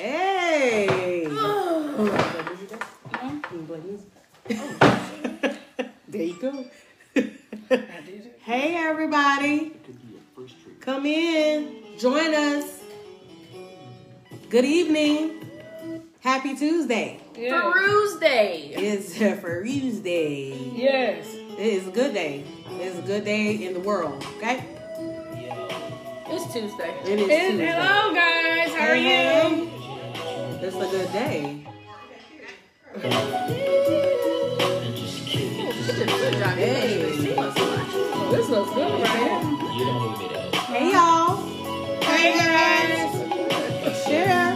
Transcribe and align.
Hey. 0.00 1.26
there 6.08 6.22
you 6.22 6.32
go. 6.40 6.64
hey, 8.40 8.76
everybody. 8.76 9.72
Come 10.80 11.04
in. 11.04 11.82
Join 11.98 12.32
us. 12.34 12.80
Good 14.48 14.64
evening. 14.64 15.44
Happy 16.20 16.56
Tuesday. 16.56 17.20
Yes. 17.36 17.62
Peruse 17.62 18.16
Day. 18.20 18.72
It's 18.74 19.18
Peruse 19.42 19.98
Day. 19.98 20.54
yes. 20.76 21.26
It 21.58 21.58
is 21.58 21.88
a 21.88 21.90
good 21.90 22.14
day. 22.14 22.44
It's 22.78 22.98
a 22.98 23.02
good 23.02 23.26
day 23.26 23.66
in 23.66 23.74
the 23.74 23.80
world, 23.80 24.24
okay? 24.38 24.64
It's 26.30 26.50
Tuesday. 26.54 26.88
It 27.04 27.18
is 27.20 27.28
Tuesday. 27.28 27.66
hello, 27.66 28.14
guys. 28.14 28.70
How 28.74 28.88
are 28.88 28.94
Hey, 28.94 29.52
you? 29.58 29.66
hey. 29.66 29.76
It's 30.72 30.78
a 30.78 30.86
good 30.88 31.12
day. 31.12 31.66
Hey. 36.54 37.02
This 38.30 38.48
looks 38.48 38.70
good, 38.74 39.02
right? 39.02 39.42
Hey 40.68 40.92
y'all. 40.92 41.42
Hey 42.02 42.38
guys. 42.38 43.10
Share. 44.04 44.54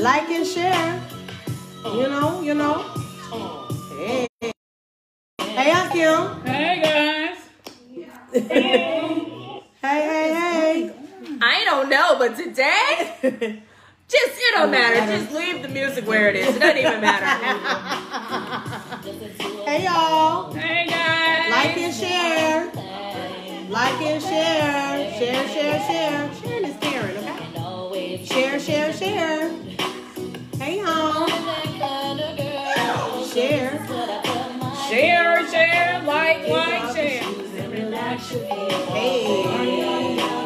like 0.00 0.30
and 0.30 0.46
share. 0.46 1.02
You 1.84 2.08
know, 2.08 2.40
you 2.40 2.54
know. 2.54 2.78
Hey. 3.98 4.26
Hey, 5.38 5.72
Akim. 5.72 6.40
Hey, 6.42 6.80
guys. 6.82 7.38
hey, 8.32 9.62
hey, 9.82 10.32
hey. 10.32 10.94
I 11.42 11.64
don't 11.66 11.90
know, 11.90 12.16
but 12.18 12.34
today, 12.34 13.14
hey. 13.20 13.62
just 14.08 14.38
it 14.38 14.54
don't 14.54 14.68
oh, 14.68 14.70
matter. 14.70 15.00
Just 15.18 15.32
leave 15.34 15.62
the 15.62 15.68
music 15.68 16.06
where 16.06 16.28
it 16.28 16.36
is. 16.36 16.54
It 16.56 16.60
doesn't 16.60 16.78
even 16.78 17.00
matter. 17.00 17.26
hey 19.64 19.84
y'all. 19.84 20.52
Hey, 20.52 20.86
guys. 20.86 21.50
Like 21.50 21.76
and 21.76 21.94
share. 21.94 22.70
Like 23.68 24.00
and 24.00 24.22
share. 24.22 25.12
Share, 25.18 25.48
share, 25.48 25.80
share. 25.88 26.30
Sharing 26.34 26.64
is 26.64 26.76
caring, 26.80 27.16
okay? 27.16 28.24
Share, 28.24 28.60
share, 28.60 28.92
share. 28.92 29.50
Hey 30.58 30.80
y'all. 30.80 31.26
Share. 33.26 33.84
Share, 34.88 35.50
share, 35.50 36.02
like, 36.04 36.46
like, 36.48 36.94
share. 36.94 37.22
Hey. 38.92 40.45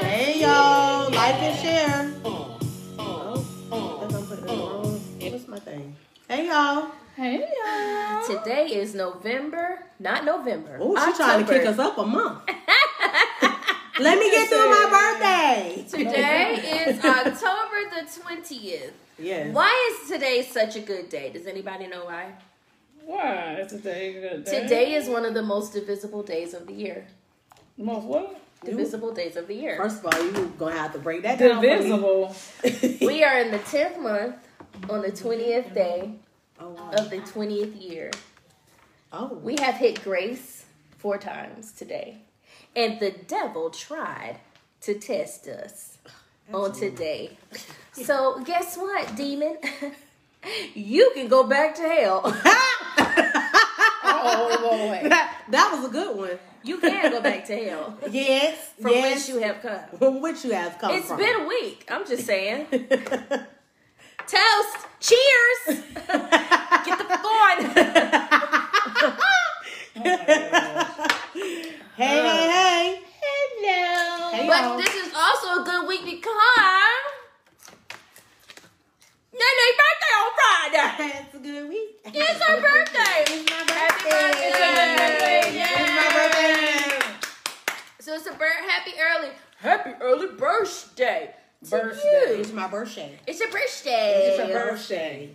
Hey 0.05 0.39
y'all, 0.39 1.11
like 1.11 1.35
and 1.35 1.59
share. 1.59 2.13
Oh, 2.23 3.45
I 3.73 4.07
think 4.07 4.13
I'm 4.13 4.25
putting 4.25 4.45
it 4.45 4.47
wrong. 4.47 5.01
What's 5.19 5.47
my 5.49 5.59
thing? 5.59 5.97
Hey 6.29 6.47
y'all. 6.47 6.91
Hey, 7.17 7.45
y'all. 7.61 8.25
Today 8.25 8.67
is 8.67 8.95
November, 8.95 9.83
not 9.99 10.23
November. 10.23 10.77
Oh, 10.79 10.95
she's 11.05 11.17
trying 11.17 11.45
to 11.45 11.51
kick 11.51 11.65
us 11.65 11.77
up 11.77 11.97
a 11.97 12.05
month. 12.05 12.43
Let 13.99 14.17
me 14.19 14.31
get 14.31 14.47
through 14.47 14.69
my 14.69 15.15
birthday. 15.19 15.85
Today 15.89 16.85
is 16.87 17.03
October 17.03 17.89
the 17.89 18.01
20th. 18.07 18.91
Yes. 19.19 19.53
Why 19.53 19.91
is 20.01 20.09
today 20.09 20.41
such 20.43 20.75
a 20.75 20.79
good 20.79 21.09
day? 21.09 21.31
Does 21.31 21.45
anybody 21.45 21.87
know 21.87 22.05
why? 22.05 22.33
Why 23.05 23.55
is 23.61 23.71
today 23.71 24.15
a 24.17 24.21
good 24.29 24.45
day? 24.45 24.61
Today 24.61 24.93
is 24.93 25.07
one 25.09 25.25
of 25.25 25.33
the 25.33 25.41
most 25.43 25.73
divisible 25.73 26.23
days 26.23 26.53
of 26.53 26.67
the 26.67 26.73
year. 26.73 27.05
Most 27.77 28.05
what? 28.05 28.39
Divisible 28.63 29.13
days 29.13 29.35
of 29.35 29.47
the 29.47 29.55
year. 29.55 29.77
First 29.77 30.03
of 30.03 30.13
all, 30.13 30.23
you're 30.31 30.45
gonna 30.49 30.75
have 30.77 30.93
to 30.93 30.99
break 30.99 31.23
that 31.23 31.39
down. 31.39 31.61
Divisible. 31.61 32.35
We 33.05 33.23
are 33.23 33.39
in 33.39 33.51
the 33.51 33.59
10th 33.59 33.99
month 33.99 34.35
on 34.89 35.01
the 35.01 35.11
20th 35.11 35.73
day 35.73 36.13
Oh, 36.59 36.69
wow. 36.69 36.91
of 36.91 37.09
the 37.09 37.17
20th 37.17 37.81
year. 37.81 38.11
oh. 39.11 39.33
We 39.43 39.55
have 39.59 39.75
hit 39.75 40.03
grace 40.03 40.65
four 40.97 41.17
times 41.17 41.71
today. 41.71 42.19
And 42.75 42.99
the 42.99 43.11
devil 43.11 43.69
tried 43.69 44.37
to 44.81 44.93
test 44.95 45.47
us 45.47 45.97
on 46.53 46.71
today. 46.73 47.37
So, 47.93 48.41
guess 48.43 48.77
what, 48.77 49.15
demon? 49.15 49.57
you 50.73 51.11
can 51.13 51.27
go 51.27 51.43
back 51.45 51.75
to 51.75 51.81
hell. 51.83 52.21
Oh, 54.23 54.57
boy. 54.61 55.09
that, 55.09 55.41
that 55.49 55.71
was 55.73 55.85
a 55.89 55.89
good 55.91 56.15
one. 56.15 56.37
You 56.63 56.77
can 56.77 57.11
go 57.11 57.21
back 57.21 57.45
to 57.45 57.55
hell 57.55 57.97
Yes. 58.11 58.69
from 58.79 58.91
yes. 58.91 59.01
whence 59.03 59.29
you 59.29 59.39
have 59.39 59.61
come. 59.61 59.97
From 59.97 60.21
which 60.21 60.43
you 60.45 60.51
have 60.51 60.77
come 60.77 60.91
It's 60.93 61.07
from. 61.07 61.17
been 61.17 61.41
a 61.41 61.47
week. 61.47 61.87
I'm 61.89 62.05
just 62.05 62.25
saying. 62.27 62.67
Toast. 64.27 64.77
Cheers. 64.99 65.81
Get 66.05 66.97
the 66.99 67.19
fun. 67.23 67.57
Oh 70.03 71.67
hey, 72.01 72.19
uh, 72.19 72.33
hey, 72.49 72.99
hey. 72.99 73.01
Hello. 73.61 74.31
Hey, 74.31 74.47
but 74.47 74.77
this 74.77 74.95
is 74.95 75.13
also 75.15 75.61
a 75.61 75.65
good 75.65 75.87
week 75.87 76.03
because 76.05 76.25
Nene's 79.33 79.75
birthday 79.77 80.13
on 80.17 80.31
Friday. 80.37 81.25
It's 81.25 81.35
a 81.35 81.39
good 81.39 81.69
week. 81.69 81.89
It's 82.05 82.43
her 82.45 82.61
birthday. 82.67 83.23
It's 83.27 83.49
my 83.51 83.63
birthday. 83.63 84.09
Happy 84.09 84.09
birthday. 84.09 84.97
birthday. 84.97 85.41
It's 85.53 85.91
my 85.95 86.07
birthday. 86.13 87.17
So 87.99 88.15
it's 88.15 88.27
a. 88.27 88.31
Happy 88.31 88.91
early. 88.99 89.29
Happy 89.59 89.91
early 90.01 90.27
birthday. 90.35 91.35
to 91.63 91.69
Birthday. 91.69 92.35
you. 92.35 92.41
It's 92.41 92.51
my 92.51 92.67
birthday. 92.67 93.19
It's 93.27 93.39
your 93.39 93.51
birthday. 93.51 94.27
It's 94.27 94.37
your 94.39 94.47
birthday. 94.47 95.29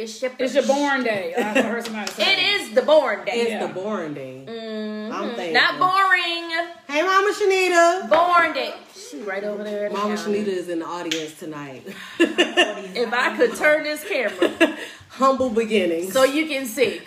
It's 0.00 0.22
your. 0.22 0.30
It's 0.38 0.54
your 0.54 0.66
born 0.66 1.02
day. 1.02 1.34
I 1.36 1.60
heard 1.60 1.84
somebody 1.84 2.10
say. 2.12 2.22
It 2.32 2.38
is 2.60 2.70
the 2.74 2.82
born 2.82 3.24
day. 3.24 3.32
It's 3.32 3.50
Yeah. 3.50 3.66
the 3.66 3.72
born 3.74 4.14
day. 4.14 4.44
Mhm. 4.46 5.12
I'm 5.12 5.30
thinking. 5.34 5.54
Not 5.54 5.78
boring. 5.78 6.50
Hey, 6.86 7.02
Mama 7.02 7.32
Shanita. 7.34 8.08
Born 8.08 8.52
day. 8.52 8.74
She 9.10 9.20
right 9.22 9.42
over 9.42 9.64
there. 9.64 9.86
in 9.86 9.92
the 9.92 9.98
Mama 9.98 10.14
counter. 10.16 10.30
Shanita 10.30 10.46
is 10.48 10.68
in 10.68 10.78
the 10.80 10.86
audience 10.86 11.34
tonight. 11.38 11.82
If 12.20 13.12
I 13.12 13.36
could 13.36 13.54
turn 13.56 13.82
this 13.84 14.02
camera 14.08 14.50
Humble 15.10 15.50
beginnings. 15.50 16.12
so 16.12 16.22
you 16.24 16.46
can 16.46 16.64
see. 16.66 17.00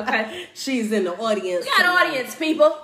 Okay. 0.00 0.46
She's 0.54 0.92
in 0.92 1.04
the 1.04 1.14
audience. 1.16 1.64
We 1.64 1.70
got 1.70 1.78
tonight. 1.78 2.06
audience, 2.08 2.34
people. 2.36 2.78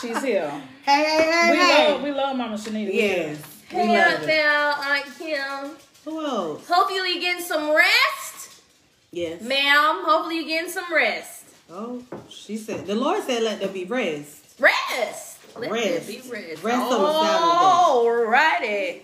She's 0.00 0.22
here. 0.22 0.50
Hey, 0.84 1.04
hey, 1.04 1.30
hey, 1.30 1.50
We 1.50 1.56
hey. 1.58 1.92
love, 1.92 2.02
we 2.02 2.10
love 2.12 2.36
Mama 2.36 2.56
Shanita. 2.56 2.86
We 2.86 2.98
yes. 3.02 3.38
We 3.72 3.78
Hey 3.78 3.88
love 3.88 4.14
out 4.14 4.22
it. 4.22 4.26
there, 4.26 4.50
Aunt 4.50 5.06
Kim. 5.18 5.76
Who 6.08 6.24
else? 6.24 6.66
Hopefully 6.66 7.12
you 7.14 7.20
getting 7.20 7.44
some 7.44 7.70
rest, 7.74 8.62
Yes. 9.10 9.42
ma'am. 9.42 10.02
Hopefully 10.04 10.36
you 10.38 10.46
getting 10.46 10.70
some 10.70 10.92
rest. 10.92 11.44
Oh, 11.70 12.02
she 12.30 12.56
said 12.56 12.86
the 12.86 12.94
Lord 12.94 13.22
said 13.24 13.42
let 13.42 13.60
there 13.60 13.68
be 13.68 13.84
rest. 13.84 14.58
Rest. 14.58 15.36
Let 15.56 15.70
Rest. 15.70 16.06
there 16.06 16.22
be 16.22 16.30
rest. 16.30 16.62
Rest 16.62 16.78
on 16.80 16.90
the 16.90 16.96
Alrighty. 16.96 19.00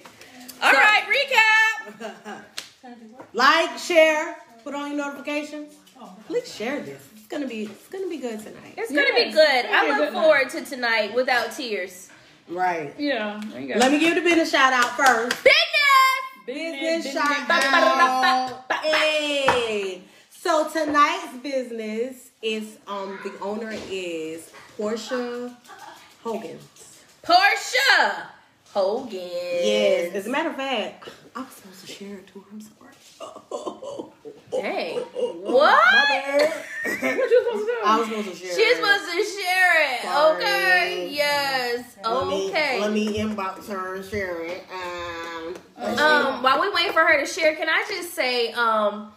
All 0.62 0.72
right, 0.72 1.02
recap. 2.00 2.42
like, 3.34 3.78
share, 3.78 4.36
put 4.62 4.74
on 4.74 4.88
your 4.88 4.96
notifications. 4.96 5.74
Please 6.26 6.54
share 6.54 6.80
this. 6.80 7.02
It's 7.16 7.26
gonna 7.26 7.46
be 7.46 7.64
it's 7.64 7.88
gonna 7.88 8.08
be 8.08 8.16
good 8.18 8.38
tonight. 8.40 8.74
It's 8.78 8.90
gonna 8.90 9.14
be 9.14 9.30
good. 9.30 9.66
I 9.66 9.84
be 9.84 9.90
a 9.90 9.90
look 9.90 9.98
good 9.98 10.12
night. 10.14 10.22
forward 10.22 10.50
to 10.50 10.64
tonight 10.64 11.14
without 11.14 11.52
tears. 11.52 12.08
Right. 12.48 12.94
Yeah. 12.98 13.40
we 13.54 13.66
got 13.66 13.78
Let 13.78 13.92
me 13.92 13.98
give 13.98 14.14
the 14.14 14.20
business 14.22 14.50
shout 14.50 14.72
out 14.72 14.96
first. 14.96 15.36
Business. 15.44 15.50
Business 16.46 17.04
business, 17.04 17.14
shout 17.14 17.50
out. 17.50 18.72
Hey. 18.82 20.02
So 20.30 20.68
tonight's 20.68 21.38
business 21.42 22.30
is 22.42 22.76
um 22.86 23.18
the 23.24 23.32
owner 23.40 23.72
is 23.88 24.50
Portia 24.76 25.56
Hogan. 26.22 26.58
Portia 27.22 28.28
Hogan. 28.74 29.12
Yes. 29.12 30.14
As 30.14 30.26
a 30.26 30.30
matter 30.30 30.50
of 30.50 30.56
fact, 30.56 31.08
I 31.34 31.40
was 31.40 31.52
supposed 31.52 31.80
to 31.80 31.86
share 31.86 32.16
it 32.16 32.26
to 32.28 32.40
her. 32.40 32.46
I'm 32.52 32.60
sorry. 32.60 32.83
Dang. 34.50 34.96
My 35.44 35.50
What? 35.52 35.82
bad. 36.08 36.64
What 36.84 37.30
you 37.30 37.44
supposed 37.44 37.66
to 37.66 37.72
do? 37.72 37.76
I 37.84 37.98
was 37.98 38.08
supposed 38.08 38.28
to 38.30 38.34
share. 38.36 38.54
She's 38.54 38.58
it. 38.58 38.76
supposed 38.76 39.04
to 39.04 39.40
share 39.42 39.94
it. 39.94 40.02
Sorry. 40.02 40.36
Okay. 40.36 41.08
Yes. 41.12 41.96
Let 42.04 42.26
me- 42.28 42.48
Okay. 42.50 42.80
Let 42.80 42.92
me 42.92 43.18
inbox 43.18 43.68
her 43.68 43.94
and 43.96 44.04
share 44.04 44.42
it. 44.44 44.64
Um. 44.72 45.54
Um, 45.76 46.42
while 46.42 46.60
we 46.60 46.70
wait 46.70 46.92
for 46.92 47.00
her 47.00 47.18
to 47.20 47.26
share, 47.26 47.54
can 47.56 47.68
I 47.68 47.84
just 47.88 48.14
say, 48.14 48.52
um, 48.52 49.12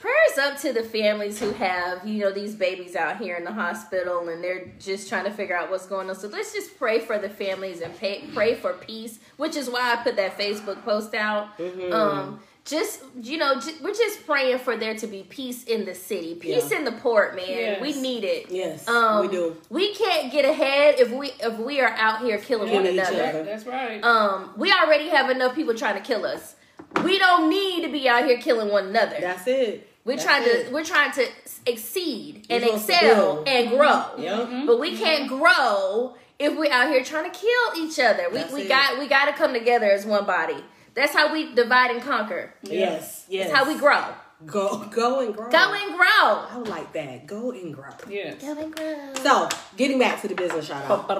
prayers 0.00 0.38
up 0.40 0.58
to 0.60 0.72
the 0.72 0.82
families 0.82 1.38
who 1.38 1.50
have, 1.52 2.06
you 2.06 2.20
know, 2.20 2.32
these 2.32 2.54
babies 2.54 2.96
out 2.96 3.18
here 3.18 3.36
in 3.36 3.44
the 3.44 3.52
hospital 3.52 4.28
and 4.28 4.42
they're 4.42 4.72
just 4.80 5.08
trying 5.08 5.24
to 5.24 5.30
figure 5.30 5.56
out 5.56 5.70
what's 5.70 5.86
going 5.86 6.08
on. 6.08 6.16
So 6.16 6.28
let's 6.28 6.52
just 6.52 6.78
pray 6.78 7.00
for 7.00 7.18
the 7.18 7.28
families 7.28 7.80
and 7.80 7.96
pay, 7.98 8.24
pray 8.34 8.54
for 8.54 8.72
peace, 8.74 9.18
which 9.36 9.56
is 9.56 9.68
why 9.68 9.92
I 9.92 9.96
put 10.02 10.16
that 10.16 10.38
Facebook 10.38 10.82
post 10.84 11.14
out. 11.14 11.56
Mm-hmm. 11.58 11.92
Um, 11.92 12.40
just 12.64 13.02
you 13.20 13.36
know, 13.36 13.60
ju- 13.60 13.74
we're 13.82 13.92
just 13.94 14.24
praying 14.26 14.58
for 14.58 14.76
there 14.76 14.94
to 14.94 15.06
be 15.06 15.22
peace 15.28 15.64
in 15.64 15.84
the 15.84 15.94
city, 15.94 16.34
peace 16.34 16.70
Yeah. 16.70 16.78
in 16.78 16.84
the 16.84 16.92
port, 16.92 17.36
man. 17.36 17.46
Yes. 17.48 17.80
We 17.80 18.00
need 18.00 18.24
it. 18.24 18.46
Yes, 18.50 18.88
Um, 18.88 19.20
we 19.26 19.28
do. 19.32 19.56
We 19.70 19.94
can't 19.94 20.32
get 20.32 20.44
ahead 20.44 20.96
if 20.98 21.10
we 21.10 21.32
if 21.40 21.58
we 21.58 21.80
are 21.80 21.90
out 21.96 22.20
here 22.22 22.38
killing 22.38 22.72
one 22.72 22.86
another. 22.86 23.22
other. 23.22 23.42
That's 23.44 23.66
right. 23.66 24.02
Um, 24.02 24.52
we 24.56 24.72
already 24.72 25.08
have 25.10 25.28
enough 25.30 25.54
people 25.54 25.74
trying 25.74 25.94
to 25.96 26.00
kill 26.00 26.24
us. 26.24 26.54
We 27.02 27.18
don't 27.18 27.50
need 27.50 27.82
to 27.84 27.88
be 27.92 28.08
out 28.08 28.24
here 28.24 28.38
killing 28.38 28.70
one 28.70 28.86
another. 28.86 29.16
That's 29.20 29.46
it. 29.46 29.88
We're 30.04 30.16
That's 30.16 30.24
trying 30.26 30.42
it. 30.44 30.66
to 30.68 30.72
we're 30.72 30.84
trying 30.84 31.12
to 31.12 31.26
exceed 31.66 32.46
and 32.50 32.62
We're 32.62 32.78
supposed 32.78 32.86
to 32.86 32.92
excel 32.94 33.34
build. 33.36 33.48
and 33.48 33.70
grow. 33.70 34.04
Yep. 34.18 34.48
But 34.66 34.80
we 34.80 34.96
can't 34.96 35.28
grow 35.28 36.14
if 36.38 36.56
we're 36.56 36.70
out 36.72 36.88
here 36.88 37.02
trying 37.04 37.30
to 37.30 37.38
kill 37.38 37.84
each 37.86 37.98
other. 37.98 38.28
We 38.30 38.38
That's 38.38 38.52
we 38.52 38.62
it. 38.62 38.68
got 38.68 38.98
we 38.98 39.06
got 39.06 39.26
to 39.26 39.32
come 39.32 39.52
together 39.52 39.86
as 39.90 40.04
one 40.06 40.24
body. 40.26 40.56
That's 40.94 41.12
how 41.12 41.32
we 41.32 41.54
divide 41.54 41.90
and 41.90 42.02
conquer. 42.02 42.54
Yes. 42.62 43.26
Yes. 43.28 43.48
That's 43.48 43.58
how 43.58 43.68
we 43.68 43.78
grow. 43.78 44.04
go 44.46 44.84
go 44.86 45.20
and 45.20 45.34
grow. 45.34 45.50
Go 45.50 45.72
and 45.74 45.94
grow. 45.96 46.06
I 46.06 46.56
like 46.66 46.92
that. 46.92 47.26
Go 47.26 47.50
and 47.52 47.74
grow. 47.74 47.90
yes. 48.08 48.40
Go 48.40 48.52
and 48.58 48.74
grow. 48.74 49.14
So, 49.22 49.48
getting 49.76 49.98
back 49.98 50.20
to 50.22 50.28
the 50.28 50.34
business 50.34 50.66
shout 50.66 50.84
out. 50.90 51.10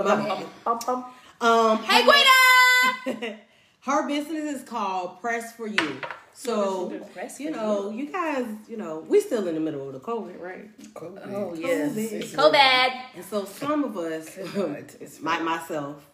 Um, 1.40 1.78
Hey, 1.78 2.04
Guida! 2.04 3.36
her 3.80 4.08
business 4.08 4.60
is 4.60 4.62
called 4.62 5.20
Press 5.20 5.52
for 5.54 5.66
You. 5.66 6.00
So, 6.36 6.90
Press 7.12 7.38
you 7.38 7.50
know, 7.52 7.90
you 7.90 8.10
guys, 8.10 8.46
you 8.68 8.76
know, 8.76 9.04
we 9.08 9.20
still 9.20 9.46
in 9.46 9.54
the 9.54 9.60
middle 9.60 9.86
of 9.86 9.92
the 9.92 10.00
COVID, 10.00 10.40
right? 10.40 10.68
COVID. 10.94 11.32
Oh 11.32 11.54
yes. 11.54 11.92
COVID. 11.92 12.24
So 12.24 12.50
bad. 12.50 12.92
And 13.14 13.24
so 13.24 13.44
some 13.44 13.84
of 13.84 13.96
us, 13.96 14.36
It's 15.00 15.20
like 15.20 15.42
myself, 15.42 16.04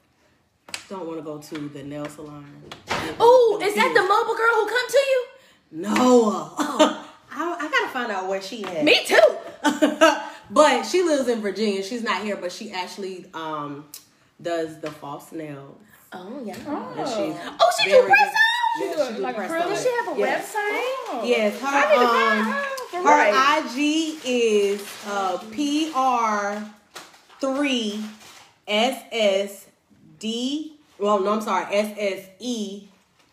don't 0.90 1.06
want 1.06 1.18
to 1.18 1.24
go 1.24 1.38
to 1.38 1.68
the 1.68 1.82
nail 1.82 2.06
salon. 2.08 2.44
Oh, 3.18 3.58
is 3.62 3.74
that 3.74 3.92
the 3.94 4.02
mobile 4.02 4.34
girl 4.36 4.54
who 4.54 4.66
come 4.68 4.88
to 4.88 4.98
you? 5.10 5.24
No. 5.72 6.54
I, 7.32 7.56
I 7.60 7.68
gotta 7.70 7.88
find 7.92 8.10
out 8.12 8.28
where 8.28 8.42
she 8.42 8.64
at. 8.64 8.84
Me 8.84 9.04
too. 9.06 9.20
but 10.50 10.82
she 10.84 11.02
lives 11.02 11.28
in 11.28 11.40
Virginia. 11.40 11.82
She's 11.82 12.02
not 12.02 12.22
here, 12.22 12.36
but 12.36 12.52
she 12.52 12.70
actually 12.72 13.26
um 13.34 13.86
does 14.42 14.78
the 14.80 14.90
false 14.90 15.32
nails. 15.32 15.76
Oh 16.12 16.42
yeah. 16.44 16.54
And 16.56 17.08
she's 17.08 17.36
Oh, 17.60 17.70
she 17.78 17.84
do 17.84 17.90
very 17.92 18.06
press 18.06 18.28
on? 18.28 18.34
She 18.78 18.84
Yeah, 18.84 18.94
do 18.96 19.04
she 19.06 19.12
do 19.16 19.22
like 19.22 19.36
press 19.36 19.50
acrylic? 19.52 19.62
on. 19.62 19.68
Does 19.68 19.82
she 19.82 19.90
have 19.92 20.08
a 20.08 20.14
Yes. 20.18 20.54
website? 20.54 20.84
Oh. 21.12 21.22
Yes, 21.24 21.54
I 21.62 21.86
need 21.86 21.94
to 21.94 22.00
her 22.00 22.06
um 22.40 22.44
her 22.50 22.64
her 22.98 23.04
right. 23.04 23.62
IG 23.76 24.18
is 24.24 24.80
uh 25.06 25.38
PR 25.54 26.64
three 27.40 28.00
SSD. 28.66 30.72
Well, 31.00 31.20
no, 31.20 31.32
I'm 31.32 31.40
sorry, 31.40 31.64
SSE. 31.66 32.86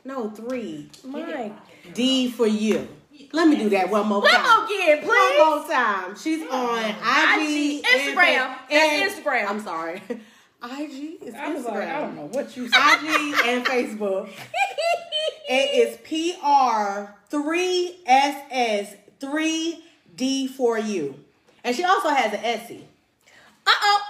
No, 0.05 0.29
three. 0.29 0.89
My. 1.03 1.51
D 1.93 2.31
for 2.31 2.47
you. 2.47 2.87
Let 3.33 3.47
me 3.47 3.57
do 3.57 3.69
that 3.69 3.89
one 3.89 4.07
more 4.07 4.25
time. 4.25 4.41
One 4.43 4.57
more 4.57 4.65
again, 4.65 5.05
One 5.07 5.17
please. 5.17 5.37
more 5.37 5.67
time. 5.75 6.15
She's 6.15 6.47
on 6.49 6.79
IG, 6.79 7.79
IG, 7.79 7.85
and 7.85 8.17
Instagram. 8.17 8.37
Fa- 8.37 8.59
That's 8.69 9.15
Instagram. 9.15 9.49
I'm 9.49 9.59
sorry. 9.59 10.01
IG 10.63 11.21
is 11.23 11.35
I 11.35 11.53
was 11.53 11.65
like, 11.65 11.87
I 11.87 12.01
don't 12.01 12.15
know 12.15 12.25
what 12.27 12.55
you 12.55 12.67
said. 12.69 12.95
IG 13.03 13.35
and 13.47 13.65
Facebook. 13.65 14.29
It 15.49 15.87
is 15.87 15.97
PR 16.03 17.11
three 17.29 17.95
SS 18.05 18.95
three 19.21 19.81
D 20.15 20.45
for 20.47 20.77
you, 20.77 21.15
and 21.63 21.73
she 21.73 21.85
also 21.85 22.09
has 22.09 22.33
an 22.33 22.41
Etsy. 22.41 22.81
Uh 23.65 23.71
oh. 23.81 24.01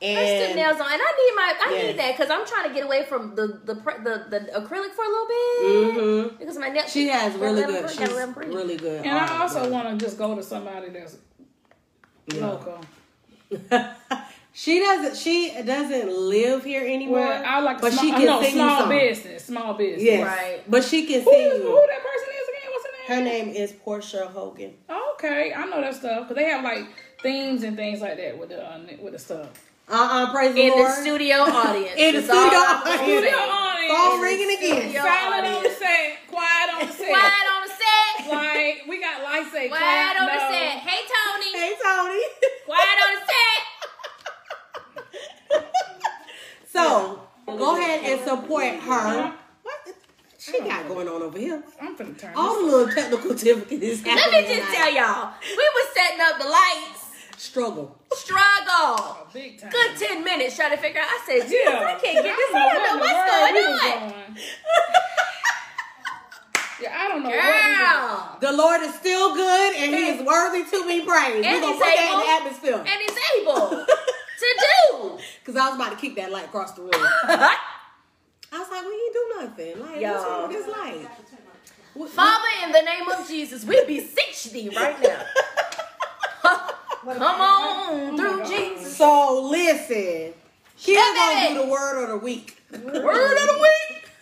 Press 0.00 0.14
the 0.40 0.46
And 0.46 0.56
nails 0.56 0.80
on, 0.80 0.92
and 0.92 1.00
I 1.02 1.12
need 1.18 1.34
my, 1.34 1.54
I 1.66 1.70
Yes. 1.74 1.86
need 1.86 1.98
that 1.98 2.16
because 2.16 2.30
I'm 2.30 2.46
trying 2.46 2.68
to 2.68 2.74
get 2.74 2.84
away 2.84 3.04
from 3.04 3.34
the 3.34 3.60
the 3.64 3.74
pre- 3.74 3.98
the, 4.04 4.26
the 4.30 4.40
acrylic 4.54 4.92
for 4.94 5.04
a 5.04 5.08
little 5.08 5.26
bit 5.26 5.96
Mhm. 5.96 6.38
because 6.38 6.56
my 6.58 6.68
nails. 6.68 6.90
she 6.92 7.08
has 7.08 7.34
really 7.34 7.62
good. 7.62 7.80
breathe, 7.80 7.90
She's 7.90 7.98
gotta 7.98 8.14
let 8.14 8.28
'em 8.28 8.32
breathe. 8.34 8.54
really 8.54 8.76
good. 8.76 9.04
And 9.04 9.16
I 9.18 9.40
also 9.42 9.60
but- 9.62 9.70
want 9.72 9.88
to 9.98 10.04
just 10.04 10.16
go 10.16 10.34
to 10.36 10.42
somebody 10.42 10.90
that's 10.90 11.16
Yeah. 12.32 12.46
local. 12.46 12.78
she 14.52 14.78
doesn't. 14.80 15.16
She 15.16 15.50
doesn't 15.64 16.08
live 16.12 16.64
here 16.64 16.82
anymore. 16.86 17.20
Well, 17.20 17.42
I 17.44 17.60
like, 17.60 17.80
but 17.80 17.92
small, 17.92 18.04
she 18.04 18.10
can 18.12 18.24
know, 18.26 18.42
sing 18.42 18.52
small 18.54 18.82
you 18.92 19.00
business, 19.00 19.44
small 19.46 19.74
business. 19.74 20.02
Yes, 20.02 20.26
Right. 20.26 20.62
But 20.68 20.84
she 20.84 21.06
can 21.06 21.22
Who, 21.22 21.30
sing 21.32 21.46
is, 21.46 21.62
who 21.62 21.74
that 21.74 22.02
person 22.02 22.28
is 22.40 22.48
again? 22.48 22.70
What's 22.70 22.84
her 22.86 22.92
name? 23.14 23.24
Her 23.24 23.30
name? 23.30 23.46
name 23.48 23.56
is 23.56 23.72
Portia 23.72 24.26
Hogan. 24.28 24.74
Okay, 25.14 25.52
I 25.54 25.64
know 25.66 25.80
that 25.80 25.94
stuff 25.94 26.28
because 26.28 26.36
they 26.36 26.48
have 26.50 26.62
like 26.62 26.86
themes 27.22 27.62
and 27.64 27.76
things 27.76 28.00
like 28.00 28.16
that 28.18 28.38
with 28.38 28.50
the 28.50 28.64
uh, 28.64 28.78
with 29.02 29.14
the 29.14 29.18
stuff. 29.18 29.48
Uh 29.90 29.94
uh 29.94 30.32
praise 30.32 30.54
the 30.54 30.62
in 30.62 30.68
Lord. 30.70 30.86
the 30.86 30.92
studio 31.00 31.36
audience. 31.48 31.94
In 31.96 32.14
the 32.16 32.22
studio 32.22 32.58
audience. 32.60 33.00
Studio 33.00 33.38
audience. 33.38 33.92
Phone 33.96 34.20
ringing 34.20 34.50
again. 34.58 34.82
studio 34.82 35.02
Silent 35.02 35.46
on 35.46 35.62
the 35.62 35.70
set, 35.70 36.28
quiet 36.28 36.68
on 36.74 36.80
the 36.86 36.92
set. 36.92 37.08
Quiet 37.08 37.46
on 37.54 37.60
the 37.64 37.72
set. 37.72 38.28
Like 38.28 38.76
we 38.86 39.00
got 39.00 39.22
lights 39.24 39.50
say 39.52 39.68
Quiet 39.68 40.16
on 40.20 40.26
the 40.26 40.40
set. 40.52 40.78
Hey 40.84 41.00
Tony. 41.08 41.50
Hey 41.56 41.72
Tony. 41.82 42.22
Quiet 42.66 42.98
on 43.00 43.10
the 43.16 43.22
set. 43.32 43.60
so 46.72 47.22
go 47.46 47.76
ahead 47.78 48.04
and 48.04 48.20
support 48.28 48.66
her. 48.66 49.32
What 49.62 49.78
she 50.38 50.60
got 50.60 50.86
going 50.86 51.08
on 51.08 51.22
over 51.22 51.38
here? 51.38 51.62
I'm 51.80 51.96
finna 51.96 52.18
turn 52.18 52.32
All 52.36 52.56
the 52.60 52.70
little 52.70 52.94
technical 52.94 53.34
difficulties 53.34 54.04
Let 54.04 54.30
me 54.30 54.54
just 54.54 54.70
tell 54.72 54.92
y'all, 54.92 55.32
we 55.42 55.56
were 55.74 55.88
setting 55.94 56.20
up 56.20 56.38
the 56.38 56.48
lights. 56.48 57.07
Struggle. 57.38 57.96
Struggle. 58.12 58.42
Oh, 58.68 59.26
big 59.32 59.60
time. 59.60 59.70
Good 59.70 59.96
ten 59.96 60.24
minutes 60.24 60.56
trying 60.56 60.72
to 60.72 60.76
figure 60.76 61.00
out. 61.00 61.06
I 61.08 61.22
said, 61.24 61.42
Jesus, 61.48 61.62
Yeah. 61.64 61.86
I 61.86 61.98
can't 62.00 62.24
get 62.24 62.36
this. 62.36 62.54
I 62.54 62.58
I 62.58 62.74
don't 62.74 62.82
don't 62.84 62.98
know 62.98 63.04
what's 63.04 63.30
going 63.30 64.12
on. 64.12 64.34
was. 64.34 64.42
Yeah, 66.80 66.94
I 66.96 67.08
don't 67.08 67.22
know 67.22 67.30
what 67.30 68.38
Girl. 68.40 68.52
The 68.52 68.56
Lord 68.56 68.80
is 68.82 68.94
still 68.94 69.34
good 69.34 69.76
and 69.76 69.94
He 69.94 70.08
is 70.08 70.22
worthy 70.26 70.62
to 70.64 70.86
be 70.86 71.00
praised. 71.06 71.46
We're 71.46 71.60
gonna 71.60 71.66
he's 71.72 71.76
put 71.76 71.84
that 71.86 72.10
in 72.12 72.18
the 72.20 72.28
atmosphere. 72.46 72.78
And 72.78 73.02
he's 73.02 73.18
able 73.40 73.70
to 73.86 74.46
do. 74.68 75.18
Because 75.40 75.56
I 75.56 75.66
was 75.68 75.76
about 75.76 75.90
to 75.90 75.96
kick 75.96 76.16
that 76.16 76.30
light 76.30 76.46
across 76.46 76.72
the 76.72 76.82
room. 76.82 76.90
I 76.94 77.56
was 78.52 78.68
like, 78.70 78.84
we 78.84 78.92
ain't 78.92 79.12
do 79.12 79.24
nothing. 79.40 79.80
Like, 79.80 80.00
what's 80.12 80.24
wrong 80.24 80.48
with 80.48 80.56
this 80.56 80.68
light? 80.76 81.08
Father, 82.10 82.48
in 82.64 82.72
the 82.72 82.82
name 82.82 83.08
of 83.08 83.26
Jesus, 83.28 83.64
we 83.64 83.84
beseech 83.84 84.52
thee 84.52 84.70
right 84.74 85.00
now. 85.02 85.22
Come 87.16 87.40
on 87.40 88.12
oh 88.12 88.16
through 88.16 88.44
Jesus. 88.46 88.96
So 88.96 89.48
listen, 89.48 90.34
she's 90.76 90.96
gonna 90.96 91.48
do 91.48 91.62
the 91.62 91.70
word 91.70 92.02
of 92.04 92.08
the 92.10 92.18
week. 92.18 92.60
Word 92.72 92.82
of 92.82 93.46
the 93.46 93.58
week. 93.60 94.04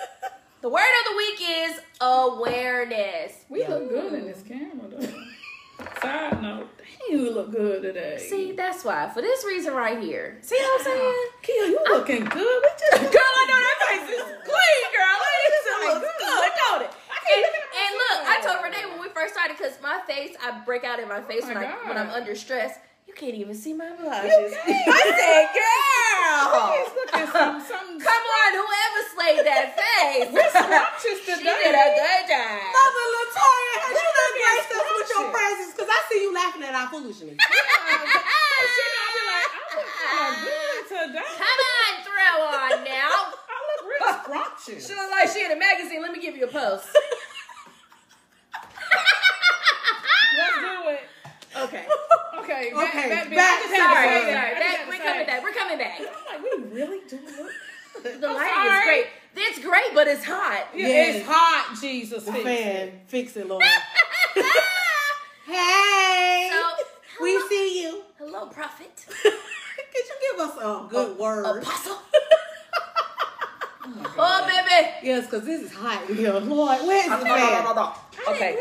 The 0.63 0.71
word 0.71 0.81
of 0.81 1.13
the 1.13 1.17
week 1.17 1.41
is 1.49 1.81
awareness. 2.01 3.45
We 3.49 3.65
look 3.69 3.89
good 3.89 4.15
in 4.15 4.27
this 4.27 4.43
camera 4.43 4.89
though. 4.89 5.07
Side 6.03 6.43
note, 6.43 6.69
dang, 6.79 6.87
you 7.11 7.31
look 7.31 7.53
good 7.53 7.83
today. 7.83 8.19
See, 8.19 8.51
that's 8.53 8.83
why. 8.85 9.09
For 9.11 9.21
this 9.23 9.45
reason 9.45 9.75
right 9.75 10.03
here. 10.03 10.39
See 10.41 10.57
what 10.57 10.81
I'm 10.81 10.85
saying? 10.85 11.15
Kia, 11.43 11.67
you 11.67 11.79
looking 11.89 12.25
good. 12.25 12.63
We 12.63 12.69
just 12.81 13.03
Girl, 13.13 13.23
I 13.23 13.47
know 13.47 13.61
that 13.63 13.79
face 13.87 14.19
is 14.19 14.25
clean, 14.43 14.83
girl. 14.97 15.17
It 15.87 15.95
looks 15.95 16.15
good, 16.19 16.51
don't 16.67 16.83
it? 16.83 16.91
And, 17.27 17.45
and 17.45 17.91
look, 17.97 18.19
I 18.29 18.37
told 18.43 18.63
Renee 18.63 18.87
when 18.91 19.01
we 19.01 19.09
first 19.11 19.35
started, 19.35 19.57
because 19.59 19.75
my 19.83 19.99
face, 20.07 20.37
I 20.43 20.63
break 20.65 20.85
out 20.85 21.01
in 21.01 21.09
my 21.09 21.21
face 21.23 21.43
Oh 21.45 21.49
when, 21.49 21.57
my 21.59 21.67
I, 21.67 21.89
when 21.89 21.99
I'm 21.99 22.11
under 22.11 22.35
stress. 22.35 22.79
You 23.07 23.15
can't 23.15 23.35
even 23.35 23.55
see 23.55 23.73
my 23.73 23.91
blushes. 23.95 24.51
I 24.67 25.03
said, 25.15 25.47
girl. 25.55 27.31
some, 27.31 27.63
some 27.63 27.89
Come 28.03 28.25
on, 28.43 28.51
whoever 28.59 29.01
slayed 29.15 29.43
that 29.47 29.75
face. 29.79 30.27
We're 30.35 30.51
scrumptious 30.51 31.23
she 31.23 31.39
today. 31.39 31.55
did 31.71 31.75
a 31.75 31.87
good 31.95 32.23
job. 32.27 32.59
Mother 32.67 33.07
Latoya, 33.15 33.75
has 33.87 33.95
you 33.95 34.11
Look 34.11 34.33
graced 34.43 34.71
us 34.75 34.87
with 34.91 35.11
your 35.15 35.27
presence? 35.31 35.71
Because 35.75 35.91
I 35.91 36.01
see 36.11 36.19
you 36.23 36.35
laughing 36.35 36.63
at 36.67 36.75
our 36.75 36.89
foolishness. 36.91 37.39
She 38.57 38.85
know, 38.89 39.05
I 39.05 39.11
be 39.13 39.23
like, 39.29 39.51
I 39.53 39.65
look 39.77 39.89
kind 40.01 40.35
good 40.41 40.81
today. 40.89 41.33
Come 41.37 41.61
on, 41.77 41.93
throw 42.09 42.37
on 42.49 42.75
now. 42.89 43.13
Distraction. 44.07 44.81
She 44.81 44.95
look 44.95 45.11
like 45.11 45.29
she 45.29 45.45
in 45.45 45.53
a 45.53 45.57
magazine. 45.57 46.03
Let 46.03 46.13
me 46.13 46.21
give 46.21 46.37
you 46.37 46.45
a 46.45 46.49
post. 46.49 46.87
Let's 50.37 50.59
do 50.61 50.89
it. 50.91 51.01
Okay. 51.57 51.87
Okay. 52.39 52.73
Okay. 52.73 52.73
Back, 52.73 52.73
back, 52.73 53.31
back, 53.31 53.31
back 53.31 53.61
sorry. 53.63 54.21
Sorry. 54.21 54.55
Back, 54.55 54.89
we're 54.89 54.99
coming 54.99 55.27
back. 55.27 55.43
We're 55.43 55.53
coming 55.53 55.79
back. 55.79 56.01
I'm 56.01 56.43
like, 56.43 56.43
we 56.43 56.51
really 56.75 57.01
doing 57.09 57.23
it? 57.25 58.21
The 58.21 58.29
I'm 58.29 58.35
lighting 58.35 58.55
sorry. 58.55 58.79
is 58.79 58.85
great. 58.85 59.07
It's 59.39 59.59
great, 59.61 59.95
but 59.95 60.07
it's 60.07 60.25
hot. 60.25 60.69
Yes. 60.75 61.17
It's 61.17 61.27
hot, 61.27 61.77
Jesus. 61.81 62.25
Fix 62.25 62.45
Man, 62.45 62.89
it. 62.89 62.95
fix 63.07 63.37
it, 63.37 63.49
Lord. 63.49 63.63
hey. 65.47 66.51
So, 66.53 67.23
we 67.23 67.41
see 67.49 67.83
you. 67.83 68.03
Hello, 68.19 68.47
prophet. 68.47 68.93
Could 69.07 69.33
you 69.95 70.17
give 70.33 70.41
us 70.41 70.57
a 70.57 70.87
good 70.91 71.17
a, 71.17 71.21
word? 71.21 71.63
Apostle. 71.63 71.99
oh, 74.19 74.47
baby. 74.47 74.91
Yes, 75.03 75.27
because 75.27 75.45
this 75.45 75.63
is 75.63 75.73
hot 75.73 76.09
in 76.09 76.17
here. 76.17 76.33
Lord, 76.35 76.79
where's 76.87 77.09
the 77.09 77.27
fan? 77.27 77.67
Okay. 78.29 78.29
Okay. 78.29 78.59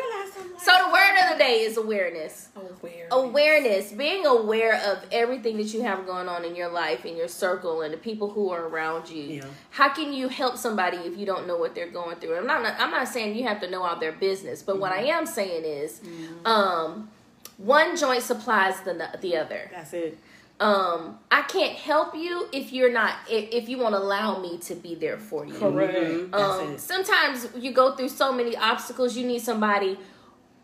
So 0.58 0.72
the 0.86 0.92
word 0.92 1.24
of 1.24 1.38
the 1.38 1.44
day 1.44 1.62
is 1.62 1.78
awareness. 1.78 2.50
Aware. 2.56 3.08
Awareness, 3.12 3.92
being 3.92 4.26
aware 4.26 4.82
of 4.84 5.06
everything 5.12 5.58
that 5.58 5.74
you 5.74 5.82
have 5.84 6.06
going 6.06 6.28
on 6.28 6.44
in 6.44 6.56
your 6.56 6.70
life, 6.70 7.06
in 7.06 7.16
your 7.16 7.28
circle, 7.28 7.82
and 7.82 7.94
the 7.94 7.98
people 7.98 8.32
who 8.32 8.50
are 8.50 8.68
around 8.68 9.10
you. 9.10 9.24
Yeah. 9.24 9.46
How 9.72 9.90
can 9.90 10.14
you 10.14 10.28
help 10.28 10.58
somebody 10.58 10.98
if 10.98 11.18
you 11.18 11.26
don't 11.26 11.46
know 11.46 11.58
what 11.58 11.76
they're 11.76 11.92
going 11.92 12.18
through? 12.18 12.38
I'm 12.38 12.48
not. 12.48 12.76
I'm 12.80 12.92
not 12.92 13.08
saying 13.08 13.36
you 13.36 13.44
have 13.48 13.62
to 13.62 13.70
know 13.70 13.84
all 13.84 14.00
their 14.00 14.14
business, 14.14 14.64
but 14.64 14.80
what 14.80 14.92
I 14.92 15.04
am 15.04 15.26
saying 15.26 15.66
is, 15.66 16.02
um, 16.46 17.10
one 17.58 17.96
joint 17.96 18.24
supplies 18.24 18.80
the 18.82 19.10
the 19.22 19.38
other. 19.38 19.70
That's 19.72 19.94
it. 19.94 20.18
Um, 20.60 21.20
I 21.30 21.42
can't 21.42 21.74
help 21.74 22.16
you 22.16 22.48
if 22.54 22.72
you're 22.72 22.92
not. 22.92 23.16
If, 23.30 23.50
if 23.64 23.70
you 23.70 23.78
won't 23.78 23.94
allow 23.96 24.40
me 24.40 24.58
to 24.60 24.76
be 24.76 24.96
there 24.96 25.18
for 25.18 25.46
you. 25.46 25.54
Correct. 25.54 25.94
Mhm, 25.98 26.34
Um, 26.34 26.78
sometimes 26.78 27.48
you 27.58 27.72
go 27.74 27.96
through 27.96 28.10
so 28.10 28.32
many 28.32 28.56
obstacles, 28.56 29.18
you 29.18 29.28
need 29.28 29.40
somebody 29.42 30.00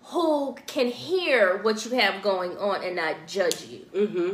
who 0.06 0.56
can 0.66 0.88
hear 0.88 1.58
what 1.62 1.86
you 1.86 1.92
have 2.00 2.22
going 2.24 2.58
on 2.58 2.84
and 2.84 2.96
not 2.96 3.28
judge 3.28 3.66
you. 3.66 3.86
Mm-hmm. 3.94 4.34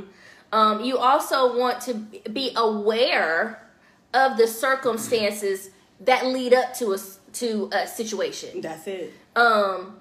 Um, 0.52 0.84
you 0.84 0.98
also 0.98 1.58
want 1.58 1.82
to 1.82 1.96
be 2.32 2.52
aware 2.56 3.68
of 4.14 4.38
the 4.38 4.48
circumstances 4.48 5.72
that 6.02 6.26
lead 6.28 6.54
up 6.54 6.74
to 6.76 6.92
a 6.92 6.96
s- 6.96 7.20
to 7.34 7.70
a 7.74 7.86
situation. 7.88 8.62
That's 8.62 8.88
it. 8.88 9.12
Um, 9.36 10.00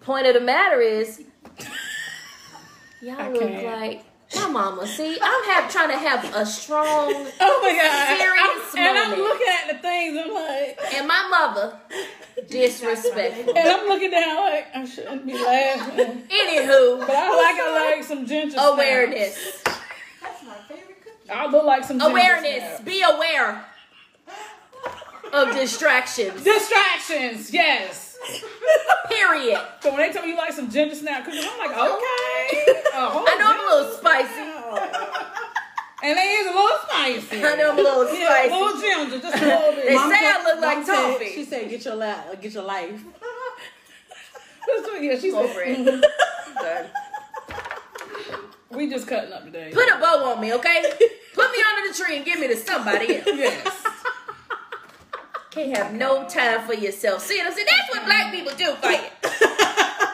point 0.00 0.26
of 0.26 0.34
the 0.34 0.40
matter 0.40 0.80
is, 0.80 1.22
y'all 3.00 3.20
I 3.20 3.28
look 3.30 3.62
like 3.64 4.04
my 4.36 4.46
mama. 4.48 4.86
See, 4.86 5.18
I'm 5.20 5.44
have 5.50 5.70
trying 5.72 5.88
to 5.90 5.96
have 5.98 6.36
a 6.36 6.46
strong, 6.46 6.86
Oh 7.40 7.60
my 7.62 7.72
God. 7.72 8.16
Serious 8.16 8.74
I'm, 8.74 8.78
and 8.78 8.98
I'm 8.98 9.18
looking 9.18 9.46
at 9.60 9.72
the 9.72 9.78
things. 9.82 10.18
I'm 10.18 10.32
like, 10.32 10.78
and 10.94 11.08
my 11.08 11.26
mother 11.28 11.76
disrespectful. 12.48 13.56
and 13.56 13.68
I'm 13.68 13.88
looking 13.88 14.10
down 14.12 14.36
like 14.36 14.68
I 14.74 14.84
shouldn't 14.84 15.26
be 15.26 15.34
laughing. 15.34 16.22
Anywho, 16.28 17.00
But 17.00 17.10
I 17.16 17.28
like 17.28 17.60
I 17.60 17.90
like 17.96 18.04
some 18.04 18.24
ginger. 18.26 18.52
snaps. 18.52 18.72
awareness, 18.72 19.62
That's 19.64 20.42
my 20.44 20.54
favorite 20.68 21.02
cookie. 21.04 21.30
I 21.30 21.46
look 21.46 21.64
like 21.64 21.84
some 21.84 22.00
awareness. 22.00 22.58
snaps. 22.62 22.80
Be 22.82 23.02
aware 23.02 23.64
of 25.32 25.54
distractions. 25.54 26.42
Distractions, 26.44 27.52
yes. 27.52 28.09
Period. 29.08 29.60
So 29.80 29.90
when 29.90 29.98
they 29.98 30.12
tell 30.12 30.22
me 30.22 30.30
you 30.30 30.36
like 30.36 30.52
some 30.52 30.70
ginger 30.70 30.94
snap 30.94 31.24
cookies, 31.24 31.44
I'm 31.44 31.58
like, 31.58 31.70
okay. 31.70 32.82
I 32.94 33.36
know 33.38 33.46
I'm 33.46 33.60
a 33.60 33.64
little 33.76 33.96
spicy. 33.98 34.46
And 36.02 36.16
they 36.16 36.22
is 36.22 36.46
a 36.46 36.54
little 36.54 36.78
spicy. 36.88 37.44
I 37.44 37.56
know 37.56 37.70
I'm 37.72 37.78
a 37.78 37.82
little 37.82 38.14
Yeah, 38.14 38.46
a 38.46 38.50
little 38.50 38.80
ginger, 38.80 39.18
just 39.20 39.42
a 39.42 39.46
little 39.46 39.72
bit. 39.72 39.86
They 39.88 39.94
Mom 39.94 40.10
say 40.10 40.16
I 40.18 40.42
look 40.44 40.60
like 40.60 40.76
Mom 40.78 40.86
said- 40.86 41.12
toffee. 41.12 41.32
She 41.34 41.44
said, 41.44 41.68
"Get 41.68 41.84
your 41.84 42.02
uh, 42.02 42.34
get 42.40 42.52
your 42.54 42.62
life." 42.64 43.00
Yeah, 45.00 45.18
she's 45.18 45.32
Over 45.34 45.62
it. 45.64 45.84
Done. 46.54 46.86
We 48.70 48.88
just 48.90 49.06
cutting 49.08 49.32
up 49.32 49.44
today. 49.44 49.70
Put 49.72 49.88
a 49.88 49.98
bow 49.98 50.32
on 50.32 50.40
me, 50.40 50.52
okay? 50.54 50.82
Put 51.34 51.50
me 51.52 51.58
under 51.68 51.88
the 51.88 51.94
tree 52.04 52.16
and 52.18 52.24
give 52.24 52.38
me 52.38 52.48
to 52.48 52.56
somebody 52.56 53.16
else. 53.16 53.26
yes. 53.34 53.82
Can't 55.50 55.76
have 55.76 55.92
no 55.92 56.28
time 56.28 56.64
for 56.66 56.74
yourself. 56.74 57.22
See 57.22 57.38
what 57.38 57.48
I'm 57.48 57.52
saying? 57.52 57.66
That's 57.68 57.90
what 57.90 58.04
black 58.06 58.32
people 58.32 58.52
do 58.56 58.72
for 58.76 58.90
you. 58.90 58.98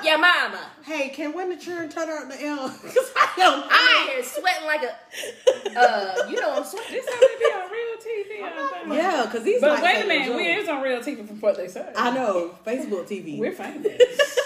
Your 0.09 0.19
mama. 0.19 0.71
Hey, 0.83 1.11
can 1.11 1.35
when 1.35 1.50
the 1.50 1.57
children 1.57 1.88
turn 1.90 2.09
out 2.09 2.31
the 2.31 2.43
L? 2.43 2.69
Because 2.83 3.11
I 3.16 3.33
don't. 3.37 3.66
I'm 3.69 4.09
here 4.09 4.23
sweating 4.23 4.66
like 4.66 4.83
a, 4.83 5.76
uh, 5.78 6.28
you 6.28 6.40
know 6.40 6.55
I'm 6.57 6.64
sweating. 6.64 6.93
This 6.93 7.07
how 7.07 7.21
they 7.21 7.38
be 7.38 7.45
on 7.45 7.71
real 7.71 8.88
TV. 8.88 8.97
Yeah, 8.97 9.23
because 9.25 9.43
these. 9.43 9.61
But 9.61 9.81
might 9.81 9.83
wait 9.83 10.05
a 10.05 10.09
minute, 10.09 10.37
we 10.37 10.45
joke. 10.45 10.62
is 10.62 10.69
on 10.69 10.83
real 10.83 11.00
TV 11.00 11.26
from 11.26 11.40
what 11.40 11.57
they 11.57 11.69
say. 11.69 11.93
I 11.97 12.11
know 12.12 12.55
Facebook 12.64 13.07
TV. 13.07 13.38
We're 13.38 13.52
famous. 13.52 14.38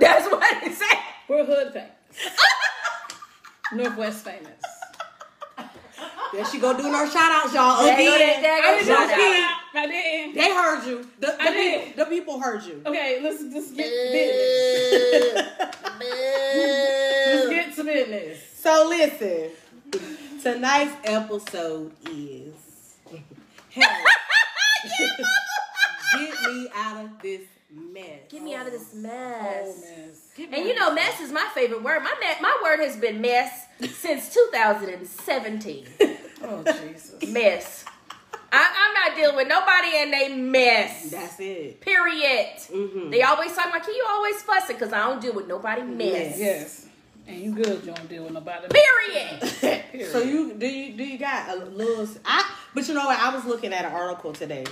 That's 0.00 0.26
what 0.26 0.62
they 0.62 0.72
say. 0.72 0.98
We're 1.28 1.44
hood 1.44 1.72
famous. 1.72 1.90
Northwest 3.72 4.24
famous. 4.24 4.81
There 6.32 6.44
she 6.46 6.58
go 6.58 6.76
doing 6.76 6.92
her 6.94 7.06
shout 7.10 7.30
outs, 7.30 7.52
y'all. 7.54 7.82
There 7.82 7.96
go 7.96 8.14
Again. 8.16 8.42
that 8.42 8.62
I 8.64 8.70
didn't 8.76 8.86
shout 8.86 9.10
out. 9.10 9.58
I 9.74 9.86
didn't. 9.86 10.34
They 10.34 10.50
heard 10.50 10.86
you. 10.86 11.06
The, 11.20 11.26
the, 11.26 11.42
I 11.42 11.52
did. 11.52 11.84
people, 11.84 12.04
the 12.04 12.10
people 12.10 12.40
heard 12.40 12.62
you. 12.62 12.82
Okay, 12.86 13.20
let's 13.22 13.42
just 13.42 13.76
get 13.76 13.90
business. 14.12 15.48
Let's 16.02 17.48
get 17.48 17.74
to 17.76 17.84
business. 17.84 18.38
So 18.58 18.86
listen, 18.88 19.50
tonight's 20.42 20.94
episode 21.04 21.92
is 22.10 22.96
hey, 23.70 23.82
get 26.18 26.42
me 26.52 26.68
out 26.74 27.04
of 27.04 27.10
this 27.22 27.42
mess. 27.72 28.20
Get 28.28 28.42
me 28.42 28.54
out 28.54 28.66
of 28.66 28.72
this 28.72 28.88
Oh, 28.94 28.98
mess. 28.98 29.84
mess. 30.36 30.48
And 30.52 30.66
you 30.66 30.74
know, 30.74 30.92
mess 30.92 31.20
is 31.20 31.30
my 31.32 31.46
favorite 31.54 31.82
word. 31.82 32.02
My 32.02 32.14
me- 32.20 32.40
my 32.40 32.58
word 32.62 32.80
has 32.80 32.96
been 32.96 33.20
mess 33.20 33.66
since 33.80 34.32
2017. 34.34 35.86
Oh, 36.44 36.62
Jesus. 36.64 37.28
Mess. 37.32 37.84
I, 38.54 38.68
I'm 38.76 38.94
not 39.10 39.16
dealing 39.16 39.36
with 39.36 39.48
nobody 39.48 39.88
and 39.96 40.12
they 40.12 40.34
mess. 40.36 41.10
That's 41.10 41.40
it. 41.40 41.80
Period. 41.80 42.48
Mhm. 42.70 43.10
They 43.10 43.22
always 43.22 43.54
talk 43.54 43.72
like 43.72 43.84
"Can 43.84 43.94
you 43.94 44.04
always 44.08 44.42
fussing 44.42 44.76
because 44.76 44.92
I 44.92 44.98
don't 45.08 45.20
deal 45.22 45.32
with 45.34 45.46
nobody 45.48 45.82
mess. 45.82 46.38
Yes. 46.38 46.86
And 47.26 47.40
you 47.40 47.54
good, 47.54 47.84
you 47.84 47.92
don't 47.94 48.08
deal 48.08 48.24
with 48.24 48.32
nobody. 48.32 48.66
Period. 48.68 49.40
Period. 49.40 49.84
So 50.12 50.20
you 50.22 50.54
do 50.54 50.66
you 50.66 50.96
do 50.96 51.04
you 51.04 51.18
got 51.18 51.48
a 51.50 51.64
little? 51.64 52.08
I 52.24 52.50
but 52.74 52.86
you 52.88 52.94
know 52.94 53.06
what? 53.06 53.18
I 53.18 53.34
was 53.34 53.44
looking 53.44 53.72
at 53.72 53.84
an 53.84 53.92
article 53.92 54.32
today, 54.32 54.64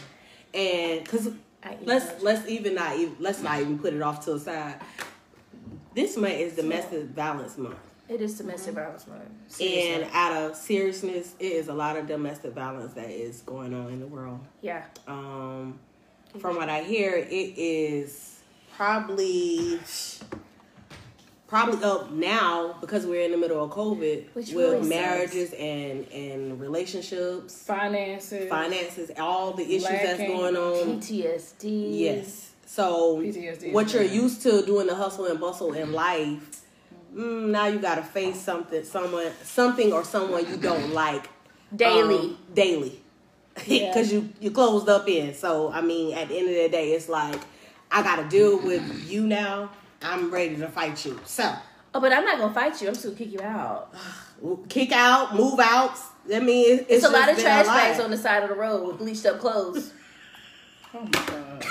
and 0.52 1.02
because 1.04 1.30
let's 1.84 2.22
let's 2.22 2.46
even 2.48 2.74
not 2.74 2.96
even 2.96 3.16
let's 3.18 3.40
not 3.42 3.60
even 3.60 3.78
put 3.78 3.94
it 3.94 4.02
off 4.02 4.24
to 4.24 4.32
the 4.34 4.40
side. 4.40 4.80
This 5.94 6.16
month 6.16 6.34
is 6.34 6.56
domestic 6.56 7.04
violence 7.10 7.56
month. 7.58 7.76
It 8.10 8.20
is 8.20 8.36
domestic 8.36 8.74
violence 8.74 9.06
month. 9.06 9.60
And 9.60 10.04
out 10.12 10.32
of 10.32 10.56
seriousness, 10.56 11.34
it 11.38 11.52
is 11.52 11.68
a 11.68 11.74
lot 11.74 11.96
of 11.96 12.08
domestic 12.08 12.52
violence 12.52 12.92
that 12.94 13.08
is 13.08 13.42
going 13.42 13.72
on 13.72 13.92
in 13.92 14.00
the 14.00 14.06
world. 14.06 14.40
Yeah. 14.62 14.82
Um, 15.06 15.78
from 16.40 16.56
what 16.56 16.68
I 16.68 16.82
hear, 16.82 17.14
it 17.14 17.30
is 17.56 18.40
probably 18.76 19.78
probably 21.46 21.84
up 21.84 22.10
now 22.10 22.76
because 22.80 23.06
we're 23.06 23.22
in 23.22 23.32
the 23.32 23.36
middle 23.36 23.62
of 23.62 23.70
COVID 23.70 24.34
Which 24.34 24.52
with 24.52 24.74
really 24.74 24.88
marriages 24.88 25.52
and 25.52 26.06
and 26.08 26.60
relationships, 26.60 27.62
Finances. 27.62 28.48
finances, 28.48 29.10
all 29.18 29.52
the 29.52 29.64
issues 29.64 29.88
that's 29.88 30.18
going 30.18 30.56
on. 30.56 31.00
PTSD. 31.00 31.98
Yes. 31.98 32.50
So 32.66 33.18
PTSD 33.18 33.72
what 33.72 33.92
you're 33.92 34.02
used 34.02 34.42
to 34.42 34.62
doing 34.62 34.88
the 34.88 34.94
hustle 34.96 35.26
and 35.26 35.38
bustle 35.40 35.72
in 35.74 35.92
life, 35.92 36.59
mm, 37.14 37.48
now 37.50 37.66
you 37.66 37.78
got 37.78 37.96
to 37.96 38.02
face 38.02 38.40
something, 38.40 38.84
someone, 38.84 39.30
something 39.42 39.92
or 39.92 40.04
someone 40.04 40.48
you 40.48 40.56
don't 40.56 40.92
like 40.94 41.28
Daily. 41.74 42.16
um, 42.18 42.38
daily, 42.54 43.00
Yeah. 43.66 43.88
because 43.88 44.12
you 44.12 44.28
you 44.40 44.50
closed 44.50 44.88
up 44.88 45.08
in. 45.08 45.34
So 45.34 45.70
I 45.72 45.80
mean, 45.80 46.14
at 46.16 46.28
the 46.28 46.36
end 46.38 46.48
of 46.48 46.54
the 46.54 46.68
day, 46.68 46.92
it's 46.92 47.08
like 47.08 47.40
I 47.90 48.02
got 48.02 48.16
to 48.16 48.28
deal 48.28 48.58
with 48.60 49.08
you 49.10 49.26
now. 49.26 49.70
I'm 50.02 50.30
ready 50.32 50.56
to 50.56 50.68
fight 50.68 51.04
you. 51.04 51.20
So 51.26 51.52
oh, 51.94 52.00
but 52.00 52.12
I'm 52.12 52.24
not 52.24 52.38
gonna 52.38 52.54
fight 52.54 52.80
you. 52.80 52.88
I'm 52.88 52.94
just 52.94 53.04
gonna 53.04 53.16
kick 53.16 53.32
you 53.32 53.40
out. 53.42 53.94
kick 54.68 54.92
out, 54.92 55.34
move 55.36 55.60
out. 55.60 55.96
I 56.32 56.40
mean, 56.40 56.78
it's, 56.80 56.90
It's, 56.90 57.04
a 57.04 57.08
lot 57.10 57.28
of 57.28 57.38
trash 57.38 57.66
bags 57.66 58.00
on 58.00 58.10
the 58.10 58.16
side 58.16 58.42
of 58.42 58.48
the 58.50 58.54
road 58.54 58.86
with 58.86 58.98
bleached 58.98 59.26
up 59.26 59.38
clothes. 59.40 59.92
Oh 60.92 61.02
my 61.04 61.10
God. 61.10 61.64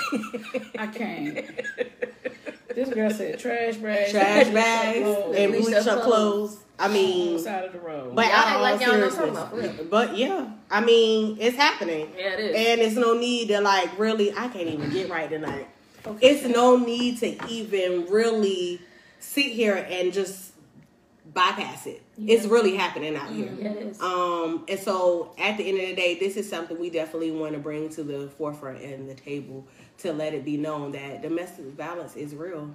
I 0.78 0.86
can't. 0.86 1.44
This 2.74 2.88
girl 2.90 3.10
said 3.10 3.38
trash 3.38 3.76
bags. 3.76 4.10
trash 4.12 4.48
bags 4.48 4.98
Clothes. 5.00 5.36
and 5.36 5.52
Bleached 5.52 5.66
bleached 5.66 5.86
up 5.88 5.98
up 5.98 6.04
clothes. 6.04 6.50
clothes. 6.50 6.58
I 6.78 6.84
on 6.86 6.92
the 6.92 6.98
mean, 6.98 7.38
side 7.38 7.64
of 7.64 7.72
the 7.72 7.78
road. 7.80 8.14
But 8.16 8.26
Y'all 8.26 8.34
out 8.34 8.46
act 8.46 8.56
of 8.56 8.60
like 8.62 8.80
y'all 8.80 8.98
know 8.98 9.10
something 9.10 9.34
seriousness, 9.34 9.80
about 9.80 9.90
but 9.90 10.16
yeah, 10.16 10.50
I 10.70 10.80
mean, 10.80 11.36
it's 11.38 11.56
happening, 11.56 12.08
Yeah, 12.16 12.24
it 12.34 12.40
is. 12.40 12.56
and 12.56 12.80
it's 12.80 12.96
no 12.96 13.18
need 13.18 13.48
to 13.48 13.60
like 13.60 13.98
really. 13.98 14.32
I 14.32 14.48
can't 14.48 14.68
even 14.68 14.88
get 14.90 15.10
right 15.10 15.28
tonight. 15.28 15.68
It's 16.22 16.44
no 16.46 16.76
need 16.78 17.18
to 17.18 17.46
even 17.48 18.06
really 18.06 18.80
sit 19.18 19.52
here 19.52 19.86
and 19.90 20.12
just 20.14 20.52
bypass 21.34 21.86
it. 21.86 22.02
It's 22.26 22.46
really 22.46 22.76
happening 22.76 23.14
out 23.16 23.30
here. 23.30 23.52
yeah, 23.58 23.68
it 23.72 23.76
is. 23.88 24.00
Um, 24.00 24.64
and 24.68 24.80
so 24.80 25.32
at 25.38 25.58
the 25.58 25.68
end 25.68 25.78
of 25.80 25.86
the 25.86 25.94
day, 25.94 26.18
this 26.18 26.36
is 26.38 26.48
something 26.48 26.78
we 26.78 26.88
definitely 26.88 27.30
want 27.30 27.52
to 27.52 27.58
bring 27.58 27.90
to 27.90 28.02
the 28.02 28.28
forefront 28.38 28.80
and 28.82 29.08
the 29.08 29.14
table 29.14 29.66
to 30.02 30.12
let 30.12 30.34
it 30.34 30.44
be 30.44 30.56
known 30.56 30.92
that 30.92 31.22
domestic 31.22 31.66
violence 31.72 32.16
is 32.16 32.34
real. 32.34 32.70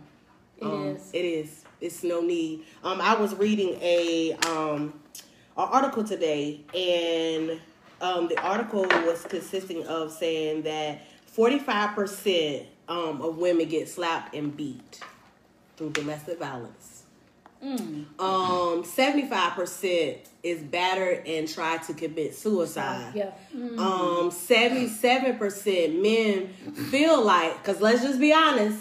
It 0.58 0.65
um, 0.65 0.88
is. 0.88 1.10
It 1.13 1.25
is. 1.25 1.65
It's 1.82 2.03
no 2.03 2.22
need. 2.22 2.63
Um, 2.84 3.01
I 3.01 3.15
was 3.15 3.36
reading 3.36 3.77
a 3.82 4.34
um 4.48 4.94
article 5.58 6.03
today, 6.03 6.62
and 6.74 7.60
um, 8.01 8.27
the 8.27 8.39
article 8.41 8.84
was 8.84 9.24
consisting 9.24 9.86
of 9.88 10.12
saying 10.12 10.63
that 10.63 11.01
45% 11.36 12.65
um, 12.88 13.22
of 13.22 13.38
women 13.38 13.67
get 13.67 13.89
slapped 13.89 14.36
and 14.36 14.55
beat 14.55 15.00
through 15.77 15.91
domestic 15.91 16.39
violence. 16.39 16.95
Um, 17.62 18.83
75% 18.83 20.17
is 20.43 20.62
battered 20.62 21.25
and 21.27 21.47
tried 21.47 21.83
to 21.83 21.93
commit 21.93 22.35
suicide. 22.35 23.13
Yeah. 23.15 23.31
Um, 23.53 24.29
77% 24.31 26.01
men 26.01 26.47
feel 26.89 27.24
like, 27.24 27.57
because 27.63 27.81
let's 27.81 28.01
just 28.03 28.19
be 28.19 28.31
honest, 28.33 28.77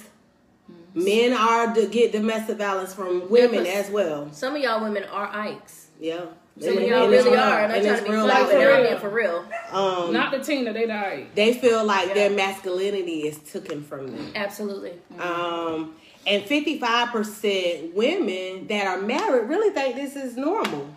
men 0.95 1.33
are 1.33 1.75
to 1.75 1.87
get 1.87 2.13
domestic 2.13 2.59
violence 2.59 2.95
from 2.95 3.29
women 3.31 3.65
Yeah, 3.65 3.75
'cause- 3.77 3.87
as 3.87 3.91
well. 3.91 4.29
Some 4.33 4.55
of 4.57 4.63
y'all 4.63 4.83
women 4.83 5.05
are 5.05 5.29
Ikes. 5.33 5.87
Yeah. 6.01 6.27
Some 6.61 6.77
of 6.77 6.83
y'all 6.85 7.09
really 7.09 7.37
are. 7.37 7.65
And 7.65 7.73
I'm 7.73 7.81
trying 7.83 7.87
it's 7.87 8.01
to 8.03 8.05
be 8.07 8.13
real 8.13 8.29
funny, 8.29 8.41
like 8.41 8.53
but 8.53 8.59
that. 8.59 8.93
I'm 8.93 9.01
for 9.01 9.09
real. 9.09 9.45
Um, 9.73 10.13
Not 10.13 10.31
the 10.31 10.39
Tina, 10.39 10.73
they 10.73 10.87
died. 10.87 11.27
they 11.35 11.55
feel 11.55 11.85
like 11.85 12.09
Yeah. 12.09 12.15
their 12.15 12.31
masculinity 12.31 13.27
is 13.27 13.39
taken 13.39 13.83
from 13.83 14.07
them. 14.15 14.31
Absolutely. 14.37 14.93
Um, 15.19 15.97
and 16.27 16.43
55% 16.45 17.95
women 17.95 18.67
that 18.69 18.87
are 18.87 19.01
married 19.01 19.49
really 19.49 19.71
think 19.71 19.97
this 19.97 20.17
is 20.17 20.37
normal. 20.37 20.89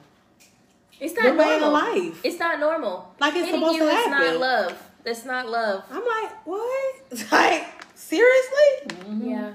It's 1.00 1.14
The 1.14 1.22
not 1.24 1.38
way 1.38 1.56
of 1.56 1.62
normal. 1.62 1.72
life. 1.72 2.22
It's 2.24 2.40
not 2.40 2.60
normal. 2.60 3.14
Like 3.20 3.36
it's 3.36 3.46
Hitting 3.46 3.60
supposed 3.62 3.78
you 3.78 3.84
to 3.84 3.90
is 3.90 3.94
happen. 3.94 4.12
not 4.12 4.38
love. 4.40 4.84
That's 5.04 5.26
not 5.26 5.48
love. 5.50 5.84
I'm 5.92 6.04
like, 6.06 6.46
what? 6.48 6.96
like, 7.32 7.66
seriously? 7.96 8.98
Yeah. 9.22 9.54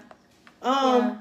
Um, 0.62 0.98
Yeah. 1.02 1.16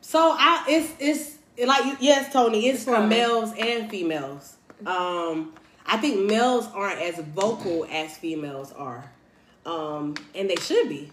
so 0.00 0.34
I, 0.38 0.64
it's, 0.68 0.92
it's 0.98 1.38
like, 1.66 1.96
yes, 2.00 2.32
Tony, 2.32 2.66
it's, 2.68 2.84
for 2.84 2.92
common. 2.94 3.08
males 3.08 3.52
and 3.58 3.88
females. 3.88 4.56
Um, 4.84 5.54
I 5.86 5.96
think 5.98 6.28
males 6.28 6.68
aren't 6.74 7.00
as 7.00 7.18
vocal 7.24 7.86
as 7.90 8.16
females 8.16 8.72
are. 8.72 9.10
Um, 9.64 10.14
and 10.34 10.50
they 10.50 10.56
should 10.56 10.88
be. 10.88 11.10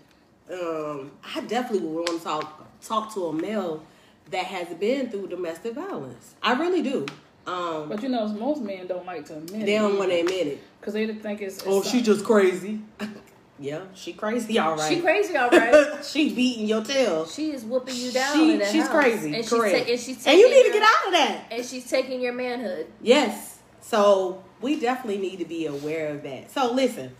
Um, 0.52 1.12
I 1.36 1.42
definitely 1.42 1.88
would 1.88 2.10
want 2.10 2.20
to 2.20 2.24
talk, 2.24 2.82
talk 2.82 3.14
to 3.14 3.28
a 3.28 3.34
male 3.34 3.84
that 4.32 4.46
has 4.46 4.68
been 4.78 5.10
through 5.10 5.28
domestic 5.28 5.74
violence. 5.74 6.36
I 6.42 6.54
really 6.54 6.82
do. 6.82 7.06
Um, 7.46 7.90
But 7.90 8.02
you 8.04 8.10
know, 8.10 8.28
most 8.28 8.62
men 8.62 8.88
don't 8.88 9.06
like 9.06 9.26
to 9.28 9.38
admit 9.38 9.66
they 9.66 9.76
it. 9.76 9.80
don't 9.80 9.98
want 9.98 10.12
to 10.12 10.20
admit 10.20 10.48
it. 10.48 10.60
Because 10.80 10.94
they 10.94 11.08
think 11.14 11.42
it's. 11.42 11.58
it's 11.58 11.66
Oh, 11.68 11.82
she 11.84 12.02
just 12.02 12.24
crazy. 12.26 12.80
yeah, 13.60 13.82
she 13.94 14.14
crazy, 14.14 14.58
all 14.60 14.76
right. 14.76 14.90
She 14.94 15.02
crazy, 15.02 15.36
all 15.36 15.50
right. 15.50 16.04
she 16.06 16.34
beating 16.34 16.68
your 16.68 16.84
tail. 16.84 17.26
she 17.26 17.52
is 17.52 17.64
whooping 17.66 17.96
you 17.96 18.12
down. 18.12 18.36
She- 18.36 18.54
in 18.54 18.60
she's 18.72 18.84
house. 18.84 18.90
crazy. 18.90 19.34
And 19.36 19.44
she's, 19.44 19.50
correct. 19.50 19.86
ta- 19.86 19.92
and 19.92 20.00
she's 20.00 20.26
and 20.28 20.38
you 20.38 20.48
taking 20.48 20.64
need 20.64 20.68
to 20.72 20.80
get 20.80 20.84
out 20.84 21.08
of 21.08 21.14
that. 21.14 21.46
And 21.52 21.66
she's 21.66 21.90
taking 21.90 22.22
your 22.22 22.34
manhood. 22.34 22.88
Yes. 23.02 23.60
So 23.82 24.42
we 24.62 24.80
definitely 24.80 25.22
need 25.22 25.40
to 25.40 25.46
be 25.46 25.66
aware 25.66 26.10
of 26.10 26.24
that. 26.24 26.50
So 26.52 26.72
listen, 26.72 27.14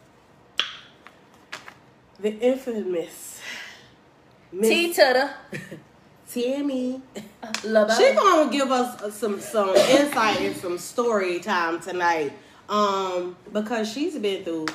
the 2.24 2.40
infamous 2.40 3.40
T 4.52 4.88
Miss 4.88 4.96
Tutter. 4.98 5.30
Tammie. 6.32 7.02
Love 7.66 7.96
She 7.96 8.14
gonna 8.14 8.52
give 8.52 8.72
us 8.72 9.02
uh, 9.02 9.12
some 9.12 9.40
some 9.40 9.70
insight 9.76 10.40
and 10.42 10.56
some 10.56 10.78
story 10.80 11.40
time 11.40 11.80
tonight. 11.80 12.34
Um, 12.70 13.36
because 13.52 13.92
she's 13.92 14.18
been 14.18 14.44
through 14.44 14.66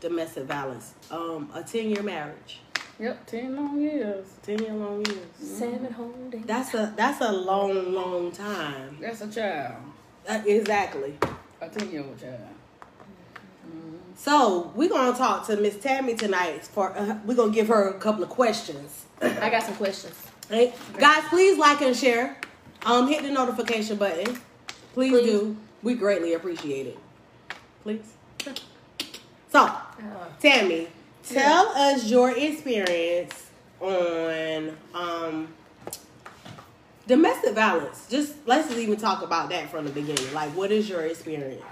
domestic 0.00 0.44
violence. 0.44 0.92
Um, 1.10 1.48
a 1.54 1.62
ten 1.62 1.88
year 1.90 2.02
marriage, 2.02 2.60
Yep, 2.98 3.26
10 3.26 3.56
long 3.56 3.80
years. 3.80 4.26
ten 4.42 4.58
year 4.58 4.74
long 4.74 5.04
years. 5.06 5.26
Seven 5.40 5.92
whole 5.92 6.12
days. 6.30 6.42
That's 6.44 6.74
a 6.74 6.92
that's 6.96 7.20
a 7.22 7.32
long 7.32 7.94
long 7.94 8.32
time. 8.32 8.98
That's 9.00 9.20
a 9.22 9.30
child. 9.30 9.76
Uh, 10.28 10.42
exactly. 10.44 11.16
A 11.62 11.68
10 11.68 11.90
year 11.90 12.02
old 12.04 12.18
child. 12.20 12.40
So 14.16 14.72
we're 14.74 14.88
gonna 14.88 15.16
talk 15.16 15.46
to 15.46 15.56
Miss 15.56 15.76
Tammie 15.76 16.14
tonight. 16.14 16.64
For 16.64 16.96
uh, 16.96 17.18
we're 17.24 17.34
gonna 17.34 17.52
give 17.52 17.68
her 17.68 17.88
a 17.88 17.98
couple 17.98 18.22
of 18.22 18.30
questions. 18.30 19.04
I 19.20 19.50
got 19.50 19.62
some 19.62 19.76
questions. 19.76 20.14
Hey, 20.48 20.72
guys, 20.98 21.22
please 21.28 21.58
like 21.58 21.82
and 21.82 21.94
share. 21.94 22.36
Um, 22.84 23.08
hit 23.08 23.22
the 23.22 23.30
notification 23.30 23.96
button. 23.96 24.38
Please, 24.94 25.10
Please. 25.12 25.24
do. 25.24 25.56
We 25.82 25.94
greatly 25.94 26.32
appreciate 26.34 26.86
it. 26.86 26.98
Please. 27.82 28.14
So, 29.52 29.70
Tammy, 30.40 30.88
tell 31.22 31.68
us 31.68 32.06
your 32.06 32.36
experience 32.36 33.50
on 33.80 34.76
um 34.94 35.48
domestic 37.06 37.54
violence. 37.54 38.06
Just 38.08 38.34
let's 38.46 38.68
just 38.68 38.80
even 38.80 38.96
talk 38.96 39.22
about 39.22 39.50
that 39.50 39.70
from 39.70 39.84
the 39.84 39.90
beginning. 39.90 40.32
Like, 40.32 40.50
what 40.56 40.72
is 40.72 40.88
your 40.88 41.02
experience? 41.02 41.62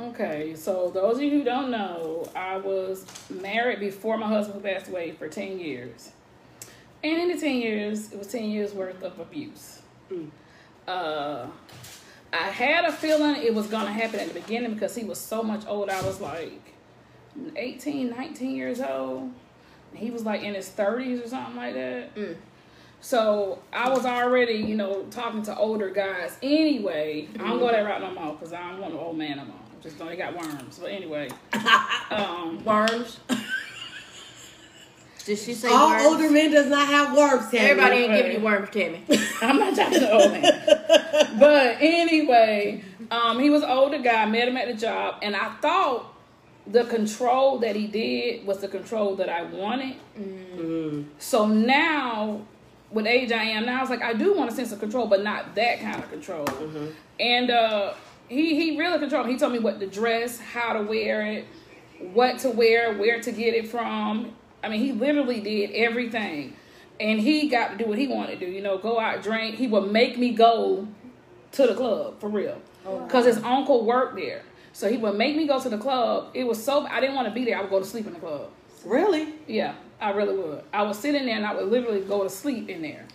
Okay, 0.00 0.54
so 0.54 0.90
those 0.94 1.16
of 1.16 1.22
you 1.22 1.30
who 1.30 1.44
don't 1.44 1.70
know, 1.72 2.24
I 2.36 2.56
was 2.56 3.04
married 3.30 3.80
before 3.80 4.16
my 4.16 4.28
husband 4.28 4.62
passed 4.62 4.88
away 4.88 5.10
for 5.10 5.28
10 5.28 5.58
years. 5.58 6.12
And 7.02 7.20
in 7.20 7.28
the 7.28 7.40
10 7.40 7.56
years, 7.56 8.12
it 8.12 8.18
was 8.18 8.28
10 8.28 8.44
years 8.44 8.72
worth 8.72 9.02
of 9.02 9.18
abuse. 9.18 9.82
Uh, 10.86 11.46
I 12.32 12.36
had 12.36 12.84
a 12.84 12.92
feeling 12.92 13.42
it 13.42 13.54
was 13.54 13.66
going 13.66 13.86
to 13.86 13.92
happen 13.92 14.20
at 14.20 14.28
the 14.28 14.40
beginning 14.40 14.74
because 14.74 14.94
he 14.94 15.04
was 15.04 15.18
so 15.18 15.42
much 15.42 15.64
older. 15.66 15.92
I 15.92 16.02
was 16.02 16.20
like 16.20 16.74
18, 17.56 18.10
19 18.10 18.56
years 18.56 18.80
old. 18.80 19.32
He 19.94 20.10
was 20.10 20.24
like 20.24 20.42
in 20.42 20.54
his 20.54 20.68
30s 20.68 21.24
or 21.24 21.28
something 21.28 21.56
like 21.56 21.74
that. 21.74 22.10
So 23.00 23.60
I 23.72 23.88
was 23.90 24.04
already, 24.06 24.54
you 24.54 24.76
know, 24.76 25.04
talking 25.10 25.42
to 25.44 25.56
older 25.56 25.90
guys 25.90 26.36
anyway. 26.42 27.28
I 27.34 27.48
don't 27.48 27.58
go 27.58 27.68
that 27.70 27.84
route 27.84 28.00
no 28.00 28.12
more 28.12 28.34
because 28.34 28.52
I 28.52 28.70
don't 28.70 28.80
want 28.80 28.94
no 28.94 29.00
old 29.00 29.18
man 29.18 29.38
no 29.38 29.44
more. 29.44 29.54
Just 29.82 29.98
don't, 29.98 30.08
they 30.08 30.16
got 30.16 30.34
worms. 30.36 30.78
But 30.80 30.90
anyway, 30.90 31.28
um, 32.10 32.64
Worms. 32.64 33.20
Did 35.24 35.38
she 35.38 35.52
say 35.54 35.68
All 35.68 35.90
worms? 35.90 36.04
older 36.06 36.30
men 36.30 36.50
does 36.50 36.68
not 36.68 36.88
have 36.88 37.14
worms, 37.16 37.50
Tammie. 37.50 37.70
Everybody 37.70 37.96
ain't 37.96 38.12
giving 38.14 38.32
you 38.38 38.44
worms, 38.44 38.70
Tammie. 38.70 39.04
I'm 39.42 39.58
not 39.58 39.76
talking 39.76 40.00
to 40.00 40.10
old 40.12 40.32
man. 40.32 41.38
but 41.38 41.76
anyway, 41.80 42.82
um, 43.10 43.38
he 43.38 43.50
was 43.50 43.62
an 43.62 43.68
older 43.68 43.98
guy. 43.98 44.24
Met 44.26 44.48
him 44.48 44.56
at 44.56 44.68
the 44.68 44.74
job, 44.74 45.16
and 45.22 45.36
I 45.36 45.50
thought 45.60 46.14
the 46.66 46.84
control 46.84 47.58
that 47.58 47.76
he 47.76 47.86
did 47.86 48.46
was 48.46 48.58
the 48.60 48.68
control 48.68 49.16
that 49.16 49.28
I 49.28 49.42
wanted. 49.42 49.96
So 51.18 51.46
now, 51.46 52.40
with 52.90 53.06
age 53.06 53.30
I 53.30 53.42
am 53.44 53.66
now, 53.66 53.78
I 53.78 53.80
was 53.82 53.90
like, 53.90 54.02
I 54.02 54.14
do 54.14 54.34
want 54.34 54.50
a 54.50 54.54
sense 54.54 54.72
of 54.72 54.80
control, 54.80 55.06
but 55.06 55.22
not 55.22 55.54
that 55.56 55.80
kind 55.80 56.02
of 56.02 56.10
control. 56.10 56.46
And 57.20 57.50
uh, 57.50 57.92
he 58.28 58.54
he 58.54 58.78
really 58.78 58.98
controlled. 58.98 59.26
me. 59.26 59.32
He 59.32 59.38
told 59.38 59.52
me 59.52 59.58
what 59.58 59.80
to 59.80 59.86
dress, 59.86 60.38
how 60.38 60.72
to 60.74 60.82
wear 60.82 61.22
it, 61.26 61.46
what 62.12 62.38
to 62.40 62.50
wear, 62.50 62.96
where 62.96 63.20
to 63.20 63.32
get 63.32 63.54
it 63.54 63.68
from. 63.68 64.32
I 64.62 64.68
mean, 64.68 64.80
he 64.80 64.92
literally 64.92 65.40
did 65.40 65.70
everything. 65.72 66.54
And 67.00 67.20
he 67.20 67.48
got 67.48 67.70
to 67.70 67.76
do 67.76 67.86
what 67.86 67.98
he 67.98 68.08
wanted 68.08 68.40
to 68.40 68.46
do, 68.46 68.50
you 68.50 68.60
know, 68.60 68.76
go 68.76 68.98
out, 68.98 69.22
drink. 69.22 69.54
He 69.54 69.68
would 69.68 69.92
make 69.92 70.18
me 70.18 70.30
go 70.30 70.88
to 71.52 71.66
the 71.66 71.74
club 71.74 72.20
for 72.20 72.28
real. 72.28 72.60
Because 72.82 73.24
his 73.24 73.38
uncle 73.38 73.84
worked 73.84 74.16
there. 74.16 74.42
So 74.72 74.90
he 74.90 74.96
would 74.96 75.16
make 75.16 75.36
me 75.36 75.46
go 75.46 75.60
to 75.60 75.68
the 75.68 75.78
club. 75.78 76.30
It 76.34 76.44
was 76.44 76.62
so, 76.62 76.86
I 76.86 77.00
didn't 77.00 77.14
want 77.14 77.28
to 77.28 77.34
be 77.34 77.44
there. 77.44 77.56
I 77.56 77.60
would 77.60 77.70
go 77.70 77.78
to 77.78 77.84
sleep 77.84 78.06
in 78.06 78.14
the 78.14 78.18
club. 78.18 78.50
Really? 78.84 79.34
Yeah, 79.46 79.74
I 80.00 80.10
really 80.10 80.36
would. 80.36 80.64
I 80.72 80.82
would 80.82 80.96
sit 80.96 81.14
in 81.14 81.26
there 81.26 81.36
and 81.36 81.46
I 81.46 81.54
would 81.54 81.68
literally 81.68 82.00
go 82.00 82.24
to 82.24 82.30
sleep 82.30 82.68
in 82.68 82.82
there. 82.82 83.06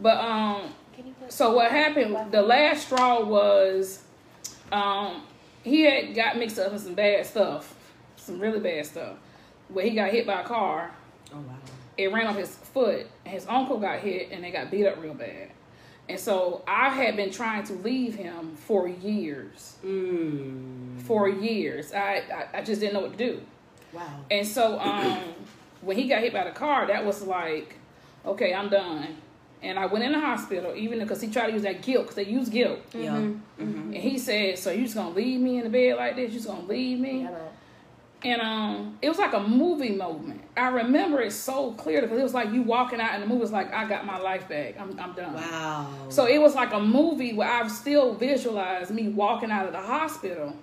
But, 0.00 0.18
um, 0.18 0.74
so 1.28 1.54
what 1.54 1.70
happened, 1.70 2.32
the 2.32 2.42
last 2.42 2.86
straw 2.86 3.24
was, 3.24 4.01
um, 4.72 5.22
he 5.62 5.82
had 5.82 6.14
got 6.14 6.36
mixed 6.36 6.58
up 6.58 6.72
in 6.72 6.78
some 6.78 6.94
bad 6.94 7.24
stuff, 7.26 7.74
some 8.16 8.38
really 8.40 8.60
bad 8.60 8.86
stuff, 8.86 9.16
where 9.68 9.84
he 9.84 9.90
got 9.92 10.10
hit 10.10 10.26
by 10.26 10.40
a 10.40 10.44
car 10.44 10.90
Oh 11.32 11.36
wow. 11.38 11.54
it 11.96 12.12
ran 12.12 12.26
off 12.26 12.36
his 12.36 12.54
foot 12.54 13.06
and 13.24 13.32
his 13.34 13.46
uncle 13.48 13.78
got 13.78 14.00
hit 14.00 14.30
and 14.32 14.42
they 14.44 14.50
got 14.50 14.70
beat 14.70 14.86
up 14.86 15.00
real 15.02 15.14
bad 15.14 15.50
and 16.08 16.18
so 16.20 16.62
i 16.68 16.88
had 16.90 17.16
been 17.16 17.30
trying 17.30 17.62
to 17.64 17.72
leave 17.74 18.14
him 18.16 18.54
for 18.56 18.86
years 18.88 19.76
Mm. 19.84 21.00
for 21.02 21.28
years 21.28 21.92
I, 21.94 22.22
I 22.52 22.58
i 22.58 22.62
just 22.62 22.80
didn't 22.80 22.94
know 22.94 23.00
what 23.00 23.16
to 23.16 23.18
do 23.32 23.40
Wow. 23.94 24.02
and 24.30 24.46
so 24.46 24.78
um 24.80 25.18
when 25.80 25.96
he 25.96 26.06
got 26.08 26.20
hit 26.20 26.32
by 26.34 26.44
the 26.44 26.50
car 26.50 26.86
that 26.88 27.04
was 27.04 27.22
like 27.22 27.76
okay 28.26 28.52
i'm 28.52 28.68
done 28.68 29.16
and 29.62 29.78
i 29.78 29.86
went 29.86 30.04
in 30.04 30.12
the 30.12 30.20
hospital 30.20 30.74
even 30.74 30.98
because 30.98 31.20
he 31.20 31.28
tried 31.28 31.46
to 31.46 31.52
use 31.52 31.62
that 31.62 31.82
guilt 31.82 32.04
because 32.04 32.16
they 32.16 32.26
use 32.26 32.48
guilt 32.48 32.80
Yeah. 32.92 33.12
Mm-hmm. 33.12 33.62
Mm-hmm. 33.62 33.62
Mm-hmm. 33.62 33.94
and 33.94 33.96
he 33.96 34.18
said 34.18 34.58
so 34.58 34.70
you 34.70 34.84
just 34.84 34.94
gonna 34.94 35.14
leave 35.14 35.40
me 35.40 35.58
in 35.58 35.64
the 35.64 35.70
bed 35.70 35.96
like 35.96 36.16
this 36.16 36.32
you 36.32 36.38
just 36.38 36.48
gonna 36.48 36.66
leave 36.66 36.98
me 36.98 37.28
and 38.24 38.40
um, 38.40 38.98
it 39.02 39.08
was 39.08 39.18
like 39.18 39.32
a 39.32 39.40
movie 39.40 39.92
moment. 39.92 40.42
I 40.56 40.68
remember 40.68 41.20
it 41.20 41.32
so 41.32 41.72
clear 41.72 42.02
because 42.02 42.18
it 42.18 42.22
was 42.22 42.34
like 42.34 42.52
you 42.52 42.62
walking 42.62 43.00
out 43.00 43.14
and 43.14 43.22
the 43.22 43.26
movie 43.26 43.40
was 43.40 43.50
like, 43.50 43.72
I 43.74 43.88
got 43.88 44.06
my 44.06 44.18
life 44.18 44.48
back. 44.48 44.76
I'm, 44.78 44.98
I'm 44.98 45.12
done. 45.14 45.34
Wow. 45.34 45.92
So 46.08 46.26
it 46.26 46.40
was 46.40 46.54
like 46.54 46.72
a 46.72 46.78
movie 46.78 47.32
where 47.32 47.50
I've 47.50 47.70
still 47.70 48.14
visualized 48.14 48.92
me 48.92 49.08
walking 49.08 49.50
out 49.50 49.66
of 49.66 49.72
the 49.72 49.80
hospital 49.80 50.54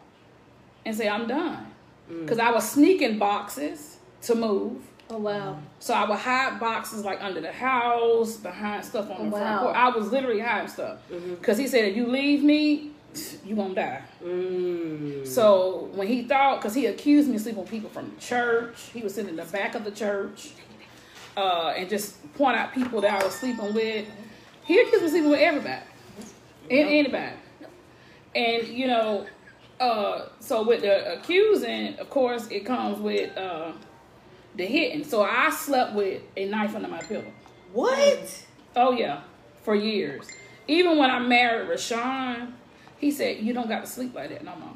and 0.85 0.95
say, 0.95 1.09
I'm 1.09 1.27
done. 1.27 1.67
Because 2.07 2.37
mm. 2.37 2.43
I 2.43 2.51
was 2.51 2.69
sneaking 2.69 3.19
boxes 3.19 3.97
to 4.23 4.35
move. 4.35 4.81
Oh 5.11 5.17
wow. 5.17 5.59
So 5.79 5.93
I 5.93 6.07
would 6.07 6.19
hide 6.19 6.59
boxes 6.59 7.03
like 7.03 7.21
under 7.21 7.41
the 7.41 7.51
house, 7.51 8.37
behind 8.37 8.85
stuff 8.85 9.09
on 9.09 9.17
the 9.25 9.31
Wow. 9.31 9.39
front 9.39 9.61
porch. 9.61 9.75
I 9.75 9.89
was 9.89 10.11
literally 10.11 10.39
hiding 10.39 10.67
stuff. 10.69 10.99
Because 11.09 11.57
he 11.57 11.67
said, 11.67 11.85
if 11.85 11.95
you 11.95 12.05
leave 12.05 12.43
me, 12.43 12.91
you 13.45 13.55
gonna 13.55 13.73
die. 13.73 14.01
Mm. 14.23 15.25
So 15.25 15.89
when 15.93 16.07
he 16.07 16.23
thought, 16.23 16.61
because 16.61 16.75
he 16.75 16.85
accused 16.85 17.27
me 17.27 17.35
of 17.35 17.41
sleeping 17.41 17.61
with 17.61 17.71
people 17.71 17.89
from 17.89 18.11
the 18.13 18.21
church, 18.21 18.89
he 18.93 19.01
was 19.01 19.15
sitting 19.15 19.31
in 19.31 19.35
the 19.35 19.45
back 19.45 19.73
of 19.73 19.83
the 19.83 19.91
church, 19.91 20.49
uh, 21.35 21.73
and 21.75 21.89
just 21.89 22.31
point 22.35 22.55
out 22.57 22.71
people 22.73 23.01
that 23.01 23.21
I 23.21 23.25
was 23.25 23.33
sleeping 23.33 23.73
with. 23.73 24.05
He 24.65 24.79
accused 24.79 25.01
me 25.01 25.05
of 25.05 25.11
sleeping 25.11 25.29
with 25.31 25.39
everybody, 25.39 25.81
and 26.69 26.87
anybody. 26.87 27.33
And 28.35 28.67
you 28.67 28.85
know, 28.85 29.25
uh, 29.79 30.27
so 30.39 30.61
with 30.63 30.81
the 30.81 31.13
accusing, 31.17 31.97
of 31.97 32.11
course, 32.11 32.47
it 32.49 32.59
comes 32.63 32.99
with 32.99 33.35
uh, 33.35 33.71
the 34.59 34.65
hitting. 34.65 35.03
So 35.03 35.23
I 35.23 35.49
slept 35.49 35.95
with 35.95 36.21
a 36.37 36.45
knife 36.45 36.75
under 36.75 36.87
my 36.87 37.01
pillow. 37.01 37.31
What? 37.73 38.45
Oh 38.75 38.91
yeah, 38.91 39.21
for 39.63 39.73
years. 39.73 40.27
Even 40.67 40.97
when 40.97 41.09
I 41.09 41.19
married 41.19 41.67
Rashawn, 41.67 42.53
he 42.97 43.09
said 43.09 43.39
you 43.39 43.53
don't 43.53 43.67
got 43.67 43.81
to 43.81 43.87
sleep 43.87 44.13
like 44.13 44.29
that 44.29 44.43
no 44.43 44.55
more. 44.55 44.73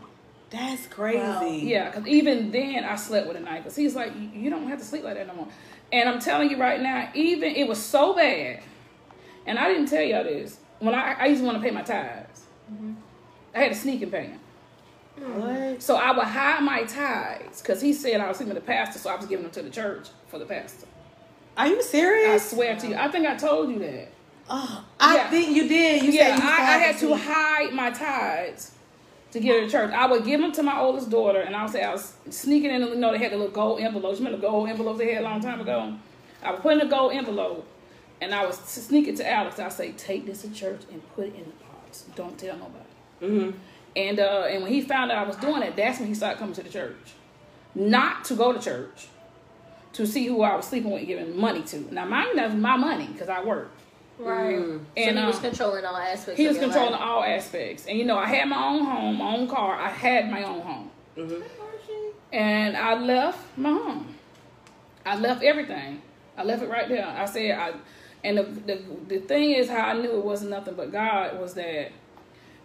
That's 0.50 0.88
crazy. 0.88 1.18
Wow. 1.18 1.48
Yeah, 1.48 1.90
because 1.90 2.08
even 2.08 2.52
then 2.52 2.84
I 2.84 2.96
slept 2.96 3.28
with 3.28 3.38
a 3.38 3.40
knife. 3.40 3.64
Because 3.64 3.76
he's 3.76 3.96
like, 3.96 4.12
you 4.34 4.50
don't 4.50 4.68
have 4.68 4.80
to 4.80 4.86
sleep 4.86 5.04
like 5.04 5.16
that 5.16 5.28
no 5.28 5.34
more. 5.34 5.48
And 5.92 6.08
I'm 6.08 6.20
telling 6.20 6.50
you 6.50 6.58
right 6.58 6.80
now, 6.82 7.10
even 7.14 7.56
it 7.56 7.68
was 7.68 7.84
so 7.84 8.14
bad. 8.16 8.62
And 9.46 9.60
I 9.60 9.68
didn't 9.68 9.88
tell 9.88 10.04
y'all 10.04 10.24
this. 10.24 10.60
When 10.80 10.94
I, 10.94 11.14
I 11.14 11.26
used 11.28 11.42
to 11.42 11.46
want 11.46 11.58
to 11.58 11.64
pay 11.64 11.72
my 11.72 11.82
tithes, 11.82 12.44
mm-hmm. 12.72 12.94
I 13.56 13.60
had 13.60 13.72
to 13.74 13.78
sneak 13.78 14.02
and 14.02 14.12
pay 14.12 14.28
them. 14.28 14.40
What? 15.18 15.82
So 15.82 15.96
I 15.96 16.12
would 16.12 16.26
hide 16.26 16.64
my 16.64 16.84
tithes 16.84 17.62
because 17.62 17.82
he 17.82 17.94
said 17.94 18.20
I 18.20 18.28
was 18.28 18.40
with 18.40 18.54
the 18.54 18.62
pastor, 18.62 19.00
so 19.00 19.10
I 19.10 19.16
was 19.16 19.26
giving 19.26 19.44
them 19.44 19.52
to 19.54 19.62
the 19.62 19.70
church 19.70 20.08
for 20.28 20.40
the 20.40 20.46
pastor. 20.46 20.88
Are 21.56 21.68
you 21.68 21.82
serious? 21.84 22.52
I 22.52 22.56
swear 22.56 22.76
to 22.78 22.88
you. 22.88 22.96
I 22.96 23.10
think 23.10 23.28
I 23.28 23.36
told 23.36 23.70
you 23.70 23.80
that. 23.80 24.10
Oh, 24.50 24.84
I 25.00 25.16
Yeah. 25.16 25.30
think 25.30 25.56
you 25.56 25.68
did. 25.68 26.04
You 26.04 26.12
yeah, 26.12 26.36
said 26.36 26.44
you 26.44 26.50
I, 26.50 26.54
I 26.54 26.78
had 26.80 26.98
to 27.00 27.16
hide 27.16 27.74
my 27.74 27.92
tithes 27.92 28.72
to 29.32 29.40
get 29.40 29.62
to 29.62 29.70
church. 29.70 29.94
I 29.94 30.06
would 30.08 30.26
give 30.26 30.42
them 30.42 30.52
to 30.54 30.64
my 30.64 30.80
oldest 30.80 31.10
daughter, 31.10 31.40
and 31.42 31.56
I 31.56 31.64
would 31.64 31.72
say 31.72 31.84
I 31.84 31.92
was 31.92 32.14
sneaking 32.30 32.72
in. 32.72 32.82
You 32.82 32.96
know, 32.96 33.12
they 33.12 33.20
had 33.20 33.32
the 33.32 33.38
little 33.38 33.52
gold 33.54 33.80
envelopes. 33.82 34.20
You 34.20 34.26
remember 34.26 34.46
the 34.46 34.52
gold 34.52 34.68
envelopes 34.70 34.98
they 35.00 35.14
had 35.14 35.22
a 35.24 35.28
long 35.28 35.42
time 35.42 35.62
ago? 35.62 35.94
I 36.42 36.52
would 36.52 36.62
put 36.62 36.74
in 36.74 36.82
a 36.82 36.88
gold 36.90 37.14
envelope, 37.14 37.66
and 38.20 38.34
I 38.34 38.46
was 38.46 38.58
sneaking 38.58 39.16
to 39.18 39.30
Alex. 39.32 39.60
I 39.60 39.70
say, 39.70 39.92
take 39.94 40.26
this 40.26 40.42
to 40.42 40.52
church 40.52 40.82
and 40.92 41.02
put 41.16 41.28
it 41.28 41.36
in 41.36 41.46
the 41.46 41.64
box. 41.66 42.06
Don't 42.16 42.38
tell 42.38 42.58
nobody. 42.58 42.84
Mhm. 43.22 43.54
And 43.96 44.20
uh, 44.20 44.46
and 44.50 44.64
when 44.64 44.72
he 44.72 44.82
found 44.82 45.12
out 45.12 45.20
I 45.20 45.28
was 45.28 45.38
doing 45.38 45.62
it, 45.62 45.76
that's 45.76 46.00
when 46.00 46.08
he 46.08 46.16
started 46.16 46.40
coming 46.40 46.56
to 46.56 46.64
the 46.64 46.70
church, 46.70 46.96
not 47.76 48.26
to 48.26 48.36
go 48.36 48.52
to 48.54 48.60
church, 48.60 49.08
to 49.94 50.08
see 50.08 50.26
who 50.28 50.42
I 50.42 50.56
was 50.56 50.66
sleeping 50.66 50.92
with, 50.92 51.00
and 51.00 51.08
giving 51.08 51.38
money 51.40 51.62
to. 51.64 51.94
Now, 51.94 52.06
mind 52.06 52.30
you, 52.30 52.36
that 52.38 52.48
was 52.52 52.56
my 52.60 52.76
money 52.76 53.08
because 53.08 53.30
I 53.30 53.44
worked. 53.44 53.80
Right. 54.18 54.56
Mm. 54.56 54.80
So 54.80 54.86
And, 54.98 55.20
he 55.20 55.26
was 55.26 55.36
um, 55.38 55.42
controlling 55.42 55.86
all 55.86 55.96
aspects. 55.98 56.40
He 56.40 56.48
was 56.48 56.56
your 56.58 56.66
controlling 56.66 56.92
life. 56.94 57.02
all 57.02 57.24
aspects. 57.24 57.86
And 57.88 57.98
you 57.98 58.06
know, 58.06 58.18
I 58.18 58.28
had 58.28 58.48
my 58.48 58.64
own 58.68 58.86
home, 58.86 59.18
my 59.18 59.36
own 59.36 59.48
car. 59.48 59.76
I 59.76 59.90
had 59.90 60.30
my 60.32 60.44
own 60.44 60.62
home. 60.62 60.92
Mhm. 61.18 61.44
And 62.32 62.76
I 62.76 62.96
left 62.96 63.40
my 63.58 63.70
home. 63.70 64.16
I 65.06 65.18
left 65.18 65.44
everything. 65.44 66.02
I 66.38 66.44
left 66.44 66.64
it 66.64 66.70
right 66.70 66.88
there. 66.90 67.06
I 67.06 67.26
said 67.26 67.52
I 67.58 67.74
and 68.24 68.38
the 68.38 68.44
the, 68.44 68.82
the 69.08 69.20
thing 69.20 69.52
is 69.52 69.70
how 69.70 69.82
I 69.90 69.94
knew 69.94 70.12
it 70.18 70.24
wasn't 70.26 70.52
nothing 70.52 70.74
but 70.76 70.92
God 70.92 71.40
was 71.40 71.54
that 71.56 71.92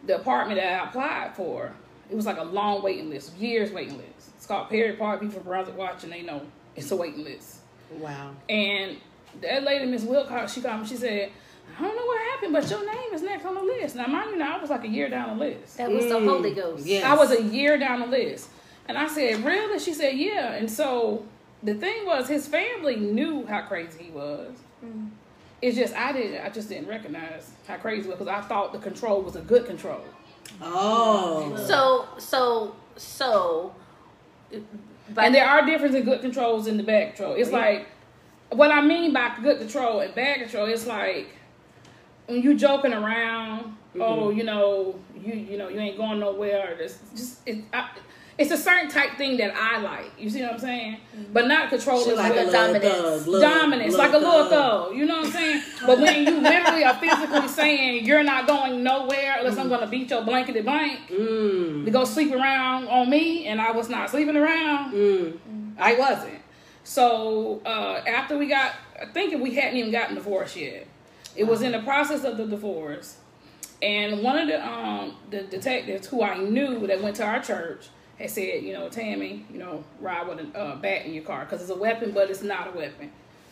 the 0.09 0.17
apartment 0.17 0.59
that 0.61 0.83
I 0.83 0.89
applied 0.89 1.37
for, 1.37 1.73
it 2.11 2.17
was 2.17 2.27
like 2.27 2.39
a 2.39 2.43
long 2.45 2.83
waiting 2.83 3.11
list, 3.11 3.37
years 3.37 3.71
waiting 3.71 3.99
list. 3.99 4.31
It's 4.37 4.47
called 4.47 4.69
Perry 4.69 4.95
Park. 4.95 5.21
People 5.21 5.35
from 5.35 5.45
Brunswick 5.45 5.77
watching, 5.77 6.11
they 6.11 6.23
know 6.23 6.43
it's 6.75 6.91
a 6.91 6.97
waiting 6.97 7.23
list. 7.23 7.59
Wow. 7.93 8.35
And 8.49 8.97
that 9.43 9.63
lady, 9.63 9.87
Miss 9.87 10.03
Wilcox, 10.03 10.55
she 10.55 10.61
called 10.63 10.81
me. 10.81 10.87
She 10.87 10.97
said, 10.97 11.31
"I 11.79 11.83
don't 11.83 11.95
know 11.97 12.05
what 12.07 12.21
happened, 12.33 12.53
but 12.55 12.69
your 12.71 12.85
name 12.85 13.13
is 13.13 13.23
next 13.23 13.45
on 13.45 13.55
the 13.55 13.63
list." 13.63 13.95
Now, 13.97 14.07
mind 14.07 14.31
you, 14.31 14.37
now 14.37 14.57
I 14.57 14.61
was 14.61 14.71
like 14.71 14.85
a 14.85 14.89
year 14.89 15.09
down 15.09 15.39
the 15.39 15.45
list. 15.45 15.77
That 15.77 15.91
was 15.91 16.07
the 16.07 16.15
Mm. 16.19 16.29
Holy 16.29 16.55
Ghost. 16.55 16.87
Yes. 16.87 17.05
I 17.05 17.15
was 17.15 17.31
a 17.31 17.43
year 17.43 17.77
down 17.79 18.01
the 18.01 18.07
list, 18.07 18.49
and 18.89 18.97
I 18.97 19.07
said, 19.07 19.45
"Really?" 19.45 19.79
She 19.79 19.93
said, 19.93 20.15
"Yeah." 20.17 20.53
And 20.53 20.71
so 20.71 21.25
the 21.63 21.75
thing 21.75 22.07
was, 22.07 22.29
his 22.29 22.47
family 22.49 22.97
knew 22.97 23.45
how 23.47 23.61
crazy 23.63 24.05
he 24.05 24.11
was. 24.11 24.57
It's 25.61 25.77
just 25.77 25.95
I 25.95 26.13
didn't. 26.13 26.45
I 26.45 26.51
just 26.51 26.69
didn't 26.69 26.89
recognize 26.89 27.51
how 27.67 27.77
crazy 27.77 28.03
he 28.03 28.09
was 28.09 28.19
because 28.19 28.29
I 28.29 28.41
thought 28.47 28.73
the 28.73 28.79
control 28.79 29.23
was 29.23 29.37
a 29.37 29.41
good 29.41 29.67
control. 29.67 30.05
Oh. 30.63 31.57
So 31.67 32.07
so 32.19 32.77
so. 32.97 33.75
By 35.15 35.27
and 35.27 35.35
there 35.35 35.47
are 35.47 35.65
differences 35.65 36.01
in 36.01 36.05
good 36.05 36.21
controls 36.21 36.67
and 36.67 36.79
the 36.79 36.85
bad 36.85 37.15
control. 37.15 37.35
It's 37.35 37.51
like 37.51 37.89
what 38.51 38.71
I 38.71 38.81
mean 38.81 39.13
by 39.13 39.37
good 39.43 39.59
control 39.59 40.01
and 40.01 40.15
bad 40.15 40.41
control. 40.41 40.67
It's 40.67 40.87
like 40.87 41.29
when 42.27 42.43
you 42.43 42.57
joking 42.57 42.93
around. 42.93 43.75
Oh, 43.97 44.29
mm-hmm. 44.29 44.39
you 44.39 44.45
know, 44.45 44.95
you 45.17 45.33
you 45.35 45.59
know, 45.59 45.69
you 45.69 45.81
ain't 45.81 45.97
going 45.97 46.21
nowhere. 46.21 46.77
It's 46.79 46.99
just 47.17 47.41
it, 47.47 47.65
I, 47.73 47.89
it's 48.39 48.53
a 48.53 48.57
certain 48.57 48.89
type 48.89 49.17
thing 49.19 49.37
that 49.39 49.53
I 49.57 49.79
like. 49.81 50.13
You 50.19 50.31
see 50.31 50.43
what 50.43 50.53
I'm 50.55 50.59
saying? 50.61 50.99
But 51.33 51.49
not 51.49 51.71
control 51.71 52.05
She 52.05 52.11
is 52.11 52.17
like 52.17 52.33
a 52.33 52.37
with 52.37 52.47
little 52.47 52.53
dominance. 52.73 52.85
thug, 52.95 53.27
little- 53.27 53.41
dominance, 53.51 53.95
like 53.97 54.13
a 54.13 54.19
little 54.19 54.49
thug. 54.49 54.95
You 54.97 55.07
know 55.07 55.17
what 55.19 55.27
I'm 55.27 55.33
saying? 55.33 55.63
But 55.85 55.99
when 55.99 56.25
you 56.25 56.31
literally 56.41 56.85
are 56.85 56.95
physically 56.95 57.49
saying 57.49 58.05
you're 58.07 58.23
not 58.23 58.47
going 58.47 58.83
nowhere 58.85 59.37
unless 59.41 59.59
I'm 59.59 59.69
going 59.69 59.81
to 59.81 59.87
beat 59.89 60.11
your 60.11 60.23
blankety 60.23 60.61
blank 60.61 61.01
Mm. 61.11 61.85
to 61.85 61.91
go 61.91 62.05
sleep 62.05 62.33
around 62.33 62.87
on 62.89 63.11
me, 63.11 63.47
and 63.47 63.61
I 63.61 63.73
was 63.73 63.89
not 63.89 64.09
sleeping 64.11 64.37
around. 64.37 64.93
Mm. 64.95 65.39
I 65.79 65.95
wasn't. 65.95 66.39
So 66.85 67.61
uh, 67.67 68.03
after 68.07 68.39
we 68.39 68.47
got, 68.47 68.73
I 69.01 69.07
think 69.07 69.41
we 69.43 69.55
hadn't 69.55 69.77
even 69.79 69.91
gotten 69.93 70.15
divorced 70.15 70.57
yet. 70.57 70.87
It 71.37 71.45
was 71.45 71.63
in 71.63 71.73
the 71.73 71.81
process 71.81 72.25
of 72.25 72.37
the 72.37 72.47
divorce, 72.47 73.17
and 73.83 74.23
one 74.23 74.39
of 74.39 74.49
the 74.49 74.65
um 74.67 75.15
the 75.31 75.43
detectives 75.43 76.07
who 76.09 76.23
I 76.23 76.39
knew 76.39 76.87
that 76.87 77.03
went 77.03 77.17
to 77.17 77.25
our 77.25 77.41
church 77.41 77.89
had 78.19 78.31
said, 78.31 78.63
you 78.63 78.73
know, 78.73 78.89
Tammie, 78.89 79.45
you 79.51 79.59
know, 79.59 79.85
ride 80.01 80.27
with 80.27 80.41
a 80.41 80.59
uh, 80.59 80.77
bat 80.77 81.07
in 81.07 81.15
your 81.15 81.25
car 81.25 81.45
because 81.45 81.61
it's 81.61 81.71
a 81.71 81.77
weapon, 81.77 82.11
but 82.11 82.31
it's 82.31 82.43
not 82.43 82.69
a 82.69 82.77
weapon. 82.77 83.11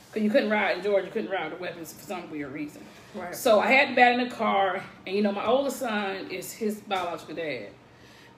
Because 0.09 0.23
you 0.25 0.31
couldn't 0.31 0.51
ride 0.51 0.79
in 0.79 0.83
Georgia, 0.83 1.07
you 1.07 1.13
couldn't 1.13 1.31
ride 1.31 1.53
with 1.53 1.61
weapons 1.61 1.93
for 1.93 2.03
some 2.03 2.31
weird 2.31 2.53
reason. 2.53 2.83
Right. 3.15 3.35
So 3.35 3.61
I 3.61 3.69
had 3.69 3.91
the 3.91 3.95
bat 3.95 4.19
in 4.19 4.29
the 4.29 4.35
car, 4.35 4.83
and 5.07 5.15
you 5.15 5.23
know, 5.23 5.33
my 5.33 5.47
oldest 5.47 5.79
son 5.79 6.31
is 6.31 6.53
his 6.53 6.81
biological 6.81 7.35
dad. 7.35 7.69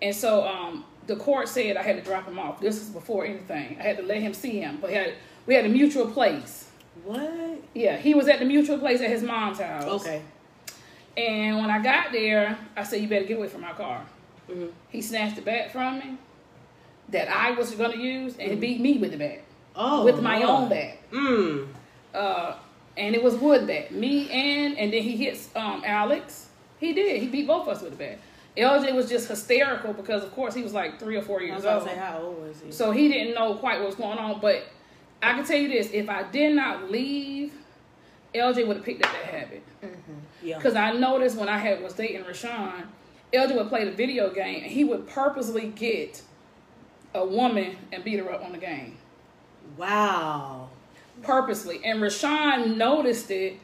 And 0.03 0.15
so 0.15 0.47
um, 0.47 0.85
the 1.07 1.17
court 1.17 1.49
said 1.49 1.77
I 1.77 1.83
had 1.83 1.97
to 1.97 2.03
drop 2.03 2.27
him 2.27 2.39
off. 2.39 2.61
This 2.61 2.79
was 2.79 2.89
before 2.91 3.25
anything. 3.25 3.77
I 3.81 3.83
had 3.83 3.97
to 3.97 4.03
let 4.03 4.21
him 4.21 4.35
see 4.35 4.61
him. 4.61 4.79
But 4.81 4.91
he 4.91 4.97
had, 4.97 5.15
we 5.47 5.55
had 5.55 5.65
a 5.65 5.69
mutual 5.69 6.11
place. 6.11 6.69
What? 7.05 7.63
Yeah, 7.75 7.97
he 7.97 8.15
was 8.15 8.29
at 8.29 8.39
the 8.39 8.45
mutual 8.45 8.79
place 8.79 9.01
at 9.01 9.11
his 9.11 9.23
mom's 9.23 9.61
house. 9.61 9.85
Okay. 9.85 10.23
And 11.17 11.57
when 11.57 11.71
I 11.71 11.83
got 11.83 12.13
there, 12.13 12.59
I 12.77 12.83
said, 12.85 13.01
"You 13.01 13.09
better 13.09 13.25
get 13.25 13.39
away 13.39 13.49
from 13.49 13.63
my 13.63 13.73
car." 13.73 14.05
Mhm. 14.49 14.71
He 14.91 15.03
snatched 15.03 15.37
the 15.37 15.43
bat 15.43 15.73
from 15.73 15.99
me 15.99 16.17
that 17.11 17.29
I 17.29 17.53
was 17.53 17.71
going 17.73 17.93
to 17.93 17.99
use, 17.99 18.37
and 18.39 18.51
he 18.51 18.57
beat 18.57 18.81
me 18.81 18.99
with 18.99 19.13
the 19.13 19.17
bat, 19.19 19.41
Oh. 19.77 20.05
with 20.05 20.21
my 20.23 20.39
Lord. 20.39 20.49
own 20.51 20.69
bat. 20.69 20.97
Mm. 21.11 21.69
Uh, 22.15 22.55
and 22.97 23.15
it 23.15 23.23
was 23.23 23.35
wood 23.37 23.67
bat. 23.67 23.93
Me 23.93 24.29
and 24.31 24.77
and 24.79 24.93
then 24.93 25.03
he 25.03 25.17
hits 25.17 25.51
um, 25.55 25.83
Alex. 25.87 26.49
He 26.81 26.93
did. 26.93 27.21
He 27.23 27.29
beat 27.29 27.47
both 27.47 27.69
of 27.69 27.77
us 27.77 27.83
with 27.83 27.93
the 27.93 27.97
bat. 27.97 28.19
LJ 28.57 28.93
was 28.95 29.09
just 29.09 29.29
hysterical 29.29 29.93
because, 29.93 30.25
of 30.25 30.33
course, 30.35 30.53
he 30.55 30.63
was 30.63 30.73
like 30.75 30.99
three 30.99 31.17
or 31.17 31.23
four 31.23 31.41
I 31.41 31.45
years 31.45 31.63
was 31.63 31.67
old. 31.67 31.85
say, 31.85 31.97
how 31.97 32.19
old 32.21 32.41
was 32.41 32.61
he? 32.61 32.73
So 32.73 32.91
he 32.91 33.09
didn't 33.09 33.35
know 33.35 33.55
quite 33.55 33.79
what 33.79 33.87
was 33.87 33.95
going 33.95 34.19
on. 34.19 34.41
But 34.41 34.65
I 35.23 35.35
can 35.35 35.45
tell 35.45 35.57
you 35.59 35.69
this: 35.69 35.91
if 35.93 36.09
I 36.09 36.25
did 36.25 36.57
not 36.57 36.91
leave, 36.91 37.53
LJ 38.35 38.67
would 38.67 38.77
have 38.79 38.85
picked 38.85 39.05
up 39.05 39.13
that 39.13 39.33
habit. 39.33 39.63
yeah. 40.43 40.57
Because 40.57 40.75
I 40.75 40.93
noticed 40.93 41.37
when 41.37 41.49
I 41.49 41.59
had 41.59 41.83
was 41.85 41.93
dating 41.95 42.25
Rashawn, 42.25 42.83
LJ 43.33 43.57
would 43.57 43.69
play 43.69 43.85
the 43.85 43.93
video 43.93 44.33
game 44.33 44.63
and 44.63 44.73
he 44.73 44.85
would 44.85 45.07
purposely 45.07 45.69
get 45.69 46.23
a 47.15 47.25
woman 47.25 47.77
and 47.93 48.05
beat 48.05 48.19
her 48.19 48.33
up 48.33 48.45
on 48.45 48.53
the 48.53 48.59
game. 48.59 48.97
Wow. 49.77 50.71
Purposely. 51.23 51.81
And 51.85 52.01
Rashawn 52.01 52.77
noticed 52.77 53.31
it 53.31 53.59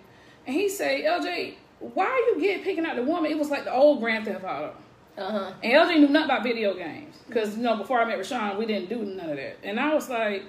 and 0.47 0.55
he 0.55 0.69
said, 0.69 1.03
LJ, 1.03 1.55
why 1.81 2.05
are 2.07 2.19
you 2.19 2.41
get 2.41 2.63
picking 2.63 2.85
out 2.85 2.97
the 2.97 3.03
woman? 3.03 3.31
It 3.31 3.39
was 3.39 3.51
like 3.51 3.65
the 3.65 3.73
old 3.73 4.01
Grand 4.01 4.25
Theft 4.25 4.45
Auto. 4.45 4.75
Uh 5.17 5.31
huh. 5.31 5.53
And 5.63 5.73
LJ 5.73 6.01
knew 6.01 6.09
nothing 6.09 6.25
about 6.25 6.43
video 6.43 6.75
games. 6.75 7.17
Because, 7.27 7.57
you 7.57 7.63
know, 7.63 7.77
before 7.77 8.01
I 8.01 8.05
met 8.05 8.19
Rashawn, 8.19 8.59
we 8.59 8.67
didn't 8.67 8.89
do 8.89 8.99
none 8.99 9.31
of 9.31 9.37
that. 9.37 9.59
And 9.63 9.79
I 9.81 9.95
was 9.95 10.11
like, 10.11 10.45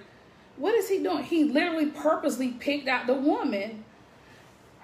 what 0.58 0.73
is 0.75 0.89
he 0.89 0.99
doing? 1.04 1.23
He 1.23 1.45
literally 1.45 1.88
purposely 1.88 2.49
picked 2.49 2.88
out 2.88 3.08
the 3.08 3.13
woman 3.13 3.84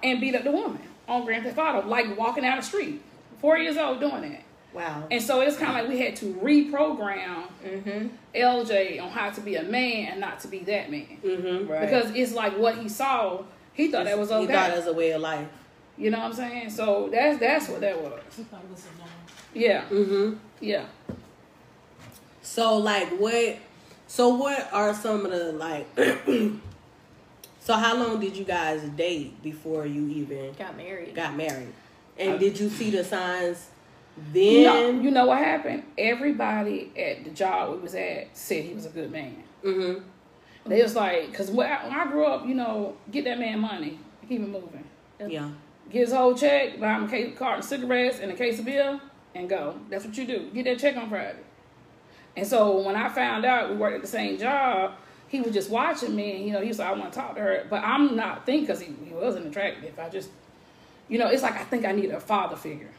and 0.04 0.20
beat 0.20 0.36
up 0.36 0.44
the 0.44 0.52
woman 0.52 0.82
on 1.08 1.26
Grand 1.26 1.44
Theft 1.44 1.58
Auto, 1.58 1.88
like 1.88 2.18
walking 2.18 2.44
down 2.44 2.58
the 2.58 2.64
street. 2.64 3.02
Four 3.42 3.58
years 3.58 3.78
old 3.78 4.00
doing 4.00 4.22
that. 4.22 4.44
Wow. 4.74 5.06
And 5.12 5.22
so 5.22 5.42
it's 5.42 5.58
kind 5.58 5.72
of 5.72 5.76
like 5.84 5.90
we 5.90 6.00
had 6.00 6.16
to 6.18 6.34
reprogram 6.36 7.44
Mm-hmm. 7.66 8.08
LJ 8.34 9.02
on 9.02 9.10
how 9.10 9.30
to 9.30 9.42
be 9.42 9.56
a 9.56 9.64
man 9.64 10.12
and 10.14 10.20
not 10.22 10.40
to 10.42 10.48
be 10.48 10.60
that 10.60 10.90
man. 10.90 11.06
mm-hmm. 11.24 11.70
Right. 11.70 11.82
Because 11.82 12.12
it's 12.16 12.32
like 12.34 12.58
what 12.58 12.78
he 12.78 12.88
saw, 12.90 13.44
he 13.74 13.92
thought 13.92 14.06
that 14.06 14.18
was 14.18 14.32
okay. 14.32 14.48
He 14.48 14.54
thought 14.54 14.70
it 14.72 14.78
was 14.78 14.88
a 14.88 14.94
way 14.94 15.12
of 15.12 15.22
life. 15.22 15.48
you 15.98 16.10
know 16.10 16.20
what 16.20 16.28
I'm 16.28 16.34
saying? 16.34 16.70
So 16.70 17.10
that's 17.12 17.40
that's 17.40 17.68
what 17.68 17.82
that 17.82 18.02
was. 18.02 18.22
Yeah, 19.54 19.84
Mm-hmm. 19.90 20.38
yeah. 20.62 20.86
So 22.42 22.78
like 22.78 23.10
what 23.20 23.58
so 24.08 24.30
what 24.30 24.72
are 24.74 24.94
some 24.94 25.26
of 25.26 25.32
the 25.32 25.52
like 25.54 25.88
so 27.60 27.74
how 27.74 27.96
long 27.96 28.20
did 28.20 28.36
you 28.36 28.44
guys 28.46 28.82
date 28.96 29.42
before 29.44 29.86
you 29.86 30.08
even 30.08 30.54
Got 30.54 30.76
married. 30.78 31.14
got 31.16 31.36
married? 31.36 31.74
And 32.18 32.40
did 32.40 32.60
you 32.60 32.70
see 32.70 32.90
the 32.92 33.04
signs 33.04 33.68
Then 34.34 34.64
No, 34.64 35.02
you 35.02 35.12
know 35.12 35.26
what 35.28 35.38
happened? 35.40 35.84
Everybody 35.98 36.92
at 36.98 37.24
the 37.24 37.30
job 37.32 37.74
we 37.76 37.80
was 37.80 37.96
at 37.96 38.36
said 38.38 38.64
he 38.66 38.74
was 38.74 38.86
a 38.86 38.90
good 38.90 39.12
man. 39.12 39.44
Mhm. 39.64 40.04
They 40.66 40.82
was 40.84 40.96
like, 40.96 41.32
because 41.32 41.50
when 41.50 41.72
I, 41.72 41.84
when 41.84 41.94
I 41.94 42.06
grew 42.12 42.26
up, 42.26 42.46
you 42.46 42.54
know, 42.54 42.96
get 43.10 43.24
that 43.26 43.40
man 43.40 43.60
money, 43.60 44.00
keep 44.28 44.42
him 44.42 44.52
moving. 44.52 44.84
yeah. 45.20 45.50
Get 45.90 46.02
his 46.02 46.14
whole 46.14 46.36
check, 46.36 46.80
buy 46.80 46.94
him 46.94 47.06
a 47.06 47.08
case, 47.08 47.38
carton 47.38 47.60
of 47.60 47.66
cigarettes 47.66 48.20
and 48.20 48.32
a 48.32 48.36
case 48.36 48.60
of 48.60 48.66
beer, 48.66 49.02
and 49.36 49.50
go. 49.50 49.76
That's 49.90 50.06
what 50.06 50.16
you 50.18 50.26
do. 50.26 50.50
Get 50.54 50.64
that 50.66 50.80
check 50.80 50.96
on 50.96 51.10
Friday. 51.10 51.40
And 52.38 52.48
so 52.48 52.80
when 52.82 52.96
I 52.96 53.10
found 53.10 53.44
out 53.44 53.70
we 53.72 53.76
worked 53.76 53.96
at 53.96 54.02
the 54.02 54.08
same 54.08 54.38
job, 54.38 54.94
he 55.28 55.42
was 55.42 55.54
just 55.54 55.70
watching 55.70 56.16
me, 56.16 56.36
and 56.38 56.46
you 56.46 56.54
know, 56.54 56.62
he 56.62 56.68
was 56.70 56.80
like, 56.80 56.90
I 56.90 56.94
want 56.94 57.12
to 57.12 57.20
talk 57.20 57.36
to 57.36 57.42
her, 57.42 57.66
but 57.70 57.84
I'm 57.84 58.16
not 58.16 58.46
thinking 58.46 58.66
because 58.68 58.82
he, 58.82 58.94
he 59.06 59.14
wasn't 59.14 59.48
attractive. 59.48 59.98
I 60.00 60.10
just, 60.10 60.30
you 61.12 61.20
know, 61.20 61.28
it's 61.28 61.44
like 61.44 61.56
I 61.56 61.64
think 61.66 61.86
I 61.86 61.92
need 61.92 62.10
a 62.10 62.20
father 62.20 62.56
figure. 62.56 62.90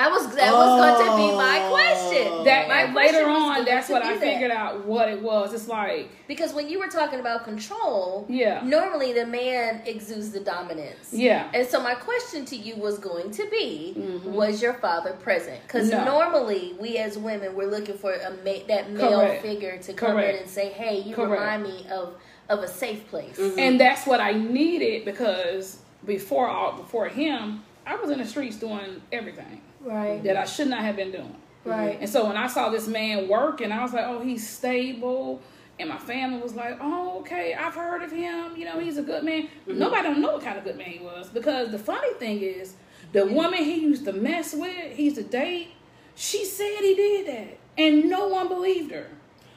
I 0.00 0.08
was 0.08 0.32
that 0.36 0.52
was 0.52 0.80
going 0.80 1.06
to 1.10 1.16
be 1.16 1.36
my 1.36 1.58
Oh. 1.60 1.70
question. 1.74 2.44
That 2.44 2.68
my 2.68 2.82
and 2.82 2.92
question 2.92 3.14
later 3.16 3.28
on, 3.30 3.64
that's 3.64 3.88
what 3.88 4.02
be 4.02 4.08
I 4.10 4.12
that. 4.12 4.20
figured 4.20 4.52
out 4.52 4.84
what 4.86 5.08
it 5.08 5.20
was. 5.20 5.52
It's 5.52 5.66
like, 5.66 6.08
Because 6.28 6.54
when 6.54 6.68
you 6.68 6.78
were 6.78 6.86
talking 6.86 7.18
about 7.18 7.42
control, 7.42 8.24
Yeah. 8.28 8.60
normally 8.64 9.12
the 9.12 9.26
man 9.26 9.82
exudes 9.86 10.30
the 10.30 10.38
dominance. 10.38 11.12
yeah, 11.12 11.50
And 11.52 11.66
so 11.66 11.82
my 11.82 11.94
question 11.94 12.44
to 12.44 12.54
you 12.56 12.76
was 12.76 12.96
going 13.00 13.32
to 13.32 13.44
be, 13.50 13.94
was 14.24 14.62
your 14.62 14.74
father 14.74 15.14
present? 15.14 15.60
Because 15.66 15.90
Mm-hmm. 15.90 16.04
No. 16.04 16.20
normally 16.20 16.76
we 16.78 16.98
as 16.98 17.18
women 17.18 17.56
we're 17.56 17.66
looking 17.76 17.98
for 17.98 18.12
a 18.12 18.30
ma- 18.44 18.64
that 18.68 18.92
male 18.92 19.18
Correct. 19.18 19.42
figure 19.42 19.78
to 19.78 19.92
come 19.94 20.12
Correct. 20.12 20.34
in 20.36 20.40
and 20.42 20.48
say, 20.48 20.68
"Hey, 20.68 21.00
you 21.00 21.16
Correct. 21.16 21.32
remind 21.32 21.62
me 21.64 21.86
of 21.90 22.14
of 22.48 22.60
a 22.60 22.68
safe 22.68 23.02
place." 23.10 23.36
and 23.36 23.80
that's 23.80 24.06
what 24.06 24.20
I 24.20 24.32
needed 24.32 25.04
because 25.04 25.78
before 26.04 26.48
all 26.48 26.76
before 26.76 27.08
him, 27.08 27.64
I 27.86 27.96
was 27.96 28.10
in 28.10 28.18
the 28.18 28.26
streets 28.26 28.56
doing 28.56 29.00
everything 29.12 29.60
Right. 29.80 30.22
that 30.24 30.36
I 30.36 30.44
should 30.44 30.68
not 30.68 30.80
have 30.82 30.96
been 30.96 31.10
doing. 31.12 31.34
Right. 31.64 31.98
And 32.00 32.08
so 32.08 32.26
when 32.26 32.36
I 32.36 32.46
saw 32.46 32.68
this 32.70 32.86
man 32.86 33.28
working, 33.28 33.72
I 33.72 33.82
was 33.82 33.92
like, 33.92 34.04
oh, 34.06 34.20
he's 34.20 34.48
stable. 34.48 35.40
And 35.78 35.88
my 35.88 35.98
family 35.98 36.40
was 36.40 36.54
like, 36.54 36.78
oh, 36.80 37.20
okay, 37.20 37.54
I've 37.54 37.74
heard 37.74 38.02
of 38.02 38.10
him. 38.10 38.56
You 38.56 38.64
know, 38.64 38.80
he's 38.80 38.98
a 38.98 39.02
good 39.02 39.22
man. 39.22 39.44
Mm-hmm. 39.44 39.78
Nobody 39.78 40.02
don't 40.02 40.20
know 40.20 40.32
what 40.32 40.42
kind 40.42 40.58
of 40.58 40.64
good 40.64 40.76
man 40.76 40.88
he 40.90 40.98
was 40.98 41.28
because 41.28 41.70
the 41.70 41.78
funny 41.78 42.12
thing 42.14 42.40
is, 42.42 42.74
the 43.12 43.26
woman 43.26 43.62
he 43.62 43.80
used 43.80 44.04
to 44.04 44.12
mess 44.12 44.54
with, 44.54 44.92
he 44.94 45.04
used 45.04 45.16
to 45.16 45.22
date, 45.22 45.68
she 46.14 46.44
said 46.44 46.78
he 46.80 46.94
did 46.94 47.26
that, 47.28 47.58
and 47.78 48.10
no 48.10 48.28
one 48.28 48.48
believed 48.48 48.90
her. 48.90 49.06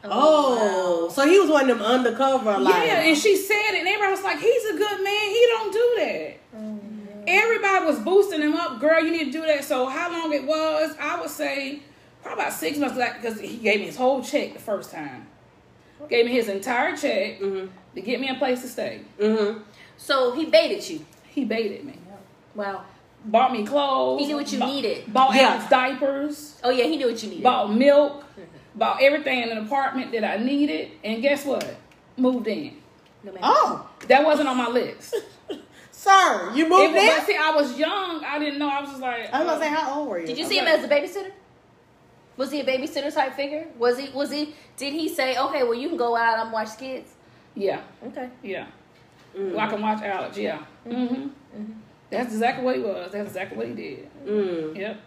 Oh, 0.04 1.10
so 1.14 1.28
he 1.28 1.40
was 1.40 1.50
one 1.50 1.70
of 1.70 1.78
them 1.78 1.86
undercover 1.86 2.58
like 2.58 2.88
Yeah, 2.88 3.00
and 3.02 3.18
she 3.18 3.36
said 3.38 3.74
it, 3.74 3.80
and 3.80 3.88
everybody 3.88 4.12
was 4.12 4.24
like, 4.24 4.40
he's 4.40 4.66
a 4.66 4.78
good 4.78 5.04
man. 5.04 5.30
He 5.30 5.48
don't 5.50 5.72
do 5.74 5.94
that. 6.00 6.38
Everybody 7.28 7.86
was 7.86 8.00
boosting 8.00 8.42
him 8.42 8.56
up, 8.56 8.80
girl. 8.80 9.04
You 9.04 9.12
need 9.12 9.26
to 9.26 9.32
do 9.32 9.42
that. 9.46 9.64
So 9.64 9.86
how 9.88 10.12
long 10.12 10.34
it 10.34 10.44
was? 10.46 10.96
I 11.00 11.20
would 11.22 11.30
say 11.30 11.82
probably 12.24 12.42
about 12.44 12.54
six 12.54 12.78
months, 12.78 12.98
like 12.98 13.22
because 13.22 13.40
he 13.40 13.58
gave 13.58 13.80
me 13.80 13.86
his 13.86 13.96
whole 13.96 14.24
check 14.24 14.54
the 14.54 14.60
first 14.60 14.92
time. 14.92 15.28
Gave 16.10 16.26
me 16.26 16.32
his 16.32 16.50
entire 16.50 16.98
check 16.98 17.40
to 17.40 17.70
get 18.02 18.20
me 18.20 18.28
a 18.30 18.36
place 18.36 18.62
to 18.64 18.68
stay. 18.68 19.02
Mm-hmm. 19.20 19.60
So 19.98 20.32
he 20.34 20.46
baited 20.48 20.88
you. 20.90 21.06
He 21.28 21.46
baited 21.46 21.86
me, 21.86 21.94
Wow. 22.56 22.84
bought 23.24 23.54
me 23.54 23.66
clothes. 23.66 24.20
He 24.22 24.28
knew 24.28 24.36
what 24.38 24.52
you 24.52 24.60
bought- 24.60 24.74
needed. 24.74 25.14
Bought 25.14 25.36
Yeah. 25.36 25.66
Diapers. 25.70 26.60
Oh 26.64 26.72
yeah, 26.72 26.86
he 26.86 26.98
knew 26.98 27.08
what 27.08 27.22
you 27.22 27.30
needed. 27.30 27.44
Bought 27.44 27.72
milk. 27.74 28.26
Bought 28.76 29.02
everything 29.02 29.42
in 29.44 29.50
an 29.50 29.58
apartment 29.66 30.12
that 30.14 30.24
I 30.24 30.38
needed, 30.38 30.92
and 31.04 31.22
guess 31.22 31.46
what? 31.46 31.76
Moved 32.18 32.48
in. 32.48 32.78
No 33.24 33.32
matter. 33.34 33.44
Oh, 33.46 33.90
That 34.08 34.24
wasn't 34.26 34.48
on 34.48 34.58
my 34.58 34.68
list. 34.70 35.14
sir, 35.92 36.52
you 36.56 36.68
moved 36.70 36.94
was, 36.94 37.04
in. 37.04 37.08
but 37.18 37.26
see, 37.26 37.36
I 37.36 37.52
was 37.56 37.78
young. 37.78 38.24
I 38.24 38.40
didn't 38.40 38.60
know. 38.60 38.70
I 38.70 38.82
was 38.82 38.90
just 38.90 39.02
like, 39.02 39.32
I 39.34 39.40
was 39.44 39.48
gonna 39.48 39.52
uh, 39.52 39.60
say, 39.60 39.70
how 39.70 40.00
old 40.00 40.10
were 40.10 40.20
you? 40.20 40.26
Did 40.28 40.38
you 40.38 40.46
see 40.46 40.60
Okay. 40.62 40.72
him 40.72 40.80
as 40.80 40.86
a 40.86 40.88
babysitter? 40.88 41.32
Was 42.38 42.50
he 42.52 42.62
a 42.62 42.66
babysitter 42.66 43.14
type 43.14 43.34
figure? 43.36 43.68
Was 43.78 44.00
he? 44.00 44.10
Was 44.10 44.32
he? 44.32 44.56
Did 44.78 44.94
he 44.94 45.10
say, 45.10 45.38
"Okay, 45.38 45.64
well, 45.64 45.76
you 45.76 45.90
can 45.90 45.98
go 45.98 46.16
out 46.16 46.40
and 46.40 46.52
watch 46.52 46.78
kids"? 46.80 47.12
yeah, 47.56 47.82
Okay. 48.08 48.30
yeah. 48.42 48.68
Well, 49.38 49.60
I 49.60 49.68
can 49.68 49.82
watch 49.82 50.02
Alex. 50.02 50.38
Yeah. 50.38 50.64
Mm-hmm. 50.88 51.28
That's 52.10 52.34
exactly 52.34 52.64
what 52.66 52.76
he 52.78 52.82
was. 52.82 53.12
That's 53.12 53.28
exactly 53.28 53.58
what 53.58 53.68
he 53.68 53.74
did. 53.74 54.10
Mm. 54.26 54.76
Yep. 54.76 55.02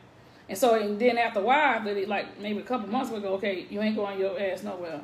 And 0.49 0.59
so, 0.59 0.75
and 0.75 0.99
then 0.99 1.17
after 1.17 1.41
a 1.41 1.43
while, 1.43 1.83
that 1.85 1.97
it 1.97 2.09
like 2.09 2.39
maybe 2.41 2.59
a 2.59 2.63
couple 2.63 2.89
months 2.89 3.11
ago, 3.11 3.35
okay, 3.35 3.67
you 3.71 3.81
ain't 3.81 3.97
going 3.97 4.19
your 4.21 4.39
ass 4.39 4.63
nowhere. 4.63 5.01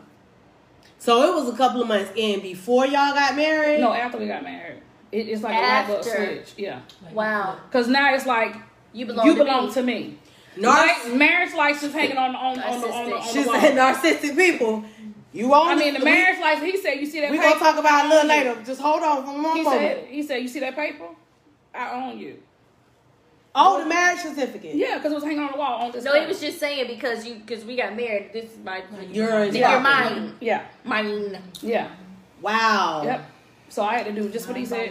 So 0.99 1.23
it 1.23 1.35
was 1.35 1.53
a 1.53 1.57
couple 1.57 1.81
of 1.81 1.89
months 1.89 2.13
in 2.15 2.41
before 2.41 2.85
y'all 2.87 3.15
got 3.15 3.35
married. 3.37 3.81
No, 3.81 3.93
after 3.93 4.19
we 4.19 4.27
got 4.27 4.43
married, 4.43 4.83
it, 5.13 5.29
it's 5.29 5.43
like 5.43 5.55
a 5.57 5.61
light 5.61 5.87
bulb 5.89 6.05
switch. 6.05 6.53
Yeah. 6.59 6.81
Wow. 7.13 7.57
Because 7.69 7.89
now 7.89 8.15
it's 8.15 8.27
like 8.27 8.55
You 8.93 9.07
belong. 9.07 9.27
you 9.27 9.35
to 9.37 9.45
belong 9.45 9.67
me. 9.69 9.73
to 9.73 9.83
me. 9.83 10.19
Nar- 10.59 10.87
Like, 10.87 11.15
marriage 11.15 11.55
license 11.55 11.95
hanging 11.95 12.19
on 12.19 12.35
on 12.37 12.59
on 12.59 12.81
the 12.83 12.89
on 12.89 13.09
the, 13.09 13.17
on 13.17 13.23
she 13.33 13.43
the 13.43 13.49
wall. 13.49 13.61
said 13.61 13.77
narcissistic 13.79 14.37
people. 14.37 14.85
You 15.33 15.55
on? 15.55 15.69
I 15.69 15.75
mean, 15.77 15.95
the 15.95 16.01
we- 16.01 16.05
marriage 16.05 16.41
license. 16.41 16.71
He 16.71 16.77
said, 16.83 16.95
"You 17.01 17.07
see 17.07 17.21
that?" 17.21 17.31
We 17.31 17.39
paper? 17.39 17.51
gonna 17.51 17.61
talk 17.61 17.79
about 17.79 18.05
it 18.05 18.07
a 18.07 18.15
little 18.15 18.31
I 18.31 18.35
own 18.35 18.45
you." 18.45 18.49
later. 18.51 18.63
Just 18.67 18.81
hold 18.83 19.03
on 19.03 19.25
for 19.25 19.33
one 19.43 19.57
He 19.57 19.63
moment. 19.63 19.81
said, 19.81 20.07
"He 20.09 20.23
said, 20.23 20.43
you 20.43 20.49
see 20.49 20.61
that 20.61 20.75
paper? 20.75 21.07
I 21.75 21.93
own 21.93 22.19
you." 22.19 22.43
Oh, 23.55 23.83
the 23.83 23.89
marriage 23.89 24.21
certificate. 24.21 24.75
Yeah, 24.75 24.97
because 24.97 25.13
it 25.13 25.15
was 25.17 25.25
hanging 25.25 25.41
on 25.41 25.53
the 25.53 25.59
wall 25.59 25.83
on 25.83 25.93
this. 25.93 26.05
No, 26.05 26.19
he 26.21 26.27
was 26.27 26.41
just 26.41 26.59
saying 26.59 26.87
because 26.89 27.27
you 27.27 27.37
because 27.37 27.65
we 27.65 27.77
got 27.77 27.95
married. 27.97 28.33
This 28.33 28.53
is 28.53 28.59
my 28.65 28.83
You're 29.11 29.45
you're 29.47 29.55
yeah. 29.55 29.79
mine, 29.79 30.37
Yeah, 30.41 30.65
mine. 30.85 31.39
yeah, 31.63 31.89
Wow. 32.41 33.03
yep. 33.05 33.31
So 33.69 33.83
I 33.85 33.99
had 33.99 34.07
to 34.07 34.13
do 34.13 34.29
just 34.29 34.49
what 34.49 34.57
he 34.57 34.65
said. 34.65 34.91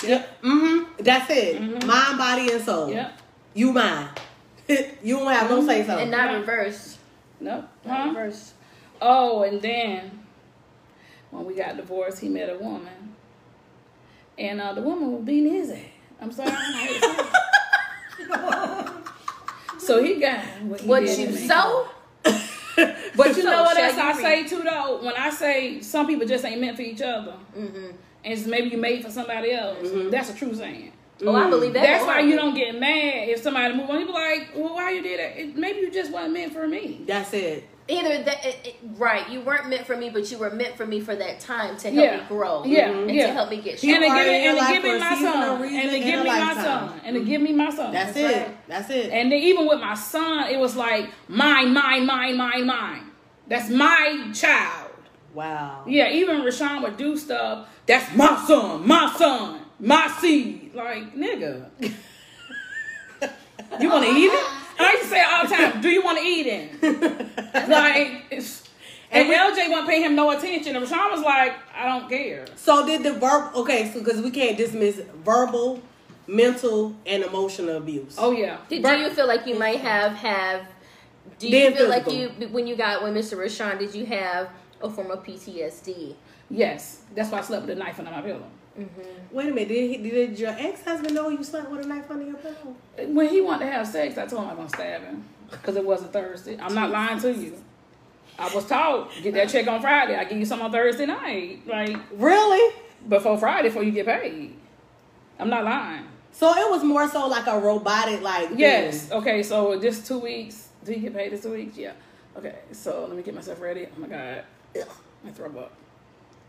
to. 0.00 0.06
Yep. 0.08 0.42
Mm-hmm. 0.42 1.02
That's 1.02 1.30
it. 1.30 1.60
Mind, 1.86 2.18
body, 2.18 2.52
and 2.52 2.62
soul. 2.62 2.90
Yep. 2.90 3.18
You 3.54 3.72
mine. 3.72 4.08
you 4.68 5.18
don't 5.18 5.32
have 5.32 5.48
no 5.50 5.64
say 5.66 5.86
so. 5.86 5.96
and 5.98 6.10
not 6.10 6.32
reverse. 6.34 6.98
No. 7.40 7.64
Not 7.84 8.00
Huh? 8.00 8.08
reverse. 8.08 8.52
Oh, 9.00 9.42
and 9.42 9.60
then 9.62 10.20
when 11.30 11.44
we 11.46 11.54
got 11.54 11.76
divorced, 11.76 12.20
he 12.20 12.28
met 12.28 12.48
a 12.50 12.56
woman, 12.58 13.14
and 14.38 14.60
uh, 14.60 14.72
the 14.72 14.82
woman 14.82 15.12
was 15.12 15.22
beating 15.24 15.52
his 15.54 15.70
ass. 15.70 15.78
I'm 16.20 16.32
sorry. 16.32 16.50
I 16.54 16.72
hate 16.72 16.94
to 16.94 17.00
say 17.00 17.08
it. 18.23 18.23
So 19.78 20.02
he 20.02 20.16
got 20.20 20.40
what, 20.62 20.80
he 20.80 20.88
What 20.88 21.02
you 21.18 21.32
sow? 21.36 21.88
But 23.16 23.28
you 23.36 23.42
So 23.44 23.50
know 23.50 23.62
what 23.62 23.78
else 23.78 23.96
I 23.96 24.12
reap? 24.12 24.20
say 24.20 24.48
too 24.48 24.62
though? 24.64 25.00
When 25.04 25.14
I 25.16 25.30
say 25.30 25.80
some 25.80 26.06
people 26.08 26.26
just 26.26 26.44
ain't 26.44 26.60
meant 26.60 26.76
for 26.76 26.82
each 26.82 27.00
other, 27.02 27.34
Mm-hmm. 27.56 27.76
and 28.24 28.32
it's 28.32 28.46
maybe 28.46 28.70
you 28.70 28.78
made 28.78 29.04
for 29.04 29.10
somebody 29.10 29.52
else, 29.52 29.78
that's 30.10 30.30
a 30.30 30.34
true 30.34 30.54
saying. 30.54 30.90
Oh, 31.24 31.34
I 31.36 31.48
believe 31.48 31.72
that. 31.74 31.82
That's 31.82 32.04
why 32.04 32.20
you 32.20 32.34
don't 32.34 32.54
get 32.54 32.74
mad 32.78 33.28
if 33.28 33.40
somebody 33.40 33.72
move 33.76 33.88
on. 33.88 34.00
You 34.00 34.06
be 34.06 34.12
like, 34.12 34.50
well, 34.56 34.74
why 34.74 34.90
you 34.90 35.00
did 35.02 35.20
that? 35.20 35.40
It, 35.40 35.56
maybe 35.56 35.78
you 35.78 35.90
just 35.92 36.10
wasn't 36.10 36.32
meant 36.32 36.52
for 36.52 36.66
me. 36.66 37.02
That's 37.06 37.32
it. 37.32 37.68
Either 37.86 38.22
that, 38.22 38.44
it, 38.46 38.56
it- 38.64 38.76
right? 38.96 39.28
You 39.28 39.40
weren't 39.42 39.68
meant 39.68 39.86
for 39.86 39.94
me, 39.96 40.08
but 40.08 40.30
you 40.30 40.38
were 40.38 40.50
meant 40.50 40.74
for 40.76 40.86
me 40.86 41.00
for 41.00 41.14
that 41.14 41.38
time 41.40 41.76
to 41.78 41.90
help 41.90 42.04
Yeah. 42.06 42.16
me 42.18 42.22
grow, 42.28 42.64
Yeah, 42.64 42.88
and 42.90 43.10
yeah. 43.10 43.26
to 43.26 43.32
help 43.34 43.50
me 43.50 43.58
get 43.60 43.82
You 43.82 43.94
And 43.94 44.02
to 44.02 44.08
stronger. 44.08 44.24
give 44.24 44.32
in 44.32 44.40
me, 44.40 44.46
and 44.48 44.56
to 44.56 44.62
life 44.62 44.72
give 44.72 44.82
for 44.82 44.88
me 44.88 44.98
my 44.98 45.14
son, 45.20 45.62
and 45.62 45.90
to 45.90 45.98
give 46.00 46.18
me 46.20 46.24
my 46.24 46.54
son, 46.54 47.00
and 47.04 47.14
to 47.16 47.24
give 47.24 47.42
me 47.42 47.52
my 47.52 47.70
son. 47.70 47.92
That's, 47.92 48.14
That's 48.14 48.16
it. 48.16 48.36
right. 48.38 48.68
That's 48.68 48.90
it. 48.90 49.10
And 49.12 49.30
then 49.30 49.38
even 49.38 49.66
with 49.68 49.80
my 49.80 49.94
son, 49.94 50.48
it 50.50 50.58
was 50.58 50.76
like 50.76 51.10
mine, 51.28 51.74
mine, 51.74 52.06
mine, 52.06 52.36
mine, 52.38 52.66
mine. 52.66 53.02
That's 53.48 53.68
my 53.68 54.30
child. 54.32 54.90
wow. 55.34 55.82
Yeah, 55.86 56.08
even 56.10 56.40
Rashawn 56.40 56.82
would 56.84 56.96
do 56.96 57.18
stuff. 57.18 57.68
That's 57.86 58.14
my 58.16 58.42
son, 58.46 58.86
my 58.88 59.12
son, 59.18 59.60
my 59.78 60.08
seed. 60.20 60.70
Like 60.74 61.14
nigga, 61.14 61.66
you 63.80 63.90
want 63.90 64.04
to 64.06 64.10
eat 64.10 64.32
it? 64.32 64.44
I 64.78 64.92
used 64.92 65.02
to 65.04 65.08
say 65.08 65.20
it 65.20 65.26
all 65.26 65.46
the 65.46 65.54
time. 65.54 65.80
Do 65.80 65.88
you 65.88 66.02
want 66.02 66.18
to 66.18 66.24
eat 66.24 66.46
it? 66.46 66.82
like, 67.68 68.24
it's, 68.30 68.64
and 69.10 69.28
LJ 69.28 69.70
wasn't 69.70 69.88
paying 69.88 70.02
him 70.02 70.16
no 70.16 70.30
attention. 70.30 70.74
And 70.74 70.84
Rashawn 70.84 71.10
was 71.12 71.22
like, 71.22 71.54
I 71.74 71.86
don't 71.86 72.08
care. 72.08 72.46
So 72.56 72.84
did 72.84 73.02
the 73.02 73.12
verb? 73.12 73.54
Okay, 73.54 73.90
so 73.92 74.00
because 74.00 74.20
we 74.20 74.30
can't 74.30 74.56
dismiss 74.56 75.00
verbal, 75.24 75.80
mental, 76.26 76.94
and 77.06 77.22
emotional 77.22 77.76
abuse. 77.76 78.16
Oh 78.18 78.32
yeah. 78.32 78.58
Did, 78.68 78.82
Bur- 78.82 78.96
do 78.96 79.02
you 79.02 79.10
feel 79.10 79.28
like 79.28 79.46
you 79.46 79.58
might 79.58 79.80
have 79.80 80.12
have? 80.16 80.66
Do 81.38 81.48
you 81.48 81.52
Then 81.52 81.74
feel 81.74 81.88
like 81.88 82.10
you 82.10 82.28
when 82.48 82.66
you 82.66 82.76
got 82.76 83.02
with 83.02 83.14
Mr. 83.14 83.38
Rashawn? 83.38 83.78
Did 83.78 83.94
you 83.94 84.04
have 84.06 84.50
a 84.82 84.90
form 84.90 85.10
of 85.10 85.24
PTSD? 85.24 86.14
Yes, 86.50 87.02
that's 87.14 87.30
why 87.30 87.38
I 87.38 87.42
slept 87.42 87.66
with 87.66 87.76
a 87.76 87.80
knife 87.80 87.98
under 87.98 88.10
my 88.10 88.20
pillow. 88.20 88.46
Mm-hmm. 88.78 89.00
Wait 89.36 89.48
a 89.48 89.50
minute. 89.52 89.68
Did, 89.68 89.90
he, 89.90 89.96
did 90.10 90.38
your 90.38 90.50
ex 90.50 90.82
husband 90.84 91.14
know 91.14 91.28
you 91.28 91.44
slept 91.44 91.70
with 91.70 91.84
a 91.84 91.88
knife 91.88 92.10
under 92.10 92.24
your 92.26 92.34
pillow? 92.34 92.74
When 93.06 93.28
he 93.28 93.40
wanted 93.40 93.66
to 93.66 93.70
have 93.72 93.86
sex, 93.86 94.18
I 94.18 94.26
told 94.26 94.44
him 94.44 94.50
I'm 94.50 94.56
gonna 94.56 94.68
stab 94.68 95.02
him 95.02 95.24
because 95.50 95.76
it 95.76 95.84
wasn't 95.84 96.12
Thursday. 96.12 96.58
I'm 96.60 96.74
not 96.74 96.90
lying 96.90 97.20
to 97.20 97.32
you. 97.32 97.62
I 98.38 98.52
was 98.52 98.66
taught 98.66 99.10
get 99.22 99.34
that 99.34 99.48
check 99.48 99.68
on 99.68 99.80
Friday. 99.80 100.16
I 100.16 100.24
give 100.24 100.38
you 100.38 100.44
some 100.44 100.60
on 100.60 100.72
Thursday 100.72 101.06
night, 101.06 101.60
like 101.66 101.96
Really? 102.12 102.74
before 103.08 103.38
Friday, 103.38 103.68
before 103.68 103.84
you 103.84 103.92
get 103.92 104.06
paid. 104.06 104.56
I'm 105.38 105.48
not 105.48 105.64
lying. 105.64 106.06
So 106.32 106.50
it 106.50 106.68
was 106.68 106.82
more 106.82 107.08
so 107.08 107.28
like 107.28 107.46
a 107.46 107.58
robotic, 107.58 108.22
like 108.22 108.48
thing. 108.48 108.58
Yes. 108.58 109.10
Okay. 109.12 109.42
So 109.44 109.80
just 109.80 110.06
two 110.06 110.18
weeks. 110.18 110.68
Do 110.84 110.92
you 110.92 110.98
get 110.98 111.14
paid 111.14 111.32
this 111.32 111.42
two 111.42 111.52
weeks? 111.52 111.76
Yeah. 111.76 111.92
Okay. 112.36 112.56
So 112.72 113.06
let 113.06 113.16
me 113.16 113.22
get 113.22 113.34
myself 113.34 113.60
ready. 113.60 113.86
Oh 113.86 114.00
my 114.00 114.08
god. 114.08 114.44
Ugh, 114.80 114.88
I 115.26 115.30
throw 115.30 115.46
up. 115.60 115.72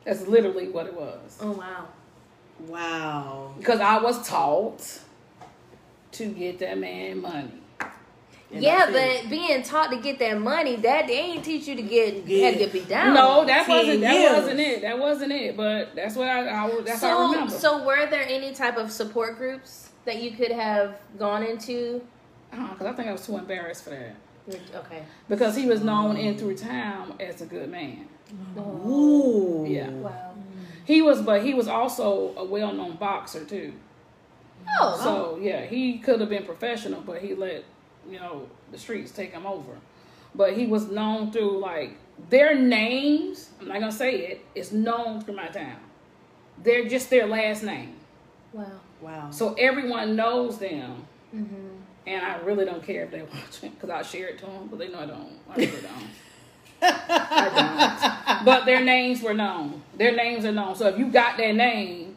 That's 0.03 0.27
literally 0.27 0.69
what 0.69 0.87
it 0.87 0.93
was. 0.95 1.37
Oh 1.41 1.51
wow! 1.51 1.87
Wow. 2.67 3.53
Because 3.57 3.79
I 3.79 3.97
was 3.97 4.27
taught 4.27 4.99
to 6.13 6.25
get 6.27 6.59
that 6.59 6.77
man 6.77 7.21
money. 7.21 7.51
And 8.51 8.63
Yeah, 8.63 8.89
but 8.91 9.29
being 9.29 9.63
taught 9.63 9.89
to 9.91 9.97
get 9.97 10.19
that 10.19 10.39
money, 10.39 10.75
that 10.77 11.07
they 11.07 11.17
ain't 11.17 11.43
teach 11.43 11.67
you 11.67 11.75
to 11.75 11.81
get 11.81 12.25
Yeah. 12.25 12.45
how 12.45 12.51
to 12.53 12.57
get 12.59 12.73
beat 12.73 12.87
down. 12.87 13.13
No, 13.13 13.43
that 13.45 13.67
wasn't 13.67 14.01
that 14.01 14.13
years. 14.13 14.31
wasn't 14.37 14.59
it. 14.59 14.81
That 14.81 14.99
wasn't 14.99 15.31
it. 15.31 15.57
But 15.57 15.95
that's 15.95 16.15
what 16.15 16.27
I, 16.27 16.65
I 16.65 16.81
that's 16.81 17.01
how 17.01 17.07
I 17.07 17.11
so 17.11 17.31
remember. 17.31 17.53
so 17.53 17.83
were 17.83 18.05
there 18.09 18.25
any 18.27 18.53
type 18.53 18.77
of 18.77 18.91
support 18.91 19.37
groups 19.37 19.89
that 20.05 20.21
you 20.21 20.31
could 20.31 20.51
have 20.51 20.95
gone 21.17 21.43
into? 21.43 22.01
Uh-huh, 22.53 22.67
because 22.73 22.85
I 22.87 22.93
think 22.93 23.09
I 23.09 23.11
was 23.11 23.25
too 23.25 23.37
embarrassed 23.37 23.83
for 23.83 23.89
that. 23.89 24.15
Okay. 24.75 25.03
Because 25.27 25.55
he 25.55 25.65
was 25.65 25.81
known 25.83 26.15
in 26.15 26.37
through 26.37 26.55
town 26.55 27.15
as 27.19 27.41
a 27.41 27.47
good 27.47 27.69
man. 27.69 28.07
Ooh. 28.57 29.65
Yeah. 29.67 29.89
Wow. 29.89 30.34
He 30.85 31.01
was, 31.01 31.21
but 31.21 31.43
he 31.43 31.53
was 31.53 31.67
also 31.67 32.33
a 32.37 32.45
well-known 32.45 32.95
boxer 32.95 33.43
too. 33.43 33.73
Oh, 34.79 34.99
So 35.01 35.39
yeah, 35.41 35.65
he 35.65 35.97
could 35.99 36.19
have 36.19 36.29
been 36.29 36.45
professional, 36.45 37.01
but 37.01 37.21
he 37.21 37.33
let 37.35 37.63
you 38.09 38.19
know 38.19 38.47
the 38.71 38.77
streets 38.77 39.11
take 39.11 39.31
him 39.31 39.45
over. 39.45 39.73
But 40.33 40.53
he 40.53 40.65
was 40.67 40.89
known 40.89 41.31
through 41.31 41.59
like 41.59 41.97
their 42.29 42.55
names. 42.55 43.49
I'm 43.59 43.67
not 43.67 43.79
gonna 43.79 43.91
say 43.91 44.15
it. 44.27 44.45
It's 44.53 44.71
known 44.71 45.21
through 45.21 45.35
my 45.35 45.47
town. 45.47 45.77
They're 46.63 46.87
just 46.87 47.09
their 47.09 47.27
last 47.27 47.63
name, 47.63 47.95
wow. 48.53 48.65
Wow. 49.01 49.29
so 49.29 49.53
everyone 49.55 50.15
knows 50.15 50.57
them. 50.57 51.05
Mm-hmm. 51.35 51.67
And 52.07 52.25
I 52.25 52.37
really 52.37 52.65
don't 52.65 52.83
care 52.83 53.03
if 53.03 53.11
they 53.11 53.23
watch 53.23 53.63
it 53.63 53.71
because 53.73 53.89
I 53.89 54.01
share 54.03 54.27
it 54.27 54.37
to 54.39 54.45
them, 54.45 54.67
but 54.69 54.77
they 54.79 54.87
know 54.89 54.99
I 54.99 55.05
don't. 55.07 55.39
I 55.49 55.55
really 55.55 55.81
don't. 55.81 56.09
I 56.81 58.19
don't. 58.35 58.45
But 58.45 58.65
their 58.65 58.83
names 58.83 59.21
were 59.21 59.33
known. 59.33 59.81
Their 59.97 60.15
names 60.15 60.45
are 60.45 60.51
known. 60.51 60.75
So 60.75 60.87
if 60.87 60.97
you 60.97 61.07
got 61.07 61.37
their 61.37 61.53
name, 61.53 62.15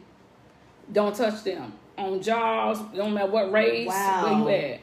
don't 0.91 1.15
touch 1.15 1.43
them. 1.43 1.73
On 1.97 2.21
jobs, 2.21 2.79
no 2.93 3.09
matter 3.09 3.29
what 3.29 3.51
race, 3.51 3.87
Wow. 3.87 4.43
where 4.45 4.57
you 4.61 4.65
at, 4.73 4.79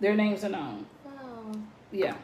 their 0.00 0.14
names 0.14 0.44
are 0.44 0.48
known. 0.48 0.86
Wow. 1.04 1.52
Yeah. 1.92 2.14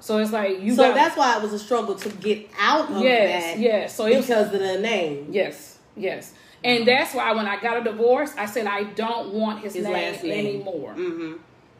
So 0.00 0.18
it's 0.18 0.32
like 0.32 0.60
you 0.60 0.74
so 0.74 0.82
got. 0.88 0.94
that's 0.94 1.16
why 1.16 1.36
it 1.36 1.42
was 1.42 1.52
a 1.52 1.58
struggle 1.58 1.94
to 1.94 2.08
get 2.10 2.48
out 2.58 2.90
of 2.90 3.02
yes, 3.02 3.54
that. 3.54 3.58
yes. 3.60 3.94
So 3.94 4.06
it 4.06 4.16
was 4.16 4.26
because 4.26 4.52
of 4.54 4.60
the 4.60 4.78
name. 4.78 5.28
yes, 5.30 5.78
yes. 5.96 6.32
And 6.64 6.86
that's 6.86 7.14
why 7.14 7.32
when 7.32 7.46
I 7.46 7.60
got 7.60 7.76
a 7.78 7.84
divorce, 7.84 8.32
I 8.36 8.46
said 8.46 8.66
I 8.66 8.84
don't 8.84 9.32
want 9.32 9.62
his, 9.62 9.74
His 9.74 9.84
name, 9.84 9.92
last 9.92 10.22
name. 10.24 10.46
anymore. 10.56 10.94
Mm-hmm. 10.96 11.32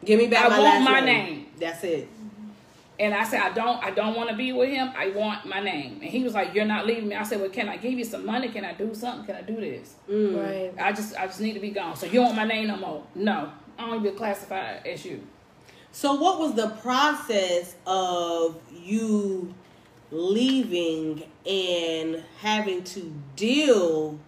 Give 0.05 0.19
me 0.19 0.27
back 0.27 0.45
I 0.45 0.49
my 0.49 0.59
want 0.59 0.63
last 0.63 0.83
my 0.83 0.99
name. 1.01 1.25
name. 1.25 1.45
That's 1.59 1.83
it. 1.83 2.07
And 2.99 3.13
I 3.13 3.23
said, 3.25 3.41
I 3.41 3.53
don't, 3.53 3.83
I 3.83 3.91
don't 3.91 4.15
want 4.15 4.29
to 4.31 4.35
be 4.35 4.51
with 4.53 4.69
him. 4.69 4.91
I 4.97 5.09
want 5.11 5.45
my 5.45 5.59
name. 5.59 5.99
And 6.01 6.09
he 6.09 6.23
was 6.23 6.33
like, 6.33 6.55
You're 6.55 6.65
not 6.65 6.87
leaving 6.87 7.07
me. 7.09 7.15
I 7.15 7.23
said, 7.23 7.39
Well, 7.39 7.49
can 7.49 7.69
I 7.69 7.77
give 7.77 7.93
you 7.93 8.03
some 8.03 8.25
money? 8.25 8.49
Can 8.49 8.65
I 8.65 8.73
do 8.73 8.93
something? 8.95 9.25
Can 9.25 9.35
I 9.35 9.41
do 9.41 9.55
this? 9.55 9.95
Mm. 10.09 10.43
Right. 10.43 10.73
I 10.83 10.91
just, 10.91 11.15
I 11.15 11.27
just 11.27 11.39
need 11.39 11.53
to 11.53 11.59
be 11.59 11.69
gone. 11.69 11.95
So 11.95 12.07
you 12.07 12.13
don't 12.13 12.25
want 12.25 12.37
my 12.37 12.45
name 12.45 12.67
no 12.67 12.77
more? 12.77 13.03
No, 13.13 13.51
I 13.77 13.85
don't 13.85 13.99
even 13.99 14.13
be 14.13 14.17
classified 14.17 14.85
as 14.87 15.05
you. 15.05 15.21
So, 15.91 16.13
what 16.15 16.39
was 16.39 16.53
the 16.53 16.69
process 16.81 17.75
of 17.85 18.59
you 18.71 19.53
leaving 20.11 21.23
and 21.45 22.23
having 22.39 22.83
to 22.83 23.13
deal 23.35 24.19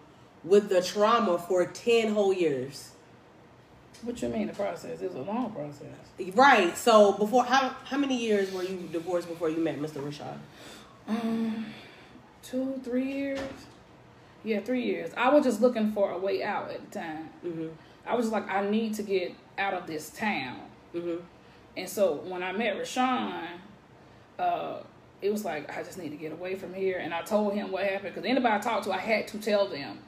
with 0.42 0.68
the 0.68 0.82
trauma 0.82 1.38
for 1.38 1.66
10 1.66 2.12
whole 2.12 2.32
years? 2.32 2.90
What 4.02 4.22
you 4.22 4.28
mean 4.28 4.46
the 4.46 4.54
process? 4.54 5.02
It 5.02 5.08
was 5.08 5.16
a 5.16 5.30
long 5.30 5.50
process. 5.52 6.34
Right. 6.34 6.76
So, 6.76 7.12
before 7.12 7.44
how 7.44 7.74
how 7.84 7.98
many 7.98 8.16
years 8.16 8.52
were 8.52 8.62
you 8.62 8.88
divorced 8.92 9.28
before 9.28 9.50
you 9.50 9.58
met 9.58 9.78
Mr. 9.78 10.02
Rashad? 10.02 10.38
Um, 11.08 11.66
two, 12.42 12.80
three 12.82 13.12
years. 13.12 13.40
Yeah, 14.42 14.60
three 14.60 14.84
years. 14.84 15.10
I 15.16 15.28
was 15.28 15.44
just 15.44 15.60
looking 15.60 15.92
for 15.92 16.12
a 16.12 16.18
way 16.18 16.42
out 16.42 16.70
at 16.70 16.90
the 16.90 16.98
time. 16.98 17.28
Mm-hmm. 17.44 17.68
I 18.06 18.14
was 18.14 18.30
like, 18.30 18.48
I 18.50 18.68
need 18.68 18.94
to 18.94 19.02
get 19.02 19.34
out 19.58 19.74
of 19.74 19.86
this 19.86 20.10
town. 20.10 20.60
Mm-hmm. 20.94 21.22
And 21.76 21.88
so 21.88 22.14
when 22.24 22.42
I 22.42 22.52
met 22.52 22.76
Rashawn, 22.76 23.46
uh, 24.38 24.78
it 25.20 25.30
was 25.30 25.44
like 25.44 25.76
I 25.76 25.82
just 25.82 25.98
need 25.98 26.10
to 26.10 26.16
get 26.16 26.32
away 26.32 26.54
from 26.54 26.72
here. 26.72 26.98
And 26.98 27.12
I 27.12 27.22
told 27.22 27.54
him 27.54 27.70
what 27.70 27.84
happened 27.84 28.14
because 28.14 28.28
anybody 28.28 28.54
I 28.54 28.58
talked 28.58 28.84
to, 28.84 28.92
I 28.92 28.98
had 28.98 29.28
to 29.28 29.38
tell 29.38 29.68
them 29.68 29.98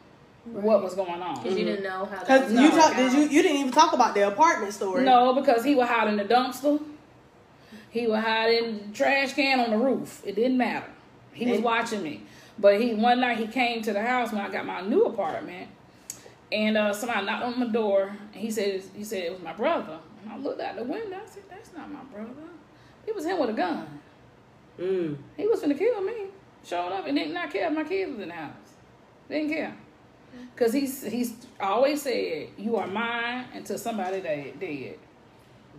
what 0.44 0.82
was 0.82 0.94
going 0.94 1.22
on. 1.22 1.42
Because 1.42 1.58
you 1.58 1.64
didn't 1.64 1.84
know 1.84 2.04
how 2.04 2.24
that 2.24 2.48
Because 2.48 2.52
you 2.52 2.70
talk, 2.70 2.96
did 2.96 3.12
you 3.12 3.20
you 3.22 3.42
didn't 3.42 3.58
even 3.58 3.72
talk 3.72 3.92
about 3.92 4.14
the 4.14 4.26
apartment 4.26 4.72
story? 4.72 5.04
No, 5.04 5.34
because 5.34 5.64
he 5.64 5.74
would 5.74 5.86
hide 5.86 6.08
in 6.08 6.16
the 6.16 6.24
dumpster. 6.24 6.82
He 7.90 8.06
would 8.06 8.20
hide 8.20 8.52
in 8.52 8.90
the 8.90 8.96
trash 8.96 9.34
can 9.34 9.60
on 9.60 9.70
the 9.70 9.76
roof. 9.76 10.22
It 10.24 10.34
didn't 10.34 10.56
matter. 10.56 10.88
He 11.32 11.50
was 11.50 11.60
watching 11.60 12.02
me. 12.02 12.22
But 12.58 12.80
he 12.80 12.94
one 12.94 13.20
night 13.20 13.38
he 13.38 13.46
came 13.46 13.82
to 13.82 13.92
the 13.92 14.02
house 14.02 14.32
when 14.32 14.40
I 14.40 14.50
got 14.50 14.66
my 14.66 14.80
new 14.80 15.04
apartment, 15.04 15.68
and 16.50 16.76
uh, 16.76 16.92
somebody 16.92 17.24
knocked 17.24 17.44
on 17.44 17.60
my 17.60 17.66
door. 17.66 18.16
And 18.32 18.42
he 18.42 18.50
said 18.50 18.82
he 18.94 19.04
said 19.04 19.24
it 19.24 19.32
was 19.32 19.42
my 19.42 19.52
brother. 19.52 19.98
And 20.22 20.32
I 20.32 20.38
looked 20.38 20.60
out 20.60 20.76
the 20.76 20.84
window. 20.84 21.16
I 21.16 21.28
said, 21.28 21.44
"That's 21.48 21.72
not 21.74 21.90
my 21.90 22.02
brother. 22.12 22.30
It 23.06 23.14
was 23.14 23.24
him 23.24 23.38
with 23.38 23.50
a 23.50 23.54
gun. 23.54 24.00
Mm. 24.78 25.16
He 25.36 25.46
was 25.46 25.60
gonna 25.60 25.74
kill 25.74 26.00
me. 26.02 26.26
Showed 26.64 26.92
up 26.92 27.06
and 27.06 27.16
did 27.16 27.32
not 27.32 27.50
care 27.50 27.68
if 27.68 27.72
my 27.72 27.84
kids 27.84 28.12
was 28.12 28.20
in 28.20 28.28
the 28.28 28.34
house. 28.34 28.52
Didn't 29.28 29.48
care. 29.48 29.74
Cause 30.56 30.72
he's 30.72 31.02
he's 31.04 31.34
always 31.60 32.02
said, 32.02 32.48
"You 32.58 32.76
are 32.76 32.86
mine 32.86 33.46
until 33.54 33.78
somebody 33.78 34.20
dead." 34.20 34.60
dead. 34.60 34.98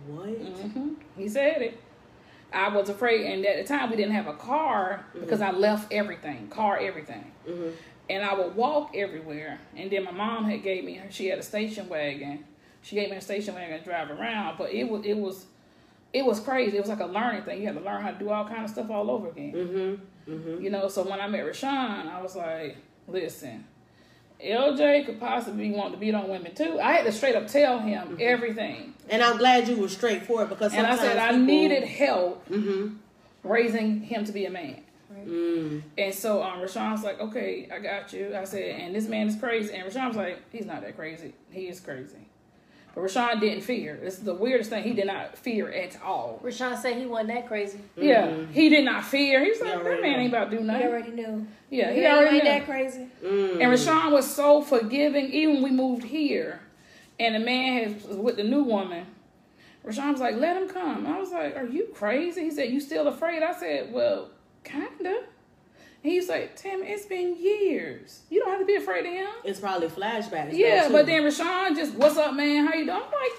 What? 0.06 0.26
hmm 0.28 0.94
He 1.16 1.28
said 1.28 1.62
it. 1.62 1.80
I 2.52 2.68
was 2.68 2.88
afraid, 2.88 3.26
and 3.26 3.44
at 3.46 3.56
the 3.66 3.74
time 3.74 3.90
we 3.90 3.96
didn't 3.96 4.12
have 4.14 4.26
a 4.28 4.34
car 4.34 5.04
because 5.18 5.40
I 5.40 5.50
left 5.50 5.92
everything, 5.92 6.48
car, 6.48 6.78
everything, 6.78 7.32
Mm-hmm. 7.48 7.70
and 8.10 8.24
I 8.24 8.34
would 8.34 8.54
walk 8.54 8.92
everywhere. 8.94 9.58
And 9.76 9.90
then 9.90 10.04
my 10.04 10.12
mom 10.12 10.44
had 10.44 10.62
gave 10.62 10.84
me, 10.84 11.00
she 11.10 11.26
had 11.26 11.38
a 11.38 11.42
station 11.42 11.88
wagon. 11.88 12.44
She 12.82 12.94
gave 12.96 13.10
me 13.10 13.16
a 13.16 13.20
station 13.20 13.54
wagon 13.54 13.78
to 13.78 13.84
drive 13.84 14.10
around, 14.10 14.56
but 14.58 14.70
it 14.72 14.88
was 14.88 15.04
it 15.04 15.16
was 15.16 15.46
it 16.12 16.24
was 16.24 16.38
crazy. 16.38 16.76
It 16.76 16.80
was 16.80 16.90
like 16.90 17.00
a 17.00 17.06
learning 17.06 17.42
thing. 17.42 17.60
You 17.60 17.66
had 17.66 17.76
to 17.76 17.82
learn 17.82 18.02
how 18.02 18.10
to 18.12 18.18
do 18.18 18.28
all 18.30 18.46
kind 18.46 18.64
of 18.64 18.70
stuff 18.70 18.88
all 18.90 19.10
over 19.10 19.28
again. 19.30 19.52
Mm-hmm. 19.52 20.32
Mm-hmm. 20.32 20.62
You 20.64 20.70
know, 20.70 20.86
so 20.88 21.02
when 21.08 21.20
I 21.20 21.26
met 21.26 21.44
Rashawn, 21.44 22.08
I 22.08 22.20
was 22.22 22.36
like, 22.36 22.76
listen, 23.08 23.64
LJ 24.44 25.06
could 25.06 25.20
possibly 25.20 25.70
want 25.70 25.92
to 25.92 25.98
beat 25.98 26.14
on 26.14 26.28
women 26.28 26.54
too. 26.54 26.78
I 26.80 26.92
had 26.92 27.04
to 27.04 27.12
straight 27.12 27.34
up 27.36 27.46
tell 27.48 27.78
him 27.78 28.16
everything. 28.20 28.94
And 29.08 29.22
I'm 29.22 29.36
glad 29.38 29.68
you 29.68 29.76
were 29.76 29.88
straightforward 29.88 30.48
because 30.48 30.72
And 30.74 30.86
I 30.86 30.96
said 30.96 31.18
I 31.18 31.36
needed 31.36 31.84
help 31.84 32.48
Mm-hmm. 32.48 32.96
raising 33.42 34.00
him 34.02 34.24
to 34.24 34.32
be 34.32 34.46
a 34.46 34.50
man. 34.50 34.80
Mm. 35.26 35.82
And 35.96 36.14
so 36.14 36.42
um, 36.42 36.60
Rashawn's 36.60 37.02
like, 37.04 37.20
okay, 37.20 37.68
I 37.72 37.78
got 37.78 38.12
you. 38.12 38.36
I 38.36 38.44
said, 38.44 38.62
and 38.80 38.94
this 38.94 39.06
man 39.08 39.28
is 39.28 39.36
crazy. 39.36 39.72
And 39.72 39.90
Rashawn's 39.90 40.16
like, 40.16 40.38
he's 40.50 40.66
not 40.66 40.82
that 40.82 40.96
crazy. 40.96 41.32
He 41.50 41.68
is 41.68 41.80
crazy. 41.80 42.23
But 42.94 43.02
Rashawn 43.02 43.40
didn't 43.40 43.62
fear. 43.62 43.98
This 44.02 44.18
is 44.18 44.24
the 44.24 44.34
weirdest 44.34 44.70
thing. 44.70 44.84
He 44.84 44.92
did 44.92 45.06
not 45.06 45.36
fear 45.36 45.68
at 45.70 46.00
all. 46.02 46.40
Rashawn 46.44 46.80
said 46.80 46.96
he 46.96 47.06
wasn't 47.06 47.28
that 47.30 47.48
crazy. 47.48 47.80
Yeah, 47.96 48.32
he 48.52 48.68
did 48.68 48.84
not 48.84 49.04
fear. 49.04 49.42
He 49.42 49.50
was 49.50 49.60
like, 49.60 49.82
that 49.82 50.00
man 50.00 50.20
ain't 50.20 50.28
about 50.32 50.50
to 50.52 50.58
do 50.58 50.62
nothing. 50.62 50.82
He 50.82 50.88
already 50.88 51.10
knew. 51.10 51.46
Yeah, 51.70 51.92
he 51.92 52.02
Yeah, 52.02 52.14
already 52.16 52.36
ain't 52.36 52.44
knew. 52.44 52.50
that 52.50 52.64
crazy. 52.66 53.06
Mm. 53.24 53.52
And 53.54 53.62
Rashawn 53.62 54.12
was 54.12 54.32
so 54.32 54.62
forgiving, 54.62 55.32
even 55.32 55.54
when 55.56 55.64
we 55.64 55.70
moved 55.72 56.04
here, 56.04 56.60
and 57.18 57.34
the 57.34 57.40
man 57.40 57.82
has 57.92 58.04
was 58.04 58.16
with 58.16 58.36
the 58.36 58.44
new 58.44 58.62
woman. 58.62 59.06
Rashawn 59.84 60.12
was 60.12 60.20
like, 60.20 60.36
"Let 60.36 60.56
him 60.56 60.68
come." 60.68 61.06
I 61.06 61.18
was 61.18 61.30
like, 61.32 61.56
"Are 61.56 61.66
you 61.66 61.88
crazy?" 61.94 62.44
He 62.44 62.50
said, 62.50 62.70
"You 62.70 62.80
still 62.80 63.08
afraid?" 63.08 63.42
I 63.42 63.52
said, 63.58 63.92
"Well, 63.92 64.30
kinda." 64.62 65.24
And 66.04 66.12
he's 66.12 66.28
like, 66.28 66.54
Tim, 66.54 66.82
it's 66.82 67.06
been 67.06 67.34
years. 67.42 68.20
You 68.30 68.40
don't 68.40 68.50
have 68.50 68.60
to 68.60 68.66
be 68.66 68.74
afraid 68.76 69.06
of 69.06 69.12
him." 69.12 69.26
It's 69.42 69.58
probably 69.58 69.88
flashbacks. 69.88 70.50
Yeah, 70.52 70.86
too. 70.88 70.92
but 70.92 71.06
then 71.06 71.22
Rashawn 71.22 71.74
just, 71.74 71.94
"What's 71.94 72.16
up, 72.18 72.34
man? 72.34 72.66
How 72.66 72.74
you 72.74 72.84
doing?" 72.84 72.96
I'm 72.96 73.10
like, 73.10 73.32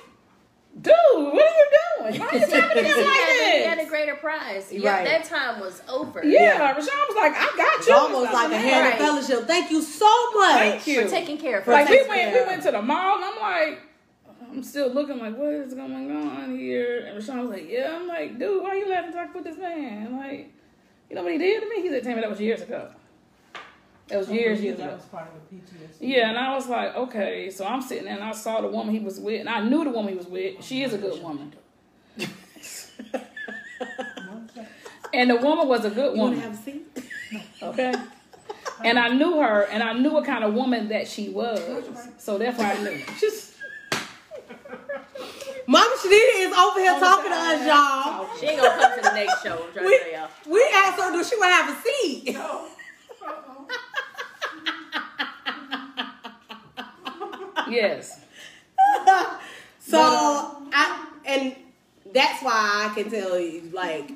"Dude, 0.82 0.94
what 1.16 1.34
are 1.34 1.38
you 1.38 1.68
doing? 2.10 2.20
Why 2.20 2.32
you 2.34 2.40
talking 2.40 2.52
to 2.52 2.82
me 2.84 2.90
like 2.90 3.06
had, 3.06 3.56
he 3.56 3.64
had 3.64 3.80
a 3.80 3.86
greater 3.86 4.16
prize. 4.16 4.72
Yeah, 4.74 4.96
Right. 4.98 5.06
that 5.06 5.24
time 5.26 5.60
was 5.60 5.82
over. 5.88 6.26
Yeah, 6.26 6.42
Yeah. 6.42 6.74
Rashawn 6.74 7.08
was 7.08 7.16
like, 7.16 7.34
"I 7.36 7.54
got 7.56 7.78
it's 7.80 7.88
you." 7.88 7.94
almost 7.94 8.34
like 8.34 8.52
a 8.52 8.58
hand 8.58 8.86
Right. 8.86 8.94
of 8.94 9.00
fellowship. 9.26 9.48
Thank 9.48 9.72
you 9.72 9.82
so 9.82 10.32
much. 10.34 10.58
Thank 10.58 10.88
you. 10.88 11.04
For 11.04 11.08
taking 11.10 11.38
care 11.38 11.60
of 11.60 11.68
Like 11.68 11.86
us. 11.86 11.92
we 11.92 12.08
went, 12.10 12.34
we 12.34 12.46
went 12.46 12.64
to 12.64 12.72
the 12.72 12.82
mall, 12.82 13.16
and 13.18 13.26
I'm 13.26 13.40
like, 13.40 13.80
I'm 14.52 14.64
still 14.64 14.90
looking 14.92 15.20
like, 15.20 15.38
what 15.38 15.54
is 15.54 15.74
going 15.76 15.94
on 16.12 16.58
here? 16.58 17.06
And 17.06 17.18
Rashawn 17.22 17.42
was 17.42 17.50
like, 17.52 17.70
yeah. 17.70 17.96
I'm 17.96 18.08
like, 18.08 18.40
dude, 18.40 18.64
why 18.64 18.70
are 18.70 18.76
you 18.76 18.90
laughing 18.90 19.14
talk 19.14 19.34
with 19.36 19.44
this 19.44 19.58
man? 19.58 20.18
Like, 20.18 20.52
you 21.10 21.16
know 21.16 21.24
what 21.24 21.32
he 21.32 21.38
did 21.38 21.62
to 21.62 21.70
me? 21.70 21.82
He 21.82 21.90
said, 21.90 22.04
Tammie, 22.04 22.22
that 22.22 22.30
was 22.30 22.40
years 22.42 22.62
ago. 22.62 22.90
That 24.08 24.20
was 24.20 24.30
oh, 24.30 24.34
years, 24.34 24.62
years 24.62 24.78
That 24.78 24.86
ago. 24.86 24.96
was 24.98 25.06
part 25.06 25.28
of 25.28 25.34
the 25.50 25.56
PTSD. 25.56 25.98
Yeah, 26.00 26.30
and 26.30 26.38
I 26.38 26.54
was 26.54 26.68
like, 26.68 26.96
okay. 26.96 27.50
So 27.50 27.66
I'm 27.66 27.82
sitting 27.82 28.06
there, 28.06 28.14
and 28.14 28.24
I 28.24 28.34
saw 28.34 28.62
the 28.62 28.68
woman 28.68 28.94
he 28.94 29.00
was 29.00 29.20
with, 29.20 29.40
and 29.40 29.50
I 29.50 29.62
knew 29.62 29.84
the 29.84 29.90
woman 29.90 30.12
he 30.12 30.18
was 30.18 30.28
with. 30.28 30.64
She 30.64 30.84
is 30.84 30.94
a 30.94 30.98
good 31.00 31.24
woman, 31.24 31.54
and 35.14 35.30
the 35.30 35.38
woman 35.38 35.68
was 35.68 35.86
a 35.86 35.90
good 35.90 36.16
woman. 36.18 36.38
to 36.40 36.44
have 36.44 36.54
a 36.54 36.58
seat? 36.58 36.86
Okay. 37.62 37.94
And 38.84 39.00
I 39.00 39.08
knew 39.10 39.40
her, 39.40 39.64
and 39.64 39.82
I 39.82 39.94
knew 39.94 40.12
what 40.12 40.26
kind 40.26 40.44
of 40.44 40.54
woman 40.54 40.90
that 40.90 41.08
she 41.08 41.30
was. 41.30 41.60
So 42.18 42.38
that's 42.38 42.58
why 42.60 42.74
I 42.74 42.84
knew. 42.84 43.02
Just 43.20 43.55
Mama 45.68 45.96
Shanita 45.98 46.34
is 46.46 46.54
over 46.58 46.80
here 46.80 47.00
talking 47.00 47.32
to 47.32 47.38
us, 47.38 47.66
y'all. 47.66 48.38
She 48.40 48.46
ain't 48.48 48.62
gonna 48.62 48.82
come 48.82 48.96
to 48.98 49.02
the 49.10 49.14
next 49.16 49.44
show. 49.44 49.66
I'm 49.66 49.74
trying 49.74 49.86
We, 49.86 49.98
to 49.98 50.04
tell 50.04 50.12
y'all. 50.14 50.30
we 50.48 50.70
asked 50.76 51.02
her, 51.02 51.12
do 51.12 51.24
she 51.24 51.36
want 51.38 51.50
to 51.52 51.56
have 51.56 51.78
a 51.78 51.82
seat? 51.82 52.34
No. 52.34 52.68
yes. 57.70 58.22
So 59.88 60.00
I 60.74 61.08
and 61.28 61.56
that's 62.12 62.42
why 62.42 62.90
I 62.90 62.94
can 63.00 63.12
tell 63.12 63.40
you, 63.40 63.70
like, 63.72 64.10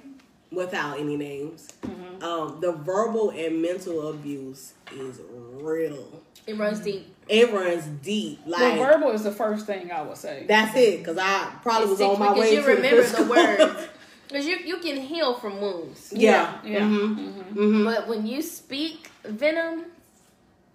without 0.51 0.99
any 0.99 1.15
names, 1.15 1.67
Mm-hmm. 1.83 2.23
um, 2.23 2.59
the 2.59 2.71
verbal 2.71 3.29
and 3.29 3.61
mental 3.61 4.09
abuse 4.09 4.73
is 4.91 5.21
real. 5.29 6.21
It 6.47 6.57
runs 6.57 6.79
deep. 6.79 7.13
It 7.29 7.53
runs 7.53 7.85
deep. 8.03 8.39
Well, 8.45 8.59
Like 8.59 8.79
verbal 8.79 9.11
is 9.11 9.23
the 9.23 9.31
first 9.31 9.65
thing 9.67 9.91
I 9.91 10.01
would 10.01 10.17
say. 10.17 10.45
that's 10.47 10.75
it. 10.75 10.99
Because 10.99 11.17
I 11.17 11.51
probably 11.61 11.87
It 11.87 11.89
was 11.91 12.01
on 12.01 12.19
my 12.19 12.27
because 12.33 12.39
way 12.39 12.55
you 12.55 12.61
to 12.61 12.67
remember 12.67 12.97
the 12.97 13.03
physical- 13.03 13.25
words. 13.29 13.87
Because 14.29 14.45
you, 14.45 14.57
you 14.57 14.77
can 14.77 14.97
heal 14.97 15.33
from 15.39 15.59
wounds. 15.59 16.13
yeah. 16.15 16.59
Yeah. 16.63 16.81
Mm-hmm. 16.81 17.59
Mm-hmm. 17.59 17.83
But 17.85 18.07
when 18.07 18.27
you 18.27 18.43
speak 18.43 19.09
venom, 19.23 19.85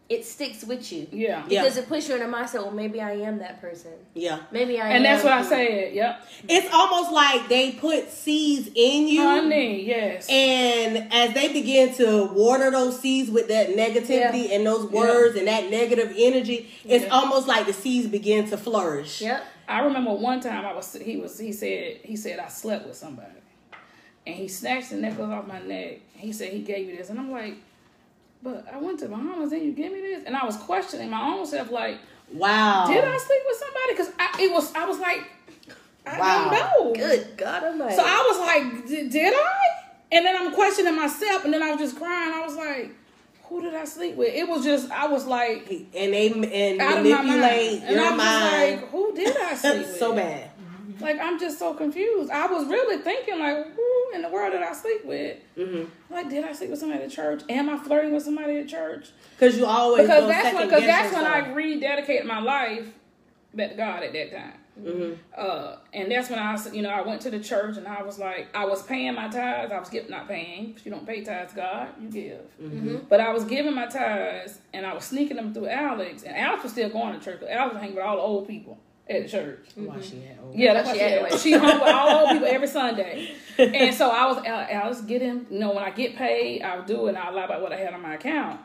it 0.08 0.24
sticks 0.24 0.62
with 0.64 0.92
you. 0.92 1.06
yeah. 1.10 1.44
Yeah. 1.48 1.62
Because 1.62 1.78
it 1.78 1.88
puts 1.88 2.08
you 2.08 2.14
in 2.16 2.20
a 2.22 2.26
mindset, 2.26 2.56
well, 2.62 2.70
maybe 2.70 3.00
I 3.00 3.12
am 3.12 3.38
that 3.38 3.60
person. 3.60 3.92
Yeah. 4.12 4.40
Maybe 4.52 4.78
I 4.78 4.88
am. 4.90 4.96
And 4.96 5.04
that's 5.06 5.24
what 5.24 5.32
I 5.32 5.42
who- 5.42 5.48
said. 5.48 5.94
Yep. 5.94 6.28
It's 6.48 6.74
almost 6.74 7.10
like 7.10 7.48
they 7.48 7.72
put 7.72 8.10
seeds 8.10 8.68
in 8.74 9.08
you. 9.08 9.22
Honey, 9.22 9.82
yes. 9.86 10.28
And 10.28 11.10
as 11.10 11.32
they 11.32 11.50
begin 11.52 11.94
to 11.94 12.24
water 12.34 12.70
those 12.70 13.00
seeds 13.00 13.30
with 13.30 13.48
that 13.48 13.70
negativity 13.70 14.52
and 14.52 14.66
those 14.66 14.90
words 14.90 15.36
and 15.36 15.48
that 15.48 15.70
negative 15.70 16.12
energy, 16.16 16.68
it's 16.84 17.04
Yeah. 17.06 17.10
almost 17.10 17.48
like 17.48 17.64
the 17.66 17.72
seeds 17.72 18.06
begin 18.08 18.46
to 18.50 18.58
flourish. 18.58 19.22
Yep. 19.22 19.42
I 19.66 19.80
remember 19.80 20.12
one 20.12 20.40
time 20.40 20.66
I 20.66 20.74
was 20.74 20.92
he 20.94 21.16
was 21.16 21.38
he 21.38 21.50
said 21.50 21.96
he 22.02 22.16
said 22.16 22.38
I 22.38 22.48
slept 22.48 22.86
with 22.86 22.96
somebody, 22.96 23.28
and 24.26 24.34
he 24.36 24.48
snatched 24.48 24.90
the 24.90 24.96
necklace 24.96 25.30
off 25.30 25.46
my 25.46 25.62
neck. 25.62 26.00
He 26.14 26.34
said 26.34 26.52
he 26.52 26.60
gave 26.60 26.88
you 26.90 26.96
this, 26.98 27.08
and 27.08 27.18
I'm 27.18 27.30
like, 27.30 27.54
but 28.44 28.66
I 28.72 28.78
went 28.78 29.00
to 29.00 29.08
Bahamas 29.08 29.50
and 29.52 29.62
you 29.62 29.72
give 29.72 29.92
me 29.92 30.00
this, 30.00 30.22
and 30.26 30.36
I 30.36 30.44
was 30.44 30.56
questioning 30.58 31.10
my 31.10 31.22
own 31.34 31.44
self 31.46 31.70
like, 31.70 31.98
Wow. 32.32 32.86
did 32.86 33.02
I 33.04 33.16
sleep 33.18 33.42
with 33.46 33.58
somebody? 33.58 33.90
Because 33.90 34.12
I 34.18 34.42
it 34.42 34.52
was 34.52 34.72
I 34.74 34.84
was 34.86 34.98
like, 35.00 35.22
I 36.06 36.18
Wow. 36.20 36.50
don't 36.50 36.52
know. 36.52 36.92
Good 37.06 37.36
God 37.36 37.64
Almighty. 37.64 37.96
So 37.96 38.02
I 38.04 38.28
was 38.30 38.38
like, 38.40 38.86
"Did- 38.86 39.10
did 39.10 39.34
I? 39.34 39.56
And 40.12 40.24
then 40.24 40.36
I'm 40.36 40.52
questioning 40.54 40.94
myself, 40.94 41.44
and 41.44 41.52
then 41.52 41.62
I 41.62 41.70
was 41.72 41.80
just 41.80 41.96
crying. 41.96 42.32
I 42.34 42.42
was 42.44 42.54
like, 42.56 42.94
who 43.44 43.60
did 43.62 43.74
I 43.74 43.84
sleep 43.84 44.14
with? 44.16 44.32
It 44.34 44.48
was 44.48 44.64
just 44.64 44.90
I 44.90 45.06
was 45.06 45.26
like 45.26 45.68
And 45.94 46.12
they 46.14 46.28
and 46.30 46.80
out 46.80 46.98
of 46.98 47.04
mind, 47.04 47.26
manipulate 47.26 47.82
and 47.82 47.90
your 47.96 48.04
I 48.04 48.08
was 48.10 48.16
mind. 48.18 48.80
like, 48.82 48.90
who 48.90 49.14
did 49.14 49.36
I 49.36 49.54
sleep 49.62 49.76
with? 49.78 49.96
so 49.98 50.14
bad. 50.14 50.50
Like 51.00 51.18
I'm 51.20 51.38
just 51.38 51.58
so 51.58 51.74
confused. 51.74 52.30
I 52.30 52.46
was 52.46 52.66
really 52.66 53.02
thinking 53.02 53.38
like, 53.38 53.74
who 53.74 54.10
in 54.14 54.22
the 54.22 54.28
world 54.28 54.52
did 54.52 54.62
I 54.62 54.72
sleep 54.72 55.04
with? 55.04 55.38
Mm-hmm. 55.56 56.12
Like, 56.12 56.30
did 56.30 56.44
I 56.44 56.52
sleep 56.52 56.70
with 56.70 56.78
somebody 56.78 57.02
at 57.04 57.10
church? 57.10 57.42
Am 57.48 57.68
I 57.68 57.78
flirting 57.78 58.12
with 58.12 58.22
somebody 58.22 58.58
at 58.58 58.68
church? 58.68 59.08
Because 59.38 59.56
you 59.58 59.66
always 59.66 60.02
Because 60.06 60.28
that's 60.28 60.54
when, 60.54 60.66
because 60.66 60.80
guess 60.82 61.10
that's 61.10 61.14
when 61.14 61.26
I 61.26 61.38
yourself. 61.38 62.06
rededicated 62.06 62.24
my 62.26 62.40
life 62.40 62.86
back 63.54 63.70
to 63.70 63.76
God 63.76 64.02
at 64.02 64.12
that 64.12 64.32
time. 64.32 64.58
Mhm. 64.80 65.16
Uh, 65.36 65.76
and 65.92 66.10
that's 66.10 66.28
when 66.30 66.38
I, 66.40 66.58
you 66.72 66.82
know, 66.82 66.90
I 66.90 67.02
went 67.02 67.20
to 67.22 67.30
the 67.30 67.38
church 67.38 67.76
and 67.76 67.86
I 67.86 68.02
was 68.02 68.18
like, 68.18 68.48
I 68.56 68.64
was 68.64 68.82
paying 68.82 69.14
my 69.14 69.28
tithes. 69.28 69.70
I 69.70 69.78
was 69.78 69.88
giving, 69.88 70.10
not 70.10 70.26
paying. 70.26 70.66
Because 70.68 70.84
you 70.84 70.90
don't 70.90 71.06
pay 71.06 71.22
tithes, 71.22 71.52
God, 71.52 71.88
you 72.00 72.08
give. 72.08 72.40
Mm-hmm. 72.60 72.96
But 73.08 73.20
I 73.20 73.32
was 73.32 73.44
giving 73.44 73.72
my 73.74 73.86
tithes 73.86 74.58
and 74.72 74.84
I 74.84 74.92
was 74.92 75.04
sneaking 75.04 75.36
them 75.36 75.54
through 75.54 75.68
Alex. 75.68 76.24
And 76.24 76.36
Alex 76.36 76.64
was 76.64 76.72
still 76.72 76.88
going 76.88 77.16
to 77.18 77.24
church. 77.24 77.40
Alex 77.48 77.74
was 77.74 77.80
hanging 77.80 77.94
with 77.96 78.04
all 78.04 78.16
the 78.16 78.22
old 78.22 78.48
people 78.48 78.78
at 79.08 79.24
the 79.24 79.28
church. 79.28 79.66
Why 79.74 79.84
mm-hmm. 79.84 80.00
she 80.00 80.20
had 80.20 80.38
old- 80.42 80.54
Yeah, 80.54 80.74
that's 80.74 80.88
She 80.88 80.92
what 80.92 80.98
she 80.98 81.02
had 81.02 81.30
had. 81.30 81.40
She 81.40 81.52
hung 81.52 81.80
with 81.80 81.94
all 81.94 82.20
old 82.20 82.30
people 82.30 82.48
every 82.48 82.68
Sunday. 82.68 83.34
And 83.56 83.94
so 83.94 84.10
I 84.10 84.26
was, 84.26 84.38
I 84.38 84.88
was 84.88 85.00
getting, 85.02 85.46
you 85.48 85.60
know, 85.60 85.72
when 85.72 85.84
I 85.84 85.90
get 85.90 86.16
paid, 86.16 86.62
I'll 86.62 86.82
do 86.82 87.06
it 87.06 87.10
and 87.10 87.18
I'll 87.18 87.32
lie 87.32 87.44
about 87.44 87.62
what 87.62 87.72
I 87.72 87.76
had 87.76 87.94
on 87.94 88.02
my 88.02 88.14
account. 88.14 88.58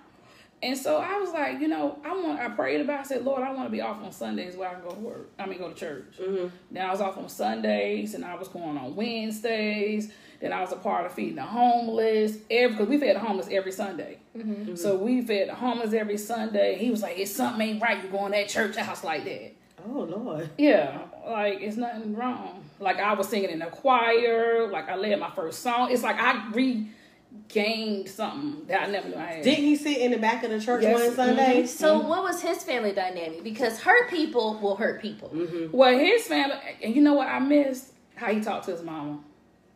And 0.62 0.78
so 0.78 0.98
I 0.98 1.18
was 1.18 1.32
like, 1.32 1.60
you 1.62 1.68
know, 1.68 2.00
I 2.04 2.12
want, 2.14 2.40
I 2.40 2.50
prayed 2.50 2.82
about 2.82 2.98
it. 2.98 3.00
I 3.00 3.04
said, 3.04 3.24
Lord, 3.24 3.44
I 3.44 3.52
want 3.52 3.68
to 3.68 3.72
be 3.72 3.82
off 3.82 4.04
on 4.04 4.12
Sundays 4.12 4.58
where 4.58 4.70
I 4.70 4.74
can 4.74 4.84
go 4.84 4.90
to 4.90 5.00
work. 5.00 5.30
I 5.38 5.46
mean, 5.46 5.60
go 5.60 5.70
to 5.70 5.76
church. 5.76 6.16
Mm-hmm. 6.20 6.48
Then 6.72 6.86
I 6.86 6.92
was 6.92 7.02
off 7.02 7.18
on 7.18 7.30
Sundays 7.30 8.14
and 8.14 8.26
I 8.26 8.36
was 8.36 8.48
going 8.48 8.78
on 8.78 8.96
Wednesdays. 8.96 10.12
Then 10.42 10.52
I 10.52 10.62
was 10.62 10.72
a 10.72 10.78
part 10.78 11.06
of 11.06 11.14
feeding 11.14 11.36
the 11.36 11.44
homeless. 11.44 12.38
Every, 12.50 12.76
because 12.76 12.88
we 12.88 12.98
fed 12.98 13.16
the 13.16 13.20
homeless 13.20 13.48
every 13.52 13.72
Sunday. 13.72 14.20
Mm-hmm. 14.38 14.76
So 14.76 14.96
we 14.96 15.22
fed 15.22 15.50
the 15.50 15.56
homeless 15.56 15.94
every 15.94 16.18
Sunday. 16.18 16.78
He 16.78 16.92
was 16.92 17.02
like, 17.02 17.18
it's 17.18 17.32
something 17.32 17.62
ain't 17.62 17.82
right. 17.82 18.04
You 18.04 18.10
going 18.10 18.32
to 18.32 18.38
that 18.40 18.50
church 18.50 18.76
house 18.76 19.04
like 19.04 19.24
that. 19.26 19.54
Oh 19.88 20.02
Lord. 20.02 20.50
Yeah, 20.58 21.00
like 21.28 21.62
it's 21.62 21.78
nothing 21.78 22.16
wrong. 22.16 22.64
Like 22.80 22.98
I 22.98 23.14
was 23.14 23.28
singing 23.28 23.50
in 23.50 23.62
a 23.62 23.70
choir, 23.70 24.68
like 24.72 24.90
I 24.90 24.96
led 24.96 25.20
my 25.20 25.30
first 25.32 25.62
song. 25.62 25.92
It's 25.92 26.04
like 26.04 26.18
I 26.20 26.50
regained 26.52 28.10
something 28.10 28.66
that 28.68 28.84
I 28.84 28.92
never 28.92 29.10
knew 29.10 29.16
I 29.16 29.34
had. 29.34 29.44
Didn't 29.44 29.66
he 29.66 29.76
sit 29.76 29.98
in 29.98 30.12
the 30.12 30.18
back 30.18 30.44
of 30.44 30.52
the 30.52 30.60
church 30.60 30.84
Yes. 30.84 30.94
one 30.94 31.02
mm-hmm. 31.04 31.16
Sunday? 31.16 31.66
So 31.66 32.00
mm-hmm. 32.00 32.08
what 32.08 32.24
was 32.24 32.42
his 32.42 32.64
family 32.64 32.92
dynamic? 32.92 33.44
Because 33.44 33.80
hurt 33.80 34.10
people 34.10 34.60
will 34.60 34.76
hurt 34.76 35.02
people. 35.02 35.30
Mm-hmm. 35.30 35.76
well, 35.76 35.98
his 35.98 36.26
family, 36.28 36.58
and 36.82 36.96
you 36.96 37.02
know 37.02 37.14
what 37.14 37.28
I 37.28 37.40
missed? 37.40 37.94
How 38.16 38.34
he 38.34 38.42
talked 38.42 38.66
to 38.66 38.72
his 38.72 38.84
mama. 38.84 39.20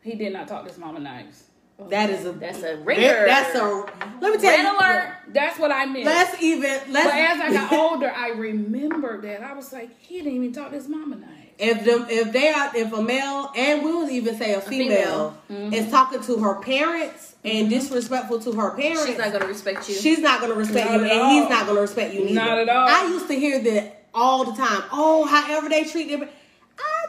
He 0.02 0.16
did 0.16 0.34
not 0.34 0.48
talk 0.48 0.64
to 0.64 0.70
his 0.70 0.78
mama 0.78 1.00
nice. 1.00 1.46
That 1.90 2.10
is 2.10 2.26
a 2.26 2.32
That's 2.34 2.60
a 2.60 2.76
That- 2.78 3.26
That's 3.28 3.56
a. 3.56 3.86
Let 4.22 4.34
me 4.34 4.38
tell 4.38 4.52
Red 4.52 4.64
you. 4.64 4.78
alert. 4.78 5.14
That's 5.34 5.60
what 5.60 5.72
I 5.72 5.86
meant. 5.86 6.06
Let's 6.06 6.42
even. 6.42 6.70
Let's. 6.90 7.08
but 7.08 7.16
as 7.16 7.40
I 7.40 7.54
got 7.54 7.74
older, 7.92 8.12
I 8.12 8.30
remembered 8.30 9.24
that 9.24 9.42
I 9.42 9.54
was 9.54 9.74
like, 9.74 9.90
he 10.00 10.18
didn't 10.18 10.34
even 10.34 10.54
talk 10.54 10.70
to 10.70 10.76
his 10.76 10.88
mama 10.88 11.16
night. 11.16 11.54
if 11.60 11.84
them 11.86 12.06
if 12.10 12.32
they 12.32 12.50
are 12.50 12.76
if 12.76 12.94
a 12.94 13.02
male 13.02 13.52
and 13.56 13.84
we'll 13.84 14.10
even 14.10 14.38
say 14.38 14.54
a 14.54 14.62
female, 14.62 15.38
female. 15.48 15.72
is 15.72 15.84
mm-hmm. 15.86 15.92
talking 15.92 16.22
to 16.22 16.38
her 16.38 16.56
parents 16.62 17.36
and 17.44 17.68
mm-hmm. 17.68 17.70
disrespectful 17.70 18.40
to 18.40 18.52
her 18.54 18.72
parents, 18.72 19.06
She's 19.06 19.18
not 19.18 19.30
going 19.30 19.42
to 19.42 19.48
respect 19.48 19.90
you. 19.90 19.96
she's 19.96 20.20
not 20.20 20.42
gonna 20.42 20.54
respect 20.56 20.90
Not 20.90 21.02
you, 21.02 21.06
and 21.06 21.32
he's 21.32 21.50
not 21.50 21.68
gonna 21.68 21.82
respect 21.82 22.14
you 22.14 22.22
neither. 22.22 22.34
Not 22.34 22.58
at 22.60 22.70
all. 22.70 22.88
I 22.88 23.08
used 23.10 23.28
to 23.28 23.36
hear 23.36 23.60
that 23.60 24.06
all 24.14 24.46
the 24.46 24.54
time. 24.54 24.84
Oh, 24.92 25.26
however 25.26 25.70
they 25.70 25.84
treat 25.84 26.10
them. 26.10 26.30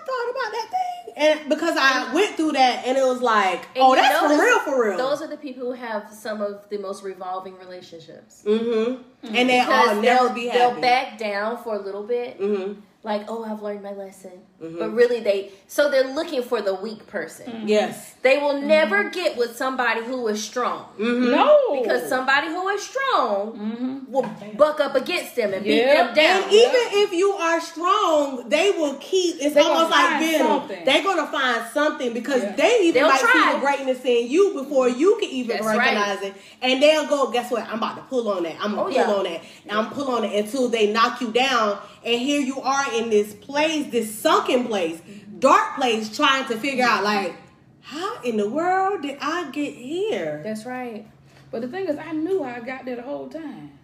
I 0.05 0.07
thought 0.07 0.31
about 0.31 0.53
that 0.53 0.71
thing, 0.71 1.15
and 1.17 1.49
because 1.49 1.77
I 1.79 2.13
went 2.13 2.37
through 2.37 2.53
that, 2.53 2.85
and 2.87 2.99
it 2.99 3.05
was 3.05 3.21
like, 3.23 3.67
And 3.75 3.83
oh, 3.85 3.95
you 3.95 4.03
that's 4.03 4.19
for 4.19 4.29
notice 4.29 4.41
real, 4.41 4.59
for 4.61 4.85
real. 4.89 4.99
Those 4.99 5.23
are 5.23 5.29
the 5.29 5.37
people 5.37 5.65
who 5.65 5.73
have 5.73 6.13
some 6.13 6.41
of 6.41 6.69
the 6.69 6.79
most 6.79 7.03
revolving 7.03 7.57
relationships. 7.59 8.43
mm-hmm. 8.47 9.03
And 9.35 9.49
they 9.49 9.61
Because 9.61 9.89
all 9.97 10.03
never 10.03 10.25
they'll, 10.27 10.35
be 10.35 10.51
they'll 10.51 10.81
back 10.81 11.19
down 11.19 11.63
for 11.63 11.75
a 11.77 11.81
little 11.81 12.03
bit, 12.03 12.39
mm-hmm. 12.41 12.81
like, 13.03 13.25
oh, 13.29 13.45
I've 13.45 13.63
learned 13.63 13.83
my 13.83 13.93
lesson. 13.93 14.33
Mhm. 14.65 14.79
But 14.79 14.95
really, 14.95 15.21
they 15.21 15.51
so 15.69 15.91
they're 15.91 16.15
looking 16.15 16.43
for 16.43 16.61
the 16.63 16.75
weak 16.75 17.07
person. 17.07 17.65
Yes. 17.67 18.15
They 18.23 18.39
will 18.39 18.61
never 18.61 19.11
get 19.11 19.37
with 19.37 19.57
somebody 19.57 20.01
who 20.03 20.27
is 20.29 20.43
strong. 20.43 20.87
Mm-hmm. 20.99 21.31
No. 21.31 21.81
Because 21.83 22.09
somebody 22.09 22.49
who 22.49 22.69
is 22.69 22.83
strong 22.83 23.53
Mhm. 23.59 24.09
will 24.09 24.27
buck 24.57 24.81
up 24.81 24.95
against 24.95 25.37
them 25.37 25.53
and 25.53 25.65
beat 25.65 25.85
them 25.85 26.15
down. 26.15 26.43
And 26.45 26.53
even 26.53 26.83
if 27.03 27.13
you 27.13 27.33
are 27.33 27.61
strong, 27.61 28.49
they 28.49 28.71
will 28.71 28.95
keep. 29.01 29.37
It's 29.41 29.55
They 29.55 29.61
gonna 29.63 29.75
almost 29.75 29.91
like 29.91 30.09
find 30.09 30.25
venom. 30.25 30.63
They're 30.85 31.03
gonna 31.03 31.27
find 31.27 31.63
something 31.73 32.13
because 32.13 32.43
Yeah. 32.43 32.57
they 32.57 32.79
even 32.83 32.95
They'll 33.03 33.09
might 33.09 33.21
see 33.21 33.53
the 33.53 33.59
greatness 33.59 34.05
in 34.05 34.29
you 34.29 34.53
before 34.55 34.89
you 34.89 35.17
can 35.21 35.29
even 35.29 35.57
That's 35.57 35.67
recognize 35.77 36.23
it. 36.23 36.35
And 36.63 36.83
they'll 36.83 37.07
go, 37.07 37.27
guess 37.31 37.51
what? 37.51 37.65
I'm 37.69 37.79
about 37.79 37.97
to 37.97 38.03
pull 38.03 38.29
on 38.31 38.45
that. 38.45 38.55
I'm 38.63 38.71
gonna 38.75 38.83
Oh, 38.83 38.85
pull 38.85 38.93
yeah. 38.95 39.11
on 39.11 39.25
that. 39.25 39.41
And 39.69 39.79
I'm 39.79 39.91
pull 39.91 40.11
on 40.11 40.25
it 40.25 40.33
until 40.45 40.69
they 40.69 40.87
knock 40.93 41.21
you 41.21 41.29
down. 41.29 41.79
And 42.07 42.21
here 42.21 42.41
you 42.41 42.61
are 42.61 42.85
in 42.95 43.09
this 43.09 43.33
place, 43.33 43.87
this 43.91 44.15
sunken 44.15 44.54
place, 44.63 45.01
dark 45.39 45.75
place, 45.77 46.15
trying 46.15 46.47
to 46.47 46.57
figure 46.57 46.85
out 46.85 47.03
like, 47.03 47.35
how 47.81 48.21
in 48.23 48.37
the 48.37 48.49
world 48.49 49.03
did 49.03 49.19
I 49.21 49.51
get 49.51 49.75
here? 49.75 50.41
That's 50.45 50.65
right. 50.65 51.07
But 51.51 51.63
the 51.63 51.69
thing 51.69 51.87
is, 51.87 51.99
I 51.99 52.13
knew 52.13 52.43
I 52.43 52.61
got 52.61 52.85
there 52.85 52.97
the 52.97 53.03
whole 53.03 53.29
time. 53.29 53.79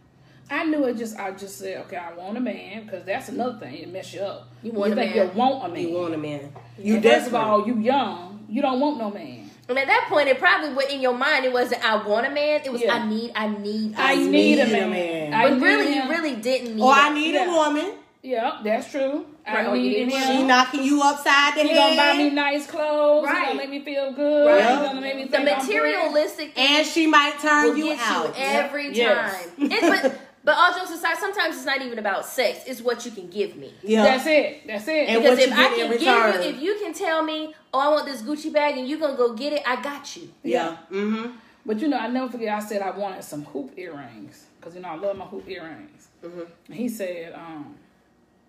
I 0.53 0.65
knew 0.65 0.85
it 0.87 0.97
just, 0.97 1.17
I 1.19 1.31
just 1.31 1.59
said, 1.59 1.79
okay, 1.87 1.97
I 1.97 2.13
want 2.15 2.37
a 2.37 2.41
man, 2.41 2.85
because 2.85 3.05
that's 3.05 3.29
another 3.29 3.59
thing, 3.59 3.75
it 3.75 3.89
mess 3.93 4.13
you 4.13 4.21
up. 4.21 4.49
You 4.63 4.73
want 4.73 4.93
a 4.93 4.97
think 4.97 5.15
man. 5.15 5.27
you 5.27 5.33
want 5.39 5.65
a 5.65 5.69
man. 5.75 5.89
You 5.89 5.95
want 5.95 6.15
a 6.15 6.19
man? 6.19 6.53
You 6.79 6.95
And 6.97 7.05
first 7.05 7.27
of 7.29 7.35
all, 7.35 7.67
you 7.67 7.79
young, 7.79 8.45
you 8.49 8.61
don't 8.63 8.81
want 8.81 8.99
no 8.99 9.11
man. 9.13 9.49
And 9.69 9.79
at 9.79 9.87
that 9.87 10.07
point, 10.09 10.27
it 10.29 10.41
probably 10.41 10.75
was 10.75 10.87
in 10.87 11.01
your 11.01 11.15
mind. 11.17 11.45
It 11.45 11.53
wasn't 11.53 11.85
I 11.85 12.05
want 12.05 12.27
a 12.27 12.31
man. 12.31 12.63
It 12.65 12.73
was 12.73 12.81
Yeah. 12.83 12.95
I 12.95 13.07
need, 13.09 13.31
I 13.37 13.47
need, 13.47 13.95
I, 13.97 14.13
I, 14.13 14.17
need, 14.17 14.31
need. 14.33 14.59
a 14.59 14.65
need 14.65 14.73
a 14.73 14.81
man. 14.81 14.91
man. 14.91 15.35
I 15.35 15.49
But 15.51 15.55
need 15.59 15.63
really, 15.63 15.95
you 15.95 16.09
really 16.09 16.37
didn't 16.37 16.75
need. 16.75 16.83
or 16.83 16.93
I 16.93 17.11
need 17.15 17.35
Yeah. 17.35 17.47
a 17.49 17.57
woman. 17.57 17.93
Yeah, 18.23 18.61
that's 18.65 18.91
true. 18.91 19.27
Right, 19.55 19.67
I 19.67 19.71
or 19.71 19.77
you 19.77 19.91
need 19.91 20.09
need 20.09 20.25
She 20.27 20.43
knocking 20.43 20.83
you 20.83 21.03
upside 21.03 21.55
the 21.57 21.63
He 21.63 21.69
head. 21.69 21.77
gonna 21.77 21.97
buy 21.97 22.17
me 22.19 22.31
nice 22.31 22.67
clothes. 22.67 23.27
He 23.27 23.33
Right. 23.33 23.47
gonna 23.47 23.59
make 23.59 23.71
me 23.71 23.81
feel 23.85 24.13
good. 24.13 24.47
Right. 24.49 24.79
He 24.79 24.87
gonna 24.87 25.01
make 25.01 25.17
me 25.17 25.25
the 25.25 25.31
think 25.31 25.49
I'm 25.51 25.57
materialistic 25.59 26.59
and 26.59 26.87
she 26.87 27.07
might 27.07 27.39
turn 27.41 27.69
will 27.71 27.77
you 27.77 27.85
get 27.87 27.99
out. 28.01 28.27
you 28.27 28.33
every 28.37 28.93
Yes. 28.95 29.47
time. 29.59 29.71
It, 29.73 29.81
but 30.03 30.21
but 30.43 30.55
all 30.57 30.73
jokes 30.73 30.91
aside, 30.91 31.19
sometimes 31.19 31.57
it's 31.57 31.67
not 31.67 31.83
even 31.83 31.99
about 31.99 32.25
sex. 32.25 32.61
It's 32.67 32.81
what 32.81 33.05
you 33.05 33.11
can 33.13 33.29
give 33.29 33.57
me. 33.57 33.75
yeah, 33.83 34.03
That's 34.05 34.27
it. 34.27 34.67
That's 34.67 34.89
it. 34.89 35.09
And 35.09 35.23
Because 35.23 35.39
what 35.39 35.49
if 35.49 35.51
you 35.51 35.63
I 35.63 35.69
get 35.69 35.79
in 35.93 35.99
can 35.99 35.99
give 35.99 36.45
you, 36.45 36.51
if 36.51 36.63
you 36.63 36.79
can 36.83 36.95
tell 36.95 37.23
me, 37.23 37.55
oh, 37.75 37.79
I 37.79 37.89
want 37.89 38.07
this 38.07 38.23
Gucci 38.23 38.51
bag, 38.53 38.79
and 38.79 38.89
you're 38.89 38.99
gonna 38.99 39.17
go 39.19 39.35
get 39.35 39.53
it, 39.53 39.63
I 39.67 39.81
got 39.83 40.17
you. 40.17 40.31
yeah. 40.43 40.77
Mm-hmm. 40.91 41.33
But 41.67 41.79
you 41.81 41.89
know, 41.89 41.99
I 41.99 42.09
never 42.09 42.31
forget. 42.33 42.55
I 42.55 42.61
said 42.61 42.81
I 42.81 42.91
wanted 42.91 43.23
some 43.23 43.45
hoop 43.45 43.73
earrings 43.77 44.47
because 44.59 44.75
you 44.75 44.81
know 44.81 44.89
I 44.89 44.97
love 44.97 45.15
my 45.19 45.27
hoop 45.27 45.47
earrings. 45.47 46.09
Mhm. 46.25 46.47
And 46.69 46.75
he 46.77 46.89
said, 46.89 47.35
um, 47.35 47.77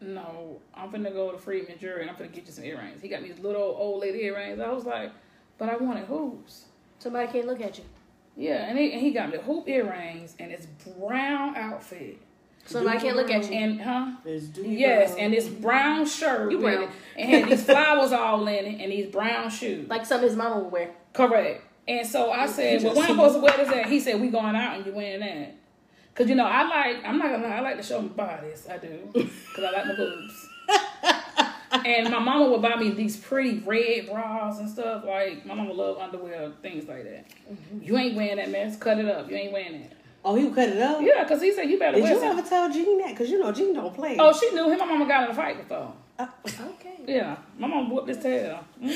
"No, 0.02 0.60
I'm 0.74 0.90
finna 0.92 1.14
go 1.14 1.32
to 1.32 1.38
Friedman 1.38 1.78
Jewelry 1.80 2.02
and 2.02 2.10
I'm 2.10 2.16
finna 2.16 2.32
get 2.34 2.46
you 2.46 2.52
some 2.52 2.64
earrings." 2.66 3.02
He 3.02 3.08
got 3.08 3.22
me 3.22 3.30
these 3.32 3.40
little 3.40 3.62
old 3.62 4.02
lady 4.02 4.20
earrings. 4.24 4.60
I 4.60 4.70
was 4.72 4.86
like, 4.86 5.12
"But 5.58 5.70
I 5.70 5.78
wanted 5.78 6.06
hoops." 6.06 6.66
Somebody 7.00 7.32
can't 7.32 7.48
look 7.48 7.62
at 7.62 7.78
you. 7.78 7.84
Yeah, 8.38 8.68
and 8.70 8.78
he, 8.78 8.92
and 8.94 9.02
he 9.02 9.12
got 9.12 9.30
me 9.30 9.38
hoop 9.38 9.68
earrings 9.68 10.36
and 10.40 10.52
this 10.52 10.66
brown 10.98 11.56
outfit. 11.56 12.18
So 12.66 12.88
I 12.88 12.98
can't 12.98 13.16
look 13.18 13.30
at 13.32 13.50
you. 13.50 13.58
And 13.58 13.82
huh? 13.82 14.12
It's 14.24 14.56
Yes, 14.58 15.12
girl. 15.16 15.20
and 15.24 15.34
this 15.34 15.48
brown 15.48 16.06
shirt 16.06 16.52
You 16.52 16.60
brown. 16.60 16.90
and 17.18 17.30
had 17.30 17.50
these 17.50 17.64
flowers 17.66 18.12
all 18.12 18.48
in 18.48 18.66
it, 18.66 18.80
and 18.82 18.92
these 18.92 19.08
brown 19.08 19.50
shoes. 19.50 19.90
Like 19.90 20.06
some 20.06 20.22
his 20.22 20.36
mama 20.36 20.60
would 20.60 20.72
wear. 20.72 20.92
Correct. 21.14 21.64
And 21.88 22.06
so 22.08 22.32
I 22.32 22.46
said, 22.46 22.84
"Well, 22.84 22.94
when 22.96 23.04
I'm 23.06 23.12
supposed 23.16 23.36
to 23.36 23.42
wear 23.42 23.58
this 23.58 23.70
at?" 23.70 23.88
He 23.88 24.00
said, 24.00 24.22
"We 24.22 24.30
going 24.30 24.56
out 24.56 24.78
and 24.78 24.86
you 24.86 24.94
wearing 24.94 25.20
that." 25.22 25.56
Cause 26.14 26.28
you 26.28 26.36
know 26.36 26.46
I 26.46 26.64
like 26.68 27.06
I'm 27.06 27.18
not 27.18 27.32
gonna 27.32 27.48
lie 27.48 27.56
I 27.56 27.60
like 27.62 27.78
to 27.78 27.84
show 27.84 28.02
my 28.02 28.10
bodies 28.10 28.68
I 28.70 28.78
do 28.78 29.00
because 29.14 29.64
I 29.64 29.72
like 29.72 29.86
my 29.88 29.96
boobs. 29.96 30.50
and 31.86 32.10
my 32.10 32.20
mama 32.20 32.50
would 32.50 32.62
buy 32.62 32.76
me 32.76 32.92
these 32.92 33.16
pretty 33.18 33.60
red 33.60 34.08
bras 34.08 34.60
and 34.60 34.70
stuff 34.70 35.04
like 35.06 35.46
my 35.46 35.54
mama 35.54 35.72
love 35.74 35.98
underwear 36.00 36.52
things 36.62 36.88
like 36.88 37.04
that. 37.06 37.26
Mm-hmm. 37.52 37.84
You 37.84 37.98
ain't 37.98 38.16
wearing 38.16 38.38
that 38.38 38.50
mess. 38.52 38.78
Cut 38.78 39.00
it 39.00 39.06
up. 39.06 39.30
You 39.30 39.38
ain't 39.38 39.54
wearing 39.54 39.76
it. 39.76 39.94
Oh, 40.24 40.36
he 40.36 40.44
would 40.46 40.54
cut 40.54 40.70
it 40.70 40.82
up. 40.82 41.02
Yeah, 41.02 41.28
cause 41.28 41.42
he 41.42 41.52
said 41.54 41.64
you 41.70 41.80
better 41.80 41.94
Did 41.96 42.04
wear 42.04 42.14
you 42.14 42.20
something. 42.20 42.40
ever 42.40 42.48
tell 42.48 42.72
Jean 42.72 43.00
that? 43.00 43.16
Cause 43.18 43.30
you 43.30 43.40
know 43.40 43.52
Jean 43.52 43.74
don't 43.74 43.94
play. 43.96 44.18
Oh, 44.20 44.34
she 44.38 44.52
knew 44.54 44.70
him. 44.70 44.78
My 44.80 44.86
mama 44.86 45.08
got 45.08 45.24
in 45.26 45.32
a 45.32 45.34
fight 45.34 45.58
with 45.58 45.68
before. 45.70 45.94
Oh, 46.20 46.30
okay. 46.46 46.98
Yeah, 47.08 47.38
my 47.58 47.68
mama 47.68 47.92
whooped 47.92 48.10
his 48.10 48.18
tail. 48.20 48.64
Jean 48.80 48.92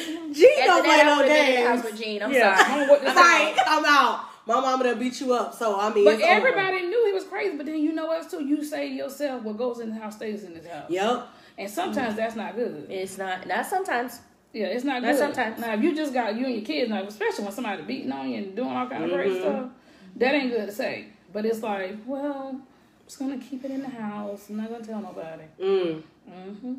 don't 0.68 0.86
play 0.86 0.97
no 1.03 1.18
would 1.18 1.28
have 1.28 1.45
been 1.47 1.72
in 1.72 1.78
the 1.78 1.84
with 1.84 1.97
Jean. 1.99 2.22
I'm 2.24 2.32
Yeah, 2.32 2.55
sorry. 2.57 2.70
mama 2.80 2.91
whooped 2.91 3.05
his 3.07 3.13
I'm 3.18 3.86
out. 3.86 4.26
My 4.48 4.60
mama 4.62 4.84
done 4.84 5.00
beat 5.00 5.20
you 5.22 5.34
up, 5.34 5.54
so 5.56 5.80
I 5.80 5.93
mean. 5.93 6.06
But 6.06 6.16
it's 6.16 6.24
over. 6.24 6.32
everybody 6.32 6.82
knew 6.84 7.06
he 7.08 7.14
was 7.14 7.24
crazy. 7.24 7.58
But 7.58 7.66
then 7.66 7.80
you 7.80 7.93
know 7.93 8.06
what? 8.08 8.30
Too, 8.30 8.43
you 8.46 8.64
say 8.64 8.89
to 8.89 8.96
yourself, 8.96 9.43
"What 9.43 9.58
goes 9.58 9.80
in 9.80 9.89
the 9.89 10.00
house 10.00 10.16
stays 10.18 10.43
in 10.43 10.54
the 10.54 10.70
house." 10.70 10.89
Yep. 10.89 11.28
And 11.58 11.70
sometimes 11.72 12.16
that's 12.16 12.36
not 12.36 12.56
good. 12.56 12.88
It's 12.89 13.18
not. 13.18 13.48
Not 13.48 13.66
sometimes. 13.66 14.20
Yeah, 14.54 14.68
it's 14.68 14.86
not 14.86 15.02
Not 15.02 15.12
good. 15.12 15.18
sometimes. 15.20 15.60
Now, 15.60 15.74
if 15.74 15.82
you 15.82 15.96
just 15.96 16.14
got 16.14 16.36
you 16.36 16.46
and 16.46 16.56
your 16.56 16.64
kids, 16.64 16.89
now, 16.89 17.04
especially 17.04 17.43
when 17.43 17.54
somebody 17.54 17.84
beating 17.84 18.12
on 18.12 18.30
you 18.30 18.38
and 18.38 18.56
doing 18.56 18.70
all 18.70 18.88
kind 18.88 19.04
of 19.04 19.12
crazy 19.12 19.39
stuff, 19.39 19.70
that 20.16 20.34
ain't 20.34 20.52
good 20.52 20.68
to 20.68 20.72
say. 20.72 21.08
But 21.34 21.46
it's 21.46 21.62
like, 21.62 21.98
well, 22.06 22.50
I'm 22.54 22.64
just 23.06 23.20
gonna 23.20 23.38
keep 23.38 23.66
it 23.66 23.72
in 23.72 23.82
the 23.82 23.89
house. 23.89 24.50
I'm 24.50 24.58
not 24.58 24.70
gonna 24.70 24.86
tell 24.86 25.02
nobody. 25.02 25.43
Mm. 25.62 26.04
hmm 26.30 26.74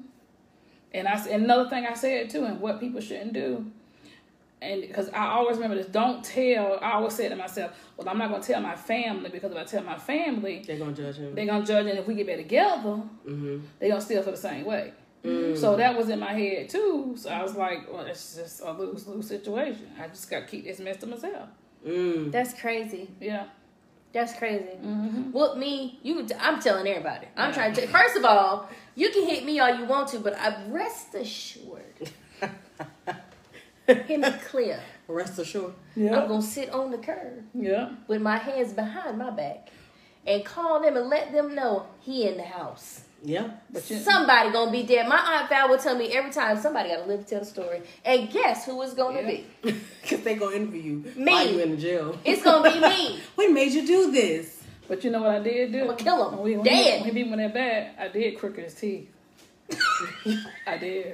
And 0.95 1.09
I 1.09 1.15
and 1.29 1.45
another 1.45 1.69
thing 1.69 1.85
I 1.87 1.93
said 1.95 2.31
too, 2.31 2.45
and 2.45 2.61
what 2.61 2.81
people 2.81 3.01
shouldn't 3.01 3.35
do, 3.35 3.67
and 4.67 4.81
because 4.83 5.09
I 5.11 5.29
always 5.29 5.57
remember 5.57 5.77
this, 5.77 5.87
don't 5.87 6.25
tell. 6.25 6.79
I 6.83 6.93
always 6.93 7.15
say 7.15 7.29
to 7.29 7.37
myself, 7.37 7.73
well, 7.97 8.09
I'm 8.09 8.19
not 8.19 8.31
gonna 8.31 8.43
tell 8.43 8.61
my 8.61 8.77
family 8.77 9.31
because 9.31 9.53
if 9.53 9.59
I 9.59 9.65
tell 9.65 9.83
my 9.83 9.99
family, 9.99 10.63
They're 10.67 10.79
gonna 10.79 10.93
judge 10.93 11.17
him. 11.17 11.35
they're 11.35 11.47
gonna 11.47 11.65
judge, 11.65 11.87
and 11.87 11.99
if 11.99 12.07
we 12.07 12.15
get 12.15 12.27
back 12.27 12.37
together, 12.37 13.03
mm-hmm. 13.27 13.59
they 13.79 13.89
gonna 13.89 14.01
still 14.01 14.23
feel 14.23 14.33
the 14.33 14.39
same 14.39 14.65
way. 14.65 14.93
So 15.57 15.77
that 15.77 15.97
was 15.97 16.09
in 16.09 16.21
my 16.21 16.33
head 16.33 16.69
too. 16.69 17.15
So 17.17 17.31
I 17.31 17.43
was 17.43 17.57
like, 17.57 17.93
well, 17.93 18.07
it's 18.07 18.37
just 18.37 18.61
a 18.61 18.73
lose 18.73 19.07
lose 19.07 19.27
situation. 19.27 19.91
I 20.01 20.09
just 20.09 20.31
got 20.31 20.41
to 20.41 20.47
keep 20.47 20.65
this 20.65 20.79
mess 20.79 20.99
to 20.99 21.07
myself. 21.07 21.49
Mm. 21.87 22.31
That's 22.31 22.55
crazy. 22.55 23.09
Yeah. 23.21 23.47
That's 24.13 24.35
crazy. 24.35 24.77
Mm-hmm. 24.83 25.33
Whoop 25.33 25.57
me. 25.57 25.99
You. 26.03 26.27
I'm 26.41 26.61
telling 26.61 26.87
everybody. 26.87 27.27
I'm 27.37 27.53
trying 27.53 27.75
to. 27.75 27.87
First 27.89 28.17
of 28.17 28.25
all, 28.25 28.69
you 28.95 29.11
can 29.11 29.27
hit 29.29 29.45
me 29.45 29.59
all 29.59 29.77
you 29.77 29.85
want 29.85 30.09
to, 30.09 30.21
but 30.21 30.35
I 30.39 30.65
rest 30.69 31.15
assured. 31.15 31.76
Hear 34.07 34.19
me 34.19 34.31
clear. 34.49 34.81
Rest 35.09 35.39
assured. 35.39 35.73
I'm 35.97 36.09
gonna 36.29 36.43
sit 36.43 36.71
on 36.71 36.91
the 36.91 36.99
curb 36.99 37.45
Yeah. 37.55 37.91
with 38.09 38.21
my 38.23 38.39
hands 38.39 38.73
behind 38.73 39.19
my 39.19 39.31
back 39.31 39.69
and 40.27 40.45
call 40.45 40.81
them 40.83 40.97
and 40.97 41.09
let 41.09 41.33
them 41.33 41.55
know 41.55 41.87
he 42.01 42.27
in 42.29 42.37
the 42.37 42.43
house. 42.43 43.03
Yeah. 43.25 43.51
But 43.73 43.89
you, 43.91 43.97
Somebody 43.99 44.51
gonna 44.51 44.71
be 44.71 44.83
dead. 44.83 45.09
My 45.09 45.17
aunt 45.19 45.49
Val 45.49 45.69
will 45.69 45.79
tell 45.79 45.97
me 45.97 46.09
every 46.13 46.31
time 46.31 46.61
somebody 46.61 46.91
gotta 46.91 47.05
live 47.07 47.21
to 47.25 47.27
tell 47.31 47.41
the 47.41 47.47
story. 47.47 47.83
And 48.05 48.31
guess 48.31 48.67
who 48.67 48.81
it's 48.83 48.95
gonna 48.95 49.21
Yeah. 49.23 49.27
be? 49.27 49.47
Because 50.03 50.21
they 50.23 50.35
gonna 50.35 50.57
interview 50.57 50.83
you 50.83 51.13
Me. 51.17 51.33
while 51.33 51.49
you 51.49 51.59
in 51.61 51.71
the 51.73 51.77
jail. 51.77 52.19
It's 52.25 52.43
gonna 52.43 52.71
be 52.73 52.79
me. 52.81 53.21
What 53.37 53.51
made 53.53 53.73
you 53.73 53.87
do 53.87 54.11
this? 54.13 54.63
but 54.89 55.03
you 55.03 55.11
know 55.11 55.21
what 55.23 55.31
I 55.33 55.41
did 55.41 55.73
do? 55.73 55.83
I'ma 55.83 55.95
kill 55.95 56.29
him. 56.31 56.39
When, 56.39 56.55
when 56.59 56.63
Dead. 56.65 56.99
He, 56.99 57.01
when 57.07 57.15
he 57.17 57.23
beat 57.23 57.31
me 57.31 57.37
that 57.39 57.55
bad, 57.55 57.91
I 57.99 58.09
did 58.09 58.39
crooked 58.39 58.63
his 58.65 58.75
teeth. 58.75 59.09
I 60.67 60.77
did. 60.79 61.07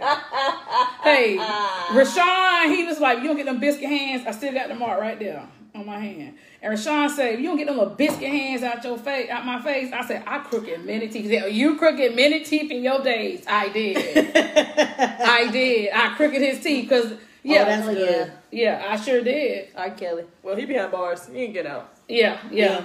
hey, 1.03 1.37
ah. 1.41 1.89
Rashawn, 1.93 2.75
he 2.75 2.85
was 2.85 2.99
like, 3.01 3.19
"You 3.21 3.29
don't 3.29 3.37
get 3.37 3.47
them 3.47 3.61
biscuit 3.61 3.89
hands." 3.89 4.27
I 4.27 4.31
still 4.33 4.53
got 4.53 4.69
the 4.69 4.75
mark 4.75 5.01
right 5.01 5.19
there 5.19 5.47
on 5.75 5.87
my 5.87 5.99
hand. 5.99 6.35
And 6.61 6.73
Rashawn 6.75 7.11
said, 7.11 7.39
"You 7.41 7.47
don't 7.47 7.57
get 7.57 7.67
them 7.67 7.79
little 7.79 7.95
biscuit 7.95 8.29
hands 8.31 8.63
out 8.63 8.85
your 8.85 8.99
face, 8.99 9.31
out 9.31 9.45
my 9.47 9.61
face." 9.63 9.93
I 9.93 10.05
said, 10.07 10.23
"I 10.27 10.39
crooked 10.41 10.85
many 10.85 11.09
teeth." 11.09 11.25
He 11.25 11.39
said, 11.39 11.53
"You 11.53 11.77
crooked 11.77 12.15
many 12.15 12.45
teeth 12.45 12.71
in 12.71 12.83
your 12.83 13.03
days." 13.03 13.45
I 13.49 13.69
did. 13.71 13.97
I 14.37 15.49
did. 15.51 15.91
I 15.93 16.15
crooked 16.17 16.41
his 16.41 16.61
teeth 16.61 16.89
because 16.89 17.13
yeah, 17.43 17.63
Oh, 17.63 17.65
that's 17.65 17.89
Oh, 17.89 17.95
good. 17.95 18.33
yeah, 18.51 18.87
I 18.89 18.97
sure 18.97 19.23
did. 19.23 19.69
R. 19.75 19.91
Kelly. 19.91 20.25
Well, 20.43 20.57
he 20.57 20.65
behind 20.67 20.93
bars. 20.93 21.27
He 21.27 21.39
ain't 21.43 21.55
get 21.55 21.67
out. 21.67 21.93
Yeah, 22.09 22.39
yeah. 22.51 22.85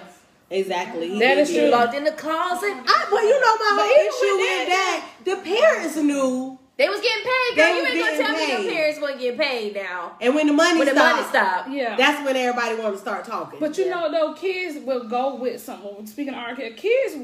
Exactly. 0.50 1.10
He 1.10 1.20
That 1.20 1.36
did 1.36 1.40
is 1.40 1.50
it. 1.50 1.60
true. 1.60 1.70
Locked 1.70 1.94
in 1.96 2.04
the 2.04 2.12
closet. 2.12 2.74
I, 2.74 3.08
but 3.10 3.22
you 3.22 3.40
know 3.40 3.56
my 3.58 3.74
But 3.76 3.86
whole 3.86 3.92
even 3.92 4.08
issue 4.08 4.38
with 4.38 4.60
with 4.60 4.68
that, 4.70 5.10
the 5.26 5.36
parents 5.38 5.96
knew, 5.98 6.60
They 6.78 6.88
was 6.90 7.02
getting 7.02 7.24
paid, 7.26 7.56
girl. 7.56 7.66
They 7.66 7.76
you 7.76 7.82
was 7.82 7.92
ain't 7.92 8.00
gonna 8.00 8.12
getting 8.12 8.26
tell 8.26 8.36
me 8.38 8.46
paid. 8.46 8.64
your 8.64 8.72
parents 8.74 9.02
wasn't 9.02 9.20
getting 9.20 9.40
paid 9.40 9.76
now. 9.76 10.16
and 10.22 10.36
when 10.36 10.48
the 10.48 10.54
money 10.54 10.80
When 10.80 10.88
the 10.88 10.94
stopped, 10.94 11.16
money 11.18 11.28
stopped. 11.30 11.70
Yeah. 11.70 11.96
that's 11.98 12.26
when 12.26 12.36
everybody 12.38 12.76
wanted 12.76 12.92
to 12.94 12.98
start 13.00 13.26
talking. 13.26 13.60
But 13.60 13.78
you 13.78 13.86
Yeah. 13.86 13.96
know, 13.96 14.12
though, 14.12 14.34
kids 14.36 14.78
will 14.86 15.04
go 15.10 15.36
with 15.36 15.62
someone. 15.62 16.08
Speaking 16.08 16.34
of 16.34 16.40
R. 16.40 16.56
Kelly, 16.56 16.72
kids, 16.74 17.16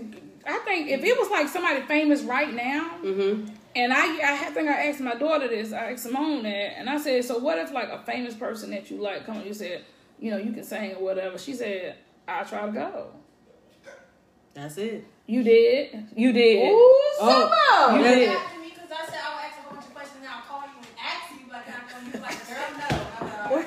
I 0.45 0.57
think 0.65 0.89
if 0.89 1.01
it 1.03 1.17
was 1.17 1.29
like 1.29 1.47
somebody 1.47 1.81
famous 1.83 2.23
right 2.23 2.53
now, 2.53 2.97
mm-hmm. 3.01 3.45
and 3.77 3.93
I, 3.93 4.33
I 4.33 4.37
think 4.51 4.67
I 4.67 4.87
asked 4.87 4.99
my 4.99 5.15
daughter 5.15 5.47
this, 5.47 5.71
I 5.71 5.91
asked 5.93 6.03
Simone 6.03 6.43
that, 6.43 6.77
and 6.77 6.89
I 6.89 6.97
said, 6.97 7.23
so 7.23 7.37
what 7.37 7.57
if 7.57 7.71
like 7.71 7.87
a 7.87 7.99
famous 7.99 8.33
person 8.33 8.71
that 8.71 8.91
you 8.91 8.97
like 8.97 9.25
come 9.25 9.37
and 9.37 9.45
you 9.45 9.53
said, 9.53 9.85
you 10.19 10.29
know, 10.31 10.37
you 10.37 10.51
can 10.51 10.63
sing 10.65 10.95
or 10.95 11.03
whatever? 11.05 11.37
She 11.37 11.53
said, 11.53 11.95
I 12.27 12.43
try 12.43 12.65
to 12.65 12.71
go. 12.71 13.07
that's 14.53 14.77
it. 14.77 15.05
You 15.25 15.43
did, 15.43 16.07
you 16.15 16.31
did. 16.33 16.71
Ooh, 16.71 16.93
Oh. 17.19 17.49
Simone. 17.89 17.99
You 17.99 18.05
Yeah. 18.05 18.15
did. 18.15 18.29
asking 18.29 18.61
me 18.61 18.69
because 18.75 18.91
I 18.91 19.05
said 19.05 19.19
I 19.23 19.29
would 19.35 19.43
ask 19.47 19.57
a 19.59 19.73
bunch 19.73 19.85
of 19.87 19.93
questions 19.95 20.19
and 20.21 20.29
I'll 20.29 20.41
call 20.43 20.61
you 20.67 20.77
and 20.77 20.87
ask 20.99 21.31
you, 21.31 21.45
but 21.49 21.63
then 21.65 21.75
I'm 21.79 21.87
going 21.89 22.11
to 22.11 22.17
be 22.17 22.23
like, 22.23 22.39
girl, 22.47 22.69
no. 22.75 22.89
I'm 22.89 23.27
like, 23.27 23.51
Where, 23.51 23.65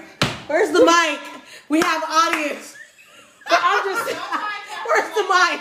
where's 0.49 0.71
the 0.73 0.85
mic? 0.85 1.21
We 1.69 1.81
have 1.81 2.03
audience. 2.05 2.77
But 3.49 3.61
I'm 3.63 3.83
just, 3.89 4.05
Don't 4.15 4.37
find 4.37 4.67
out. 4.75 4.85
Where's 4.87 5.11
the 5.17 5.27
mic? 5.27 5.59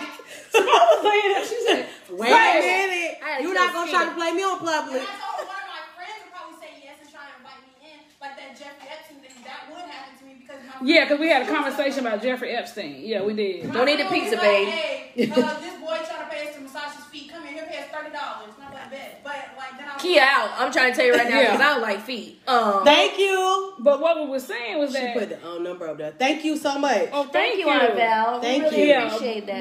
Simone 0.51 0.87
was 0.93 0.99
saying 1.05 1.29
that. 1.35 1.43
She 1.47 1.57
said, 1.65 1.81
Wait 2.11 2.31
Right. 2.31 2.57
a 2.57 2.61
minute. 2.65 3.13
I 3.23 3.27
had 3.29 3.37
to 3.39 3.43
You're 3.43 3.53
not 3.55 3.71
gonna 3.73 3.91
try 3.91 4.05
to 4.05 4.15
play 4.15 4.31
me 4.33 4.41
on 4.43 4.57
And 4.57 4.65
public. 4.65 5.01
I 5.05 5.15
told 5.21 5.45
one 5.45 5.61
of 5.61 5.69
my 5.69 5.83
friends 5.95 6.17
would 6.25 6.33
probably 6.33 6.57
say 6.61 6.71
yes 6.83 6.97
and 7.01 7.09
try 7.13 7.23
and 7.29 7.37
invite 7.39 7.61
me 7.65 7.71
in, 7.85 7.99
like 8.19 8.33
that 8.41 8.57
Jeffrey 8.57 8.87
Epstein 8.89 9.21
thing. 9.21 9.37
That 9.45 9.69
would 9.69 9.85
happen 9.85 10.17
to 10.17 10.23
me 10.25 10.33
because 10.41 10.64
my 10.64 10.64
yeah, 10.83 11.05
because 11.05 11.19
we 11.19 11.29
had 11.29 11.41
a 11.43 11.47
conversation 11.51 11.99
about 12.05 12.21
Jeffrey 12.21 12.51
Epstein. 12.51 13.01
Yeah, 13.01 13.23
we 13.23 13.33
did. 13.33 13.71
Don't 13.71 13.85
need 13.85 13.99
a 13.99 14.09
pizza, 14.09 14.37
babe. 14.37 14.67
Hey, 14.67 15.29
uh, 15.31 15.59
this 15.59 15.79
boy 15.79 15.97
trying 16.07 16.23
to 16.23 16.29
pay 16.29 16.47
us 16.49 16.55
to 16.55 16.61
massage 16.61 16.95
his 16.95 17.05
feet. 17.05 17.31
Come 17.31 17.43
here, 17.45 17.53
he'll 17.53 17.65
pay 17.65 17.79
us 17.79 17.85
thirty 17.87 18.11
dollars. 18.11 18.53
And 18.55 18.65
I'm 18.67 18.73
like, 18.73 18.91
bet. 18.91 19.21
But 19.23 19.35
like 19.57 19.77
then 19.77 19.87
I 19.89 19.93
was 19.93 20.01
Kia 20.01 20.21
out. 20.21 20.49
I'm 20.57 20.71
trying 20.71 20.91
to 20.91 20.97
tell 20.97 21.05
you 21.05 21.13
right 21.13 21.29
now 21.29 21.39
Yeah. 21.39 21.51
because 21.51 21.61
I 21.61 21.73
don't 21.73 21.81
like 21.81 22.01
feet. 22.01 22.39
Um, 22.47 22.83
Thank 22.83 23.17
you. 23.19 23.73
But 23.79 24.01
what 24.01 24.17
we 24.23 24.29
were 24.29 24.39
saying 24.39 24.77
was 24.79 24.93
that. 24.93 24.99
She 24.99 25.19
that. 25.19 25.29
put 25.29 25.41
the 25.41 25.47
um, 25.47 25.63
number 25.63 25.87
up 25.87 25.97
there. 25.97 26.11
Thank 26.11 26.43
you 26.45 26.57
so 26.57 26.77
much. 26.79 27.09
oh, 27.11 27.25
thank 27.25 27.59
you, 27.59 27.69
Aunt 27.69 27.95
Val. 27.95 28.41
Thank 28.41 28.63
we 28.63 28.69
really 28.69 28.87
you. 28.89 28.95
appreciate 28.95 29.45
that. 29.47 29.59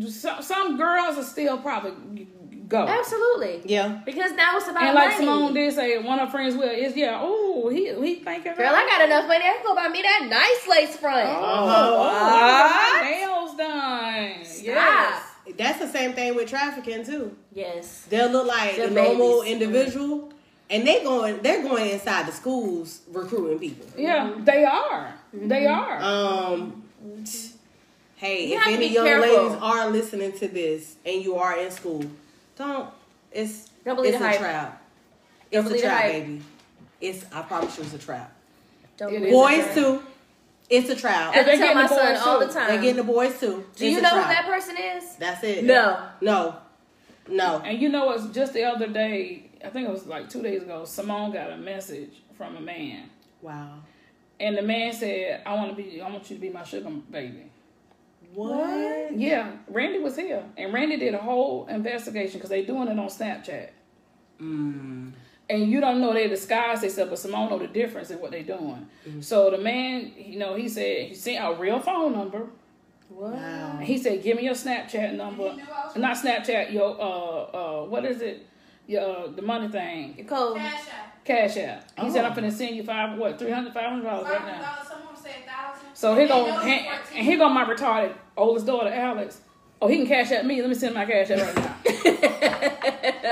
But 0.00 0.10
some, 0.10 0.42
some 0.42 0.76
girls 0.76 1.16
are 1.18 1.24
still 1.24 1.58
probably 1.58 2.26
go. 2.68 2.86
Absolutely. 2.86 3.62
Yeah. 3.64 4.00
Because 4.04 4.32
now 4.32 4.56
it's 4.56 4.68
about 4.68 4.82
And 4.82 4.94
like 4.94 5.12
money. 5.14 5.26
Simone 5.26 5.54
did 5.54 5.74
say, 5.74 5.98
one 5.98 6.18
of 6.18 6.28
her 6.28 6.32
friends 6.32 6.54
will 6.56 6.68
is 6.70 6.96
yeah. 6.96 7.18
Oh, 7.22 7.68
he 7.68 7.92
he 7.94 8.16
thinking. 8.16 8.54
Girl, 8.54 8.72
I 8.74 8.86
got 8.86 9.02
enough 9.06 9.26
money. 9.28 9.44
I 9.44 9.54
can 9.54 9.64
go 9.64 9.74
buy 9.74 9.88
me 9.88 10.02
that 10.02 10.26
nice 10.28 10.68
lace 10.68 10.96
front. 10.96 11.28
Oh, 11.28 11.68
Uh-huh. 11.68 13.00
oh, 13.00 13.10
nails 13.10 13.56
done. 13.56 14.44
Stop. 14.44 14.64
Yes. 14.64 15.22
That's 15.58 15.78
the 15.78 15.88
same 15.88 16.14
thing 16.14 16.34
with 16.34 16.48
trafficking 16.48 17.04
too. 17.04 17.36
Yes. 17.52 18.06
They'll 18.08 18.30
look 18.30 18.46
like 18.46 18.76
They're 18.76 18.88
a 18.88 18.90
normal 18.90 19.42
babies. 19.42 19.52
individual, 19.52 20.32
and 20.70 20.86
they 20.86 21.02
going 21.02 21.42
they're 21.42 21.62
going 21.62 21.90
inside 21.90 22.26
the 22.26 22.32
schools 22.32 23.02
recruiting 23.12 23.58
people. 23.58 23.86
Yeah, 23.96 24.32
they 24.38 24.64
are. 24.64 25.14
They 25.34 25.66
are. 25.66 26.00
Um. 26.02 26.82
Hey, 28.16 28.46
You 28.48 28.56
if 28.58 28.66
any 28.66 28.88
young 28.92 29.04
careful. 29.04 29.42
ladies 29.44 29.58
are 29.60 29.90
listening 29.90 30.32
to 30.38 30.48
this 30.48 30.96
and 31.04 31.22
you 31.22 31.36
are 31.36 31.58
in 31.58 31.70
school, 31.70 32.04
don't. 32.56 32.90
It's 33.32 33.68
Don't 33.84 33.96
believe 33.96 34.10
it's 34.14 34.18
the 34.20 34.24
a 34.24 34.28
hype. 34.28 34.38
trap. 34.38 34.82
Don't 35.52 35.66
It's 35.66 35.74
a 35.74 35.80
trap, 35.82 36.02
hype. 36.02 36.12
baby. 36.12 36.42
It's 37.00 37.26
I 37.32 37.42
promise 37.42 37.76
you, 37.78 37.84
it's 37.84 37.94
a 37.94 37.98
trap. 37.98 38.32
Don't 38.96 39.12
It 39.12 39.18
believe 39.20 39.28
is. 39.28 39.34
Boys 39.66 39.74
too. 39.74 40.02
It's 40.70 40.88
a 40.88 40.96
trap. 40.96 41.34
I 41.34 41.42
They're 41.42 41.56
tell 41.58 41.74
my 41.74 41.82
the 41.82 41.88
son 41.88 42.14
boys 42.14 42.22
all 42.22 42.38
the 42.40 42.46
time. 42.48 42.68
They're 42.68 42.80
getting 42.80 42.96
the 42.96 43.04
boys 43.04 43.38
too. 43.38 43.64
Do 43.76 43.84
It's 43.86 43.96
you 43.96 44.00
know 44.00 44.08
who 44.10 44.28
that 44.28 44.46
person 44.46 44.76
is? 44.78 45.16
That's 45.16 45.44
it. 45.44 45.64
No. 45.64 46.06
No. 46.20 46.56
No. 47.28 47.58
And 47.60 47.80
you 47.80 47.88
know 47.90 48.06
what's 48.06 48.26
just 48.28 48.52
the 48.54 48.64
other 48.64 48.86
day, 48.88 49.50
I 49.64 49.68
think 49.68 49.88
it 49.88 49.92
was 49.92 50.06
like 50.06 50.30
two 50.30 50.42
days 50.42 50.62
ago, 50.62 50.84
Simone 50.84 51.32
got 51.32 51.50
a 51.50 51.56
message 51.56 52.22
from 52.36 52.56
a 52.56 52.60
man. 52.60 53.10
Wow. 53.42 53.80
And 54.40 54.56
the 54.56 54.62
man 54.62 54.92
said, 54.92 55.42
I 55.44 55.54
want 55.54 55.76
to 55.76 55.82
be 55.82 56.00
I 56.00 56.08
want 56.10 56.28
you 56.30 56.36
to 56.36 56.40
be 56.42 56.48
my 56.50 56.64
sugar 56.64 56.88
baby. 57.10 57.50
What? 58.34 59.16
Yeah, 59.16 59.52
Randy 59.68 60.00
was 60.00 60.16
here. 60.16 60.42
And 60.56 60.72
Randy 60.72 60.96
did 60.96 61.14
a 61.14 61.18
whole 61.18 61.66
investigation 61.68 62.34
because 62.38 62.50
they 62.50 62.64
doing 62.64 62.88
it 62.88 62.98
on 62.98 63.06
Snapchat. 63.08 63.68
Mm. 64.40 65.12
And 65.48 65.70
you 65.70 65.80
don't 65.80 66.00
know 66.00 66.12
they 66.14 66.26
disguise 66.28 66.80
themselves, 66.80 67.10
but 67.10 67.18
Simone 67.18 67.50
know 67.50 67.58
the 67.58 67.66
difference 67.66 68.10
in 68.10 68.18
what 68.20 68.30
they 68.30 68.42
doing. 68.42 68.88
Mm-hmm. 69.06 69.20
So 69.20 69.50
the 69.50 69.58
man, 69.58 70.12
you 70.16 70.38
know, 70.38 70.54
he 70.54 70.68
said 70.68 71.08
he 71.08 71.14
sent 71.14 71.44
a 71.44 71.54
real 71.60 71.78
phone 71.80 72.12
number 72.14 72.46
What? 73.10 73.34
Wow. 73.34 73.78
He 73.82 73.98
said, 73.98 74.22
"Give 74.22 74.36
me 74.38 74.44
your 74.44 74.54
Snapchat 74.54 75.14
number, 75.14 75.50
He 75.50 75.56
knew 75.56 75.62
I 75.64 75.86
was- 75.86 75.96
not 75.96 76.16
Snapchat. 76.16 76.72
Your 76.72 76.98
uh 77.00 77.82
uh 77.82 77.84
what 77.84 78.04
is 78.06 78.20
it? 78.22 78.46
Your 78.86 79.02
uh, 79.02 79.26
the 79.28 79.42
money 79.42 79.68
thing, 79.68 80.14
Your 80.16 80.26
code. 80.26 80.56
Cash 80.56 80.88
out. 80.88 81.24
Cash 81.24 81.56
App." 81.58 81.90
He 82.00 82.10
said, 82.10 82.24
Oh. 82.24 82.28
"I'm 82.28 82.34
finna 82.34 82.50
send 82.52 82.74
you 82.76 82.82
five 82.82 83.16
what 83.18 83.38
three 83.38 83.50
hundred 83.50 83.72
five 83.74 83.90
hundred 83.90 84.04
dollars 84.04 84.28
right 84.30 84.46
now." 84.46 84.76
Dollars. 85.24 85.24
Some 85.24 85.24
of 85.24 85.24
them 85.24 85.32
say 85.32 85.42
a 85.42 85.50
thousand. 85.50 85.88
So 85.94 86.14
here 86.14 86.22
They 86.24 86.28
go 86.28 86.46
and, 86.46 86.68
it's 86.70 86.86
and 86.90 87.02
14. 87.06 87.24
here 87.24 87.38
go 87.38 87.48
my 87.48 87.64
retarded 87.64 88.14
oldest 88.36 88.66
daughter, 88.66 88.90
Alex. 88.90 89.40
Oh, 89.82 89.88
he 89.88 89.96
can 89.98 90.06
cash 90.06 90.30
at 90.32 90.46
me. 90.46 90.60
Let 90.60 90.68
me 90.68 90.74
send 90.74 90.94
my 90.94 91.04
cash 91.04 91.30
app 91.30 91.40
right 91.44 91.56
now. 91.56 91.76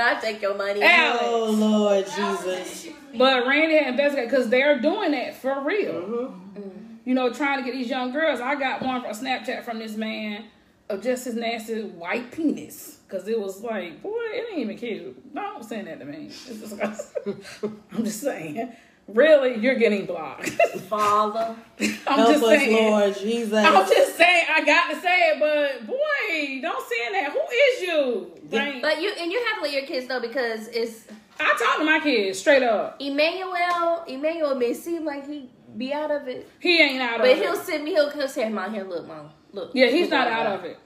I 0.05 0.19
take 0.21 0.41
your 0.41 0.55
money. 0.55 0.81
Alex. 0.83 1.23
Oh 1.25 1.49
Lord 1.51 2.05
That 2.05 2.31
was 2.31 2.43
the 2.43 2.55
Jesus. 2.55 2.83
issue 2.85 2.93
with 2.95 3.11
me. 3.13 3.17
But 3.17 3.47
Randy 3.47 3.75
had 3.77 3.87
investigated 3.89 4.29
because 4.29 4.49
they're 4.49 4.79
doing 4.79 5.11
that 5.11 5.35
for 5.35 5.61
real. 5.61 5.93
Mm-hmm. 5.93 6.79
You 7.05 7.13
know, 7.15 7.31
trying 7.33 7.59
to 7.59 7.65
get 7.65 7.73
these 7.75 7.89
young 7.89 8.11
girls. 8.11 8.39
I 8.39 8.55
got 8.55 8.81
one 8.81 9.01
from 9.01 9.11
a 9.11 9.13
Snapchat 9.13 9.63
from 9.63 9.79
this 9.79 9.95
man 9.95 10.45
of 10.89 11.01
just 11.01 11.25
his 11.25 11.35
nasty 11.35 11.81
white 11.81 12.31
penis. 12.31 12.99
Cause 13.09 13.27
it 13.27 13.39
was 13.39 13.61
like, 13.61 14.01
boy, 14.01 14.09
it 14.31 14.47
ain't 14.51 14.59
even 14.59 14.77
cute. 14.77 15.35
Don't 15.35 15.63
send 15.63 15.87
that 15.87 15.99
to 15.99 16.05
me. 16.05 16.25
It's 16.27 16.45
disgusting. 16.45 17.43
I'm 17.91 18.03
just 18.03 18.21
saying. 18.21 18.73
Really, 19.07 19.57
you're 19.59 19.75
getting 19.75 20.05
blocked. 20.05 20.49
Father. 20.89 21.55
I'm 21.79 21.87
Help 21.89 22.29
just 22.31 22.43
us, 22.43 22.49
saying. 22.49 22.91
Lord 22.91 23.17
Jesus. 23.17 23.53
I'm 23.53 23.87
just 23.89 24.15
saying. 24.17 24.45
I 24.49 24.63
got 24.65 24.89
to 24.91 24.99
say 25.01 25.29
it, 25.31 25.39
but 25.39 25.85
boy, 25.87 26.61
don't 26.61 26.87
send 26.87 27.15
that. 27.15 27.31
Who 27.31 27.39
is 27.39 27.81
you? 27.81 28.31
Like, 28.51 28.81
But 28.81 29.01
you 29.01 29.11
and 29.19 29.31
you 29.31 29.43
have 29.47 29.57
to 29.57 29.63
let 29.63 29.73
your 29.73 29.85
kids 29.85 30.07
know 30.07 30.19
because 30.19 30.67
it's 30.69 31.05
I 31.39 31.49
talk 31.59 31.79
to 31.79 31.83
my 31.85 31.99
kids 31.99 32.39
straight 32.39 32.63
up. 32.63 32.97
Emmanuel. 33.01 34.03
Emmanuel 34.07 34.55
may 34.55 34.73
seem 34.73 35.03
like 35.05 35.27
he 35.27 35.49
be 35.77 35.91
out 35.91 36.11
of 36.11 36.27
it, 36.27 36.47
He 36.59 36.79
ain't 36.81 37.01
out 37.01 37.17
but 37.19 37.21
of 37.31 37.37
it. 37.37 37.39
But 37.39 37.43
he'll 37.45 37.59
it. 37.61 37.65
send 37.65 37.83
me. 37.83 37.91
He'll, 37.91 38.09
he'll 38.11 38.27
say, 38.27 38.47
"Mom, 38.49 38.73
here, 38.73 38.83
look, 38.83 39.07
mom, 39.07 39.31
look." 39.51 39.71
Yeah, 39.73 39.87
he's 39.87 40.01
Look 40.03 40.11
not 40.11 40.27
what 40.27 40.33
out 40.47 40.59
of 40.59 40.65
it. 40.65 40.77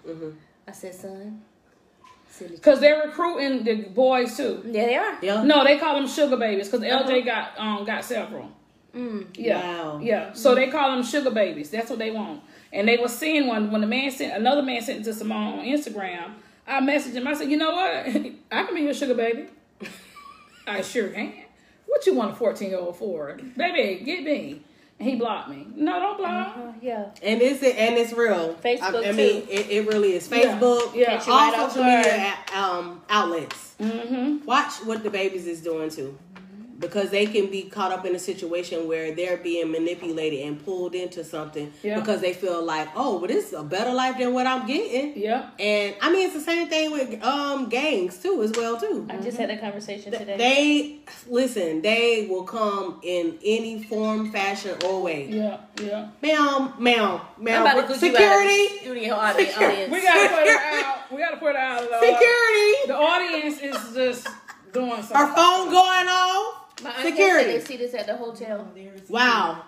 I 0.67 0.71
said, 0.71 0.95
"Son, 0.95 1.41
silly." 2.37 2.57
Cause 2.57 2.79
they're 2.79 3.05
recruiting 3.07 3.63
the 3.63 3.75
boys 3.89 4.37
too. 4.37 4.61
Yeah, 4.65 4.85
they 4.85 4.95
are. 4.95 5.17
Yeah. 5.21 5.43
No, 5.43 5.63
they 5.63 5.77
call 5.77 5.95
them 5.95 6.07
sugar 6.07 6.37
babies. 6.37 6.69
Cause 6.69 6.81
Uh-huh. 6.81 7.03
LJ 7.03 7.25
got 7.25 7.51
um 7.57 7.85
got 7.85 8.03
several. 8.05 8.51
Mm. 8.95 9.27
Yeah, 9.35 9.59
Wow. 9.83 9.99
yeah. 10.01 10.33
So 10.33 10.55
they 10.55 10.67
call 10.67 10.95
them 10.95 11.03
sugar 11.03 11.29
babies. 11.31 11.69
That's 11.69 11.89
what 11.89 11.99
they 11.99 12.09
want. 12.11 12.41
And 12.73 12.87
they 12.87 12.97
were 12.97 13.07
seeing 13.09 13.47
one 13.47 13.71
when 13.71 13.81
the 13.81 13.87
man 13.87 14.09
sent 14.11 14.33
another 14.33 14.61
man 14.63 14.81
sent 14.81 15.01
it 15.01 15.03
to 15.05 15.13
Simone 15.13 15.59
on 15.59 15.65
Instagram. 15.65 16.31
I 16.65 16.81
messaged 16.81 17.13
him. 17.13 17.27
I 17.27 17.33
said, 17.33 17.49
you 17.49 17.57
know 17.57 17.71
what? 17.71 18.07
I 18.51 18.63
can 18.63 18.73
be 18.75 18.81
your 18.81 18.93
sugar 18.93 19.13
baby. 19.13 19.47
I 20.67 20.81
sure 20.81 21.09
can. 21.09 21.33
What 21.85 22.05
you 22.05 22.13
want 22.15 22.31
a 22.33 22.35
fourteen 22.35 22.69
year 22.69 22.79
old 22.79 22.97
for, 22.97 23.37
baby? 23.55 24.03
Get 24.03 24.23
me. 24.23 24.61
And 24.99 25.07
he 25.09 25.15
blocked 25.15 25.49
me. 25.49 25.67
No, 25.75 25.99
don't 25.99 26.17
block. 26.17 26.57
Uh, 26.57 26.71
yeah. 26.81 27.09
And 27.21 27.39
it's 27.41 27.61
and 27.61 27.95
it's 27.97 28.13
real. 28.13 28.55
Facebook, 28.55 29.05
I, 29.05 29.09
I 29.09 29.11
mean, 29.11 29.43
it, 29.49 29.69
it 29.69 29.87
really 29.87 30.13
is. 30.13 30.27
Facebook, 30.27 30.95
Yeah. 30.95 31.17
Catch 31.17 31.27
you 31.27 31.33
all 31.33 31.51
right 31.51 31.69
social 31.71 31.83
media 31.83 32.33
a- 32.53 32.57
um, 32.57 33.01
outlets. 33.09 33.75
Mm-hmm. 33.79 34.43
Watch 34.45 34.73
what 34.85 35.03
the 35.03 35.11
babies 35.11 35.45
is 35.45 35.61
doing 35.61 35.91
too, 35.91 36.17
because 36.79 37.09
they 37.09 37.25
can 37.25 37.47
be 37.49 37.63
caught 37.63 37.91
up 37.91 38.05
in 38.05 38.15
a 38.15 38.19
situation 38.19 38.87
where 38.87 39.13
they're 39.15 39.37
being 39.37 39.71
manipulated 39.71 40.41
and 40.45 40.63
pulled 40.63 40.93
into 40.93 41.23
something 41.23 41.71
Yeah. 41.81 41.99
because 41.99 42.21
they 42.21 42.33
feel 42.33 42.63
like, 42.63 42.87
oh, 42.95 43.19
but 43.19 43.29
this 43.29 43.47
is 43.47 43.53
a 43.53 43.63
better 43.63 43.91
life 43.93 44.17
than 44.19 44.33
what 44.33 44.45
I'm 44.45 44.67
getting. 44.67 45.17
Yeah. 45.19 45.49
And 45.59 45.95
I 46.01 46.11
mean, 46.11 46.25
it's 46.27 46.35
the 46.35 46.41
same 46.41 46.67
thing 46.69 46.91
with 46.91 47.23
um 47.23 47.69
gangs 47.69 48.17
too, 48.21 48.43
as 48.43 48.51
well 48.51 48.79
too. 48.79 49.07
I 49.09 49.17
just 49.17 49.37
had 49.37 49.49
a 49.49 49.57
conversation 49.57 50.11
today. 50.11 50.37
They 50.37 50.99
listen. 51.31 51.81
They 51.81 52.27
will 52.29 52.43
come 52.43 52.99
in 53.03 53.37
any 53.43 53.81
form, 53.83 54.31
fashion, 54.31 54.75
or 54.85 55.01
way. 55.01 55.27
Yeah. 55.29 55.57
Yeah. 55.81 56.09
Ma'am, 56.21 56.73
ma'am, 56.79 57.21
I'm 57.37 57.43
ma'am. 57.43 57.61
about 57.63 57.73
to 57.87 57.93
put 57.93 58.01
you 58.03 58.09
out 58.17 58.45
of 58.45 58.51
Security, 58.51 58.99
the 59.05 59.11
audience. 59.11 59.57
We 59.91 60.01
gotta 60.01 60.29
put 60.29 60.47
her 60.47 60.59
out. 60.85 61.11
We 61.11 61.17
gotta 61.17 61.37
put 61.37 61.55
her 61.55 61.61
out 61.61 61.83
of 61.83 61.89
the 61.89 61.99
security. 61.99 62.73
The 62.87 62.95
audience 62.95 63.59
is 63.61 63.93
just 63.95 64.27
doing 64.73 64.91
something. 65.01 65.17
Our 65.17 65.27
phone 65.35 65.69
going 65.71 66.07
off. 66.07 66.46
My 66.83 66.89
aunt 66.91 66.99
said 67.01 67.09
Security. 67.11 67.51
they 67.53 67.59
see 67.63 67.77
this 67.77 67.93
at 67.93 68.05
the 68.07 68.15
hotel. 68.17 68.67
Wow. 69.09 69.63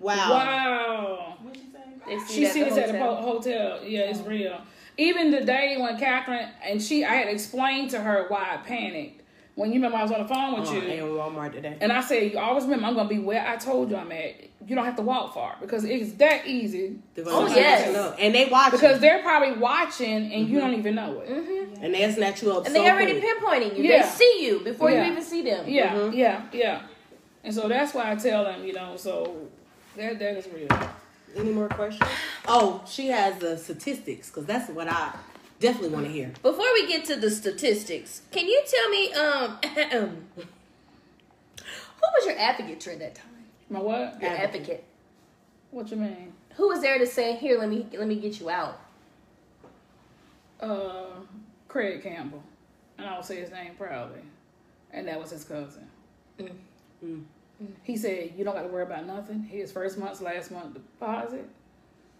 Wow. 0.00 0.30
Wow. 0.30 1.36
They 2.06 2.18
see 2.20 2.34
She 2.34 2.44
it 2.46 2.52
sees 2.52 2.72
at 2.72 2.78
at 2.78 2.86
the 2.86 2.92
the 2.92 2.98
hotel. 3.00 3.14
ho- 3.16 3.32
hotel. 3.32 3.84
Yeah, 3.84 4.00
it's 4.02 4.20
real. 4.20 4.60
Even 4.96 5.30
the 5.30 5.44
day 5.44 5.76
when 5.78 5.98
Catherine 5.98 6.48
and 6.64 6.82
she, 6.82 7.04
I 7.04 7.14
had 7.14 7.28
explained 7.28 7.90
to 7.90 8.00
her 8.00 8.26
why 8.28 8.48
I 8.54 8.56
panicked. 8.58 9.22
When 9.58 9.72
you 9.72 9.78
remember 9.78 9.96
I 9.96 10.02
was 10.02 10.12
on 10.12 10.22
the 10.22 10.28
phone 10.28 10.60
with 10.60 10.68
Oh, 10.68 10.72
you, 10.72 10.82
in 10.82 11.04
Walmart 11.16 11.52
today. 11.52 11.76
and 11.80 11.92
I 11.92 12.00
said, 12.00 12.30
you 12.30 12.38
always 12.38 12.62
remember 12.62 12.86
I'm 12.86 12.94
gonna 12.94 13.08
be 13.08 13.18
where 13.18 13.44
I 13.44 13.56
told 13.56 13.90
you 13.90 13.96
I'm 13.96 14.12
at. 14.12 14.36
You 14.64 14.76
don't 14.76 14.84
have 14.84 14.94
to 14.94 15.02
walk 15.02 15.34
far 15.34 15.56
because 15.60 15.82
it's 15.82 16.12
that 16.12 16.46
easy. 16.46 17.00
Oh, 17.26 17.44
yes. 17.48 18.14
And 18.20 18.32
they 18.32 18.46
watch 18.48 18.70
Because 18.70 19.00
they're 19.00 19.20
probably 19.20 19.58
watching 19.58 20.32
and 20.32 20.48
you 20.48 20.58
mm-hmm. 20.58 20.58
don't 20.58 20.74
even 20.78 20.94
know 20.94 21.18
it. 21.18 21.28
Mm-hmm. 21.28 21.82
and 21.84 21.92
they 21.92 22.12
snatch 22.12 22.40
you 22.44 22.52
up. 22.52 22.66
And 22.66 22.68
so 22.68 22.72
they 22.74 22.88
already 22.88 23.18
quick. 23.18 23.36
pinpointing 23.40 23.76
you. 23.76 23.82
Yeah. 23.82 24.02
They 24.02 24.08
see 24.08 24.46
you 24.46 24.60
before 24.60 24.92
Yeah. 24.92 25.06
you 25.06 25.10
even 25.10 25.24
see 25.24 25.42
them. 25.42 25.68
Yeah, 25.68 25.92
mm-hmm. 25.92 26.16
yeah, 26.16 26.42
yeah. 26.52 26.82
And 27.42 27.52
so 27.52 27.66
that's 27.66 27.92
why 27.94 28.12
I 28.12 28.14
tell 28.14 28.44
them, 28.44 28.64
you 28.64 28.74
know, 28.74 28.96
so 28.96 29.48
that 29.96 30.20
that 30.20 30.36
is 30.36 30.46
real. 30.54 30.68
Any 31.34 31.50
more 31.50 31.68
questions? 31.68 32.08
Oh, 32.46 32.84
she 32.86 33.08
has 33.08 33.38
the 33.38 33.58
statistics 33.58 34.28
because 34.28 34.46
that's 34.46 34.70
what 34.70 34.86
I 34.86 35.14
definitely 35.60 35.90
want 35.90 36.06
to 36.06 36.12
hear. 36.12 36.32
Before 36.42 36.66
we 36.74 36.86
get 36.86 37.04
to 37.06 37.16
the 37.16 37.30
statistics, 37.30 38.22
can 38.30 38.46
you 38.46 38.62
tell 38.66 38.88
me 38.90 39.12
um 39.12 39.58
who 40.36 42.06
was 42.16 42.26
your 42.26 42.38
advocate 42.38 42.80
during 42.80 42.98
that 43.00 43.14
time? 43.14 43.24
My 43.70 43.80
what? 43.80 44.20
Your 44.20 44.30
Advocate. 44.30 44.40
advocate. 44.40 44.84
What 45.70 45.90
you 45.90 45.96
mean? 45.98 46.32
Who 46.54 46.68
was 46.68 46.80
there 46.80 46.98
to 46.98 47.06
say, 47.06 47.34
"Here, 47.36 47.58
let 47.58 47.68
me 47.68 47.86
let 47.92 48.06
me 48.08 48.16
get 48.16 48.40
you 48.40 48.48
out"? 48.50 48.80
Uh, 50.60 51.06
Craig 51.68 52.02
Campbell, 52.02 52.42
and 52.96 53.06
I'll 53.06 53.22
say 53.22 53.40
his 53.40 53.50
name 53.50 53.74
proudly, 53.76 54.22
and 54.90 55.06
that 55.06 55.20
was 55.20 55.30
his 55.30 55.44
cousin. 55.44 55.86
Mm. 57.04 57.24
He 57.82 57.96
said, 57.96 58.32
"You 58.36 58.44
don't 58.44 58.54
got 58.54 58.62
to 58.62 58.68
worry 58.68 58.82
about 58.84 59.06
nothing. 59.06 59.42
Here's 59.42 59.70
first 59.70 59.98
month's 59.98 60.20
last 60.20 60.50
month 60.50 60.74
deposit. 60.74 61.48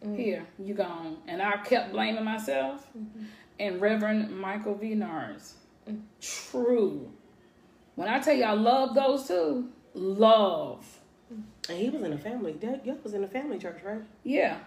Mm. 0.04 0.16
Here, 0.16 0.46
you 0.58 0.74
gone." 0.74 1.18
And 1.26 1.42
I 1.42 1.56
kept 1.58 1.92
blaming 1.92 2.24
myself. 2.24 2.86
Mm-hmm. 2.96 3.24
And 3.60 3.80
Reverend 3.80 4.38
Michael 4.38 4.74
V. 4.74 4.94
Norris, 4.94 5.54
Mm. 5.88 6.00
true. 6.20 7.10
When 7.96 8.08
I 8.08 8.20
tell 8.20 8.34
you 8.34 8.44
I 8.44 8.52
love 8.52 8.94
those 8.94 9.26
two, 9.26 9.70
love. 9.94 10.86
And 11.68 11.76
he 11.78 11.90
was 11.90 12.02
in 12.02 12.12
a 12.12 12.18
family. 12.18 12.52
That 12.52 12.86
y'all 12.86 12.96
was 13.02 13.14
in 13.14 13.24
a 13.24 13.28
family 13.28 13.58
church, 13.58 13.82
right? 13.84 14.00
Yeah. 14.22 14.58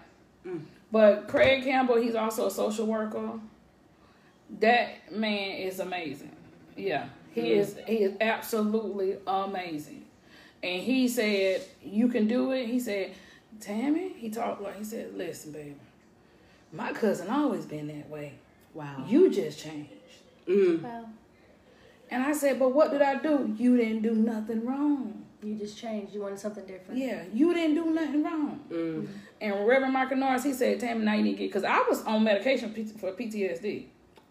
Mm. 0.45 0.61
But 0.91 1.27
Craig 1.27 1.63
Campbell, 1.63 1.95
he's 2.01 2.15
also 2.15 2.47
a 2.47 2.51
social 2.51 2.85
worker. 2.85 3.39
That 4.59 5.11
man 5.11 5.51
is 5.57 5.79
amazing. 5.79 6.35
Yeah. 6.75 7.07
He 7.33 7.41
Mm. 7.41 7.57
is 7.57 7.77
he 7.87 7.97
is 8.03 8.13
absolutely 8.19 9.17
amazing. 9.25 10.05
And 10.61 10.81
he 10.83 11.07
said, 11.07 11.61
You 11.81 12.09
can 12.09 12.27
do 12.27 12.51
it. 12.51 12.67
He 12.67 12.79
said, 12.79 13.13
Tammie, 13.61 14.13
he 14.17 14.29
talked 14.29 14.61
like 14.61 14.77
he 14.77 14.83
said, 14.83 15.15
Listen, 15.15 15.51
baby, 15.51 15.75
my 16.73 16.91
cousin 16.93 17.29
always 17.29 17.65
been 17.65 17.87
that 17.87 18.09
way. 18.09 18.33
Wow. 18.73 19.03
You 19.07 19.29
just 19.29 19.59
changed. 19.59 19.91
Mm. 20.47 20.81
Wow, 20.81 21.05
And 22.09 22.23
I 22.23 22.33
said, 22.33 22.59
But 22.59 22.73
what 22.73 22.91
did 22.91 23.01
I 23.01 23.15
do? 23.21 23.53
You 23.57 23.77
didn't 23.77 24.01
do 24.01 24.15
nothing 24.15 24.65
wrong. 24.65 25.25
you 25.43 25.55
just 25.55 25.77
changed. 25.77 26.13
You 26.13 26.21
wanted 26.21 26.39
something 26.39 26.65
different. 26.65 26.99
Yeah, 26.99 27.23
you 27.33 27.53
didn't 27.53 27.75
do 27.75 27.91
nothing 27.91 28.23
wrong. 28.23 28.59
Mm. 28.71 29.07
And 29.41 29.67
Reverend 29.67 29.93
Michael 29.93 30.17
Norris, 30.17 30.43
he 30.43 30.53
said, 30.53 30.79
Tammie, 30.79 31.03
now 31.05 31.13
you 31.15 31.23
need 31.23 31.33
to 31.33 31.37
get, 31.39 31.49
because 31.49 31.63
I 31.63 31.79
was 31.89 32.03
on 32.05 32.23
medication 32.23 32.71
for 32.99 33.11
PTSD 33.11 33.85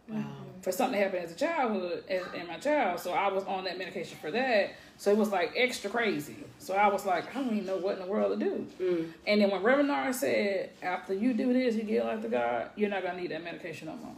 Wow. 0.08 0.24
for 0.62 0.72
something 0.72 0.98
that 0.98 1.04
happened 1.06 1.24
as 1.24 1.32
a 1.32 1.36
childhood, 1.36 2.04
as, 2.08 2.22
in 2.34 2.46
my 2.48 2.58
child. 2.58 2.98
So 3.00 3.12
I 3.12 3.28
was 3.28 3.44
on 3.44 3.64
that 3.64 3.76
medication 3.78 4.18
for 4.20 4.30
that. 4.32 4.70
So 5.00 5.10
it 5.10 5.16
was 5.16 5.30
like 5.30 5.54
extra 5.56 5.88
crazy. 5.88 6.36
So 6.58 6.74
I 6.74 6.88
was 6.88 7.06
like, 7.06 7.34
I 7.34 7.40
don't 7.40 7.54
even 7.54 7.64
know 7.64 7.78
what 7.78 7.94
in 7.94 8.00
the 8.00 8.06
world 8.06 8.38
to 8.38 8.44
do. 8.44 8.66
Mm. 8.78 9.12
And 9.26 9.40
then 9.40 9.50
when 9.50 9.62
Reverend 9.62 9.88
Norris 9.88 10.20
said, 10.20 10.68
after 10.82 11.14
you 11.14 11.32
do 11.32 11.54
this, 11.54 11.74
you 11.74 11.84
get 11.84 12.04
like 12.04 12.20
to 12.20 12.28
God, 12.28 12.68
you're 12.76 12.90
not 12.90 13.00
going 13.00 13.14
to 13.14 13.22
need 13.22 13.30
that 13.30 13.42
medication 13.42 13.88
no 13.88 13.96
more. 13.96 14.14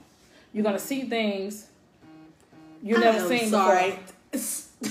You're 0.52 0.64
to 0.72 0.80
see 0.80 1.02
things 1.04 1.68
you 2.82 2.98
never 2.98 3.18
I'm 3.18 3.28
seen 3.28 3.48
sorry. 3.48 3.96
before. 4.32 4.90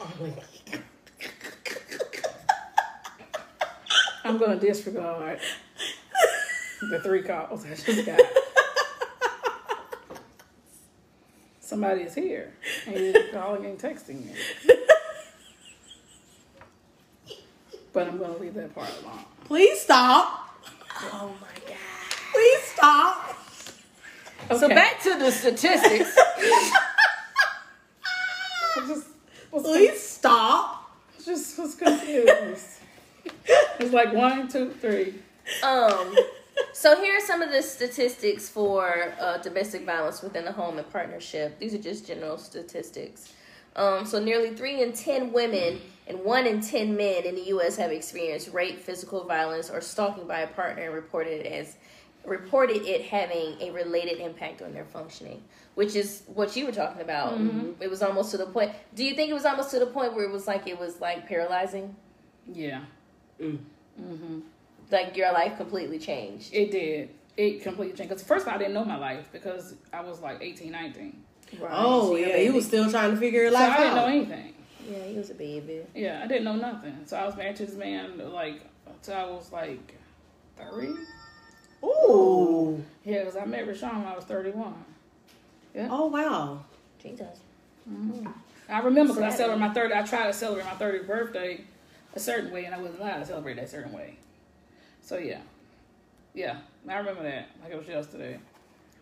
oh 0.00 0.12
my 0.20 0.28
God. 0.28 0.82
I'm 4.22 4.36
going 4.36 4.60
to 4.60 4.66
disregard 4.66 5.40
the 6.90 7.00
three 7.00 7.22
calls 7.22 7.64
I 7.64 7.74
just 7.74 8.04
got. 8.04 8.20
Somebody 11.68 12.00
is 12.04 12.14
here 12.14 12.50
and 12.86 12.96
you're 12.98 13.28
calling 13.32 13.66
and 13.66 13.78
texting 13.78 14.24
me. 14.24 14.32
But 17.92 18.06
I'm 18.06 18.16
going 18.18 18.32
to 18.34 18.40
leave 18.40 18.54
that 18.54 18.74
part 18.74 18.88
alone. 19.02 19.24
Please 19.44 19.80
stop. 19.80 20.50
Oh 21.12 21.34
my 21.40 21.48
god. 21.66 21.76
Please 22.32 22.62
stop. 22.62 23.36
So 24.56 24.68
back 24.68 25.02
to 25.02 25.18
the 25.18 25.30
statistics. 25.32 26.14
Just 28.86 29.06
was, 29.50 29.62
Please 29.64 30.00
stop. 30.00 30.90
just 31.24 31.58
was 31.58 31.74
confused. 31.74 32.80
It's 33.80 33.92
like 33.92 34.12
one, 34.12 34.48
two, 34.48 34.70
three. 34.70 35.14
Um, 35.64 36.14
so 36.78 37.00
here 37.00 37.16
are 37.16 37.20
some 37.20 37.42
of 37.42 37.50
the 37.50 37.60
statistics 37.60 38.48
for 38.48 39.12
uh, 39.18 39.38
domestic 39.38 39.84
violence 39.84 40.22
within 40.22 40.44
the 40.44 40.52
home 40.52 40.78
and 40.78 40.88
partnership. 40.92 41.58
These 41.58 41.74
are 41.74 41.78
just 41.78 42.06
general 42.06 42.38
statistics. 42.38 43.32
Um, 43.74 44.06
so 44.06 44.22
nearly 44.22 44.54
three 44.54 44.80
in 44.80 44.92
ten 44.92 45.32
women 45.32 45.80
and 46.06 46.20
one 46.20 46.46
in 46.46 46.60
ten 46.60 46.96
men 46.96 47.24
in 47.24 47.34
the 47.34 47.46
U.S. 47.46 47.74
have 47.78 47.90
experienced 47.90 48.52
rape, 48.52 48.78
physical 48.78 49.24
violence, 49.24 49.70
or 49.70 49.80
stalking 49.80 50.28
by 50.28 50.42
a 50.42 50.46
partner 50.46 50.84
and 50.84 50.94
reported 50.94 51.44
it 51.44 51.52
as 51.52 51.74
reported 52.24 52.86
it 52.86 53.02
having 53.02 53.60
a 53.60 53.72
related 53.72 54.20
impact 54.20 54.62
on 54.62 54.72
their 54.72 54.84
functioning, 54.84 55.42
which 55.74 55.96
is 55.96 56.22
what 56.26 56.54
you 56.54 56.64
were 56.64 56.72
talking 56.72 57.02
about. 57.02 57.32
It 57.80 57.90
was 57.90 58.02
almost 58.02 58.30
to 58.30 58.36
the 58.36 58.46
point. 58.46 58.70
Do 58.94 59.04
you 59.04 59.16
think 59.16 59.30
it 59.30 59.34
was 59.34 59.44
almost 59.46 59.72
to 59.72 59.80
the 59.80 59.86
point 59.86 60.14
where 60.14 60.24
it 60.26 60.30
was 60.30 60.46
like 60.46 60.68
it 60.68 60.78
was 60.78 61.00
like 61.00 61.26
paralyzing, 61.26 61.96
Yeah, 62.52 62.82
like 64.90 65.16
your 65.16 65.32
life 65.32 65.56
completely 65.56 65.98
changed? 65.98 66.52
it 66.54 66.70
did. 66.70 67.10
It 67.36 67.62
completely 67.62 67.96
changed. 67.96 68.10
Because 68.10 68.22
first 68.24 68.42
of 68.46 68.48
all, 68.48 68.54
I 68.56 68.58
didn't 68.58 68.74
know 68.74 68.84
my 68.84 68.96
life 68.96 69.28
because 69.32 69.74
I 69.92 70.00
was 70.00 70.20
like 70.20 70.38
18, 70.42 70.72
19. 70.72 71.22
Right. 71.60 71.70
Oh 71.72 72.08
So 72.08 72.16
your 72.16 72.28
yeah, 72.28 72.36
you 72.36 72.42
baby- 72.46 72.56
was 72.56 72.66
still 72.66 72.90
trying 72.90 73.12
to 73.12 73.16
figure 73.16 73.42
your 73.42 73.50
So 73.52 73.58
life 73.58 73.72
I 73.72 73.76
didn't 73.78 73.94
know 73.96 74.06
anything. 74.06 74.54
Yeah, 74.90 75.04
he 75.04 75.16
was 75.16 75.30
a 75.30 75.34
baby. 75.34 75.82
Yeah, 75.94 76.20
I 76.24 76.26
didn't 76.26 76.44
know 76.44 76.56
nothing. 76.56 76.96
So 77.06 77.16
I 77.16 77.24
was 77.26 77.36
married 77.36 77.56
to 77.56 77.66
this 77.66 77.74
man 77.76 78.18
like 78.32 78.62
until 78.86 79.14
I 79.14 79.24
was 79.26 79.52
like 79.52 79.94
30. 80.56 80.94
Ooh. 81.84 82.82
Yeah, 83.04 83.20
because 83.20 83.36
I 83.36 83.44
met 83.44 83.66
Rashawn 83.66 83.98
when 83.98 84.06
I 84.06 84.16
was 84.16 84.24
31. 84.24 84.74
Yeah. 85.74 85.88
Oh 85.90 86.06
wow. 86.06 86.64
Jesus. 87.02 87.38
Mm-hmm. 87.88 88.26
I 88.68 88.80
remember 88.80 89.14
because 89.14 89.24
I 89.24 89.36
Sad. 89.36 89.36
celebrated 89.46 89.68
my 89.68 89.74
30. 89.74 89.94
I 89.94 90.02
tried 90.02 90.26
to 90.26 90.32
celebrate 90.32 90.64
my 90.64 90.72
30th 90.72 91.06
birthday 91.06 91.60
a 92.14 92.20
certain 92.20 92.50
way, 92.50 92.64
and 92.64 92.74
I 92.74 92.78
wasn't 92.78 93.00
allowed 93.00 93.18
to 93.20 93.26
celebrate 93.26 93.54
that 93.56 93.70
certain 93.70 93.92
way. 93.92 94.16
So 95.08 95.16
yeah, 95.16 95.40
yeah, 96.34 96.58
I 96.86 96.96
remember 96.96 97.22
that 97.22 97.48
like 97.62 97.72
it 97.72 97.78
was 97.78 97.88
yesterday. 97.88 98.38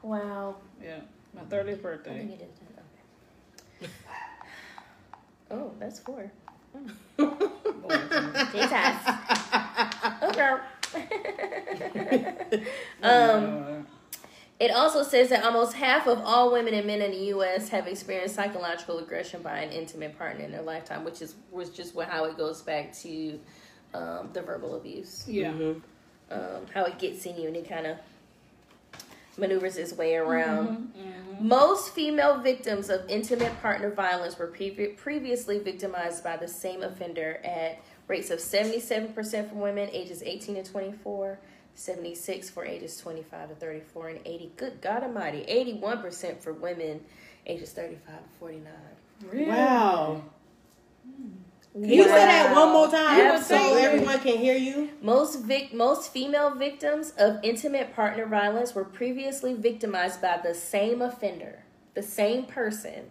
Wow. 0.03 0.55
Yeah, 0.81 1.01
my 1.35 1.41
30th 1.41 1.59
I 1.59 1.65
think 1.65 1.83
birthday. 1.83 2.23
you 2.23 2.29
did 2.29 2.49
that. 2.77 2.85
Okay. 3.83 3.93
Oh, 5.49 5.71
that's 5.79 6.01
four. 6.01 6.31
Boy, 7.17 7.29
Jesus. 8.53 8.73
okay. 10.23 10.59
um, 13.03 13.87
it 14.59 14.73
also 14.73 15.05
says 15.05 15.29
that 15.29 15.45
almost 15.45 15.75
half 15.75 16.09
of 16.09 16.21
all 16.21 16.53
women 16.53 16.75
and 16.75 16.85
men 16.87 17.01
in 17.01 17.13
the 17.13 17.27
U.S. 17.29 17.69
have 17.69 17.87
experienced 17.87 18.35
psychological 18.35 18.99
aggression 18.99 19.41
by 19.43 19.59
an 19.59 19.71
intimate 19.71 20.19
partner 20.19 20.45
in 20.45 20.51
their 20.51 20.63
lifetime, 20.63 21.05
which 21.05 21.23
is 21.23 21.37
was 21.53 21.71
just 21.71 21.97
how 21.97 22.25
it 22.25 22.37
goes 22.37 22.63
back 22.63 22.93
to 22.99 23.39
um, 23.95 24.31
the 24.33 24.43
verbal 24.43 24.77
abuse. 24.77 25.25
yeah, 25.29 25.53
um, 26.31 26.67
how 26.75 26.85
it 26.85 26.99
gets 26.99 27.25
in 27.27 27.37
you 27.39 27.49
and 27.49 27.57
it 27.57 27.69
kind 27.69 27.87
of 27.87 27.97
maneuvers 29.39 29.77
its 29.77 29.93
way 29.93 30.17
around. 30.17 30.93
Mm-hmm, 30.97 31.47
Most 31.47 31.93
female 31.95 32.39
victims 32.41 32.89
of 32.89 33.09
intimate 33.09 33.61
partner 33.61 33.91
violence 33.91 34.39
were 34.39 34.49
previ- 34.49 34.97
previously 34.97 35.59
victimized 35.59 36.25
by 36.25 36.37
the 36.37 36.49
same 36.49 36.83
offender 36.83 37.41
at 37.45 37.79
rates 38.09 38.31
of 38.31 38.39
77% 38.39 39.15
for 39.51 39.55
women 39.57 39.89
ages 39.93 40.23
18 40.23 40.55
to 40.57 40.63
24, 40.65 41.39
76 41.75 42.51
for 42.51 42.65
ages 42.65 42.97
25 42.99 43.51
to 43.51 43.55
34, 43.57 44.09
and 44.09 44.21
80, 44.25 44.53
good 44.57 44.81
God 44.81 45.03
Almighty, 45.03 45.45
81% 45.83 46.41
for 46.41 46.53
women 46.53 47.01
ages 47.47 47.73
35 47.73 48.17
to 48.17 48.39
49. 48.39 48.73
really? 49.31 49.47
Wow. 49.47 50.23
Can 51.03 51.45
you 51.77 52.03
say 52.05 52.09
that 52.09 52.55
one 52.55 52.73
more 52.73 52.89
time 52.91 53.21
Absolutely. 53.21 53.69
so 53.69 53.77
everyone 53.79 54.19
can 54.21 54.39
hear 54.39 54.57
you? 54.57 54.91
Most 55.03 55.41
vic- 55.43 55.75
most 55.75 56.11
female 56.13 56.55
victims 56.55 57.13
of 57.19 57.39
intimate 57.43 57.95
partner 57.95 58.27
violence 58.27 58.75
were 58.75 58.85
previously 58.85 59.55
victimized 59.55 60.21
by 60.23 60.39
the 60.43 60.55
same 60.55 61.03
offender, 61.03 61.65
the 61.95 62.03
same 62.03 62.45
person. 62.45 63.05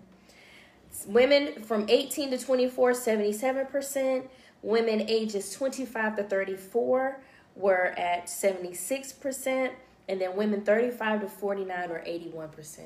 Women 1.08 1.62
from 1.62 1.86
18 1.90 2.32
to 2.32 2.38
24, 2.38 2.92
77%. 2.94 4.24
Women 4.62 5.02
ages 5.08 5.52
25 5.54 6.16
to 6.18 6.24
34 6.24 7.20
were 7.56 7.94
at 7.98 8.26
76%. 8.28 9.72
And 10.08 10.22
then 10.22 10.36
women 10.36 10.62
35 10.62 11.22
to 11.22 11.28
49 11.28 11.90
were 11.90 12.04
81%. 12.06 12.80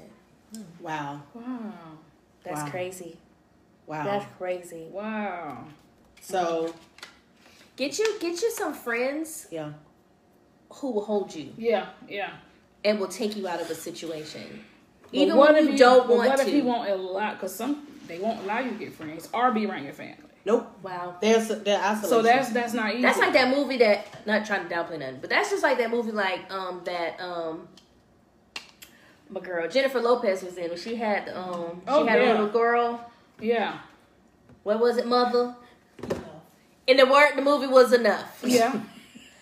Wow. 0.82 1.22
Wow, 1.34 1.72
That's 2.44 2.62
Wow. 2.64 2.70
crazy. 2.70 3.18
Wow. 3.90 4.04
That's 4.04 4.26
crazy. 4.38 4.86
wow. 4.92 5.66
so 6.22 6.74
Get 7.76 7.98
you 7.98 8.20
get 8.20 8.40
you 8.42 8.52
some 8.52 8.74
friends 8.74 9.48
yeah. 9.52 9.72
who 10.74 10.92
will 10.92 11.04
hold 11.06 11.34
you 11.34 11.54
Yeah, 11.58 11.88
yeah. 12.08 12.32
and 12.86 13.00
will 13.00 13.08
take 13.08 13.36
you 13.36 13.48
out 13.48 13.60
of 13.62 13.70
a 13.72 13.76
situation. 13.76 14.64
But 15.04 15.14
Even 15.14 15.38
what 15.38 15.54
when 15.54 15.64
if 15.66 15.72
you 15.72 15.78
don't 15.78 16.08
but 16.08 16.18
want 16.18 16.30
What 16.30 16.40
to. 16.40 16.46
if 16.48 16.54
he 16.54 16.62
won't 16.62 16.88
allow? 16.90 17.34
Because 17.34 17.56
some 17.56 17.88
they 18.08 18.20
won't 18.20 18.40
allow 18.42 18.60
you 18.60 18.72
to 18.72 18.78
get 18.78 18.94
friends 18.94 19.28
or 19.34 19.52
be 19.52 19.66
around 19.66 19.84
your 19.86 19.94
family. 19.94 20.18
Nope. 20.46 20.68
Wow. 20.84 21.16
There's 21.22 21.48
there 21.48 21.80
isolation. 21.80 22.10
So 22.10 22.22
that's 22.22 22.50
that's 22.50 22.74
not 22.74 22.94
easy. 22.94 23.02
That's 23.02 23.18
like 23.18 23.34
that 23.34 23.50
movie 23.58 23.78
that 23.78 24.06
not 24.28 24.46
trying 24.46 24.68
to 24.68 24.76
downplay 24.76 25.00
nothing, 25.00 25.18
but 25.22 25.30
that's 25.32 25.50
just 25.50 25.64
like 25.64 25.78
that 25.80 25.90
movie 25.90 26.12
like 26.12 26.42
um 26.52 26.82
that 26.86 27.20
um 27.20 27.68
my 29.30 29.40
girl 29.42 29.68
Jennifer 29.70 30.00
Lopez 30.02 30.44
was 30.44 30.58
in 30.58 30.70
when 30.70 30.78
she 30.78 30.96
had 30.96 31.30
um 31.30 31.82
she 31.86 31.88
Oh, 31.88 32.06
had 32.06 32.20
yeah. 32.20 32.28
a 32.28 32.32
little 32.34 32.50
girl. 32.50 33.06
Yeah, 33.42 33.80
What 34.64 34.80
was 34.80 34.98
it, 34.98 35.08
mother? 35.08 35.56
In 36.88 36.98
the 36.98 37.06
word 37.06 37.32
the 37.36 37.42
movie 37.42 37.68
was 37.68 37.94
enough. 37.94 38.42
yeah, 38.46 38.80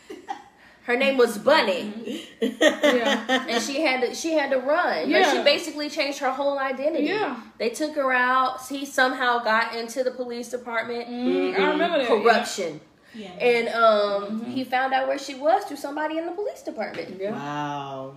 Her 0.83 0.95
name 0.95 1.17
was 1.17 1.37
Bunny, 1.37 2.25
yeah. 2.41 3.45
and 3.49 3.61
she 3.61 3.81
had 3.81 4.01
to 4.01 4.15
she 4.15 4.33
had 4.33 4.51
to 4.51 4.57
run. 4.59 5.03
Like 5.03 5.07
Yeah. 5.09 5.33
she 5.33 5.43
basically 5.43 5.89
changed 5.89 6.19
her 6.19 6.31
whole 6.31 6.57
identity. 6.57 7.05
Yeah. 7.07 7.41
They 7.57 7.69
took 7.71 7.95
her 7.95 8.13
out. 8.13 8.65
He 8.67 8.85
somehow 8.85 9.39
got 9.43 9.75
into 9.75 10.03
the 10.03 10.11
police 10.11 10.49
department. 10.49 11.09
Mm, 11.09 11.59
I 11.59 11.71
remember 11.71 11.97
that. 11.97 12.07
Corruption. 12.07 12.79
Yeah. 13.13 13.31
And 13.31 13.67
um, 13.69 14.45
he 14.45 14.63
found 14.63 14.93
out 14.93 15.07
where 15.09 15.17
she 15.19 15.35
was 15.35 15.63
through 15.65 15.77
somebody 15.77 16.17
in 16.19 16.25
the 16.25 16.31
police 16.31 16.61
department. 16.61 17.17
Yeah. 17.19 17.31
Wow. 17.31 18.15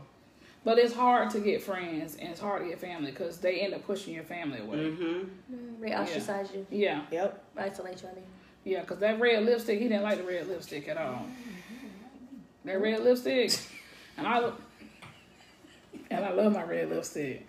But 0.63 0.79
it's 0.79 0.93
hard 0.95 1.31
to 1.31 1.41
get 1.41 1.63
friends 1.63 2.17
and 2.21 2.29
it's 2.29 2.41
hard 2.41 2.63
to 2.63 2.69
get 2.69 2.79
family 2.81 3.11
because 3.13 3.39
they 3.39 3.61
end 3.61 3.73
up 3.73 3.87
pushing 3.87 4.13
your 4.15 4.25
family 4.25 4.59
away. 4.61 4.77
Mm-hmm. 4.77 5.81
They 5.83 5.95
ostracize 5.95 6.51
you, 6.53 6.67
Yeah, 6.71 7.03
Yep. 7.11 7.43
isolate 7.57 8.03
you. 8.03 8.09
I 8.11 8.15
mean, 8.15 8.25
yeah. 8.65 8.81
Because 8.83 8.99
that 8.99 9.19
red 9.19 9.43
lipstick, 9.45 9.79
he 9.81 9.89
didn't 9.89 10.03
like 10.03 10.19
the 10.19 10.25
red 10.25 10.47
lipstick 10.49 10.87
at 10.89 10.99
all. 10.99 11.25
That 12.67 12.79
red 12.81 13.01
lipstick, 13.03 13.53
and 14.19 14.27
I 14.27 14.51
and 16.11 16.25
I 16.27 16.31
love 16.33 16.53
my 16.53 16.63
red 16.65 16.91
lipstick. 16.91 17.47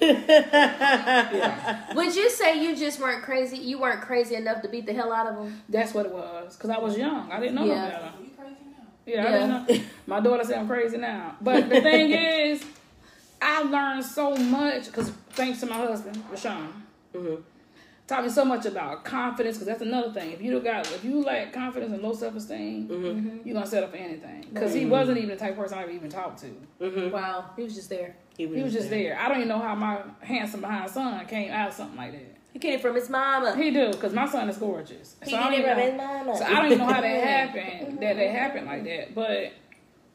Yeah, 0.00 1.94
would 1.94 2.14
you 2.14 2.28
say 2.30 2.62
you 2.62 2.76
just 2.76 3.00
weren't 3.00 3.22
crazy? 3.22 3.56
You 3.58 3.78
weren't 3.78 4.02
crazy 4.02 4.34
enough 4.34 4.60
to 4.62 4.68
beat 4.68 4.84
the 4.86 4.92
hell 4.92 5.12
out 5.12 5.26
of 5.28 5.36
him? 5.46 5.62
that's 5.68 5.94
what 5.94 6.04
it 6.06 6.12
was. 6.12 6.56
Because 6.56 6.70
I 6.70 6.78
was 6.78 6.96
young, 6.98 7.30
I 7.32 7.40
didn't 7.40 7.54
know 7.54 7.64
no 7.64 7.74
Yeah. 7.74 7.88
better. 7.88 8.12
You 9.06 9.14
crazy 9.14 9.16
now? 9.16 9.24
Yeah, 9.24 9.26
I 9.26 9.30
Yeah. 9.30 9.46
didn't 9.66 9.78
know. 9.78 9.84
My 10.06 10.20
daughter 10.20 10.44
said 10.44 10.58
I'm 10.58 10.66
crazy 10.68 10.96
now. 10.98 11.36
But 11.40 11.68
the 11.68 11.80
thing 11.80 12.10
is, 12.12 12.64
I 13.40 13.62
learned 13.62 14.04
so 14.04 14.34
much 14.36 14.86
because 14.86 15.10
thanks 15.30 15.60
to 15.60 15.66
my 15.66 15.76
husband, 15.76 16.16
Rashawn. 16.32 16.68
Mhm. 17.14 17.42
Taught 18.06 18.24
me 18.24 18.28
so 18.28 18.44
much 18.44 18.66
about 18.66 19.02
confidence 19.04 19.56
because 19.56 19.66
that's 19.66 19.80
another 19.80 20.12
thing. 20.12 20.32
If 20.32 20.42
you 20.42 20.52
don't 20.52 20.62
got, 20.62 20.86
if 20.92 21.02
you 21.04 21.22
lack 21.22 21.54
confidence 21.54 21.90
and 21.90 22.02
low 22.02 22.12
self 22.12 22.36
esteem, 22.36 23.42
you're 23.44 23.54
gonna 23.54 23.66
set 23.66 23.82
up 23.82 23.92
for 23.92 23.96
anything. 23.96 24.44
Because 24.52 24.74
he 24.74 24.84
wasn't 24.84 25.16
even 25.18 25.30
the 25.30 25.36
type 25.36 25.52
of 25.52 25.56
person 25.58 25.78
I 25.78 25.86
would 25.86 25.94
even 25.94 26.10
talked 26.10 26.40
to. 26.40 26.46
Mm-hmm. 26.82 27.10
Wow, 27.10 27.46
he 27.56 27.62
was 27.62 27.74
just 27.74 27.88
there. 27.88 28.14
He 28.36 28.46
was 28.46 28.72
just 28.74 28.90
there. 28.90 29.18
I 29.18 29.28
don't 29.28 29.38
even 29.38 29.48
know 29.48 29.58
how 29.58 29.74
my 29.74 30.00
handsome 30.20 30.60
behind 30.60 30.90
son 30.90 31.24
came 31.26 31.50
out 31.50 31.68
of 31.68 31.74
something 31.74 31.96
like 31.96 32.12
that. 32.12 32.36
He 32.54 32.58
came 32.60 32.78
from 32.78 32.94
his 32.94 33.10
mama. 33.10 33.54
He 33.56 33.70
do 33.72 33.90
because 33.90 34.12
my 34.14 34.26
son 34.28 34.48
is 34.48 34.56
gorgeous. 34.56 35.16
He 35.24 35.32
So 35.32 35.36
I 35.36 35.50
don't 35.50 35.52
it 35.54 35.66
from 35.66 35.76
know- 35.76 35.84
his 35.84 35.96
mama. 35.96 36.36
so 36.38 36.44
I 36.44 36.50
don't 36.54 36.66
even 36.66 36.78
know 36.78 36.86
how 36.86 37.00
that 37.00 37.24
happened, 37.24 37.98
that 38.00 38.16
that 38.16 38.30
happened 38.30 38.66
like 38.66 38.84
that. 38.84 39.12
But 39.14 39.52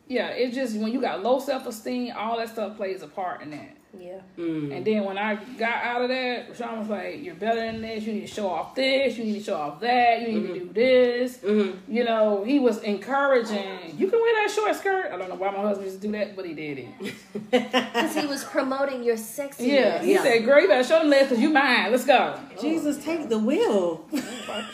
yeah, 0.08 0.30
it's 0.30 0.56
just 0.56 0.76
when 0.78 0.92
you 0.94 1.02
got 1.02 1.22
low 1.22 1.40
self 1.40 1.68
esteem, 1.68 2.14
all 2.18 2.38
that 2.38 2.50
stuff 2.50 2.78
plays 2.78 3.02
a 3.04 3.08
part 3.08 3.42
in 3.42 3.52
that. 3.52 3.76
Yeah. 3.98 4.20
Mm. 4.38 4.76
And 4.76 4.86
then 4.86 5.04
when 5.04 5.18
I 5.18 5.36
got 5.58 5.84
out 5.84 6.02
of 6.04 6.10
that, 6.10 6.54
Rashawn 6.54 6.80
was 6.80 6.90
like, 6.90 7.24
"You're 7.24 7.34
better 7.36 7.60
than 7.60 7.82
this. 7.82 8.04
You 8.04 8.14
need 8.14 8.28
to 8.28 8.34
show 8.34 8.48
off 8.48 8.76
this. 8.76 9.18
You 9.18 9.24
need 9.24 9.40
to 9.40 9.44
show 9.44 9.56
off 9.56 9.80
that. 9.82 10.22
You 10.22 10.28
need 10.40 10.48
to 10.48 10.60
do 10.60 10.70
this." 10.74 11.38
Mm-hmm. 11.38 11.92
You 11.92 12.04
know, 12.04 12.44
he 12.44 12.60
was 12.60 12.78
encouraging. 12.84 13.98
You 13.98 14.08
can 14.08 14.20
wear 14.22 14.48
that 14.48 14.54
short 14.54 14.76
skirt. 14.76 15.12
I 15.12 15.18
don't 15.18 15.28
know 15.30 15.36
why 15.36 15.50
my 15.52 15.62
husband 15.62 15.88
used 15.88 16.02
to 16.02 16.08
do 16.08 16.12
that, 16.14 16.36
but 16.36 16.46
he 16.46 16.54
did 16.54 16.78
it. 16.80 17.14
Because 17.52 18.16
he 18.16 18.28
was 18.28 18.44
promoting 18.44 19.04
your 19.04 19.16
sexiness. 19.16 19.66
Yeah, 19.68 20.02
he 20.04 20.14
Yeah. 20.14 20.24
said, 20.24 20.46
"Girl, 20.46 20.62
you 20.62 20.68
better 20.68 20.84
show 20.84 21.00
them 21.00 21.10
legs 21.10 21.30
because 21.30 21.42
you 21.42 21.50
mine. 21.50 21.92
Let's 21.92 22.06
go." 22.06 22.40
Jesus, 22.62 23.04
take 23.04 23.28
the 23.28 23.40
wheel. 23.40 23.98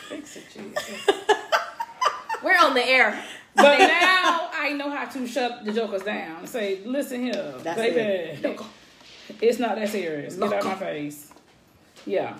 Fix 0.08 0.36
it, 0.36 0.44
Jesus. 0.52 1.06
We're 2.44 2.58
on 2.58 2.74
the 2.74 2.86
air. 2.86 3.18
But 3.54 3.78
now 3.78 4.50
I 4.52 4.74
know 4.76 4.90
how 4.90 5.06
to 5.06 5.26
shut 5.26 5.64
the 5.64 5.72
jokers 5.72 6.02
down 6.02 6.40
and 6.40 6.48
say, 6.48 6.80
listen 6.84 7.22
here, 7.22 7.54
That's 7.62 7.80
baby. 7.80 8.56
It's 9.40 9.58
not 9.58 9.76
that 9.76 9.88
serious. 9.88 10.36
Get 10.36 10.52
out 10.52 10.64
my 10.64 10.74
face. 10.74 11.32
Yeah. 12.04 12.36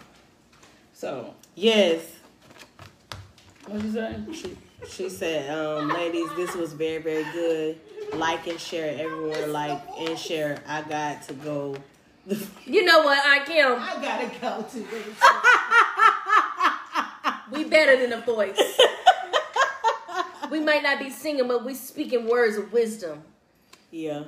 So, 0.94 1.34
Yes. 1.54 2.02
what 3.66 3.82
you 3.82 3.92
say? 3.92 4.16
She 4.88 5.08
said, 5.08 5.50
um, 5.50 5.88
ladies, 5.88 6.28
this 6.36 6.54
was 6.54 6.72
very, 6.72 7.02
very 7.02 7.24
good. 7.32 7.80
Like 8.14 8.46
and 8.46 8.60
share, 8.60 8.92
everyone 8.98 9.52
like 9.52 9.82
and 9.98 10.18
share. 10.18 10.62
I 10.66 10.82
got 10.82 11.22
to 11.24 11.34
go. 11.34 11.76
You 12.66 12.84
know 12.84 13.02
what, 13.02 13.18
I 13.24 13.44
Kim? 13.44 13.74
I 13.78 13.96
gotta 14.02 14.30
go 14.40 14.62
to 14.68 14.78
this. 14.78 15.20
We 17.52 17.62
better 17.64 17.96
than 17.96 18.12
a 18.12 18.20
voice. 18.22 18.58
we 20.50 20.58
might 20.60 20.82
not 20.82 20.98
be 20.98 21.10
singing, 21.10 21.46
but 21.46 21.64
we 21.64 21.74
speaking 21.74 22.26
words 22.28 22.56
of 22.56 22.72
wisdom. 22.72 23.22
Yeah. 23.92 24.24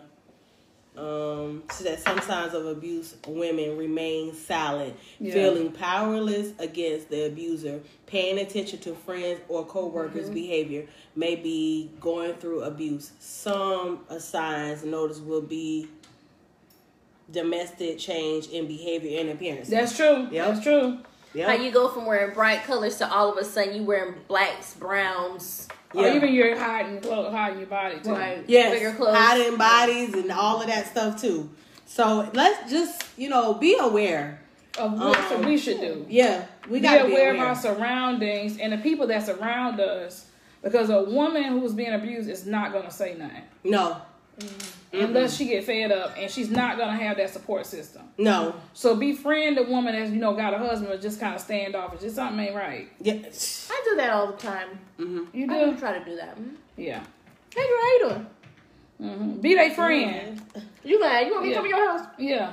Um, 0.97 1.63
she 1.77 1.85
said 1.85 2.01
some 2.01 2.21
signs 2.23 2.55
of 2.55 2.67
abuse 2.67 3.15
women 3.27 3.77
remain 3.77 4.35
silent, 4.35 4.97
Yeah. 5.21 5.33
feeling 5.33 5.71
powerless 5.71 6.53
against 6.59 7.09
the 7.11 7.27
abuser, 7.27 7.81
paying 8.07 8.39
attention 8.39 8.81
to 8.81 8.95
friends 8.95 9.41
or 9.49 9.65
co-workers' 9.65 10.25
Mm-hmm. 10.25 10.35
behavior, 10.35 10.87
may 11.15 11.37
be 11.37 11.91
going 12.01 12.35
through 12.35 12.63
abuse. 12.65 13.13
Some 13.21 14.01
uh, 14.11 14.19
signs 14.19 14.85
notice 14.85 15.21
will 15.21 15.43
be 15.43 15.87
domestic 17.31 17.99
change 17.99 18.49
in 18.49 18.67
behavior 18.67 19.21
and 19.21 19.31
appearance. 19.31 19.69
That's 19.69 19.97
true. 19.97 20.29
Yep. 20.31 20.49
That's 20.49 20.61
true. 20.63 20.99
Yep. 21.35 21.49
How 21.49 21.55
you 21.63 21.71
go 21.71 21.89
from 21.91 22.07
wearing 22.07 22.33
bright 22.35 22.65
colors 22.65 22.97
to 22.99 23.09
all 23.13 23.31
of 23.31 23.37
a 23.39 23.45
sudden 23.45 23.77
you 23.77 23.83
wearing 23.85 24.15
blacks, 24.27 24.75
browns, 24.75 25.69
Or 25.95 26.03
Yeah. 26.05 26.15
even 26.15 26.35
you're 26.35 26.59
hiding, 26.59 27.01
clo- 27.01 27.31
hiding 27.31 27.59
your 27.61 27.69
body 27.69 27.97
too. 28.03 28.17
Yes, 28.47 28.73
bigger 28.75 28.93
clothes. 28.93 29.17
hiding 29.17 29.57
bodies 29.57 30.15
and 30.15 30.31
all 30.31 30.61
of 30.61 30.67
that 30.67 30.87
stuff 30.87 31.21
too. 31.21 31.49
So 31.87 32.29
let's 32.35 32.71
just 32.71 33.03
you 33.17 33.29
know 33.31 33.55
be 33.55 33.77
aware. 33.79 34.41
Of 34.79 34.93
what 34.99 35.33
Um, 35.33 35.45
we 35.45 35.57
should 35.59 35.81
do. 35.81 36.07
Yeah, 36.09 36.45
we 36.69 36.79
got 36.81 36.99
to 36.99 37.05
be 37.07 37.13
aware, 37.13 37.33
be 37.33 37.41
of 37.41 37.47
our 37.47 37.55
surroundings 37.57 38.59
and 38.59 38.73
the 38.73 38.79
people 38.79 39.07
that 39.09 39.27
surround 39.27 39.81
us. 39.81 40.27
Because 40.63 40.91
a 40.91 41.03
woman 41.03 41.45
who's 41.59 41.73
being 41.73 41.93
abused 41.93 42.29
is 42.29 42.45
not 42.47 42.73
gonna 42.73 42.91
say 42.91 43.15
nothing 43.19 43.43
No, 43.65 43.97
unless 44.93 45.37
she 45.37 45.47
get 45.47 45.65
fed 45.65 45.93
up, 45.93 46.15
and 46.19 46.31
she's 46.31 46.51
not 46.51 46.79
gonna 46.79 46.97
have 46.97 47.17
that 47.19 47.31
support 47.31 47.67
system. 47.67 48.03
no, 48.19 48.55
So 48.75 48.95
befriend 48.95 49.59
a 49.59 49.63
woman 49.65 49.95
that's 49.95 50.11
you 50.11 50.19
know 50.19 50.35
got 50.35 50.55
a 50.55 50.59
husband, 50.59 50.91
but 50.91 51.01
just 51.01 51.21
kind 51.21 51.35
of 51.35 51.41
standoffish. 51.41 52.01
Just 52.01 52.17
something 52.17 52.39
ain't 52.39 52.55
right. 52.55 52.89
Yes. 53.01 53.69
I 53.71 53.83
do 53.89 53.97
that 53.97 54.11
all 54.11 54.29
the 54.29 54.37
time. 54.39 54.69
You 54.99 55.47
I 55.51 55.65
do 55.65 55.73
do, 55.73 55.79
try 55.79 55.99
to 55.99 56.05
do 56.05 56.17
that. 56.17 56.37
Mhm. 56.39 56.55
yeah. 56.77 57.01
Hey, 57.55 57.67
girl, 57.67 57.79
how 57.81 57.87
you 57.93 57.99
doing? 58.09 58.27
Hmm 58.99 59.41
Be 59.41 59.55
their 59.55 59.71
friend. 59.71 60.41
You 60.85 61.01
mad? 61.01 61.27
You 61.27 61.33
want 61.33 61.45
me 61.45 61.49
to 61.51 61.55
Yeah. 61.55 61.55
come 61.61 61.65
to 61.65 61.69
your 61.69 61.99
house? 61.99 62.07
Yeah, 62.19 62.53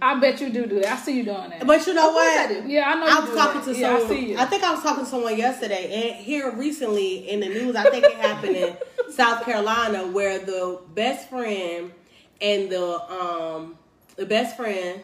I 0.00 0.18
bet 0.20 0.40
you 0.40 0.50
do 0.50 0.66
do 0.66 0.80
that. 0.80 0.92
I 0.92 0.96
see 0.96 1.16
you 1.18 1.24
doing 1.24 1.50
that. 1.50 1.66
But 1.66 1.86
you 1.86 1.94
know 1.94 2.08
Of 2.08 2.14
what? 2.14 2.38
I 2.50 2.52
do. 2.52 2.68
yeah, 2.68 2.88
I 2.88 2.94
know. 2.94 3.06
I 3.06 3.14
you 3.14 3.20
was 3.22 3.30
do 3.30 3.36
talking 3.36 3.60
that. 3.60 3.72
to 3.74 3.78
yeah, 3.78 3.86
someone. 3.98 4.04
I 4.04 4.08
see 4.20 4.30
you. 4.30 4.38
I 4.38 4.44
think 4.46 4.62
I 4.62 4.72
was 4.72 4.82
talking 4.82 5.04
to 5.04 5.10
someone 5.10 5.36
yesterday, 5.36 6.12
and 6.14 6.24
here 6.24 6.50
recently 6.52 7.28
in 7.28 7.40
the 7.40 7.48
news, 7.48 7.74
I 7.76 7.90
think 7.90 8.04
it 8.04 8.16
happened 8.16 8.56
in 8.56 8.76
South 9.10 9.44
Carolina, 9.44 10.06
where 10.06 10.38
the 10.38 10.80
best 10.94 11.28
friend 11.28 11.92
and 12.40 12.70
the 12.70 13.02
um 13.12 13.76
the 14.16 14.26
best 14.26 14.56
friend 14.56 15.02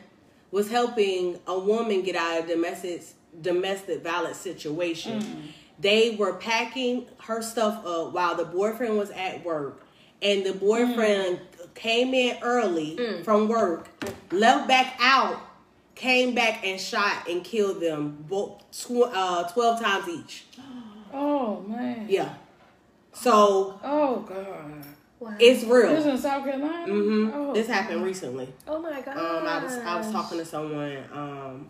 was 0.50 0.70
helping 0.70 1.38
a 1.46 1.58
woman 1.58 2.02
get 2.02 2.16
out 2.16 2.40
of 2.40 2.46
domestic 2.48 3.02
domestic 3.42 4.02
violence 4.02 4.36
situation. 4.38 5.20
Mm. 5.20 5.42
They 5.80 6.16
were 6.16 6.34
packing 6.34 7.06
her 7.22 7.42
stuff 7.42 7.84
up 7.86 8.12
while 8.12 8.34
the 8.34 8.44
boyfriend 8.44 8.96
was 8.98 9.10
at 9.10 9.44
work, 9.44 9.82
and 10.22 10.44
the 10.44 10.52
boyfriend 10.52 11.40
came 11.74 12.12
in 12.14 12.38
early 12.42 13.22
from 13.24 13.48
work, 13.48 13.88
left 14.32 14.66
back 14.68 14.96
out, 15.00 15.40
came 15.94 16.34
back 16.34 16.64
and 16.66 16.80
shot 16.80 17.28
and 17.28 17.44
killed 17.44 17.80
them 17.80 18.24
both 18.28 18.62
tw- 18.72 19.02
uh, 19.12 19.44
twelve 19.48 19.80
times 19.80 20.08
each. 20.08 20.44
oh 21.12 21.60
man. 21.66 22.06
Yeah. 22.08 22.34
So 23.12 23.78
Oh 23.82 24.24
god. 24.28 24.84
Wow. 25.20 25.34
it's 25.40 25.62
This 25.62 25.70
real. 25.70 25.90
in 26.10 26.18
South 26.18 26.44
Carolina. 26.44 26.86
hmm 26.86 27.30
Oh, 27.34 27.52
this 27.52 27.66
happened 27.66 28.04
recently. 28.04 28.48
oh 28.68 28.80
my 28.80 29.00
god. 29.00 29.16
Um, 29.16 29.46
I 29.48 29.62
was 29.64 29.76
I 29.78 29.96
was 29.96 30.10
talking 30.12 30.38
to 30.38 30.44
someone, 30.44 30.96
um, 31.12 31.66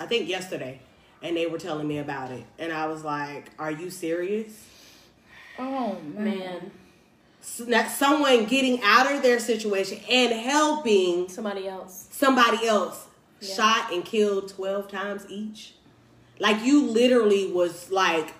I 0.00 0.06
think 0.06 0.28
yesterday, 0.28 0.80
and 1.22 1.36
they 1.36 1.46
were 1.46 1.58
telling 1.58 1.86
me 1.86 1.98
about 1.98 2.30
it, 2.30 2.44
and 2.58 2.72
I 2.72 2.86
was 2.86 3.04
like, 3.04 3.50
"Are 3.58 3.70
you 3.70 3.90
serious?" 3.90 4.64
Oh 5.58 5.98
man. 6.14 6.24
man. 6.24 6.70
S- 7.46 7.62
That 7.68 7.90
someone 7.92 8.44
getting 8.46 8.80
out 8.82 9.10
of 9.10 9.22
their 9.22 9.38
situation 9.38 10.00
and 10.10 10.32
helping 10.32 11.28
Somebody 11.28 11.68
else. 11.68 12.08
somebody 12.10 12.66
else 12.66 13.06
Yeah. 13.40 13.54
shot 13.54 13.92
and 13.92 14.04
killed 14.04 14.48
12 14.48 14.88
times 14.90 15.24
each 15.28 15.74
like 16.40 16.62
you 16.64 16.82
literally 16.82 17.46
was 17.52 17.90
like 17.90 18.34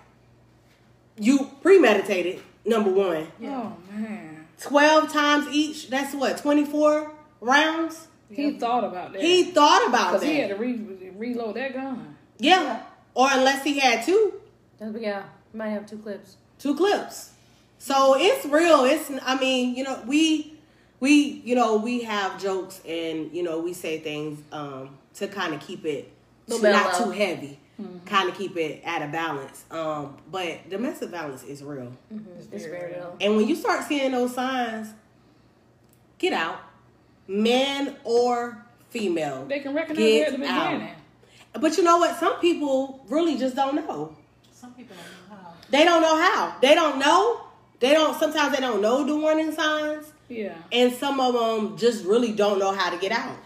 you 1.19 1.51
premeditated 1.63 2.41
number 2.65 2.91
one 2.91 3.29
Oh 3.43 3.73
man. 3.91 4.47
12 4.61 5.13
times 5.13 5.47
each 5.53 5.89
that's 5.89 6.15
what 6.15 6.39
24 6.39 7.13
rounds 7.41 8.09
He 8.31 8.59
thought 8.59 8.85
about 8.85 9.13
that. 9.13 9.23
he 9.23 9.45
thought 9.53 9.87
about 9.89 10.13
Because 10.15 10.27
he 10.27 10.37
had 10.37 10.49
to 10.51 10.57
re- 10.57 11.13
reload 11.17 11.55
that 11.57 11.73
gun. 11.75 12.17
yeah 12.39 12.83
or 13.15 13.29
unless 13.33 13.63
he 13.65 13.79
had 13.79 14.05
two 14.05 14.35
That's- 14.79 15.01
Yeah, 15.01 15.23
might 15.55 15.71
have 15.71 15.87
two 15.87 15.99
clips. 15.99 16.37
two 16.59 16.75
clips 16.75 17.31
so 17.87 18.17
it's 18.19 18.45
real. 18.47 18.85
It's 18.85 19.11
i 19.23 19.39
mean 19.39 19.77
you 19.77 19.85
know 19.85 20.03
we 20.07 20.55
we 21.01 21.13
you 21.45 21.55
know 21.55 21.77
we 21.77 22.03
have 22.03 22.41
jokes 22.43 22.81
and 22.87 23.31
you 23.33 23.43
know 23.43 23.61
we 23.61 23.73
say 23.73 24.01
things 24.01 24.41
um 24.53 24.91
to 25.15 25.29
kind 25.29 25.55
of 25.55 25.61
keep 25.61 25.85
it 25.85 26.11
to 26.49 26.55
not 26.61 26.63
mellow. 26.63 27.05
too 27.05 27.11
heavy. 27.11 27.59
Kind 28.07 28.31
of 28.31 28.35
keep 28.39 28.57
it 28.57 28.83
at 28.85 29.03
a 29.03 29.09
balance. 29.13 29.65
Um 29.71 30.17
but 30.33 30.69
domestic 30.71 31.11
violence 31.11 31.45
is 31.45 31.63
real. 31.63 31.93
It's 32.53 32.65
very 32.65 32.93
real. 32.95 33.17
and 33.21 33.37
when 33.37 33.47
you 33.47 33.55
start 33.55 33.85
seeing 33.85 34.13
those 34.13 34.35
signs 34.35 34.89
get 36.19 36.33
out. 36.33 36.59
Man 37.29 37.97
or 38.05 38.65
female 38.91 39.45
They 39.47 39.59
can 39.61 39.75
recognize 39.75 39.99
Get 39.99 40.29
it 40.29 40.35
at 40.35 40.41
the 40.41 40.47
out. 40.47 40.71
beginning. 40.73 40.95
but 41.61 41.77
you 41.77 41.83
know 41.83 41.99
what? 41.99 42.17
Some 42.19 42.39
people 42.41 43.05
really 43.09 43.37
just 43.37 43.55
don't 43.57 43.75
know. 43.75 44.17
Some 44.53 44.73
people 44.75 44.95
don't 44.97 45.39
know 45.39 45.45
how. 45.45 45.53
they 45.71 45.85
don't 45.85 46.03
know 46.03 46.17
how. 46.17 46.57
They 46.63 46.75
don't 46.75 46.99
know 47.01 47.46
they 47.81 47.93
don't 47.93 48.19
sometimes 48.19 48.55
they 48.55 48.61
don't 48.61 48.81
know 48.81 49.05
the 49.05 49.17
warning 49.17 49.53
signs 49.53 50.13
Yeah. 50.29 50.55
and 50.73 50.93
some 50.93 51.21
of 51.21 51.35
them 51.35 51.77
just 51.77 52.05
really 52.05 52.33
don't 52.33 52.59
know 52.59 52.73
how 52.73 52.91
to 52.91 52.99
get 52.99 53.13
out. 53.13 53.37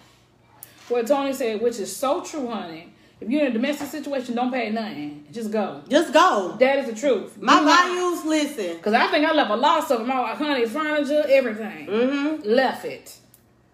What 0.88 1.06
Tony 1.06 1.32
said, 1.32 1.60
which 1.60 1.78
is 1.78 1.94
so 1.94 2.22
true, 2.22 2.48
honey. 2.48 2.92
If 3.20 3.28
you're 3.28 3.42
in 3.42 3.48
a 3.48 3.52
domestic 3.52 3.88
situation, 3.88 4.34
don't 4.34 4.50
pay 4.50 4.70
nothing. 4.70 5.26
Just 5.30 5.50
go. 5.50 5.82
Just 5.88 6.12
go. 6.12 6.56
That 6.58 6.78
is 6.78 6.86
the 6.86 6.94
truth. 6.98 7.36
My 7.40 7.62
values, 7.62 8.24
listen. 8.24 8.76
Because 8.78 8.94
I 8.94 9.08
think 9.08 9.26
I 9.26 9.32
left 9.32 9.50
a 9.50 9.56
lot 9.56 9.80
of 9.80 9.84
stuff. 9.84 10.06
My 10.06 10.34
honey, 10.34 10.64
furniture, 10.66 11.22
everything. 11.28 11.86
Mm-hmm. 11.86 12.48
Left 12.48 12.84
it. 12.86 13.14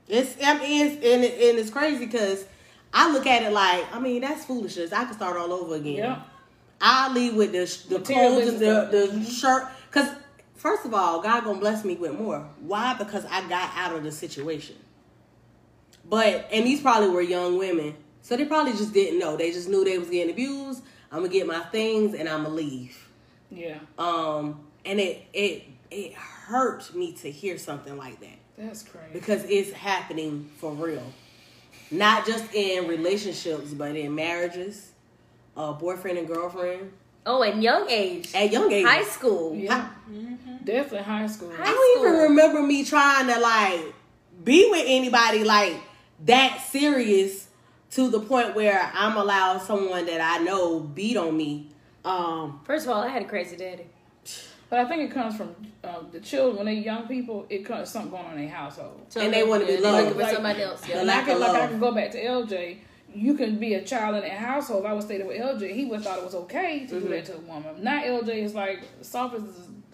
It's 0.09 0.37
I 0.45 0.59
mean, 0.59 0.87
it's, 0.87 0.95
and, 0.97 1.25
it, 1.25 1.51
and 1.51 1.59
it's 1.59 1.71
crazy 1.71 2.05
because 2.07 2.45
I 2.93 3.11
look 3.13 3.27
at 3.27 3.43
it 3.43 3.53
like 3.53 3.85
I 3.95 4.01
mean 4.01 4.21
that's 4.23 4.45
foolishness. 4.45 4.93
I 4.93 5.05
can 5.05 5.15
start 5.15 5.37
all 5.37 5.53
over 5.53 5.77
again. 5.77 5.97
Yeah. 5.97 6.23
I 6.81 7.13
leave 7.13 7.35
with 7.35 7.53
the 7.53 7.95
the 7.95 8.01
clothes 8.05 8.49
and 8.49 8.59
the, 8.59 9.09
the 9.15 9.25
shirt 9.25 9.69
because 9.91 10.11
first 10.67 10.85
of 10.85 10.93
all, 10.93 11.21
God 11.23 11.45
gonna 11.45 11.61
bless 11.61 11.85
me 11.85 11.95
with 11.95 12.19
more. 12.19 12.41
Why? 12.61 12.95
Because 12.95 13.25
I 13.27 13.49
got 13.49 13.71
out 13.77 13.95
of 13.95 14.03
the 14.03 14.11
situation. 14.11 14.75
But 16.05 16.49
and 16.51 16.67
these 16.67 16.81
probably 16.81 17.09
were 17.09 17.23
young 17.23 17.57
women, 17.57 17.95
so 18.21 18.37
they 18.37 18.45
probably 18.47 18.73
just 18.73 18.93
didn't 18.93 19.21
know. 19.21 19.37
They 19.37 19.53
just 19.53 19.69
knew 19.69 19.85
they 19.85 19.97
was 19.97 20.11
getting 20.11 20.33
abused. 20.33 20.83
I'm 21.13 21.19
gonna 21.21 21.33
get 21.33 21.47
my 21.47 21.61
things 21.61 22.15
and 22.15 22.29
I'm 22.29 22.43
gonna 22.43 22.55
leave. 22.55 23.09
Yeah. 23.49 23.79
Um, 23.97 24.61
and 24.85 24.99
it 24.99 25.23
it 25.33 25.65
it 25.93 26.15
hurt 26.15 26.93
me 26.97 27.13
to 27.13 27.31
hear 27.31 27.59
something 27.59 27.97
like 27.97 28.19
that 28.19 28.39
That's 28.59 28.83
crazy. 28.83 29.11
because 29.13 29.45
it's 29.45 29.71
happening 29.71 30.51
for 30.59 30.73
real, 30.73 31.13
not 31.93 32.27
just 32.27 32.53
in 32.53 32.89
relationships, 32.89 33.73
but 33.73 33.95
in 33.95 34.17
marriages, 34.17 34.91
uh, 35.57 35.73
boyfriend 35.75 36.19
and 36.19 36.27
girlfriend 36.27 36.91
Oh, 37.27 37.43
at 37.43 37.61
young 37.61 37.91
age. 37.91 38.33
at 38.35 38.53
young 38.53 38.71
age. 38.71 38.87
High 38.87 39.03
school. 39.03 39.55
Yeah. 39.55 39.89
Definitely 40.65 40.99
high 41.03 41.27
school. 41.27 41.51
High 41.53 41.65
I 41.65 41.73
don't 41.73 41.99
even 42.07 42.21
remember 42.31 42.63
me 42.63 42.85
trying 42.85 43.27
to 43.27 43.39
like 43.41 43.95
be 44.45 44.69
with 44.71 44.85
anybody 44.87 45.45
like 45.45 45.77
that 46.25 46.61
serious 46.71 47.49
to 47.93 48.11
the 48.11 48.21
point 48.21 48.55
where 48.55 48.91
I'm 48.95 49.17
allowed 49.17 49.59
someone 49.59 50.07
that 50.07 50.21
I 50.21 50.43
know 50.43 50.81
beat 50.81 51.17
on 51.17 51.37
me. 51.37 51.69
Um, 52.05 52.61
First 52.65 52.87
of 52.87 52.93
all, 52.93 53.03
I 53.03 53.09
had 53.09 53.23
a 53.23 53.27
crazy 53.27 53.57
daddy. 53.57 53.87
But 54.69 54.81
I 54.81 54.85
think 54.87 55.09
it 55.11 55.15
comes 55.15 55.37
from 55.37 55.55
um, 55.85 56.09
the 56.11 56.19
children 56.21 56.57
when 56.57 56.67
they're 56.67 56.75
young 56.75 57.07
people. 57.07 57.47
It 57.49 57.65
comes 57.65 57.89
something 57.89 58.11
going 58.11 58.25
on 58.25 58.33
in 58.33 58.47
their 58.47 58.49
household. 58.55 59.01
So 59.09 59.21
And 59.21 59.33
they 59.33 59.45
wanna 59.45 59.67
be 59.67 59.77
loved. 59.77 59.99
Looking 59.99 60.13
for 60.15 60.23
Like- 60.23 60.35
somebody 60.35 60.63
else. 60.63 60.89
Yeah. 60.89 60.99
And 60.99 61.11
I 61.11 61.15
lack 61.15 61.27
can 61.27 61.35
of 61.37 61.41
like 61.41 61.63
I 61.63 61.67
can 61.69 61.79
go 61.81 61.93
back 61.93 62.11
to 62.13 62.25
LJ. 62.25 62.79
You 63.17 63.35
can 63.35 63.59
be 63.59 63.75
a 63.75 63.83
child 63.83 64.17
in 64.17 64.23
that 64.23 64.33
household. 64.39 64.85
If 64.85 64.91
I 64.91 64.93
was 64.93 65.05
staying 65.07 65.27
with 65.27 65.41
LJ, 65.41 65.73
he 65.73 65.85
would 65.87 65.97
have 65.97 66.05
thought 66.05 66.19
it 66.19 66.25
was 66.25 66.35
okay 66.35 66.87
to 66.87 67.01
do 67.01 67.09
that 67.09 67.25
to 67.27 67.37
a 67.37 67.41
woman. 67.41 67.83
Not 67.83 68.05
LJ 68.05 68.29
is 68.29 68.55
like 68.55 68.83
soft 69.01 69.35
as 69.37 69.43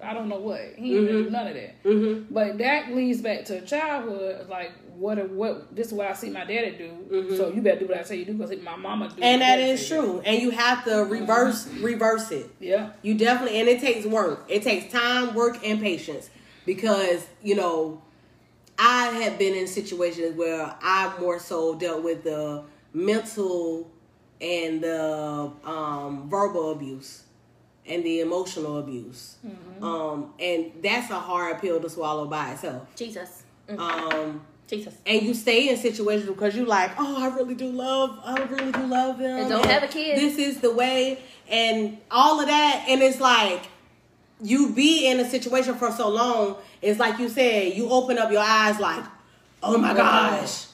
I 0.03 0.13
don't 0.15 0.29
know 0.29 0.41
what. 0.41 0.61
He 0.77 0.95
didn't 0.95 1.07
do 1.25 1.31
none 1.31 1.47
of 1.47 1.55
that. 1.55 1.85
mhm. 1.85 2.27
But 2.31 2.59
that 2.59 2.93
leads 2.93 3.21
back 3.21 3.45
to 3.47 3.61
childhood. 3.65 4.49
Like 4.49 4.73
what 4.97 5.31
what 5.31 5.75
this 5.75 5.89
is 5.89 5.93
what 5.93 6.09
I 6.09 6.13
see 6.15 6.31
my 6.31 6.45
daddy 6.45 6.73
do. 6.77 7.37
So 7.37 7.51
you 7.53 7.63
better 7.63 7.81
do 7.81 7.87
what 7.87 7.99
I 7.99 8.03
say 8.03 8.17
you 8.17 8.25
do 8.25 8.35
because 8.35 8.57
my 8.63 8.77
mama 8.77 9.09
do. 9.09 9.15
Mm-hmm. 9.15 9.23
and 9.23 9.41
what 9.41 9.47
that 9.47 9.57
daddy 9.57 9.71
is 9.71 9.87
say 9.89 9.97
do. 9.97 10.03
true. 10.03 10.21
And 10.25 10.43
you 10.43 10.51
have 10.51 10.85
to 10.85 11.05
reverse 11.05 11.67
reverse 11.81 12.31
it. 12.33 12.51
Yeah. 12.59 12.91
You 13.03 13.15
definitely, 13.15 13.61
and 13.61 13.69
it 13.69 13.81
takes 13.81 14.05
work. 14.05 14.45
It 14.49 14.63
takes 14.63 14.93
time, 14.93 15.35
work, 15.35 15.59
and 15.65 15.81
patience 15.81 16.31
because 16.67 17.27
you 17.43 17.55
know, 17.55 18.03
I 18.79 19.07
have 19.09 19.39
been 19.39 19.55
in 19.55 19.69
situations 19.69 20.37
where 20.37 20.75
I 20.83 21.15
more 21.21 21.39
so 21.39 21.75
dealt 21.77 22.03
with 22.03 22.25
the 22.25 22.65
mental 22.95 23.91
and 24.41 24.81
the 24.83 25.51
um, 25.65 26.29
verbal 26.29 26.73
abuse 26.73 27.25
and 27.87 28.05
the 28.05 28.21
emotional 28.21 28.79
abuse, 28.79 29.37
um, 29.81 30.33
and 30.39 30.73
that's 30.83 31.11
a 31.11 31.19
hard 31.19 31.61
pill 31.61 31.81
to 31.81 31.91
swallow 31.91 32.27
by 32.27 32.53
itself. 32.53 32.87
Jesus. 32.97 33.43
Mm, 33.69 33.79
Um, 33.79 34.41
Jesus. 34.69 34.95
and 35.05 35.23
you 35.23 35.35
stay 35.35 35.69
in 35.69 35.77
situations 35.77 36.29
because 36.29 36.55
you 36.57 36.65
like, 36.65 36.91
oh, 36.99 37.23
I 37.23 37.35
really 37.35 37.55
do 37.55 37.67
love, 37.69 38.19
I 38.25 38.43
really 38.45 38.73
do 38.73 38.87
love 38.87 39.19
them, 39.19 39.39
And 39.41 39.49
don't 39.49 39.67
have 39.67 39.83
a 39.83 39.89
kid. 39.89 40.19
This 40.19 40.39
is 40.39 40.61
the 40.61 40.73
way, 40.73 41.21
and 41.49 41.99
all 42.11 42.41
of 42.41 42.47
that, 42.47 42.85
and 42.89 43.03
it's 43.03 43.21
like 43.21 43.67
you 44.41 44.71
be 44.73 45.07
in 45.07 45.21
a 45.21 45.29
situation 45.29 45.75
for 45.77 45.91
so 45.93 46.09
long. 46.09 46.57
It's 46.81 46.99
like 46.99 47.19
you 47.21 47.29
said, 47.29 47.75
you 47.75 47.89
open 47.91 48.19
up 48.19 48.31
your 48.33 48.43
eyes, 48.43 48.79
like, 48.81 49.05
oh 49.63 49.79
my 49.79 49.95
gosh? 49.95 50.67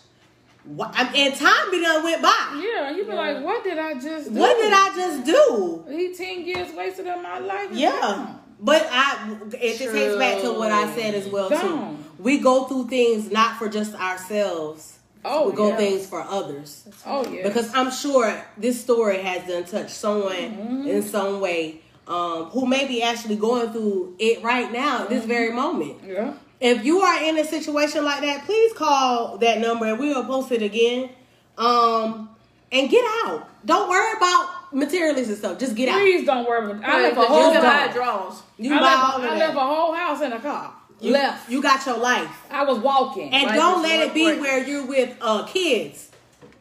And 0.76 1.34
time 1.34 1.70
be 1.70 1.80
done 1.80 2.04
went 2.04 2.22
by. 2.22 2.60
Yeah, 2.62 2.90
you 2.90 3.04
be 3.04 3.12
like, 3.12 3.42
what 3.42 3.64
did 3.64 3.78
I 3.78 3.94
just 3.94 4.32
do? 4.32 4.38
What 4.38 4.56
did 4.56 4.72
I 4.72 4.94
just 4.94 5.24
do? 5.24 5.84
He 5.88 6.14
ten 6.14 6.44
years 6.44 6.72
wasted 6.74 7.06
of 7.06 7.22
my 7.22 7.38
life. 7.38 7.68
Yeah. 7.72 7.90
gone. 8.00 8.40
But 8.60 8.86
I 8.90 9.36
it 9.60 9.78
just 9.78 9.92
takes 9.92 10.16
back 10.16 10.40
to 10.42 10.52
what 10.52 10.70
I 10.72 10.92
said 10.94 11.14
as 11.14 11.26
well 11.28 11.48
too. 11.48 11.96
We 12.18 12.38
go 12.38 12.64
through 12.64 12.88
things 12.88 13.30
not 13.30 13.56
for 13.56 13.68
just 13.68 13.94
ourselves. 13.94 14.98
Oh, 15.24 15.50
we 15.50 15.56
go 15.56 15.68
yeah. 15.70 15.76
things 15.76 16.06
for 16.06 16.20
others. 16.22 16.88
Oh 17.06 17.24
yeah. 17.30 17.42
Because 17.44 17.72
I'm 17.74 17.90
sure 17.90 18.44
this 18.56 18.80
story 18.80 19.18
has 19.22 19.46
done 19.48 19.64
touched 19.64 19.90
someone 19.94 20.34
Mm-hmm. 20.34 20.88
in 20.88 21.02
some 21.02 21.40
way 21.40 21.80
um, 22.06 22.46
who 22.46 22.66
may 22.66 22.86
be 22.86 23.02
actually 23.02 23.36
going 23.36 23.70
through 23.70 24.16
it 24.18 24.42
right 24.42 24.72
now, 24.72 25.04
this 25.06 25.20
Mm-hmm. 25.20 25.28
very 25.28 25.52
moment. 25.52 25.98
yeah. 26.04 26.34
If 26.60 26.84
you 26.84 27.00
are 27.00 27.22
in 27.22 27.38
a 27.38 27.44
situation 27.44 28.04
like 28.04 28.20
that, 28.22 28.44
please 28.44 28.72
call 28.72 29.38
that 29.38 29.58
number 29.60 29.86
and 29.86 29.98
we 29.98 30.08
will 30.12 30.24
post 30.24 30.50
it 30.52 30.62
again. 30.62 31.10
Um, 31.56 32.30
and 32.70 32.90
get 32.90 33.04
out. 33.24 33.48
Don't 33.64 33.88
worry 33.88 34.16
about 34.16 34.72
materialistic 34.74 35.38
stuff. 35.38 35.58
Just 35.58 35.74
get 35.74 35.88
out. 35.88 36.00
Please 36.00 36.26
don't 36.26 36.46
worry. 36.48 36.70
About 36.70 36.82
it. 36.82 36.84
I 36.84 37.02
left 37.02 37.16
a 37.16 37.20
whole 37.22 37.52
can 37.52 37.62
buy 37.62 37.92
draws. 37.92 38.42
You 38.58 38.74
I 38.74 38.78
buy 38.78 38.84
left, 38.84 39.02
all 39.02 39.16
of 39.18 39.24
I 39.24 39.38
left 39.38 39.56
a 39.56 39.60
whole 39.60 39.92
house 39.94 40.20
in 40.22 40.32
a 40.32 40.40
car. 40.40 40.72
You, 41.00 41.12
left. 41.12 41.48
You 41.50 41.62
got 41.62 41.86
your 41.86 41.96
life. 41.98 42.46
I 42.50 42.64
was 42.64 42.78
walking. 42.78 43.32
And 43.32 43.46
Life 43.46 43.56
don't 43.56 43.82
let 43.82 44.08
it 44.08 44.14
be 44.14 44.28
important. 44.28 44.42
where 44.42 44.66
you're 44.68 44.86
with 44.86 45.16
uh 45.20 45.46
kids. 45.46 46.10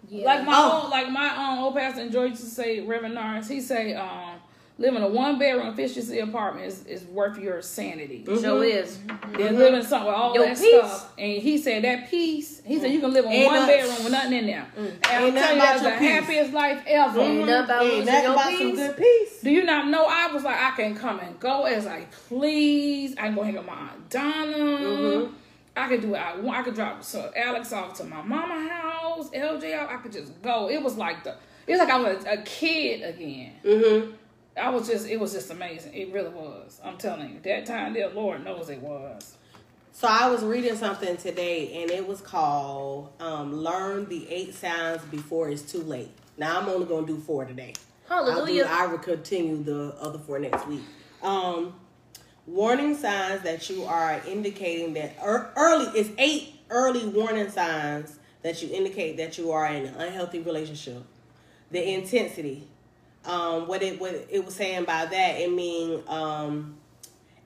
Like 0.10 0.46
my 0.46 0.54
Oh. 0.56 0.84
own, 0.86 0.90
like 0.92 1.10
my 1.10 1.28
um, 1.36 1.60
old 1.60 1.76
pastor 1.76 2.02
in 2.02 2.12
Georgia 2.12 2.30
used 2.30 2.44
to 2.44 2.50
say, 2.50 2.80
Reverend 2.80 3.16
Norris, 3.16 3.48
he 3.50 3.60
say, 3.60 3.94
um, 3.94 4.37
living 4.80 4.98
in 4.98 5.04
a 5.04 5.08
one 5.08 5.40
bedroom 5.40 5.68
efficiency 5.68 6.20
apartment 6.20 6.68
is, 6.68 6.86
is 6.86 7.04
worth 7.06 7.38
your 7.40 7.62
sanity. 7.62 8.24
Show 8.26 8.62
is. 8.62 9.00
Then 9.36 9.58
living 9.58 9.84
somewhere 9.84 10.14
all 10.14 10.36
Your 10.36 10.46
that 10.46 10.58
peace. 10.58 10.78
stuff. 10.78 11.14
And 11.18 11.42
he 11.42 11.58
said 11.58 11.84
that 11.84 12.10
peace, 12.10 12.62
he 12.64 12.80
said 12.80 12.92
you 12.92 13.00
can 13.00 13.12
live 13.12 13.26
in 13.26 13.32
Ain't 13.32 13.46
one 13.48 13.60
no- 13.62 13.66
bedroom 13.68 14.04
with 14.04 14.12
nothing 14.12 14.34
in 14.34 14.46
there. 14.46 14.68
And 14.78 14.88
I'm 15.04 15.24
Ain't 15.26 15.36
telling 15.36 15.56
you, 15.56 15.62
that's 15.62 15.82
the 15.82 15.90
peace. 15.92 16.00
happiest 16.00 16.54
life 16.54 16.84
ever. 16.86 17.20
Ain't 17.22 17.46
nothing 17.48 17.66
about 17.66 17.84
Ain't 17.84 17.92
losing 17.94 18.06
nothing 18.06 18.24
your 18.24 18.34
about 18.34 18.52
some 18.52 18.58
peace. 18.60 18.76
good 18.76 18.98
peace. 18.98 19.42
Do 19.42 19.50
you 19.52 19.64
not 19.64 19.88
know? 19.88 20.06
I 20.08 20.28
was 20.32 20.44
like, 20.44 20.58
I 20.58 20.72
can 20.76 20.96
come 20.96 21.20
and 21.20 21.40
go 21.40 21.64
as 21.64 21.88
I 21.88 22.06
please. 22.28 23.14
I 23.18 23.22
can 23.28 23.36
go 23.36 23.44
hang 23.44 23.56
with 23.56 23.66
my 23.66 23.74
aunt 23.74 24.10
Donna. 24.10 24.56
Mm-hmm. 24.58 25.34
I 25.76 25.88
could 25.88 26.02
do 26.02 26.10
what 26.10 26.22
I 26.22 26.36
want. 26.38 26.58
I 26.58 26.62
could 26.64 26.74
drop 26.76 27.04
so 27.04 27.32
Alex 27.36 27.72
off 27.74 27.96
to 27.98 28.04
my 28.04 28.22
mama 28.22 28.68
house, 28.68 29.30
LJ. 29.30 29.88
I 29.88 29.98
could 29.98 30.12
just 30.12 30.42
go. 30.42 30.70
It 30.70 30.82
was 30.82 30.98
like 30.98 31.24
the. 31.24 31.36
It 31.68 31.72
was 31.74 31.80
like 31.80 31.90
I 31.90 32.00
was 32.00 32.26
a, 32.26 32.30
a 32.34 32.38
kid 32.44 33.04
again. 33.04 33.54
Mm-hmm. 33.64 34.12
I 34.60 34.70
was 34.70 34.88
just. 34.88 35.08
It 35.08 35.20
was 35.20 35.34
just 35.34 35.50
amazing. 35.52 35.94
It 35.94 36.12
really 36.12 36.30
was. 36.30 36.80
I'm 36.84 36.98
telling 36.98 37.30
you, 37.34 37.40
that 37.44 37.66
time 37.66 37.94
there, 37.94 38.10
Lord 38.10 38.44
knows 38.44 38.70
it 38.70 38.82
was. 38.82 39.36
So 39.92 40.08
I 40.08 40.30
was 40.30 40.44
reading 40.44 40.76
something 40.76 41.18
today, 41.18 41.82
and 41.82 41.92
it 41.92 42.08
was 42.08 42.22
called 42.22 43.12
um, 43.20 43.54
"Learn 43.64 44.08
the 44.10 44.28
Eight 44.30 44.54
Signs 44.54 45.02
Before 45.06 45.50
It's 45.50 45.62
Too 45.64 45.82
Late." 45.82 46.12
Now 46.38 46.60
I'm 46.60 46.70
only 46.70 46.86
gonna 46.86 47.08
do 47.08 47.18
four 47.18 47.46
today. 47.46 47.74
I'll 48.10 48.26
do, 48.26 48.32
Hallelujah. 48.32 48.68
I 48.70 48.88
will 48.88 49.00
continue 49.00 49.62
the 49.64 49.96
other 50.00 50.20
four 50.20 50.40
next 50.40 50.68
week. 50.68 50.84
Um, 51.22 51.74
warning 52.46 52.96
signs 52.96 53.42
that 53.42 53.70
you 53.70 53.84
are 53.84 54.22
indicating 54.28 54.94
that 54.94 55.18
ear- 55.24 55.52
early 55.56 56.00
is 56.00 56.12
eight 56.18 56.54
early 56.70 57.06
warning 57.08 57.50
signs 57.50 58.20
that 58.44 58.62
you 58.62 58.70
indicate 58.72 59.18
that 59.18 59.38
you 59.38 59.52
are 59.52 59.66
in 59.68 59.86
an 59.86 59.96
unhealthy 59.96 60.40
relationship. 60.40 61.04
The 61.72 61.94
intensity, 61.94 62.68
um, 63.28 63.68
what 63.68 63.84
it 63.84 64.00
what 64.00 64.14
it 64.30 64.44
was 64.46 64.56
saying 64.56 64.86
by 64.86 65.06
that, 65.06 65.40
it 65.40 65.52
mean 65.52 66.02
um, 66.08 66.78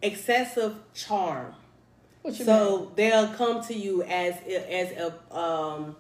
excessive 0.02 0.76
charm. 0.94 1.54
What 2.22 2.34
you 2.34 2.46
mean? 2.46 2.46
So 2.46 2.92
they'll 2.96 3.30
come 3.30 3.64
to 3.66 3.74
you 3.74 4.04
as 4.04 4.36
as 4.48 4.92
a 4.92 5.36
um 5.36 5.96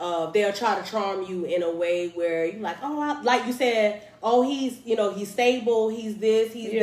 uh 0.00 0.30
they'll 0.30 0.52
try 0.52 0.80
to 0.80 0.88
charm 0.88 1.22
you 1.22 1.44
in 1.44 1.62
a 1.62 1.70
way 1.70 2.08
where 2.10 2.44
you 2.44 2.58
like 2.60 2.76
oh 2.82 3.00
I, 3.00 3.20
like 3.22 3.46
you 3.46 3.52
said 3.52 4.02
oh 4.22 4.42
he's 4.42 4.80
you 4.84 4.94
know 4.96 5.12
he's 5.12 5.30
stable 5.30 5.88
he's 5.88 6.16
this 6.18 6.52
he's 6.52 6.72
Yeah. 6.72 6.80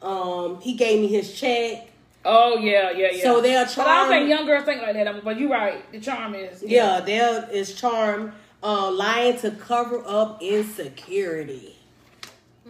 that 0.00 0.06
um 0.06 0.60
he 0.60 0.74
gave 0.74 1.00
me 1.00 1.08
his 1.08 1.32
check 1.32 1.88
Oh 2.24 2.56
yeah, 2.56 2.92
yeah, 2.92 3.08
yeah. 3.12 3.22
So 3.22 3.40
they'll 3.40 3.64
But 3.64 3.78
I 3.80 4.00
don't 4.02 4.08
think 4.08 4.28
young 4.28 4.46
girls 4.46 4.64
think 4.64 4.80
like 4.80 4.94
that. 4.94 5.24
But 5.24 5.40
you're 5.40 5.50
right. 5.50 5.90
The 5.90 5.98
charm 5.98 6.34
is 6.36 6.62
yeah 6.62 7.00
they'll 7.00 7.44
is 7.50 7.74
charm 7.74 8.32
uh 8.62 8.90
lying 8.90 9.38
to 9.38 9.50
cover 9.50 10.02
up 10.06 10.40
insecurity 10.42 11.76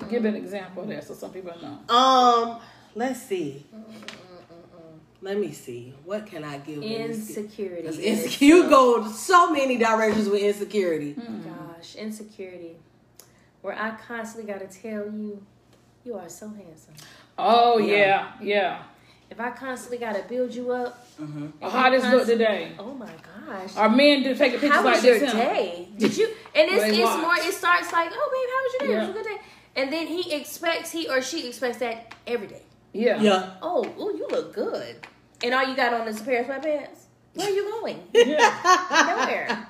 Give 0.09 0.25
an 0.25 0.35
example 0.35 0.85
there, 0.85 1.01
so 1.03 1.15
some 1.15 1.31
people 1.33 1.53
know. 1.61 1.95
um 1.95 2.61
let's 2.95 3.23
see 3.23 3.65
let 5.23 5.39
me 5.39 5.53
see 5.53 5.95
what 6.05 6.27
can 6.27 6.43
I 6.43 6.59
give 6.59 6.83
you? 6.83 6.97
Insecurity. 6.97 7.83
Because 7.83 8.41
you 8.41 8.69
go 8.69 9.09
so 9.09 9.53
many 9.53 9.79
directions 9.79 10.29
with 10.29 10.43
insecurity. 10.43 11.13
Gosh, 11.13 11.95
insecurity. 11.95 12.77
Where 13.61 13.79
I 13.79 13.93
constantly 13.93 14.53
got 14.53 14.59
to 14.61 14.67
tell 14.67 15.07
you, 15.07 15.41
you 16.05 16.17
are 16.17 16.29
so 16.29 16.49
handsome. 16.49 16.95
Oh 17.39 17.79
Yeah. 17.79 17.95
yeah, 17.95 18.33
yeah. 18.43 18.83
If 19.33 19.41
I 19.41 19.51
constantly 19.51 19.97
got 19.97 20.15
to 20.15 20.23
build 20.29 20.55
you 20.55 20.73
up, 20.73 21.07
Oh, 21.63 21.71
How 21.71 21.89
this 21.89 22.05
look 22.05 22.27
today? 22.27 22.73
oh 22.79 22.93
my 22.93 23.07
gosh. 23.07 23.75
Our 23.79 23.89
men 23.89 24.23
do 24.23 24.35
take 24.35 24.53
pictures 24.53 24.71
How 24.71 24.85
like 24.85 24.97
was 24.97 25.05
your 25.05 25.21
day? 25.21 25.89
Did 25.97 26.15
you? 26.19 26.27
And 26.55 26.71
it's, 26.71 26.83
They 26.83 26.91
it's 26.91 27.03
watch. 27.03 27.21
more. 27.23 27.35
It 27.37 27.55
starts 27.55 27.91
like, 27.95 28.11
oh 28.13 28.29
babe, 28.35 28.51
how 28.53 28.63
was 28.63 28.73
your 28.75 28.89
day? 28.89 28.95
It 28.95 28.99
was 29.01 29.09
a 29.09 29.13
good 29.13 29.25
day. 29.25 29.43
And 29.75 29.91
then 29.91 30.07
he 30.07 30.35
expects 30.35 30.91
he 30.91 31.09
or 31.09 31.23
she 31.23 31.49
expects 31.49 31.79
that 31.79 32.15
every 32.27 32.47
day. 32.47 32.61
Yeah. 32.93 33.23
Yeah. 33.23 33.55
Oh, 33.63 33.91
oh, 33.99 34.11
you 34.11 34.29
look 34.29 34.53
good. 34.55 34.97
And 35.43 35.55
all 35.55 35.67
you 35.67 35.75
got 35.75 35.95
on 35.95 36.07
is 36.09 36.21
a 36.21 36.25
pair 36.25 36.43
of 36.43 36.49
sweatpants. 36.49 37.05
Where 37.33 37.49
are 37.49 37.51
you 37.51 37.71
going? 37.71 38.03
yeah. 38.13 39.17
Nowhere. 39.17 39.67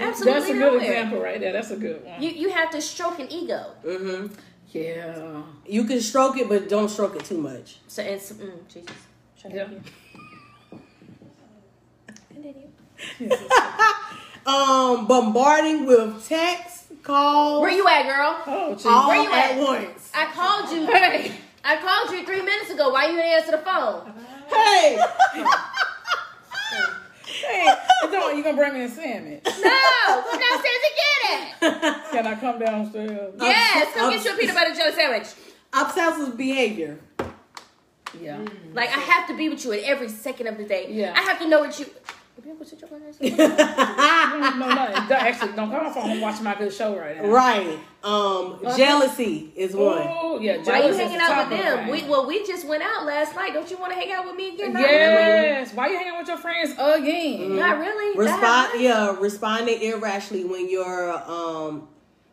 Absolutely 0.00 0.32
That's 0.40 0.48
a 0.50 0.52
good 0.52 0.58
nowhere. 0.58 0.80
example 0.80 1.20
right 1.20 1.38
there. 1.40 1.52
That's 1.52 1.70
a 1.70 1.76
good 1.76 2.04
one. 2.04 2.20
You 2.20 2.30
you 2.30 2.50
have 2.50 2.70
to 2.70 2.80
stroke 2.82 3.20
an 3.20 3.30
ego. 3.30 3.66
hmm 3.84 4.26
yeah. 4.72 5.42
You 5.66 5.84
can 5.84 6.00
stroke 6.00 6.36
it, 6.38 6.48
but 6.48 6.68
don't 6.68 6.88
stroke 6.88 7.16
it 7.16 7.24
too 7.24 7.38
much. 7.38 7.78
So 7.88 8.02
it's 8.02 8.32
mm, 8.32 8.50
Jesus. 8.68 8.90
Shut 9.40 9.54
Yeah. 9.54 9.68
Continue. 12.28 12.68
Um, 14.44 15.06
bombarding 15.06 15.86
with 15.86 16.26
text, 16.28 16.86
calls, 17.04 17.62
Where 17.62 17.70
you 17.70 17.86
at, 17.86 18.02
girl? 18.08 18.42
Oh, 18.44 18.74
geez. 18.74 18.86
all 18.86 19.06
Where 19.06 19.22
you 19.22 19.30
at 19.32 19.52
at? 19.52 19.58
once. 19.60 20.10
I 20.12 20.26
called 20.32 20.68
you. 20.72 20.84
Hey. 20.86 21.32
I 21.64 21.76
called 21.76 22.10
you 22.10 22.26
three 22.26 22.42
minutes 22.42 22.70
ago. 22.72 22.88
Why 22.90 23.06
you 23.06 23.12
didn't 23.12 23.24
answer 23.34 23.52
the 23.52 23.58
phone? 23.58 24.12
Hey, 24.50 24.98
Hey, 27.26 27.66
you 28.04 28.10
know 28.10 28.30
you 28.30 28.42
gonna 28.42 28.56
bring 28.56 28.74
me 28.74 28.82
a 28.84 28.88
sandwich? 28.88 29.42
No, 29.44 30.22
come 30.30 30.40
downstairs 30.40 30.80
and 30.88 30.96
get 31.02 31.62
it. 31.62 32.10
Can 32.12 32.26
I 32.26 32.34
come 32.40 32.58
downstairs? 32.58 33.34
Yes, 33.40 33.94
come 33.94 34.12
ups- 34.12 34.16
get 34.16 34.24
you 34.24 34.34
a 34.34 34.38
peanut 34.38 34.54
butter 34.54 34.74
jelly 34.74 34.92
sandwich. 34.92 35.26
obsessive 35.72 36.36
behavior. 36.36 36.98
Yeah. 38.20 38.36
Mm. 38.38 38.74
Like 38.74 38.88
I 38.90 39.00
have 39.00 39.26
to 39.28 39.36
be 39.36 39.48
with 39.48 39.64
you 39.64 39.72
at 39.72 39.80
every 39.84 40.08
second 40.08 40.46
of 40.48 40.58
the 40.58 40.64
day. 40.64 40.86
Yeah. 40.90 41.14
I 41.16 41.20
have 41.22 41.38
to 41.40 41.48
know 41.48 41.60
what 41.60 41.78
you. 41.78 41.86
Have 42.36 42.46
you 42.46 42.52
ever 42.52 42.64
your 42.64 42.88
brother 42.88 43.04
and 43.20 44.58
No, 44.58 44.68
nothing. 44.68 44.94
Don't- 45.08 45.12
Actually, 45.12 45.52
don't 45.52 45.70
come 45.70 45.86
off 45.86 45.94
phone. 45.94 46.10
I'm 46.10 46.20
watching 46.20 46.44
my 46.44 46.54
good 46.54 46.72
show 46.72 46.96
right 46.98 47.16
now. 47.22 47.28
right. 47.28 47.78
Um, 48.04 48.58
jealousy 48.76 49.52
is 49.54 49.76
one. 49.76 50.02
Oh, 50.04 50.40
yeah. 50.40 50.56
Why 50.56 50.58
you 50.58 50.64
jealous 50.64 50.96
hanging 50.96 51.20
out 51.20 51.48
with 51.48 51.60
them? 51.60 51.88
We, 51.88 52.02
well, 52.04 52.26
we 52.26 52.44
just 52.44 52.66
went 52.66 52.82
out 52.82 53.06
last 53.06 53.36
night. 53.36 53.54
Don't 53.54 53.70
you 53.70 53.78
want 53.78 53.92
to 53.92 53.98
hang 53.98 54.10
out 54.10 54.26
with 54.26 54.34
me 54.34 54.54
again? 54.54 54.72
Not 54.72 54.82
really. 54.82 54.92
Yes. 54.92 55.72
Why 55.72 55.86
you 55.88 55.98
hanging 55.98 56.18
with 56.18 56.26
your 56.26 56.38
friends 56.38 56.72
again? 56.72 57.54
Not 57.56 57.78
really. 57.78 58.18
Respond, 58.18 58.80
yeah, 58.80 59.16
responding 59.20 59.80
irrationally 59.82 60.44
when 60.44 60.68
you're 60.68 61.12
um 61.30 61.86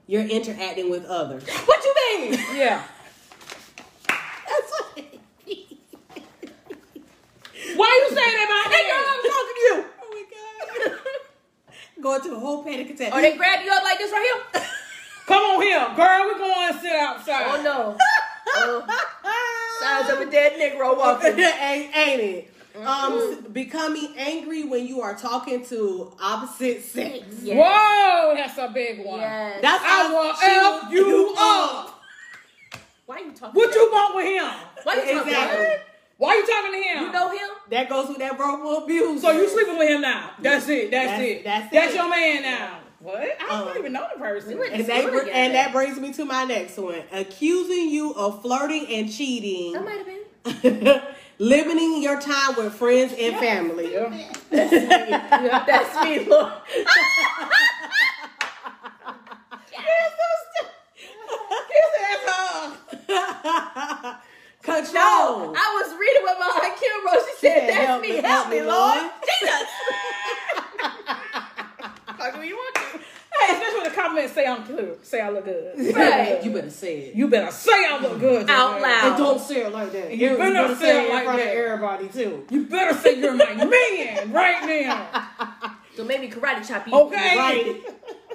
you're 0.07 0.23
interacting 0.23 0.89
with 0.89 1.05
others. 1.05 1.43
What 1.65 1.83
you 1.85 1.93
mean? 2.19 2.33
Yeah. 2.55 2.83
That's 4.07 4.71
what 4.71 5.03
Why 7.75 8.07
you 8.09 8.15
saying 8.15 8.35
that 8.37 8.45
about 8.47 8.73
Hey 8.73 8.83
girl, 8.89 9.05
I'm 9.07 9.21
talking 9.29 9.55
to 9.55 9.61
you. 9.69 9.85
go 12.01 12.15
into 12.31 12.35
a 12.35 12.39
whole 12.39 12.63
panic 12.63 12.89
attack. 12.89 13.13
Or 13.13 13.21
they 13.21 13.37
grab 13.37 13.63
you 13.63 13.71
up 13.71 13.83
like 13.83 13.99
this 13.99 14.11
right 14.11 14.41
here. 14.53 14.63
Come 15.29 15.41
on 15.43 15.61
here, 15.61 15.87
girl. 15.95 16.25
We're 16.27 16.37
going 16.39 16.73
to 16.73 16.79
sit 16.81 16.91
outside. 16.95 17.45
Oh 17.47 17.61
no. 17.63 17.97
Oh, 18.51 18.83
signs 19.79 20.09
of 20.09 20.27
a 20.27 20.31
dead 20.31 20.53
Negro 20.59 20.97
walking. 20.97 21.39
ain't, 21.39 21.95
ain't 21.95 22.21
it? 22.21 22.53
Um, 22.77 22.83
Mm-hmm. 23.13 23.45
s- 23.45 23.51
becoming 23.51 24.13
angry 24.17 24.63
when 24.63 24.87
you 24.87 25.01
are 25.01 25.15
talking 25.15 25.63
to 25.67 26.11
opposite 26.19 26.83
sex. 26.83 27.25
Yes. 27.43 27.57
Whoa, 27.57 28.33
that's 28.35 28.57
a 28.57 28.69
big 28.73 29.05
one. 29.05 29.19
Yes. 29.19 29.59
That's 29.61 29.83
I 29.85 30.11
will 30.11 30.33
she 30.33 30.45
F 30.47 30.91
you 30.91 31.35
up. 31.37 32.01
Why 33.05 33.19
you 33.19 33.31
talking? 33.33 33.53
What 33.53 33.71
to 33.71 33.77
you 33.79 33.85
him? 33.85 33.91
want 33.91 34.15
with 34.15 34.25
him? 34.25 34.51
Why 34.83 34.93
you 34.95 35.01
talking 35.01 35.17
Exactly. 35.31 35.57
to 35.65 35.71
him? 35.71 35.79
Why 36.17 36.35
you 36.35 36.47
talking 36.47 36.71
to 36.71 36.89
him? 36.89 37.03
You 37.05 37.11
know 37.11 37.29
him? 37.31 37.49
That 37.69 37.87
goes 37.89 38.07
with 38.09 38.17
that 38.17 38.35
verbal 38.37 38.83
abuse. 38.83 39.21
So 39.21 39.29
you 39.31 39.47
sleeping 39.47 39.77
with 39.77 39.89
him 39.89 40.01
now? 40.01 40.31
That's 40.39 40.67
it. 40.69 40.89
That's, 40.89 41.07
That's- 41.11 41.21
it. 41.21 41.43
that's 41.43 41.71
That's 41.71 41.93
it. 41.93 41.95
your 41.97 42.09
man 42.09 42.41
now. 42.41 42.78
What? 43.01 43.15
I 43.17 43.47
don't 43.47 43.69
Um, 43.69 43.77
even 43.77 43.93
know 43.93 44.07
the 44.13 44.19
person. 44.19 44.57
we 44.59 44.67
And, 44.67 44.77
We 44.79 44.83
that, 44.83 45.03
were 45.05 45.11
br- 45.11 45.19
together. 45.19 45.31
and 45.33 45.55
that 45.55 45.71
brings 45.71 45.97
me 45.99 46.11
to 46.13 46.25
my 46.25 46.43
next 46.43 46.77
one: 46.77 47.01
accusing 47.13 47.89
you 47.89 48.13
of 48.13 48.41
flirting 48.41 48.87
and 48.87 49.11
cheating, 49.11 49.71
That 49.73 49.85
might 49.85 49.97
have 49.97 50.05
been. 50.83 51.01
limiting 51.39 52.01
your 52.03 52.19
time 52.19 52.55
with 52.57 52.73
friends 52.73 53.13
and 53.17 53.35
family. 53.37 53.93
Yeah. 53.93 54.33
Yeah, 54.51 55.63
that's 55.65 56.03
me, 56.03 56.25
Lord. 56.25 56.51
Control. 64.61 64.93
No, 64.93 65.53
I 65.57 65.81
was 65.81 65.95
reading 65.97 66.23
what 66.23 66.37
my 66.39 66.51
aunt 66.67 66.75
Kim 66.79 67.05
wrote. 67.05 67.23
She 67.25 67.47
said, 67.47 67.69
"That's 67.69 67.87
"Help 67.87 68.01
me, 68.01 68.09
me, 68.11 68.21
help 68.21 68.49
me, 68.49 68.61
Lord." 68.61 68.99
Jesus. 69.25 69.67
To 72.33 72.37
me, 72.37 72.47
you 72.49 72.55
want 72.55 72.75
to? 72.75 72.81
Hey, 73.39 73.53
especially 73.53 73.79
when 73.81 73.89
the 73.89 73.95
comments 73.95 74.33
say 74.33 74.45
I'm 74.45 74.63
good, 74.67 75.05
say 75.05 75.21
I 75.21 75.29
look 75.29 75.45
good. 75.45 75.95
Right. 75.95 76.43
You 76.43 76.51
better 76.51 76.69
say 76.69 76.97
it. 76.99 77.15
You 77.15 77.27
better 77.27 77.51
say 77.51 77.71
I 77.71 77.99
look 77.99 78.19
good 78.19 78.49
Out 78.49 78.73
today. 78.75 78.81
loud. 78.83 79.07
And 79.07 79.17
don't 79.17 79.39
say 79.39 79.61
it 79.65 79.71
like 79.73 79.91
that. 79.93 80.15
You 80.17 80.37
better 80.37 80.75
say 80.75 81.03
it 81.03 81.09
in 81.09 81.13
like 81.15 81.23
front 81.25 81.39
that. 81.39 81.47
of 81.47 81.57
everybody 81.57 82.07
too. 82.09 82.45
You 82.49 82.65
better 82.65 82.97
say 82.97 83.19
you're 83.19 83.33
my 83.35 83.53
man 83.65 84.31
right 84.31 84.65
now. 84.65 85.75
So 85.95 86.05
maybe 86.05 86.29
karate 86.29 86.65
chop 86.65 86.87
you. 86.87 86.93
Okay. 86.93 87.37
Right. 87.37 87.81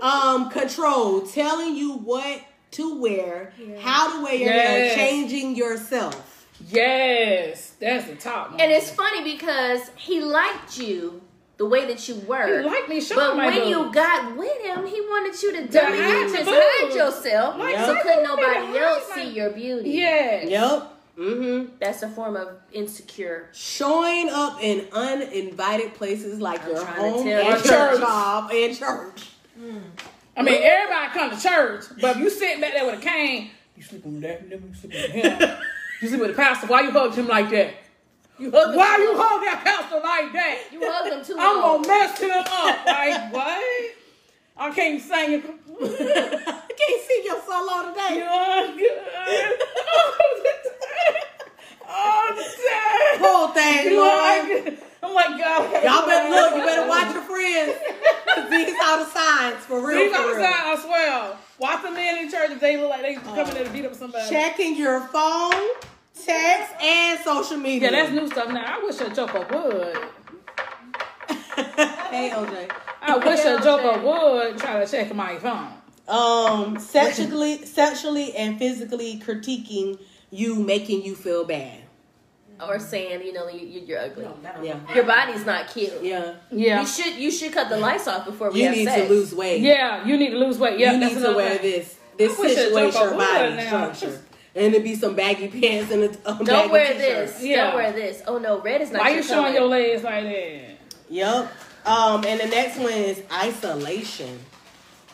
Um, 0.02 0.50
control. 0.50 1.22
Telling 1.22 1.74
you 1.74 1.94
what 1.94 2.42
to 2.72 3.00
wear, 3.00 3.54
how 3.80 4.18
to 4.18 4.22
wear 4.22 4.34
your 4.34 4.52
hair, 4.52 4.94
changing 4.94 5.56
yourself. 5.56 6.46
Yes, 6.68 7.70
that's 7.80 8.06
the 8.06 8.16
top 8.16 8.50
one. 8.50 8.60
And 8.60 8.70
it's 8.70 8.90
funny 8.90 9.24
because 9.24 9.90
he 9.96 10.20
liked 10.20 10.76
you 10.78 11.22
the 11.56 11.66
way 11.66 11.86
that 11.86 12.08
you 12.08 12.16
were. 12.26 12.60
He 12.62 12.66
liked 12.68 12.88
me 12.88 13.00
showing 13.00 13.20
But 13.20 13.36
my 13.36 13.46
when 13.46 13.68
you 13.68 13.92
got 13.92 14.36
with 14.36 14.60
him, 14.62 14.86
he 14.86 15.00
wanted 15.00 15.40
you 15.42 15.52
to 15.52 15.66
dummy 15.68 15.98
hide 15.98 16.08
you, 16.08 16.18
your 16.20 16.28
just 16.28 16.44
boobs. 16.46 16.56
hide 16.58 16.94
yourself, 16.94 17.58
Like, 17.58 17.76
so 17.76 17.96
couldn't 18.02 18.22
you 18.24 18.28
want 18.28 18.40
me 18.40 18.46
to 18.46 18.60
nobody 18.60 18.78
else 18.78 19.04
my- 19.10 19.14
see 19.16 19.28
your 19.30 19.50
beauty. 19.50 19.90
yes. 19.90 20.48
Yep. 20.50 20.90
Mm-hmm. 21.16 21.74
That's 21.78 22.02
a 22.02 22.08
form 22.08 22.34
of 22.36 22.48
insecure. 22.72 23.48
Showing 23.52 24.28
up 24.30 24.58
in 24.60 24.88
uninvited 24.92 25.94
places 25.94 26.40
like 26.40 26.60
I'm 26.64 26.70
your 26.70 26.82
trying 26.82 26.94
to 26.96 27.00
home 27.02 27.24
tell 27.24 27.52
and 27.54 27.62
Church. 27.64 28.00
job 28.00 28.50
and 28.52 28.76
church. 28.76 29.28
I 30.36 30.42
mean, 30.42 30.60
everybody 30.60 31.12
come 31.12 31.30
to 31.30 31.40
church, 31.40 31.84
but 32.00 32.16
if 32.16 32.22
you 32.22 32.30
sitting 32.30 32.60
back 32.60 32.72
there 32.72 32.84
with 32.86 32.98
a 32.98 33.02
cane, 33.02 33.50
you 33.76 33.82
sleeping 33.84 34.14
with 34.14 34.22
that 34.22 34.48
nigga, 34.50 34.68
you 34.68 34.74
sleeping 34.74 35.00
with 35.02 35.10
him. 35.40 35.56
you 36.02 36.08
sleeping 36.08 36.26
with 36.26 36.36
the 36.36 36.42
pastor. 36.42 36.66
Why 36.66 36.80
you 36.80 36.90
hugged 36.90 37.14
him 37.14 37.28
like 37.28 37.48
that? 37.50 37.74
You 38.38 38.46
him 38.46 38.52
Why 38.52 38.96
you 38.98 39.14
hug 39.16 39.40
that 39.42 39.62
pastor 39.64 40.00
like 40.00 40.32
that? 40.32 40.58
You 40.72 40.80
hugged 40.82 41.12
him 41.12 41.24
too 41.24 41.36
I'm 41.38 41.60
long. 41.60 41.82
gonna 41.82 41.88
mess 41.88 42.18
him 42.18 42.30
up. 42.30 42.86
Like 42.86 43.32
what? 43.32 43.90
I 44.56 44.70
can't 44.70 45.00
sing. 45.02 45.42
I 45.82 46.70
can't 46.76 47.02
see 47.02 47.22
your 47.24 47.40
solo 47.42 47.90
today. 47.90 48.18
You're 48.18 48.76
good. 48.78 49.58
All 51.88 52.28
the 52.34 52.42
time. 52.42 53.18
Poor 53.18 53.54
thing, 53.54 53.84
You 53.92 54.00
Lord. 54.00 54.18
like, 54.18 54.78
I'm 55.02 55.12
like, 55.14 55.38
God. 55.38 55.84
Y'all 55.84 56.06
better 56.06 56.30
look. 56.30 56.54
You 56.56 56.62
better 56.64 56.88
watch 56.88 57.12
your 57.12 57.22
friends. 57.22 57.74
These 58.50 58.74
are 58.82 58.98
the 59.04 59.10
signs 59.10 59.64
for 59.64 59.84
real. 59.86 59.98
These 59.98 60.12
for 60.12 60.22
outside, 60.22 60.36
real. 60.38 60.46
I 60.46 60.78
swear. 60.82 61.36
Watch 61.58 61.82
the 61.82 61.90
men 61.90 62.24
in 62.24 62.30
church 62.30 62.50
if 62.50 62.60
they 62.60 62.76
look 62.76 62.90
like 62.90 63.02
they 63.02 63.14
coming 63.14 63.54
there 63.54 63.64
to 63.64 63.70
beat 63.70 63.84
up 63.84 63.94
somebody. 63.94 64.28
Checking 64.28 64.76
your 64.76 65.00
phone, 65.08 65.52
text, 66.14 66.74
and 66.82 67.18
social 67.20 67.56
media. 67.56 67.90
Yeah, 67.90 68.02
that's 68.02 68.12
new 68.12 68.26
stuff 68.28 68.48
now. 68.48 68.78
I 68.80 68.84
wish 68.84 69.00
a 69.00 69.10
joker 69.14 69.46
would. 69.50 69.98
Hey, 72.10 72.30
OJ. 72.30 72.70
I 73.02 73.16
wish 73.18 73.40
Yeah, 73.44 73.58
a 73.60 73.62
joker 73.62 73.88
okay. 73.98 74.04
would 74.50 74.58
try 74.58 74.84
to 74.84 74.90
check 74.90 75.14
my 75.14 75.36
phone. 75.38 75.68
Um, 76.06 76.78
sexually, 76.78 77.64
sexually, 77.64 78.34
and 78.36 78.58
physically 78.58 79.18
critiquing 79.20 79.98
you, 80.30 80.54
making 80.56 81.04
you 81.04 81.14
feel 81.16 81.44
bad. 81.44 81.80
Or 82.64 82.78
saying, 82.78 83.22
you 83.26 83.32
know, 83.32 83.48
you, 83.48 83.66
you- 83.66 83.80
you're 83.86 83.98
ugly. 84.00 84.26
Yeah, 84.62 84.78
Your 84.94 85.04
body's 85.04 85.44
not 85.44 85.68
cute. 85.68 85.92
yeah. 86.02 86.34
Yeah. 86.52 86.80
You 86.82 86.86
should 86.86 87.14
you 87.16 87.30
should 87.32 87.52
cut 87.52 87.68
the 87.68 87.78
lights 87.78 88.06
off 88.06 88.24
before 88.26 88.50
we 88.50 88.60
You 88.60 88.66
have 88.68 88.76
need 88.76 88.84
sex. 88.84 89.02
to 89.02 89.12
lose 89.12 89.34
weight. 89.34 89.60
Yeah, 89.60 90.06
you 90.06 90.16
need 90.16 90.30
to 90.30 90.38
lose 90.38 90.58
weight. 90.58 90.78
Yeah, 90.78 90.92
you 90.92 90.98
need 90.98 91.10
to 91.10 91.16
another 91.16 91.36
wear 91.36 91.58
thing. 91.58 91.62
this 91.62 91.96
this 92.16 92.38
I 92.38 92.40
wish 92.40 92.52
a 92.52 92.54
situation 92.54 92.92
joker 92.92 93.06
or 93.06 93.16
would 93.16 93.18
body 93.18 93.66
structure, 93.66 94.20
and 94.56 94.66
it'd 94.72 94.84
be 94.84 94.94
some 94.94 95.14
baggy 95.16 95.48
pants 95.48 95.90
and 95.92 96.04
a, 96.04 96.10
a 96.10 96.34
Don't 96.34 96.46
baggy 96.46 96.70
wear 96.72 96.86
t-shirt. 96.94 96.98
this. 97.26 97.42
Yeah. 97.42 97.56
Don't 97.66 97.74
wear 97.74 97.92
this. 97.92 98.22
Oh 98.26 98.38
no, 98.38 98.60
red 98.60 98.80
is 98.80 98.90
not 98.92 99.02
Why 99.02 99.08
your 99.10 99.18
you 99.18 99.22
showing 99.24 99.44
color. 99.54 99.58
your 99.58 99.66
legs 99.68 100.02
like 100.02 100.24
that? 100.24 100.60
Yep. 101.10 101.52
Um, 101.86 102.24
and 102.24 102.40
the 102.40 102.46
next 102.46 102.78
one 102.78 102.92
is 102.92 103.22
isolation. 103.32 104.38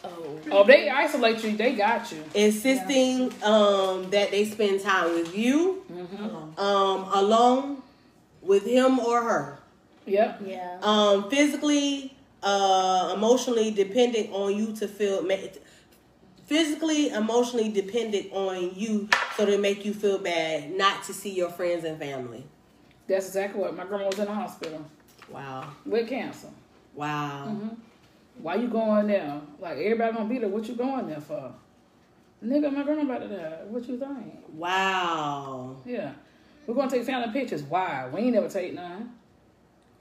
Oh. 0.03 0.39
Oh, 0.51 0.65
they 0.65 0.89
isolate 0.89 1.43
you. 1.45 1.57
They 1.57 1.75
got 1.75 2.11
you. 2.13 2.23
Insisting 2.35 3.33
um 3.43 4.09
that 4.11 4.31
they 4.31 4.45
spend 4.45 4.81
time 4.81 5.13
with 5.15 5.37
you, 5.37 5.85
Mm-hmm. 5.93 6.59
um, 6.61 7.05
alone 7.13 7.83
with 8.43 8.65
him 8.65 8.99
or 9.01 9.23
her. 9.23 9.59
Yep. 10.07 10.43
Yeah. 10.47 10.79
um 10.83 11.29
physically 11.31 12.15
uh 12.43 13.13
emotionally 13.15 13.71
dependent 13.71 14.31
on 14.33 14.57
you 14.57 14.73
to 14.77 14.89
feel 14.89 15.23
ma- 15.23 15.35
physically 16.51 17.11
emotionally 17.11 17.69
dependent 17.69 18.27
on 18.33 18.75
you 18.75 19.09
so 19.37 19.45
they 19.47 19.57
make 19.57 19.85
you 19.85 19.95
feel 19.95 20.19
bad 20.19 20.73
not 20.77 21.05
to 21.05 21.15
see 21.15 21.31
your 21.31 21.49
friends 21.49 21.85
and 21.85 21.97
family 21.97 22.45
That's 23.07 23.29
exactly 23.29 23.61
what 23.61 23.77
my 23.77 23.85
grandma 23.85 24.07
was 24.07 24.19
in 24.19 24.25
the 24.25 24.35
hospital 24.35 24.85
wow 25.29 25.65
with 25.87 26.09
cancer. 26.09 26.49
wow 26.95 27.47
Mm-hmm. 27.49 27.69
Why 28.43 28.55
you 28.57 28.69
going 28.69 29.07
there? 29.07 29.39
Like 29.61 29.77
everybody 29.77 30.13
gonna 30.17 30.29
be 30.29 30.39
there. 30.39 30.49
What 30.49 30.67
you 30.67 30.75
going 30.75 31.07
there 31.09 31.21
for? 31.21 31.53
Nigga, 32.43 32.73
my 32.73 32.83
grandma 32.85 33.03
about 33.03 33.29
to 33.29 33.37
die. 33.37 33.59
What 33.69 33.87
you 33.87 33.99
think? 33.99 34.35
wow 34.55 35.77
Yeah. 35.85 36.13
We're 36.67 36.75
gonna 36.75 36.91
take 36.91 37.05
family 37.05 37.33
pictures. 37.33 37.63
Why? 37.63 38.09
We 38.13 38.21
ain't 38.23 38.35
never 38.35 38.49
take 38.49 38.75
none. 38.75 39.13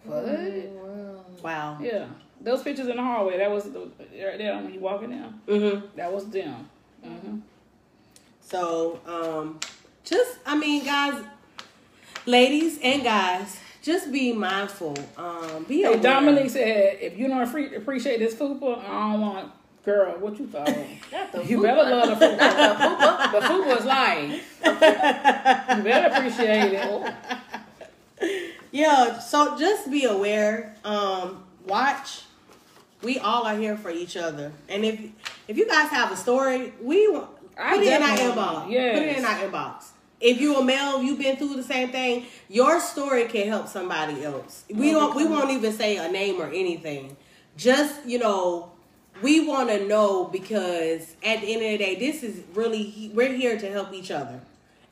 What? 0.05 1.43
wow 1.43 1.77
Yeah. 1.81 2.05
Those 2.41 2.61
pictures 2.63 2.87
in 2.87 2.95
the 2.97 3.03
hallway, 3.03 3.37
that 3.37 3.51
was 3.51 3.65
the, 3.65 3.79
right 3.79 4.37
there 4.37 4.55
when 4.55 4.73
you 4.73 4.79
walking 4.79 5.09
down. 5.11 5.39
mm-hmm 5.47 5.85
That 5.97 6.11
was 6.13 6.25
them. 6.29 6.69
hmm 7.03 7.37
so 8.41 8.99
um 9.05 9.59
just 10.03 10.39
i 10.45 10.55
mean 10.57 10.83
guys 10.83 11.23
ladies 12.25 12.79
and 12.81 13.03
guys 13.03 13.59
just 13.83 14.11
be 14.11 14.33
mindful 14.33 14.95
um 15.17 15.65
be 15.65 15.77
Hey, 15.81 15.83
aware. 15.83 15.99
Dominique 15.99 16.49
said, 16.49 16.97
if 16.99 17.15
you 17.17 17.27
don't 17.27 17.45
appre- 17.45 17.77
appreciate 17.77 18.17
this 18.19 18.33
fupa, 18.35 18.79
I 18.83 19.11
don't 19.11 19.21
want. 19.21 19.51
Girl, 19.85 20.11
what 20.19 20.37
you 20.39 20.47
thought? 20.47 20.67
You 21.47 21.59
fupa. 21.59 21.61
better 21.61 21.95
love 21.95 22.19
the 22.19 22.25
fupa. 22.25 23.31
the 23.33 23.39
fupa 23.39 23.77
is 23.79 23.85
life. 23.85 25.77
You 25.77 25.83
better 25.83 26.07
appreciate 26.15 26.73
it. 26.73 27.13
Yeah, 28.71 29.17
so 29.19 29.57
just 29.57 29.89
be 29.89 30.03
aware. 30.05 30.75
Um, 30.83 31.43
watch. 31.65 32.21
We 33.01 33.17
all 33.19 33.45
are 33.45 33.55
here 33.55 33.77
for 33.77 33.89
each 33.89 34.17
other, 34.17 34.51
and 34.67 34.83
if 34.83 34.99
if 35.47 35.57
you 35.57 35.67
guys 35.67 35.89
have 35.89 36.11
a 36.11 36.17
story, 36.17 36.73
we 36.81 37.07
want 37.07 37.29
I 37.57 37.77
put 37.77 37.85
it 37.85 37.93
in 37.93 38.01
our 38.01 38.17
inbox. 38.17 38.63
Put 38.65 38.71
it 38.73 39.17
in 39.17 39.25
our 39.25 39.39
inbox. 39.39 39.89
If 40.21 40.41
you 40.41 40.57
a 40.57 40.63
male, 40.63 41.01
you've 41.01 41.19
been 41.19 41.37
through 41.37 41.55
the 41.55 41.63
same 41.63 41.89
thing. 41.89 42.25
Your 42.49 42.79
story 42.81 43.25
can 43.25 43.47
help 43.47 43.67
somebody 43.67 44.23
else. 44.23 44.65
We 44.69 44.91
don't. 44.91 45.15
We 45.15 45.25
won't 45.25 45.51
even 45.51 45.71
say 45.71 45.97
a 45.97 46.11
name 46.11 46.41
or 46.41 46.47
anything. 46.47 47.15
Just 47.55 48.05
you 48.05 48.19
know, 48.19 48.71
we 49.21 49.47
want 49.47 49.69
to 49.69 49.87
know 49.87 50.25
because 50.25 51.15
at 51.23 51.41
the 51.41 51.53
end 51.53 51.63
of 51.63 51.71
the 51.71 51.77
day, 51.77 51.95
this 51.95 52.23
is 52.23 52.41
really 52.53 53.11
we're 53.13 53.33
here 53.33 53.57
to 53.57 53.71
help 53.71 53.93
each 53.93 54.11
other. 54.11 54.41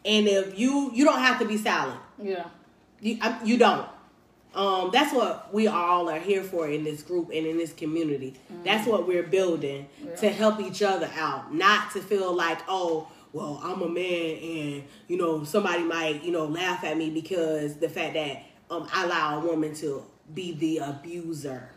And 0.06 0.28
if 0.28 0.58
you 0.58 0.92
you 0.94 1.04
don't 1.04 1.20
have 1.20 1.40
to 1.40 1.46
be 1.46 1.58
silent. 1.58 2.00
Yeah. 2.22 2.46
You, 3.00 3.18
I, 3.22 3.44
you 3.44 3.58
don't. 3.58 3.88
Um, 4.56 4.90
that's 4.92 5.14
what 5.14 5.54
we 5.54 5.68
all 5.68 6.10
are 6.10 6.20
here 6.20 6.42
for 6.44 6.68
in 6.68 6.84
this 6.84 7.04
group 7.04 7.30
and 7.34 7.46
in 7.46 7.58
this 7.58 7.74
community. 7.74 8.34
That's 8.64 8.88
what 8.88 9.08
we're 9.08 9.24
building 9.24 9.88
to 10.18 10.30
help 10.30 10.60
each 10.60 10.82
other 10.82 11.10
out, 11.16 11.54
not 11.54 11.92
to 11.92 12.02
feel 12.02 12.34
like, 12.34 12.60
oh, 12.68 13.08
well, 13.34 13.60
I'm 13.64 13.82
a 13.82 13.90
man 13.90 14.38
and 14.38 14.84
you 15.08 15.18
know 15.18 15.44
somebody 15.44 15.84
might 15.84 16.24
you 16.24 16.32
know 16.32 16.46
laugh 16.46 16.84
at 16.84 16.98
me 16.98 17.10
because 17.10 17.76
the 17.76 17.90
fact 17.90 18.14
that 18.16 18.44
um 18.72 18.88
I 18.92 19.04
allow 19.06 19.42
a 19.42 19.46
woman 19.46 19.76
to 19.76 20.04
be 20.34 20.54
the 20.54 20.78
abuser. 20.80 21.70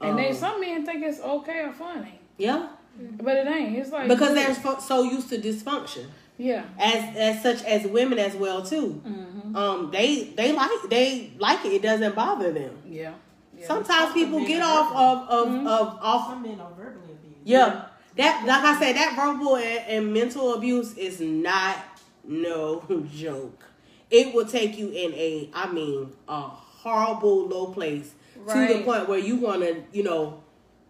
And 0.00 0.18
they 0.18 0.30
Um, 0.30 0.34
some 0.34 0.60
men 0.60 0.84
think 0.84 1.04
it's 1.04 1.20
okay 1.20 1.60
or 1.60 1.72
funny, 1.72 2.18
yeah, 2.36 2.70
but 2.98 3.36
it 3.36 3.46
ain't. 3.46 3.76
It's 3.76 3.92
like 3.92 4.08
because 4.08 4.34
they're 4.34 4.80
so 4.80 5.04
used 5.04 5.28
to 5.28 5.38
dysfunction. 5.38 6.06
Yeah, 6.48 6.64
as 6.78 7.00
as 7.16 7.42
such 7.42 7.60
as 7.64 7.86
women 7.86 8.18
as 8.18 8.34
well 8.34 8.60
too. 8.72 9.00
Mm-hmm. 9.06 9.56
Um, 9.56 9.90
they 9.90 10.24
they 10.38 10.52
like 10.52 10.70
they 10.90 11.32
like 11.38 11.64
it. 11.66 11.72
It 11.78 11.82
doesn't 11.82 12.14
bother 12.14 12.50
them. 12.52 12.74
yeah, 12.86 13.12
yeah. 13.56 13.66
Sometimes 13.66 14.12
people 14.12 14.40
get 14.46 14.62
off 14.62 14.88
of 15.04 15.16
of, 15.28 15.46
Mm-hmm. 15.48 15.66
of 15.66 15.86
off. 16.00 16.28
Some 16.30 16.42
men 16.42 16.58
are 16.60 16.72
verbally 16.76 17.12
abused. 17.12 17.36
Yeah, 17.44 17.84
that 18.16 18.34
like 18.46 18.64
I 18.64 18.78
said, 18.80 18.96
that 18.96 19.10
verbal 19.16 19.56
and, 19.56 19.80
and 19.88 20.12
mental 20.14 20.54
abuse 20.54 20.96
is 20.96 21.20
not 21.20 21.76
no 22.24 22.82
joke. 23.14 23.64
It 24.10 24.34
will 24.34 24.46
take 24.46 24.76
you 24.78 24.88
in 24.90 25.10
a, 25.14 25.48
I 25.54 25.72
mean, 25.72 26.12
a 26.28 26.40
horrible 26.42 27.46
low 27.48 27.66
place 27.72 28.12
to 28.46 28.66
the 28.66 28.82
point 28.84 29.08
where 29.08 29.18
you 29.18 29.36
want 29.36 29.62
to, 29.62 29.82
you 29.92 30.02
know, 30.02 30.42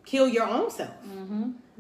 kill 0.04 0.26
your 0.26 0.46
own 0.48 0.70
self 0.70 0.90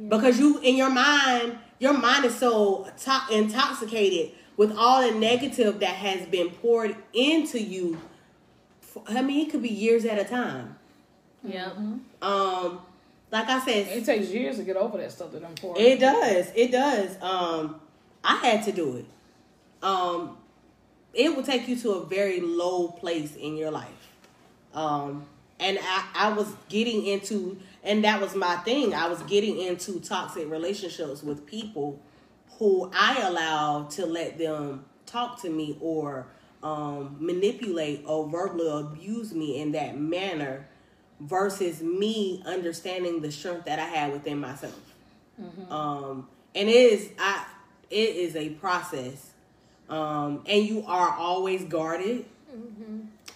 because 0.08 0.38
you 0.38 0.58
in 0.62 0.76
your 0.76 0.90
mind, 0.90 1.58
your 1.82 1.92
mind 1.98 2.24
is 2.24 2.38
so 2.38 2.86
to- 3.04 3.26
intoxicated 3.36 4.30
with 4.56 4.70
all 4.76 5.02
the 5.02 5.18
negative 5.18 5.80
that 5.80 5.96
has 5.96 6.24
been 6.28 6.48
poured 6.50 6.94
into 7.12 7.60
you. 7.60 7.98
For, 8.80 9.02
I 9.08 9.20
mean, 9.20 9.46
it 9.46 9.50
could 9.50 9.62
be 9.62 9.68
years 9.68 10.04
at 10.04 10.16
a 10.16 10.24
time. 10.24 10.76
Yep. 11.42 11.76
Um, 12.22 12.80
like 13.32 13.48
I 13.48 13.58
said, 13.64 13.88
It 13.88 14.04
takes 14.04 14.28
years 14.28 14.58
to 14.58 14.62
get 14.62 14.76
over 14.76 14.96
that 14.98 15.10
stuff 15.10 15.32
that 15.32 15.44
I'm 15.44 15.54
pouring. 15.56 15.84
it 15.84 15.98
does. 15.98 16.52
It 16.54 16.70
does. 16.70 17.20
Um, 17.20 17.80
I 18.22 18.36
had 18.36 18.64
to 18.66 18.72
do 18.72 18.98
it. 18.98 19.06
Um, 19.84 20.36
it 21.12 21.34
will 21.34 21.42
take 21.42 21.66
you 21.66 21.74
to 21.76 21.90
a 21.94 22.06
very 22.06 22.38
low 22.40 22.88
place 22.88 23.34
in 23.34 23.56
your 23.56 23.72
life. 23.72 23.88
Um, 24.72 25.26
and 25.58 25.78
I, 25.82 26.04
I 26.14 26.32
was 26.32 26.46
getting 26.68 27.04
into, 27.06 27.58
and 27.84 28.04
that 28.04 28.20
was 28.20 28.34
my 28.34 28.56
thing. 28.58 28.94
I 28.94 29.08
was 29.08 29.20
getting 29.22 29.58
into 29.58 30.00
toxic 30.00 30.50
relationships 30.50 31.22
with 31.22 31.46
people 31.46 32.00
who 32.58 32.90
I 32.94 33.22
allowed 33.22 33.90
to 33.92 34.06
let 34.06 34.38
them 34.38 34.84
talk 35.06 35.40
to 35.42 35.50
me 35.50 35.76
or 35.80 36.26
um, 36.62 37.16
manipulate 37.18 38.04
or 38.06 38.28
verbally 38.28 38.68
abuse 38.70 39.34
me 39.34 39.60
in 39.60 39.72
that 39.72 39.98
manner 39.98 40.68
versus 41.20 41.82
me 41.82 42.42
understanding 42.46 43.20
the 43.20 43.32
strength 43.32 43.64
that 43.66 43.78
I 43.78 43.84
had 43.84 44.12
within 44.12 44.38
myself. 44.38 44.78
Um, 45.70 46.28
and 46.54 46.68
it 46.68 46.72
is 46.74 47.10
I 47.18 47.44
it 47.90 48.16
is 48.16 48.36
a 48.36 48.50
process. 48.50 49.30
Um, 49.88 50.42
and 50.46 50.64
you 50.64 50.84
are 50.86 51.10
always 51.10 51.64
guarded. 51.64 52.24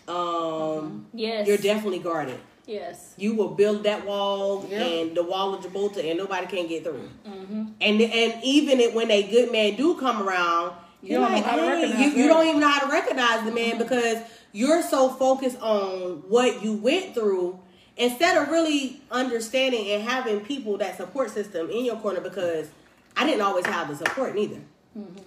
Um, 0.09 1.07
Yes. 1.13 1.47
you're 1.47 1.57
definitely 1.59 1.99
guarded. 1.99 2.39
Yes. 2.67 3.15
You 3.17 3.35
will 3.35 3.49
build 3.51 3.85
that 3.85 4.05
wall 4.07 4.67
Yeah. 4.69 4.83
and 4.83 5.17
the 5.17 5.23
wall 5.23 5.55
of 5.55 5.63
Gibraltar, 5.63 6.01
and 6.01 6.19
nobody 6.19 6.47
can 6.47 6.67
get 6.67 6.85
through. 6.85 7.09
Mm-hmm. 7.27 7.65
And 7.81 8.01
and 8.03 8.45
even 8.45 8.81
it, 8.81 8.95
when 8.95 9.11
a 9.11 9.23
good 9.23 9.51
man 9.53 9.77
do 9.77 9.95
come 9.97 10.23
around, 10.27 10.73
You 11.03 11.19
don't 11.19 11.31
know 11.31 11.37
like, 11.37 11.45
how 11.45 11.57
to 11.57 11.63
"Hey," 11.63 11.69
recognize 11.69 12.01
you, 12.01 12.23
you 12.23 12.29
don't 12.29 12.47
even 12.47 12.61
know 12.61 12.69
how 12.69 12.87
to 12.87 12.93
recognize 12.93 13.45
the 13.45 13.53
man 13.53 13.71
mm-hmm. 13.71 13.79
because 13.79 14.19
you're 14.53 14.83
so 14.83 15.09
focused 15.11 15.61
on 15.61 16.23
what 16.29 16.63
you 16.65 16.73
went 16.75 17.15
through 17.15 17.59
instead 17.97 18.37
of 18.37 18.49
really 18.49 19.01
understanding 19.11 19.89
and 19.93 20.03
having 20.03 20.41
people 20.41 20.79
that 20.79 20.97
support 20.97 21.31
system 21.31 21.71
in 21.71 21.85
your 21.85 21.97
corner. 21.97 22.21
Because 22.21 22.69
I 23.17 23.25
didn't 23.27 23.43
always 23.43 23.67
have 23.67 23.89
the 23.89 23.97
support 23.97 24.35
neither, 24.35 24.61
mm-hmm. 24.97 25.23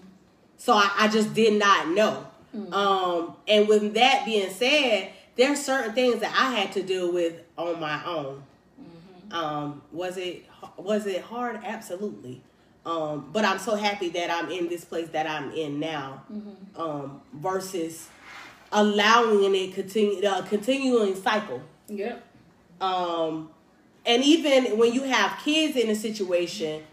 so 0.57 0.73
I, 0.73 0.91
I 0.97 1.07
just 1.07 1.33
did 1.33 1.57
not 1.59 1.89
know. 1.89 2.25
Um, 2.71 3.35
and 3.47 3.67
with 3.67 3.93
that 3.93 4.25
being 4.25 4.49
said, 4.49 5.11
there's 5.39 5.63
certain 5.63 5.93
things 5.93 6.19
that 6.19 6.33
I 6.37 6.53
had 6.53 6.73
to 6.73 6.83
deal 6.83 7.13
with 7.13 7.41
on 7.57 7.79
my 7.79 8.03
own. 8.05 8.43
Um, 9.31 9.81
was 9.91 10.17
it 10.17 10.45
was 10.75 11.07
it 11.07 11.21
hard? 11.21 11.61
Absolutely. 11.63 12.41
Um, 12.85 13.29
but 13.31 13.45
I'm 13.45 13.59
so 13.59 13.75
happy 13.75 14.09
that 14.09 14.29
I'm 14.29 14.51
in 14.51 14.67
this 14.67 14.83
place 14.83 15.09
that 15.09 15.27
I'm 15.27 15.51
in 15.51 15.79
now. 15.79 16.23
Um, 16.75 17.21
versus 17.33 18.09
allowing 18.71 19.55
it 19.55 19.73
continue 19.73 20.25
uh, 20.25 20.41
continuing 20.43 21.15
cycle. 21.15 21.61
Yep. 21.87 22.21
Um, 22.81 23.49
and 24.05 24.23
even 24.23 24.77
when 24.77 24.93
you 24.93 25.03
have 25.03 25.39
kids 25.43 25.77
in 25.77 25.89
a 25.89 25.95
situation, 25.95 26.83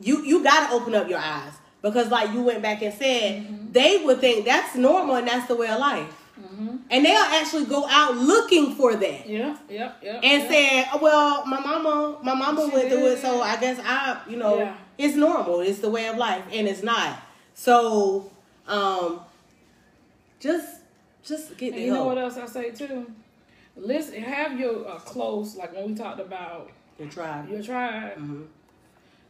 you 0.00 0.24
you 0.24 0.42
got 0.42 0.68
to 0.68 0.74
open 0.74 0.94
up 0.94 1.08
your 1.08 1.18
eyes 1.18 1.52
because, 1.82 2.08
like 2.08 2.32
you 2.32 2.42
went 2.42 2.62
back 2.62 2.82
and 2.82 2.94
said, 2.94 3.72
they 3.72 4.02
would 4.04 4.20
think 4.20 4.44
that's 4.44 4.74
normal 4.74 5.16
and 5.16 5.28
that's 5.28 5.46
the 5.46 5.54
way 5.54 5.68
of 5.68 5.78
life, 5.78 6.21
and 6.90 7.04
they'll 7.04 7.16
actually 7.16 7.64
go 7.66 7.86
out 7.88 8.16
looking 8.16 8.74
for 8.74 8.94
that 8.94 9.28
Yep. 9.28 9.58
Yep. 9.68 9.98
Yep. 10.02 10.20
and 10.22 10.48
saying, 10.48 10.84
oh, 10.92 10.98
"Well, 11.00 11.46
my 11.46 11.60
mama, 11.60 12.18
my 12.22 12.34
mama 12.34 12.66
She 12.68 12.74
went 12.76 12.88
through 12.88 13.06
it, 13.12 13.18
so 13.20 13.40
I 13.42 13.56
guess 13.58 13.78
I, 13.84 14.20
you 14.28 14.36
know, 14.36 14.58
Yeah. 14.58 14.76
it's 14.98 15.14
normal. 15.16 15.60
It's 15.60 15.78
the 15.80 15.90
way 15.90 16.06
of 16.08 16.16
life, 16.16 16.42
and 16.52 16.66
it's 16.68 16.82
not." 16.82 17.18
So, 17.54 18.30
um, 18.66 19.20
just, 20.40 20.80
just 21.24 21.56
get 21.56 21.72
And 21.72 21.82
the 21.82 21.84
you 21.86 21.92
know 21.92 22.04
what 22.04 22.18
else 22.18 22.36
I 22.36 22.46
say 22.46 22.70
too? 22.70 23.10
Listen, 23.76 24.20
have 24.22 24.58
your 24.58 24.86
uh, 24.88 24.98
close, 24.98 25.56
like 25.56 25.74
when 25.74 25.86
we 25.88 25.94
talked 25.94 26.20
about 26.20 26.70
Your 26.98 27.08
tribe. 27.08 27.48
your 27.48 27.62
tribe. 27.62 28.16
Mm-hmm. 28.18 28.42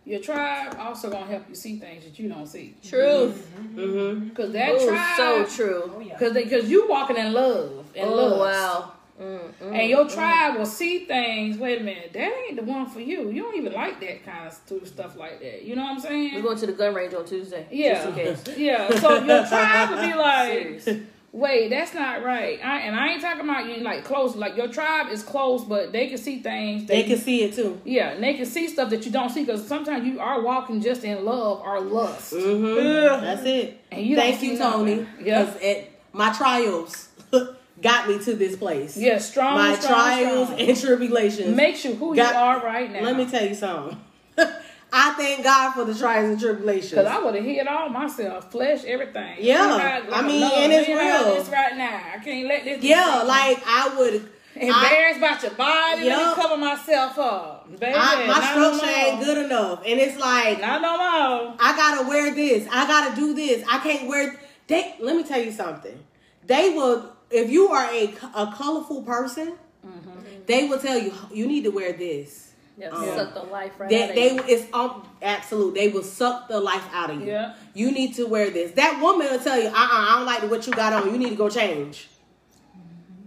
Your 0.04 0.20
tribe 0.20 0.76
also 0.80 1.10
gonna 1.10 1.26
help 1.26 1.48
you 1.48 1.54
see 1.54 1.78
things 1.78 2.04
that 2.04 2.18
you 2.18 2.28
don't 2.28 2.46
see. 2.46 2.74
Truth. 2.82 3.48
Mm-hmm. 3.56 4.30
Cause 4.30 4.52
that 4.52 4.70
Ooh, 4.74 4.88
tribe, 4.88 5.16
so 5.16 5.44
true. 5.46 5.82
Oh. 5.94 6.18
Cause 6.18 6.32
they, 6.32 6.44
cause 6.46 6.68
you 6.68 6.88
walking 6.88 7.16
in 7.16 7.32
love 7.32 7.86
and 7.94 8.10
Oh 8.10 8.14
love. 8.14 8.38
wow. 8.40 8.92
Mm, 9.20 9.52
mm, 9.60 9.78
And 9.80 9.88
your 9.90 10.04
mm. 10.06 10.12
tribe 10.12 10.56
will 10.58 10.66
see 10.66 11.04
things. 11.04 11.56
Wait 11.56 11.80
a 11.80 11.84
minute, 11.84 12.12
that 12.14 12.32
ain't 12.48 12.56
the 12.56 12.64
one 12.64 12.86
for 12.88 12.98
you. 12.98 13.30
You 13.30 13.42
don't 13.42 13.56
even 13.56 13.72
like 13.72 14.00
that 14.00 14.24
kind 14.24 14.48
of 14.48 14.88
stuff 14.88 15.16
like 15.16 15.38
that. 15.40 15.62
You 15.62 15.76
know 15.76 15.82
what 15.82 15.92
I'm 15.92 16.00
saying? 16.00 16.34
We're 16.34 16.42
going 16.42 16.58
to 16.58 16.66
the 16.66 16.72
gun 16.72 16.94
range 16.94 17.14
on 17.14 17.24
Tuesday. 17.24 17.66
Yeah. 17.70 17.94
Just 17.94 18.08
in 18.08 18.14
case. 18.14 18.44
Yeah, 18.58 18.98
so 18.98 19.22
your 19.22 19.46
tribe 19.46 19.90
would 19.90 20.00
be 20.00 20.14
like, 20.14 20.80
Serious. 20.80 21.06
Wait, 21.32 21.70
that's 21.70 21.94
not 21.94 22.22
right. 22.22 22.60
I, 22.62 22.80
and 22.80 22.94
I 22.94 23.08
ain't 23.08 23.22
talking 23.22 23.40
about 23.42 23.66
you 23.66 23.82
like 23.82 24.04
close. 24.04 24.36
Like 24.36 24.56
your 24.56 24.68
tribe 24.68 25.10
is 25.10 25.22
close, 25.22 25.64
but 25.64 25.92
they 25.92 26.08
can 26.08 26.18
see 26.18 26.40
things. 26.40 26.86
They 26.86 27.02
that 27.02 27.08
can 27.08 27.18
see 27.18 27.42
it 27.42 27.54
too. 27.54 27.80
Yeah, 27.84 28.10
and 28.10 28.22
they 28.22 28.34
can 28.34 28.46
see 28.46 28.68
stuff 28.68 28.90
that 28.90 29.04
you 29.06 29.10
don't 29.12 29.30
see 29.30 29.44
because 29.44 29.66
sometimes 29.66 30.06
you 30.06 30.20
are 30.20 30.40
walking 30.42 30.80
just 30.80 31.04
in 31.04 31.24
love 31.24 31.60
or 31.64 31.80
lust. 31.80 32.32
Mm-hmm. 32.34 33.24
That's 33.24 33.44
it. 33.44 33.80
And 33.90 34.06
you 34.06 34.16
Thank 34.16 34.42
you, 34.42 34.58
Tony. 34.58 34.94
nothing. 34.96 35.26
Yeah. 35.26 35.44
'Cause 35.44 35.56
it- 35.60 35.88
my 36.14 36.30
trials 36.34 37.08
got 37.82 38.06
me 38.08 38.18
to 38.18 38.34
this 38.34 38.54
place. 38.56 38.98
Yeah, 38.98 39.16
strong. 39.18 39.54
my 39.56 39.74
strong, 39.76 39.92
trials 39.94 40.48
strong. 40.48 40.60
and 40.60 40.78
tribulations. 40.80 41.56
makes 41.56 41.84
you 41.86 41.94
who 41.94 42.14
got- 42.14 42.34
you 42.34 42.38
are 42.38 42.60
right 42.62 42.92
now. 42.92 43.00
Let 43.00 43.16
me 43.16 43.24
tell 43.26 43.46
you 43.46 43.54
something. 43.54 43.98
I 44.94 45.14
thank 45.14 45.42
God 45.42 45.72
for 45.72 45.84
the 45.84 45.94
trials 45.94 46.28
and 46.30 46.38
tribulations. 46.38 46.90
Because 46.90 47.06
I 47.06 47.18
would 47.24 47.34
have 47.34 47.44
hit 47.44 47.66
all 47.66 47.88
myself, 47.88 48.50
flesh, 48.50 48.84
everything. 48.84 49.36
Yeah, 49.40 50.04
You 50.04 50.12
I 50.12 50.22
mean, 50.22 50.40
Lord, 50.42 50.52
and 50.54 50.72
it's 50.72 50.88
real. 50.88 51.34
This 51.34 51.48
right 51.48 51.76
now, 51.76 52.02
I 52.14 52.18
can't 52.18 52.46
let 52.46 52.64
this. 52.64 52.82
yeah, 52.82 53.22
like 53.26 53.62
I 53.66 53.94
would. 53.96 54.30
embarrassed 54.54 55.16
about 55.18 55.42
your 55.42 55.52
body. 55.52 56.04
Let 56.04 56.18
Yup. 56.18 56.36
me 56.36 56.42
cover 56.42 56.56
myself 56.58 57.18
up, 57.18 57.70
baby. 57.80 57.94
I, 57.96 58.26
my 58.26 58.38
not 58.38 58.56
no 58.58 58.76
structure 58.76 58.98
ain't 58.98 59.24
good 59.24 59.44
enough, 59.46 59.78
and 59.86 59.98
it's 59.98 60.18
like 60.18 60.60
Not 60.60 60.82
no 60.82 60.90
more. 60.98 61.56
I 61.58 61.74
gotta 61.74 62.06
wear 62.06 62.34
this. 62.34 62.68
I 62.70 62.86
gotta 62.86 63.16
do 63.16 63.32
this. 63.34 63.64
I 63.66 63.78
can't 63.78 64.06
wear. 64.06 64.38
They 64.66 64.94
let 65.00 65.16
me 65.16 65.24
tell 65.24 65.40
you 65.42 65.52
something. 65.52 65.98
They 66.46 66.68
will 66.70 67.16
if 67.30 67.50
you 67.50 67.68
are 67.68 67.86
a 67.90 68.12
a 68.34 68.52
colorful 68.54 69.02
person. 69.04 69.54
Mm-hmm. 69.86 70.10
They 70.46 70.68
will 70.68 70.78
tell 70.78 70.98
you 70.98 71.14
you 71.32 71.46
need 71.46 71.64
to 71.64 71.70
wear 71.70 71.94
this. 71.94 72.51
Yeah, 72.82 72.88
Um, 72.88 73.04
suck 73.14 73.34
the 73.34 73.42
life 73.44 73.78
right 73.78 73.88
They 73.88 74.02
out 74.02 74.08
of 74.10 74.16
they 74.16 74.34
you. 74.34 74.42
it's 74.48 74.66
um, 74.74 75.06
absolute. 75.22 75.74
They 75.74 75.88
will 75.88 76.02
suck 76.02 76.48
the 76.48 76.58
life 76.58 76.82
out 76.92 77.10
of 77.10 77.20
you. 77.20 77.28
Yeah. 77.28 77.54
You 77.74 77.92
need 77.92 78.14
to 78.16 78.26
wear 78.26 78.50
this. 78.50 78.72
That 78.72 79.00
woman 79.00 79.28
will 79.30 79.38
tell 79.38 79.56
you, 79.60 79.68
uh, 79.68 79.70
uh 79.70 79.76
I 79.78 80.14
don't 80.16 80.26
like 80.26 80.50
what 80.50 80.66
you 80.66 80.72
got 80.72 80.92
on. 80.92 81.08
You 81.12 81.16
need 81.16 81.30
to 81.30 81.36
go 81.36 81.48
change. 81.48 82.08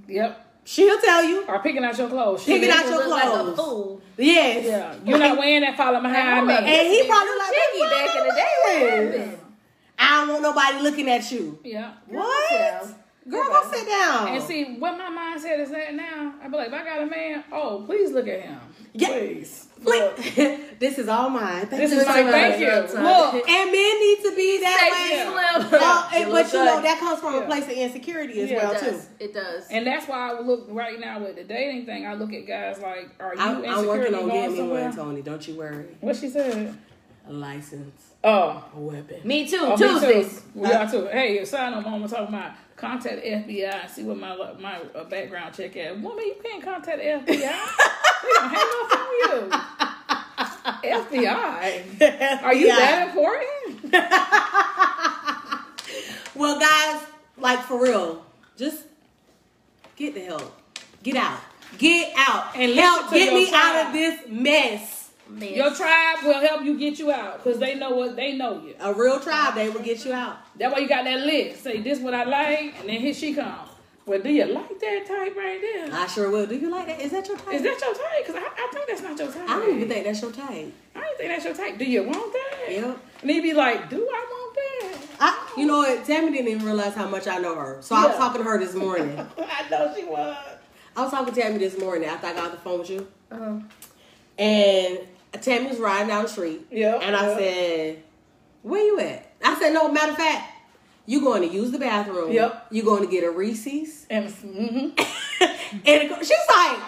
Yep. 0.08 0.42
She'll 0.66 1.00
tell 1.00 1.24
you. 1.24 1.46
Or 1.48 1.60
picking 1.60 1.84
out 1.86 1.98
your 1.98 2.10
clothes. 2.10 2.44
Picking 2.44 2.70
out 2.70 2.84
your 2.86 2.98
Look 2.98 3.08
like 3.10 3.24
a 3.24 3.28
clothes. 3.30 3.56
fool. 3.58 4.02
Yes. 4.18 4.66
Yeah. 4.66 4.96
You're 5.06 5.20
not 5.20 5.38
wearing 5.38 5.62
that 5.62 5.78
follow 5.78 6.02
behind 6.02 6.48
me. 6.48 6.54
And 6.54 6.88
he 6.88 7.08
probably 7.08 7.38
like, 7.38 7.54
Jiggy 7.54 7.80
"What 7.80 7.92
back 7.92 8.16
in 8.16 8.28
the 8.28 8.34
day. 8.36 8.54
What 8.64 8.76
happened?" 8.76 9.14
happened? 9.14 9.38
I 9.98 10.10
don't 10.26 10.30
want 10.30 10.42
nobody 10.44 10.80
looking 10.84 11.10
at 11.10 11.32
you. 11.32 11.60
Yeah. 11.64 11.94
What? 12.08 12.88
Sit 13.26 13.32
down. 13.32 13.42
Girl, 13.44 13.62
go 13.62 13.72
sit 13.72 13.88
down. 13.88 14.28
And 14.30 14.44
see, 14.44 14.64
what 14.80 14.98
my 14.98 15.10
mindset 15.10 15.60
is 15.60 15.72
at 15.72 15.94
now, 15.96 16.34
I 16.42 16.48
be 16.48 16.56
like, 16.58 16.68
if 16.68 16.74
I 16.74 16.84
got 16.84 17.02
a 17.02 17.06
man, 17.06 17.44
oh, 17.52 17.84
please 17.86 18.12
look 18.12 18.28
at 18.28 18.42
him. 18.42 18.60
Yeah. 18.94 19.08
Please. 19.10 19.68
Look. 19.84 20.18
This 20.78 20.98
is 21.00 21.08
all 21.08 21.30
mine. 21.30 21.68
Thank 21.68 21.84
This 21.84 21.92
you 21.94 22.00
is 22.00 22.04
so 22.06 22.10
my 22.12 22.22
much. 22.24 22.32
thank 22.32 22.60
you. 22.60 22.68
Look. 22.68 22.94
Look. 23.34 23.50
And 23.50 23.72
men 23.72 24.00
need 24.02 24.18
to 24.24 24.34
be 24.36 24.60
that 24.60 24.80
Sexy 24.92 25.16
way. 25.16 25.70
slim. 25.72 25.82
Oh, 25.82 26.10
and- 26.14 26.32
but 26.32 26.52
you 26.52 26.66
know 26.66 26.82
that 26.82 27.00
comes 27.00 27.20
from 27.22 27.36
a 27.36 27.46
place 27.46 27.64
of 27.64 27.70
insecurity 27.72 28.42
as 28.42 28.52
Yeah, 28.52 28.58
well 28.58 28.72
it 28.74 28.80
too. 28.80 29.00
It 29.20 29.34
does. 29.34 29.68
And 29.72 29.88
that's 29.88 30.06
why 30.08 30.32
I 30.32 30.42
look 30.42 30.66
right 30.70 31.00
now 31.00 31.22
with 31.24 31.38
the 31.38 31.46
dating 31.46 31.86
thing. 31.86 32.06
I 32.06 32.14
look 32.16 32.34
at 32.34 32.46
guys 32.46 32.80
like, 32.80 33.10
are 33.22 33.36
you 33.36 33.42
I'm, 33.42 33.64
insecure? 33.64 33.72
I'm 33.80 33.88
working 33.88 34.16
on 34.16 34.28
getting 34.30 34.54
me 34.58 34.68
one, 34.68 34.94
Tony. 34.96 35.22
Don't 35.22 35.48
you 35.48 35.56
worry. 35.56 35.86
What 36.02 36.18
she 36.18 36.30
said? 36.30 36.78
A 37.30 37.32
license, 37.34 38.02
Oh. 38.26 38.64
a 38.76 38.80
weapon. 38.80 39.22
Me 39.24 39.48
too. 39.48 39.60
Oh, 39.62 39.72
me 39.72 39.78
too. 39.78 39.88
Tuesdays. 39.88 40.42
We 40.54 40.72
are 40.72 40.90
too. 40.90 41.08
Hey, 41.08 41.46
sign 41.46 41.74
up, 41.74 41.84
mama. 41.84 42.08
Talking 42.08 42.34
about 42.34 42.54
contact 42.76 43.24
FBI. 43.24 43.90
See 43.90 44.04
what 44.04 44.18
my 44.18 44.36
my 44.60 44.80
uh, 44.96 45.04
background 45.06 45.56
check 45.56 45.78
at. 45.78 46.00
Woman, 46.02 46.26
you 46.26 46.36
can't 46.44 46.64
contact 46.64 46.98
the 46.98 47.04
FBI. 47.04 47.26
They 47.28 48.32
gonna 48.34 48.48
hang 48.48 48.70
up 48.82 48.92
on 49.00 49.08
you. 49.22 49.50
FBI. 50.84 52.44
Are 52.44 52.54
you 52.56 52.68
that 52.68 53.08
important? 53.10 53.94
Well, 56.36 56.60
guys, 56.60 57.02
like 57.38 57.62
for 57.62 57.82
real, 57.82 58.26
just 58.58 58.84
get 59.96 60.14
the 60.16 60.22
help. 60.22 60.62
Get 61.02 61.16
out. 61.16 61.40
Get 61.78 62.14
out. 62.18 62.56
And 62.56 62.74
help 62.74 63.10
get 63.12 63.34
me 63.34 63.50
out 63.54 63.88
of 63.88 63.94
this 63.94 64.20
mess. 64.30 64.95
Your 65.40 65.74
tribe 65.74 66.18
will 66.24 66.40
help 66.40 66.64
you 66.64 66.78
get 66.78 67.00
you 67.00 67.12
out 67.12 67.44
because 67.44 67.60
they 67.60 67.76
know 67.76 67.92
what 67.92 68.16
they 68.16 68.34
know 68.34 68.62
you. 68.62 68.76
A 68.80 68.94
real 68.94 69.20
tribe, 69.20 69.56
they 69.56 69.70
will 69.70 69.82
get 69.82 70.06
you 70.06 70.14
out. 70.14 70.38
That's 70.58 70.74
why 70.74 70.80
you 70.80 70.88
got 70.88 71.04
that 71.06 71.22
list. 71.22 71.64
Say 71.64 71.82
this 71.82 72.00
what 72.00 72.14
I 72.14 72.24
like, 72.24 72.80
and 72.80 72.90
then 72.90 73.02
here 73.02 73.14
she 73.14 73.34
comes. 73.34 73.70
Well, 74.06 74.22
do 74.22 74.32
you 74.32 74.46
like 74.46 74.80
that 74.80 75.06
type 75.08 75.36
right 75.36 75.60
there? 75.60 75.90
I 75.92 76.06
sure 76.06 76.30
will. 76.30 76.46
Do 76.46 76.56
you 76.56 76.70
like 76.70 76.86
that? 76.86 77.02
Is 77.02 77.10
that 77.12 77.28
your 77.28 77.38
type? 77.38 77.56
Is 77.56 77.64
that 77.64 77.82
your 77.82 77.94
type? 77.96 78.26
Because 78.28 78.36
I, 78.36 78.46
I 78.46 78.70
think 78.72 78.88
that's 78.88 79.02
not 79.02 79.18
your 79.18 79.32
type. 79.32 79.50
I 79.50 79.60
don't 79.60 79.76
even 79.76 79.90
think 79.90 80.06
that's 80.06 80.22
your 80.22 80.32
type. 80.32 80.74
I 80.96 81.00
don't 81.00 81.18
think 81.18 81.30
that's 81.32 81.46
your 81.46 81.56
type. 81.56 81.80
Do 81.80 81.86
you 81.86 82.04
want 82.04 82.32
that? 82.34 82.72
Yep. 82.72 82.98
And 83.24 83.32
he 83.32 83.42
be 83.42 83.54
like, 83.54 83.90
do 83.90 84.08
I 84.08 84.26
want 84.30 84.56
that? 84.56 85.02
I, 85.20 85.54
you 85.58 85.66
know 85.66 85.80
what? 85.80 86.06
Tammie 86.06 86.32
didn't 86.32 86.50
even 86.50 86.64
realize 86.64 86.94
how 86.94 87.10
much 87.10 87.28
I 87.28 87.40
know 87.40 87.56
her. 87.56 87.82
So 87.82 87.96
I 87.96 88.06
was 88.06 88.16
talking 88.16 88.44
to 88.44 88.48
her 88.48 88.60
this 88.60 88.76
morning. 88.76 89.18
I 89.40 89.70
know 89.70 89.92
she 89.96 90.06
was. 90.06 90.38
I 90.96 91.02
was 91.02 91.10
talking 91.10 91.34
to 91.34 91.42
Tammie 91.42 91.58
this 91.58 91.80
morning 91.80 92.08
after 92.08 92.28
I 92.28 92.34
got 92.34 92.46
off 92.46 92.52
the 92.52 92.58
phone 92.58 92.80
with 92.80 92.90
you. 92.92 93.08
Uh-huh. 93.32 93.60
And 94.38 95.00
Tammie 95.42 95.68
was 95.68 95.80
riding 95.80 96.08
down 96.08 96.24
the 96.24 96.30
street. 96.30 96.68
Yeah. 96.72 96.96
And 96.96 97.16
I 97.16 97.30
yeah. 97.30 97.38
said, 97.38 98.04
Where 98.64 98.84
you 98.84 99.00
at? 99.00 99.32
I 99.44 99.60
said, 99.60 99.74
No, 99.74 99.92
matter 99.92 100.12
of 100.12 100.18
fact, 100.18 100.52
you 101.06 101.22
going 101.22 101.48
to 101.48 101.54
use 101.54 101.72
the 101.72 101.80
bathroom. 101.80 102.32
Yep. 102.32 102.68
you 102.72 102.84
going 102.84 103.06
to 103.06 103.12
get 103.12 103.24
a 103.24 103.32
Reese's. 103.32 104.06
And 104.10 104.28
mm-hmm. 104.28 104.80
and 105.42 105.84
it 105.86 106.10
she's 106.20 106.32
like, 106.32 106.80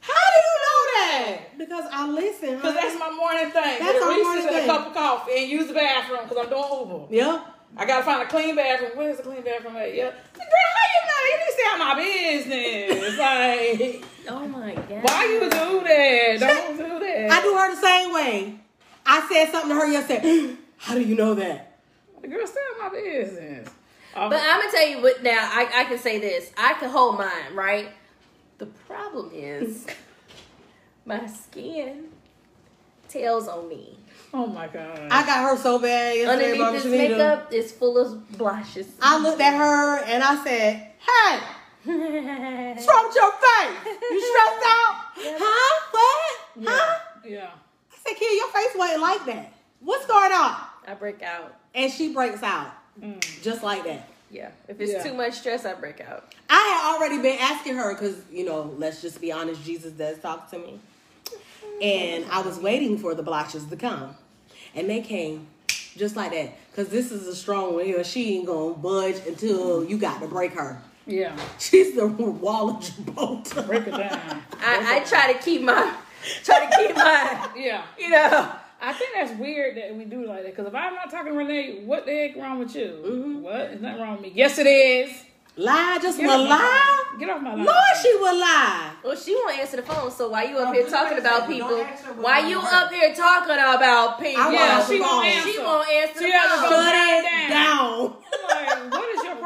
How 0.00 0.26
do 0.34 0.40
you 0.46 0.56
know 0.64 0.80
that? 0.94 1.38
Because 1.58 1.84
I 1.92 2.08
listen. 2.08 2.56
Because 2.56 2.74
that's 2.74 2.98
my 2.98 3.10
morning 3.10 3.50
thing. 3.50 3.78
That's 3.78 3.80
Get 3.80 3.96
a 3.96 4.04
our 4.04 4.10
Reese's 4.10 4.24
morning 4.24 4.48
and 4.48 4.56
a 4.56 4.66
cup 4.66 4.86
of 4.88 4.94
coffee 4.94 5.32
and 5.38 5.50
use 5.50 5.68
the 5.68 5.74
bathroom 5.74 6.20
because 6.28 6.44
I'm 6.44 6.50
doing 6.50 6.90
Uber. 6.90 7.14
Yeah. 7.14 7.44
I 7.76 7.84
gotta 7.84 8.04
find 8.04 8.22
a 8.22 8.26
clean 8.26 8.56
bathroom. 8.56 8.92
Where's 8.94 9.18
the 9.18 9.22
clean 9.22 9.42
bathroom 9.42 9.76
at? 9.76 9.94
Yeah. 9.94 10.10
Girl, 10.34 10.67
out 11.66 11.78
my 11.78 11.94
business. 11.96 13.16
Like, 13.18 14.04
Oh 14.28 14.46
my 14.46 14.74
god. 14.74 15.02
why 15.02 15.24
you 15.24 15.40
do 15.40 15.48
that? 15.48 16.36
Don't 16.40 16.76
do 16.76 16.98
that. 17.00 17.30
I 17.32 17.42
do 17.42 17.54
her 17.56 17.74
the 17.74 17.80
same 17.80 18.12
way. 18.12 18.60
I 19.06 19.26
said 19.28 19.50
something 19.50 19.70
to 19.70 19.74
her 19.76 19.86
yesterday. 19.90 20.54
How 20.76 20.94
do 20.94 21.00
you 21.02 21.14
know 21.16 21.34
that? 21.34 21.78
The 22.20 22.28
girl, 22.28 22.46
stay 22.46 22.60
out 22.82 22.92
my 22.92 22.98
business. 23.00 23.68
Um, 24.14 24.30
But 24.30 24.40
I'm 24.42 24.60
gonna 24.60 24.70
tell 24.72 24.86
you 24.88 25.00
what. 25.02 25.22
Now 25.22 25.38
I, 25.52 25.68
I 25.80 25.84
can 25.84 25.98
say 25.98 26.18
this. 26.18 26.52
I 26.56 26.74
can 26.74 26.90
hold 26.90 27.16
mine, 27.18 27.54
right? 27.54 27.88
The 28.58 28.66
problem 28.66 29.30
is 29.34 29.86
my 31.06 31.26
skin 31.26 32.08
tells 33.08 33.48
on 33.48 33.68
me. 33.68 33.96
oh 34.34 34.46
my 34.46 34.68
god. 34.68 35.08
I 35.10 35.24
got 35.24 35.48
her 35.50 35.56
so 35.56 35.78
bad 35.78 36.16
yesterday, 36.16 36.60
Underneath 36.60 36.82
this 36.82 36.92
Shanita. 36.92 37.08
makeup 37.10 37.52
is 37.52 37.72
full 37.72 37.96
of 37.98 38.30
blushes. 38.36 38.86
I 39.00 39.18
looked 39.18 39.40
at 39.40 39.56
her 39.56 39.98
and 40.04 40.22
I 40.22 40.44
said, 40.44 40.87
Hey, 41.00 41.40
what's 41.84 42.86
wrong 42.88 43.06
with 43.06 43.16
your 43.16 43.32
face? 43.32 43.98
You 44.10 44.20
stressed 44.20 44.64
out? 44.66 44.94
Huh? 45.16 45.88
What? 45.92 46.64
yeah. 46.64 46.68
Huh? 46.70 46.98
yeah. 47.24 47.50
I 47.92 47.96
said, 48.08 48.16
Kid, 48.18 48.36
your 48.36 48.48
face 48.48 48.76
wasn't 48.76 49.00
like 49.02 49.24
that. 49.26 49.52
What's 49.80 50.06
going 50.06 50.32
on? 50.32 50.56
I 50.86 50.94
break 50.98 51.22
out. 51.22 51.54
And 51.74 51.92
she 51.92 52.12
breaks 52.12 52.42
out. 52.42 52.72
Mm. 53.00 53.42
Just 53.42 53.62
like 53.62 53.84
that. 53.84 54.08
Yeah. 54.30 54.50
If 54.66 54.80
it's 54.80 54.92
Yeah. 54.92 55.02
too 55.02 55.14
much 55.14 55.34
stress, 55.34 55.64
I 55.64 55.74
break 55.74 56.00
out. 56.00 56.34
I 56.50 56.54
had 56.56 56.94
already 56.96 57.22
been 57.22 57.38
asking 57.38 57.76
her 57.76 57.94
because, 57.94 58.16
you 58.30 58.44
know, 58.44 58.74
let's 58.76 59.00
just 59.00 59.20
be 59.20 59.30
honest, 59.32 59.64
Jesus 59.64 59.92
does 59.92 60.18
talk 60.18 60.50
to 60.50 60.58
me. 60.58 60.80
And 61.80 62.24
I 62.30 62.42
was 62.42 62.58
waiting 62.58 62.98
for 62.98 63.14
the 63.14 63.22
blotches 63.22 63.64
to 63.66 63.76
come. 63.76 64.16
And 64.74 64.90
they 64.90 65.00
came 65.00 65.46
just 65.96 66.16
like 66.16 66.32
that. 66.32 66.54
Because 66.70 66.88
this 66.88 67.12
is 67.12 67.26
a 67.26 67.36
strong 67.36 67.74
one 67.74 67.84
here. 67.84 68.02
She 68.04 68.36
ain't 68.36 68.46
going 68.46 68.74
to 68.74 68.80
budge 68.80 69.16
until 69.26 69.84
you 69.84 69.96
got 69.96 70.20
to 70.20 70.26
break 70.26 70.52
her. 70.54 70.80
Yeah. 71.08 71.34
She's 71.58 71.94
the 71.96 72.06
wall 72.06 72.70
of 72.76 72.80
Gibraltar. 72.84 73.62
Break 73.62 73.86
it 73.86 73.92
down. 73.92 74.42
I, 74.60 74.96
I 75.00 75.04
try 75.04 75.32
to 75.32 75.38
keep 75.38 75.62
my 75.62 75.94
try 76.44 76.66
to 76.66 76.76
keep 76.76 76.94
my 76.96 77.48
yeah. 77.56 77.82
you 77.98 78.10
know. 78.10 78.52
I 78.80 78.92
think 78.92 79.10
that's 79.14 79.32
weird 79.40 79.76
that 79.76 79.96
we 79.96 80.04
do 80.04 80.24
like 80.26 80.42
that. 80.44 80.54
Because 80.54 80.66
if 80.68 80.74
I'm 80.74 80.94
not 80.94 81.10
talking 81.10 81.32
to 81.32 81.38
Renee, 81.38 81.82
what 81.84 82.06
the 82.06 82.12
heck 82.12 82.36
wrong 82.36 82.60
with 82.60 82.76
you? 82.76 83.02
Mm-hmm. 83.04 83.42
What? 83.42 83.60
Is 83.72 83.80
nothing 83.80 84.00
wrong 84.02 84.12
with 84.12 84.20
me. 84.22 84.32
Yes, 84.34 84.56
it 84.58 84.66
is. 84.68 85.24
Lie, 85.56 85.98
just 86.00 86.18
Get 86.18 86.26
will 86.28 86.42
off 86.44 86.48
my 86.48 86.54
lie. 86.56 87.04
Get 87.18 87.30
off 87.30 87.42
my 87.42 87.54
line. 87.54 87.64
Lord, 87.64 87.96
she 88.00 88.14
will 88.14 88.38
lie. 88.38 88.92
Well, 89.02 89.16
she 89.16 89.34
won't 89.34 89.58
answer 89.58 89.76
the 89.78 89.82
phone. 89.82 90.08
So 90.12 90.28
why 90.28 90.44
you 90.44 90.56
up 90.58 90.68
Oh, 90.68 90.72
here 90.72 90.86
talking 90.86 91.18
about 91.18 91.40
Don't 91.40 91.50
people? 91.50 91.76
ask 91.80 92.04
her 92.04 92.12
what 92.12 92.22
Why 92.22 92.48
you 92.48 92.60
her. 92.60 92.84
up 92.84 92.92
here 92.92 93.12
talking 93.12 93.54
about 93.54 94.20
people? 94.20 94.40
I 94.40 94.52
Yeah, 94.52 94.86
she 94.86 95.00
won't 95.00 95.26
answer. 95.26 95.50
She 95.50 95.58
won't 95.58 95.88
answer 95.88 96.18
She 96.20 96.26
the 96.30 96.38
has 96.38 96.52
to 96.52 96.60
phone. 96.60 96.70
go 96.70 96.84
Shut 96.84 96.92
down, 96.94 97.18
it 97.18 97.48
down. 97.48 97.50
down. 97.50 98.16
I'm 98.30 98.90
like, 98.90 98.92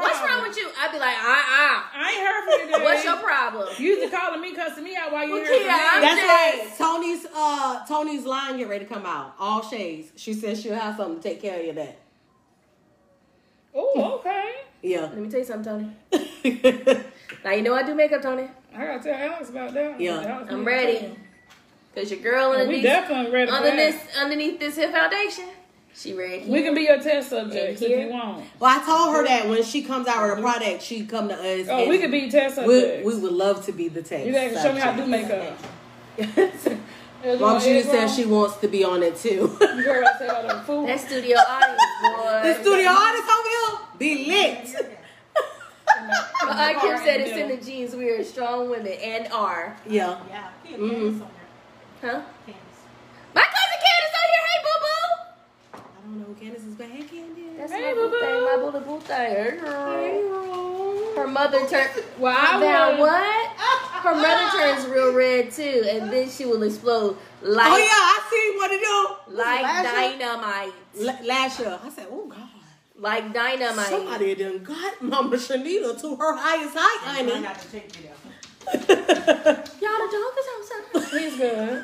what 0.03 0.11
is 0.13 0.19
your 0.19 0.27
problem? 0.27 0.39
Wrong 0.43 0.47
with 0.49 0.57
you? 0.57 0.67
I'd 0.77 0.91
be 0.91 0.99
like, 0.99 1.17
uh 1.17 1.29
uh 1.31 1.77
I 1.95 2.11
ain't 2.11 2.23
heard 2.27 2.43
from 2.43 2.53
you 2.59 2.65
today. 2.73 2.83
What's 2.85 3.03
your 3.03 3.17
problem? 3.17 3.67
You 3.79 3.87
used 3.95 4.11
to 4.11 4.17
calling 4.17 4.41
me, 4.41 4.53
cussing 4.53 4.83
me 4.83 4.95
out 4.95 5.11
while 5.11 5.25
you 5.25 5.33
Well, 5.33 5.43
here. 5.43 5.59
Kia, 5.59 5.71
I'm 5.71 6.01
That's 6.01 6.21
right. 6.21 6.53
Yes. 6.57 6.77
Tony's 6.77 7.25
uh 7.35 7.85
Tony's 7.87 8.25
line 8.25 8.57
get 8.57 8.67
ready 8.69 8.85
to 8.85 8.93
come 8.93 9.05
out. 9.05 9.35
All 9.39 9.61
shades. 9.63 10.11
She 10.15 10.33
says 10.33 10.61
she'll 10.61 10.75
have 10.75 10.97
something 10.97 11.21
to 11.21 11.23
take 11.29 11.41
care 11.41 11.59
of 11.59 11.65
you 11.65 11.73
that. 11.73 11.99
Oh, 13.75 14.19
okay. 14.19 14.55
Yeah. 14.81 15.01
Let 15.01 15.17
me 15.17 15.29
tell 15.29 15.39
you 15.39 15.45
something, 15.45 15.91
Tony. 16.11 17.03
Now 17.43 17.51
you 17.51 17.61
know 17.61 17.73
I 17.73 17.83
do 17.83 17.93
makeup, 17.93 18.21
Tony. 18.21 18.47
I 18.73 18.85
gotta 18.85 19.03
tell 19.03 19.13
Alex 19.15 19.49
about 19.49 19.73
that. 19.73 19.99
Yeah. 19.99 20.21
Alex 20.21 20.49
I'm 20.51 20.59
need 20.59 20.63
to 20.63 20.69
ready. 20.69 21.15
Cause 21.95 22.09
your 22.09 22.21
girl 22.21 22.51
We 22.51 22.57
underneath, 22.57 22.83
definitely 22.83 23.31
ready 23.31 23.51
for 23.51 23.57
underneath, 23.57 24.17
underneath 24.17 24.59
this 24.59 24.75
here 24.77 24.91
foundation, 24.91 25.45
she 25.95 26.13
ready. 26.13 26.45
We 26.47 26.61
can 26.63 26.73
be 26.75 26.81
your 26.81 26.99
test 27.01 27.29
subjects 27.29 27.81
if 27.81 27.89
you 27.89 28.09
want. 28.09 28.45
well, 28.59 28.79
I 28.79 28.83
told 28.83 29.15
her 29.15 29.23
that 29.27 29.47
when 29.47 29.63
she 29.63 29.83
comes 29.83 30.07
out 30.07 30.27
with 30.29 30.39
a 30.39 30.41
product, 30.41 30.81
she 30.83 31.05
come 31.05 31.29
to 31.29 31.35
us. 31.35 31.67
Oh, 31.69 31.87
we 31.87 31.99
could 31.99 32.11
be 32.11 32.29
test 32.31 32.57
We, 32.65 32.79
subjects. 32.81 33.05
we 33.05 33.15
would 33.19 33.31
love 33.33 33.65
to 33.65 33.71
be 33.71 33.87
the 33.89 34.01
test. 34.01 34.25
you 34.25 34.33
guys 34.33 34.53
can 34.53 34.63
show 34.63 34.73
me 34.73 34.79
how 34.81 34.91
to 34.91 34.97
do 34.97 35.07
makeup. 35.07 35.57
It's 37.25 37.39
Mom, 37.39 37.55
on 37.55 37.61
she 37.61 37.69
Edge 37.69 37.85
said 37.85 38.03
Room. 38.07 38.09
she 38.17 38.25
wants 38.25 38.57
to 38.57 38.67
be 38.67 38.83
on 38.83 39.01
it 39.01 39.15
too. 39.15 39.55
You 39.61 39.67
heard 39.83 40.03
I 40.03 40.17
said 40.17 40.29
about 40.29 40.47
the 40.57 40.61
food. 40.65 40.89
That 40.89 40.99
studio 40.99 41.37
audience, 41.37 41.81
boy. 42.01 42.41
the 42.43 42.53
studio 42.61 42.89
artist 42.89 43.23
over 43.31 43.47
here 43.47 43.79
be 43.97 44.25
lit. 44.27 44.75
I 45.87 46.75
Kim 46.81 46.97
said 46.97 47.21
it's 47.21 47.31
in 47.31 47.47
the 47.47 47.55
genes. 47.65 47.95
We 47.95 48.09
are 48.09 48.21
strong 48.25 48.69
women 48.69 48.91
and 48.91 49.31
are. 49.31 49.77
Yeah. 49.87 50.19
Yeah. 50.29 50.49
He 50.65 50.73
a 50.73 50.77
Mhm. 50.77 50.89
Candace 50.89 51.21
on 51.21 51.29
there. 52.01 52.11
Huh? 52.11 52.21
Candace. 52.45 52.79
My 53.33 53.41
cousin 53.41 53.79
Candace 53.85 54.15
on 54.19 54.27
here. 54.33 54.43
Hey, 54.49 54.59
boo 54.65 54.77
boo. 54.83 56.19
I 56.41 56.45
don't 56.45 56.53
know 56.53 56.57
who 56.57 56.57
Candace 56.57 56.63
is, 56.63 56.75
but 56.75 56.87
hey, 56.87 57.03
Candace. 57.03 57.57
That's 57.57 57.71
Hey, 57.71 57.81
my 57.81 57.93
boo 57.93 58.01
boo-boo. 58.09 58.19
thing. 58.19 58.43
My 58.43 58.55
boo 58.57 58.79
boo 58.85 58.99
thing. 59.01 59.17
Hey, 59.17 59.57
girl. 59.59 59.97
Hey, 60.03 60.21
girl. 60.21 61.15
Her 61.15 61.27
mother 61.27 61.67
turned. 61.67 61.89
Well, 62.17 62.35
I 62.37 62.59
Now 62.59 62.99
what? 62.99 63.51
Her 64.03 64.15
mother 64.15 64.49
turns 64.57 64.85
real 64.87 65.13
red 65.13 65.51
too, 65.51 65.85
and 65.87 66.11
then 66.11 66.29
she 66.29 66.45
will 66.45 66.61
explode 66.63 67.15
like 67.41 67.71
Oh 67.71 67.77
yeah, 67.77 67.85
I 67.85 68.19
see 68.29 68.57
what 68.57 68.67
to 68.67 69.31
do. 69.31 69.35
like 69.41 69.61
last 69.63 69.83
dynamite. 70.19 70.73
La- 70.95 71.25
last 71.25 71.59
year, 71.59 71.79
I 71.81 71.89
said, 71.89 72.07
"Oh 72.11 72.25
God, 72.27 72.39
Like 72.97 73.31
dynamite. 73.33 73.85
somebody 73.85 74.29
had 74.29 74.39
done 74.39 74.63
got 74.63 75.01
Mama 75.01 75.37
Shanita 75.37 76.01
to 76.01 76.15
her 76.17 76.35
highest 76.35 76.73
height, 76.77 77.07
I 77.07 77.23
honey." 77.23 77.43
got 77.43 77.59
to 77.59 77.67
take 77.71 77.95
you 77.95 78.09
there. 78.09 79.63
Y'all 79.79 79.99
the 80.01 80.09
dog 80.11 80.33
is 80.39 80.47
outside. 80.53 81.19
He's 81.21 81.37
good. 81.37 81.83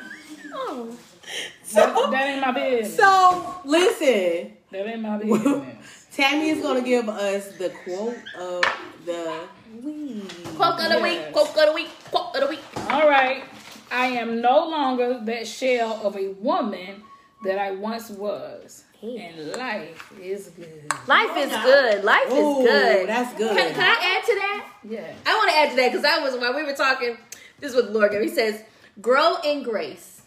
Oh. 0.52 0.98
That, 1.72 1.94
so, 1.94 2.10
that 2.10 2.26
ain't 2.26 2.40
my 2.40 2.50
business. 2.50 2.96
so 2.96 3.54
listen, 3.64 4.52
that 4.72 4.86
ain't 4.88 5.02
my 5.02 5.18
business. 5.18 6.06
Tammie 6.12 6.48
is 6.48 6.60
gonna 6.62 6.82
give 6.82 7.08
us 7.08 7.56
the 7.58 7.70
quote 7.84 8.16
of 8.36 8.64
the 9.06 9.48
week. 9.80 10.28
Quote 10.56 10.80
of 10.80 10.90
the 10.90 11.00
week. 11.00 11.32
Quote 11.32 11.56
of 11.56 11.66
the 11.66 11.72
week. 11.72 11.88
Quote 12.10 12.34
of 12.34 12.40
the 12.40 12.46
week. 12.48 12.60
All 12.90 13.08
right. 13.08 13.44
I 13.92 14.06
am 14.06 14.40
no 14.40 14.68
longer 14.68 15.20
that 15.24 15.46
shell 15.46 16.00
of 16.04 16.16
a 16.16 16.28
woman 16.40 17.02
that 17.44 17.58
I 17.58 17.70
once 17.72 18.10
was. 18.10 18.84
And 19.02 19.52
life 19.52 20.12
is 20.20 20.48
good. 20.48 20.92
Life 21.06 21.36
is 21.36 21.50
good. 21.50 22.04
Life 22.04 22.30
Ooh, 22.32 22.60
is 22.60 22.66
good. 22.66 23.08
that's 23.08 23.38
good. 23.38 23.56
Can, 23.56 23.74
can 23.74 23.82
I 23.82 24.18
add 24.18 24.26
to 24.26 24.34
that? 24.34 24.72
Yeah. 24.88 25.14
I 25.24 25.36
want 25.36 25.50
to 25.50 25.56
add 25.56 25.70
to 25.70 25.76
that 25.76 25.92
because 25.92 26.04
I 26.04 26.18
was 26.18 26.38
while 26.38 26.54
we 26.54 26.64
were 26.64 26.74
talking. 26.74 27.16
This 27.60 27.70
is 27.70 27.76
what 27.76 27.86
the 27.86 27.92
Lord 27.98 28.10
gave. 28.10 28.20
He 28.22 28.28
says, 28.28 28.62
"Grow 29.00 29.36
in 29.42 29.62
grace, 29.62 30.19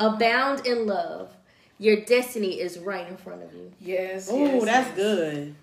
abound 0.00 0.66
in 0.66 0.86
love. 0.86 1.32
Your 1.78 2.00
destiny 2.04 2.60
is 2.60 2.78
right 2.78 3.06
in 3.08 3.16
front 3.16 3.42
of 3.42 3.52
you." 3.54 3.72
yes. 3.80 4.28
Oh, 4.30 4.36
yes, 4.44 4.64
that's 4.64 4.88
yes. 4.88 4.96
good. 4.96 5.54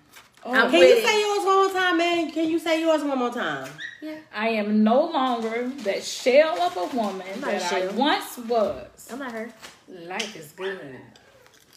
Oh, 0.44 0.52
Can 0.52 0.64
with 0.72 0.74
you 0.74 0.96
it. 0.96 1.04
say 1.04 1.20
yours 1.20 1.44
one 1.44 1.56
more 1.64 1.72
time, 1.72 1.98
man? 1.98 2.30
Can 2.30 2.48
you 2.48 2.58
say 2.58 2.80
yours 2.80 3.02
one 3.02 3.18
more 3.18 3.32
time? 3.32 3.68
Yeah. 4.00 4.18
I 4.32 4.48
am 4.50 4.84
no 4.84 5.04
longer 5.06 5.68
that 5.78 6.04
shell 6.04 6.60
of 6.62 6.76
a 6.76 6.96
woman 6.96 7.26
not 7.40 7.50
that 7.50 7.72
I 7.72 7.88
once 7.88 8.38
was. 8.38 9.08
I'm 9.10 9.18
not 9.18 9.32
her. 9.32 9.50
Life 9.88 10.36
is 10.36 10.52
good. 10.52 11.00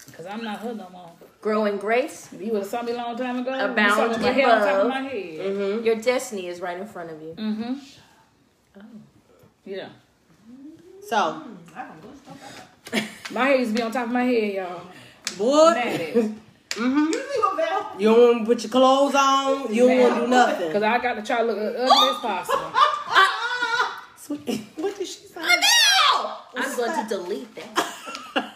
Because 0.06 0.26
I'm 0.28 0.44
not 0.44 0.60
her 0.60 0.74
no 0.74 0.88
more. 0.92 1.12
Grow 1.42 1.66
in 1.66 1.78
grace. 1.78 2.30
You 2.38 2.52
would 2.52 2.62
have 2.62 2.68
saw 2.70 2.82
me 2.84 2.92
a 2.92 2.96
long 2.96 3.18
time 3.18 3.40
ago, 3.40 3.52
Abound 3.54 3.78
you 4.12 4.14
saw 4.14 4.22
my 4.22 4.28
in 4.30 4.34
hair 4.36 4.50
on 4.50 4.60
top 4.60 4.68
love. 4.68 4.82
of 4.84 4.88
my 4.90 5.02
head. 5.02 5.40
Mm-hmm. 5.40 5.86
Your 5.86 5.96
destiny 5.96 6.48
is 6.48 6.62
right 6.62 6.78
in 6.80 6.86
front 6.86 7.12
of 7.12 7.22
you. 7.22 7.34
Mm-hmm. 7.38 7.74
Oh. 8.78 8.82
Yeah. 9.66 9.90
So, 11.08 11.42
My 13.32 13.46
hair 13.46 13.58
used 13.58 13.72
to 13.72 13.78
be 13.78 13.84
on 13.84 13.92
top 13.92 14.08
of 14.08 14.12
my 14.12 14.24
head, 14.24 14.54
y'all. 14.54 14.82
boy, 15.38 15.72
Mad 15.74 16.36
hmm 16.76 17.12
you 18.00 18.08
don't 18.08 18.20
want 18.20 18.40
to 18.40 18.46
put 18.46 18.64
your 18.64 18.72
clothes 18.72 19.14
on. 19.16 19.74
You 19.74 19.88
don't 19.88 20.00
want 20.00 20.16
to 20.16 20.22
do 20.22 20.28
nothing. 20.28 20.68
Because 20.68 20.84
I 20.84 20.98
got 21.00 21.16
to 21.16 21.22
try 21.22 21.40
to 21.40 21.44
look 21.44 21.58
as 21.58 21.76
ugly 21.76 22.10
as 22.10 22.18
possible. 22.22 22.60
what 24.78 24.98
did 24.98 25.08
she 25.08 25.26
say? 25.28 25.42
I'm 26.56 26.78
going 26.78 27.08
to 27.08 27.10
delete 27.10 27.56
that. 27.56 28.54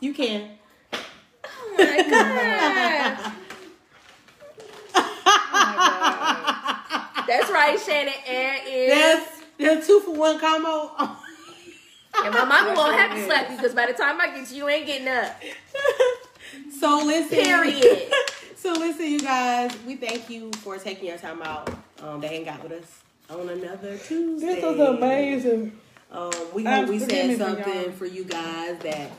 You 0.00 0.12
can. 0.12 0.50
Oh 0.92 1.74
my 1.78 2.02
god. 2.10 3.32
That's 7.26 7.50
right, 7.50 7.80
Shannon. 7.80 8.12
Air 8.26 8.58
is. 8.68 8.92
That's 8.92 9.30
that's 9.58 9.86
two 9.86 10.00
for 10.00 10.14
one 10.14 10.38
combo. 10.38 10.90
And 12.22 12.34
my 12.34 12.44
mama 12.44 12.74
won't 12.74 12.96
have 12.96 13.16
to 13.16 13.24
slap 13.24 13.50
you 13.50 13.56
because 13.56 13.74
by 13.74 13.86
the 13.86 13.92
time 13.92 14.20
I 14.20 14.28
get 14.28 14.46
to 14.46 14.54
you, 14.54 14.64
you 14.64 14.68
ain't 14.68 14.86
getting 14.86 15.08
up. 15.08 15.40
so 16.78 17.02
listen. 17.04 17.38
Period. 17.38 18.12
So 18.56 18.72
listen, 18.72 19.04
you 19.04 19.20
guys. 19.20 19.76
We 19.86 19.96
thank 19.96 20.30
you 20.30 20.50
for 20.62 20.78
taking 20.78 21.08
your 21.08 21.18
time 21.18 21.42
out 21.42 21.68
um, 22.00 22.22
to 22.22 22.26
hang 22.26 22.48
out 22.48 22.62
with 22.62 22.72
us 22.72 23.02
on 23.28 23.50
another 23.50 23.98
Tuesday. 23.98 24.54
This 24.54 24.64
was 24.64 24.80
amazing. 24.80 25.78
Um, 26.10 26.32
we 26.54 26.64
hope 26.64 26.88
we 26.88 26.98
said 26.98 27.28
me 27.28 27.34
for 27.34 27.44
something 27.44 27.92
for 27.92 28.06
you 28.06 28.24
guys 28.24 28.78
that 28.78 29.10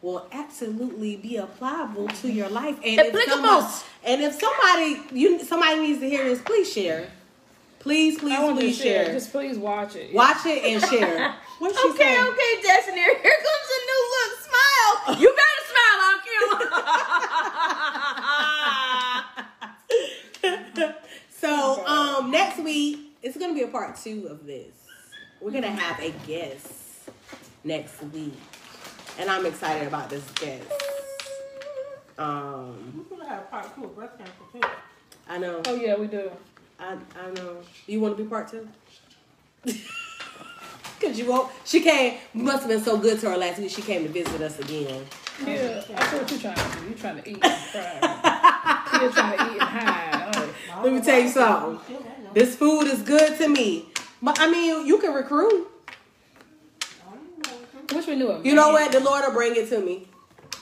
will 0.00 0.26
absolutely 0.32 1.16
be 1.16 1.38
applicable 1.38 2.08
to 2.08 2.32
your 2.32 2.48
life. 2.48 2.76
And 2.82 2.98
if 3.00 3.08
Applicable. 3.08 3.42
somebody, 3.42 3.84
and 4.04 4.22
if 4.22 4.40
somebody 4.40 5.00
you 5.12 5.44
somebody 5.44 5.80
needs 5.80 6.00
to 6.00 6.08
hear 6.08 6.24
this, 6.24 6.40
please 6.40 6.72
share. 6.72 7.10
Please, 7.80 8.18
please, 8.18 8.32
I 8.32 8.42
want 8.42 8.56
to 8.56 8.62
please 8.62 8.78
share. 8.78 9.04
share. 9.04 9.14
Just 9.14 9.32
please 9.32 9.58
watch 9.58 9.96
it. 9.96 10.14
Watch 10.14 10.46
it 10.46 10.64
and 10.64 10.82
share. 10.82 11.34
What 11.64 11.74
she 11.74 11.88
Okay, 11.92 11.96
say? 12.14 12.20
okay, 12.28 12.52
Destiny. 12.62 13.00
Here 13.00 13.14
comes 13.16 13.68
a 13.72 13.80
new 13.88 14.02
look. 14.12 14.32
Smile. 14.44 14.94
You 15.18 15.28
better 15.32 15.62
smile 15.72 16.00
on 16.04 16.16
camera. 16.28 16.68
So 21.40 21.52
um 21.86 22.30
next 22.30 22.58
week 22.58 23.16
it's 23.22 23.36
gonna 23.38 23.54
be 23.54 23.62
a 23.62 23.68
part 23.68 23.96
two 23.96 24.26
of 24.28 24.44
this. 24.46 24.74
We're 25.40 25.52
gonna 25.52 25.70
have 25.70 25.98
a 26.00 26.10
guest 26.26 26.68
next 27.64 28.02
week. 28.02 28.34
And 29.18 29.30
I'm 29.30 29.46
excited 29.46 29.88
about 29.88 30.10
this 30.10 30.24
guest. 30.32 30.70
Um 32.18 33.06
We're 33.10 33.16
gonna 33.16 33.28
have 33.30 33.50
part 33.50 33.74
two 33.74 33.84
of 33.84 33.94
breast 33.94 34.18
cancer 34.18 34.32
too. 34.52 34.60
I 35.28 35.38
know. 35.38 35.62
Oh 35.66 35.74
yeah, 35.76 35.96
we 35.96 36.08
do. 36.08 36.30
I 36.78 36.98
I 37.18 37.30
know. 37.30 37.56
You 37.86 38.00
wanna 38.00 38.16
be 38.16 38.24
part 38.24 38.50
two? 38.50 38.68
Cause 41.04 41.18
you 41.18 41.26
won't 41.26 41.52
she 41.64 41.80
came 41.80 42.18
must 42.32 42.60
have 42.60 42.68
been 42.68 42.82
so 42.82 42.96
good 42.96 43.20
to 43.20 43.28
her 43.30 43.36
last 43.36 43.58
week 43.58 43.70
she 43.70 43.82
came 43.82 44.04
to 44.04 44.08
visit 44.08 44.40
us 44.40 44.58
again. 44.58 45.04
Yeah, 45.46 45.82
I 45.96 46.06
see 46.06 46.16
what 46.16 46.30
you're 46.30 46.40
trying 46.40 46.54
to 46.54 46.78
do. 46.78 46.86
You're 46.88 46.98
trying 46.98 47.22
to 47.22 47.28
eat. 47.30 47.44
You're 47.44 49.12
trying 49.12 49.38
to 49.38 49.44
eat 49.44 49.60
and 49.60 49.62
hide. 49.62 50.30
Oh. 50.34 50.82
Let 50.82 50.92
me 50.94 51.00
tell 51.02 51.20
you 51.20 51.28
something. 51.28 51.98
This 52.32 52.56
food 52.56 52.86
is 52.86 53.02
good 53.02 53.36
to 53.38 53.48
me. 53.48 53.90
But 54.22 54.40
I 54.40 54.50
mean 54.50 54.86
you 54.86 54.98
can 54.98 55.12
recruit. 55.12 55.68
Wish 57.92 58.06
we 58.06 58.16
knew 58.16 58.30
it. 58.32 58.46
You 58.46 58.54
know 58.54 58.70
what? 58.70 58.90
The 58.90 59.00
Lord 59.00 59.24
will 59.26 59.34
bring 59.34 59.54
it 59.56 59.68
to 59.68 59.80
me. 59.80 60.08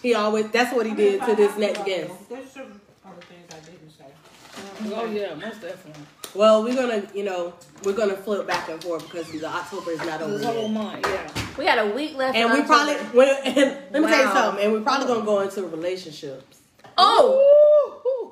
He 0.02 0.14
always 0.14 0.50
that's 0.50 0.74
what 0.74 0.86
he 0.86 0.94
did 0.94 1.22
to 1.22 1.36
this 1.36 1.56
next 1.56 1.84
guest. 1.84 2.12
There's 2.28 2.50
certain 2.50 2.80
other 3.06 3.20
things 3.22 3.46
I 3.48 3.60
didn't 3.64 3.90
say. 3.90 4.92
Oh 4.92 5.06
yeah, 5.06 5.34
most 5.34 5.60
definitely. 5.60 6.02
Well, 6.34 6.62
we're 6.64 6.74
gonna, 6.74 7.06
you 7.14 7.24
know, 7.24 7.52
we're 7.84 7.92
gonna 7.92 8.16
flip 8.16 8.46
back 8.46 8.68
and 8.70 8.82
forth 8.82 9.04
because 9.10 9.30
the 9.30 9.44
October 9.46 9.90
is 9.92 9.98
not 9.98 10.22
over 10.22 10.32
This 10.38 10.44
whole 10.46 10.62
yet. 10.62 10.70
month, 10.70 11.06
yeah. 11.06 11.30
we 11.58 11.64
got 11.64 11.78
a 11.78 11.90
week 11.94 12.16
left. 12.16 12.36
And 12.36 12.50
in 12.50 12.60
we 12.60 12.62
probably, 12.66 12.94
October. 12.94 13.16
when, 13.18 13.28
and 13.44 13.56
let 13.92 14.02
me 14.02 14.08
tell 14.08 14.24
you 14.26 14.32
something, 14.32 14.64
and 14.64 14.72
we're 14.72 14.80
probably 14.80 15.06
gonna 15.08 15.24
go 15.26 15.40
into 15.40 15.62
relationships. 15.64 16.60
Oh, 16.96 17.48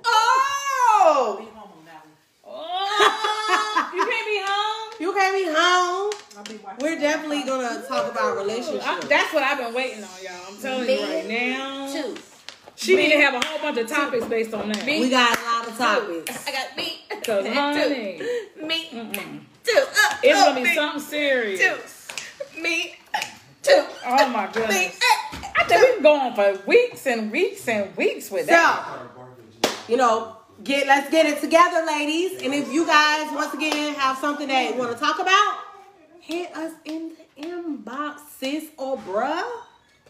Oh, 0.02 1.36
Be 1.38 1.44
home 1.46 1.70
on 1.78 1.84
that 1.84 2.04
one. 2.04 2.14
Oh, 2.46 3.90
you 3.94 4.04
can't 4.06 4.26
be 4.26 4.40
home. 4.46 4.92
you 5.00 5.12
can't 5.14 5.34
be 5.34 5.44
home. 5.44 6.12
I'll 6.36 6.44
be 6.44 6.56
watching. 6.64 6.78
We're 6.80 6.98
definitely 7.00 7.42
gonna 7.44 7.82
talk 7.86 8.10
about 8.10 8.36
I, 8.36 8.40
relationships. 8.40 9.06
that's 9.08 9.32
what 9.34 9.42
I've 9.42 9.58
been 9.58 9.74
waiting 9.74 10.02
on, 10.04 10.10
y'all. 10.22 10.32
I'm 10.48 10.56
telling 10.60 10.88
you 10.88 11.02
right 11.02 11.26
now. 11.28 11.92
two. 11.92 12.16
She 12.80 12.96
need 12.96 13.10
to 13.12 13.18
have 13.20 13.34
a 13.34 13.46
whole 13.46 13.58
bunch 13.58 13.76
of 13.78 13.88
topics 13.88 14.24
based 14.24 14.54
on 14.54 14.68
that. 14.72 14.86
we 14.86 15.10
got 15.10 15.38
a 15.38 15.42
lot 15.44 15.68
of 15.68 15.76
topics. 15.76 16.48
I 16.48 16.52
got 16.52 16.76
me. 16.76 17.04
Cause 17.22 17.46
honey, 17.46 18.18
Two. 18.18 18.66
Me. 18.66 18.88
mm-mm. 18.90 19.40
Two. 19.62 19.72
Uh, 19.76 20.16
it's 20.22 20.42
gonna 20.44 20.54
be 20.56 20.64
me. 20.64 20.74
something 20.74 21.00
serious. 21.02 22.08
Two. 22.54 22.60
Me. 22.62 22.94
Two. 23.62 23.84
Oh 24.06 24.28
my 24.30 24.46
Me. 24.46 24.52
goodness. 24.54 24.98
Uh, 24.98 25.36
I 25.58 25.64
think 25.64 25.82
we've 25.82 25.94
been 25.96 26.02
going 26.02 26.34
for 26.34 26.66
weeks 26.66 27.06
and 27.06 27.30
weeks 27.30 27.68
and 27.68 27.94
weeks 27.98 28.30
with 28.30 28.46
that. 28.46 28.88
You 29.86 29.98
know, 29.98 30.36
get 30.64 30.86
let's 30.86 31.10
get 31.10 31.26
it 31.26 31.38
together, 31.42 31.84
ladies. 31.86 32.40
And 32.42 32.54
if 32.54 32.72
you 32.72 32.86
guys 32.86 33.30
once 33.34 33.52
again 33.52 33.94
have 33.96 34.16
something 34.16 34.48
that 34.48 34.70
you 34.72 34.78
want 34.80 34.92
to 34.92 34.98
talk 34.98 35.18
about, 35.20 35.58
hit 36.20 36.56
us 36.56 36.72
in 36.86 37.12
the 37.36 37.42
inbox, 37.42 38.20
sis 38.38 38.68
or 38.78 38.96
bruh. 38.96 39.44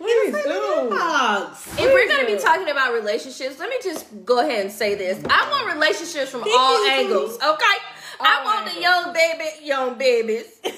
Please 0.01 0.35
Hit 0.35 0.47
us 0.47 0.47
in 0.47 0.89
do. 0.89 0.97
inbox. 0.97 1.79
If 1.79 1.93
we're 1.93 2.09
gonna 2.09 2.27
be 2.27 2.39
talking 2.43 2.71
about 2.71 2.95
relationships, 2.95 3.59
let 3.59 3.69
me 3.69 3.77
just 3.83 4.07
go 4.25 4.39
ahead 4.41 4.63
and 4.65 4.73
say 4.73 4.95
this. 4.95 5.23
I 5.29 5.49
want 5.51 5.75
relationships 5.75 6.31
from 6.31 6.43
all 6.45 6.87
angles. 6.87 7.37
Tony. 7.37 7.53
Okay. 7.55 7.77
I 8.23 8.39
All 8.39 8.45
want 8.45 8.75
the 8.75 8.81
young 8.81 9.13
baby, 9.13 9.65
young 9.67 9.99
babies. 9.99 10.45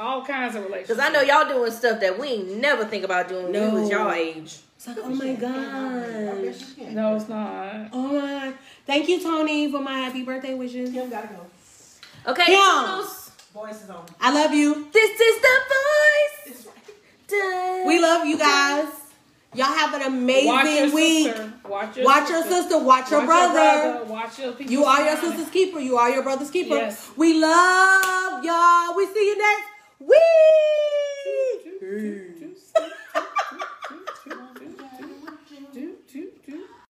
All 0.00 0.24
kinds 0.24 0.54
of 0.56 0.64
relationships. 0.64 0.88
Because 0.96 1.04
I 1.04 1.12
know 1.12 1.20
y'all 1.20 1.46
doing 1.46 1.70
stuff 1.72 2.00
that 2.00 2.18
we 2.18 2.42
never 2.42 2.86
think 2.86 3.04
about 3.04 3.28
doing 3.28 3.52
when 3.52 3.74
we 3.74 3.80
was 3.82 3.90
y'all 3.90 4.10
age. 4.12 4.56
It's 4.76 4.86
like, 4.86 4.96
oh 4.98 5.10
my 5.10 5.34
gosh. 5.34 6.88
No, 6.94 7.16
it's 7.16 7.28
not. 7.28 7.90
Oh 7.92 8.18
my. 8.18 8.54
Thank 8.86 9.08
you, 9.10 9.20
Tony, 9.22 9.70
for 9.70 9.80
my 9.82 9.98
happy 9.98 10.22
birthday 10.22 10.54
wishes. 10.54 10.90
Kim 10.90 11.10
gotta 11.10 11.28
go. 11.28 11.46
Okay, 12.32 12.50
Yeah. 12.50 12.86
Toodles, 12.86 13.30
Voice 13.52 13.82
is 13.82 13.90
on. 13.90 14.06
I 14.20 14.32
love 14.32 14.54
you. 14.54 14.88
this 14.90 15.20
is 15.20 15.42
the 15.42 15.58
voice. 15.68 16.39
Dun. 17.30 17.86
We 17.86 17.98
love 18.00 18.26
you 18.26 18.36
guys. 18.38 18.88
Y'all 19.54 19.66
have 19.66 19.94
an 19.94 20.02
amazing 20.02 20.46
Watch 20.48 20.66
your 20.66 20.94
week. 20.94 21.26
sister. 21.26 21.52
Watch 21.68 21.96
your 21.96 22.04
Watch 22.06 22.26
sister. 22.28 22.32
your 22.50 22.62
sister. 22.62 22.78
Watch 22.78 23.10
your 23.10 23.20
Watch 23.20 23.26
brother. 23.26 24.04
Watch 24.04 24.38
your 24.38 24.52
people. 24.52 24.72
You 24.72 24.84
are 24.84 25.04
your 25.04 25.16
sister's 25.16 25.50
keeper. 25.50 25.80
You 25.80 25.96
are 25.96 26.10
your 26.10 26.22
brother's 26.22 26.50
keeper. 26.50 26.76
Yes. 26.76 27.10
We 27.16 27.40
love 27.40 28.44
y'all. 28.44 28.94
We 28.96 29.06
see 29.06 29.26
you 29.26 29.38
next 29.38 29.64
week. 30.00 30.18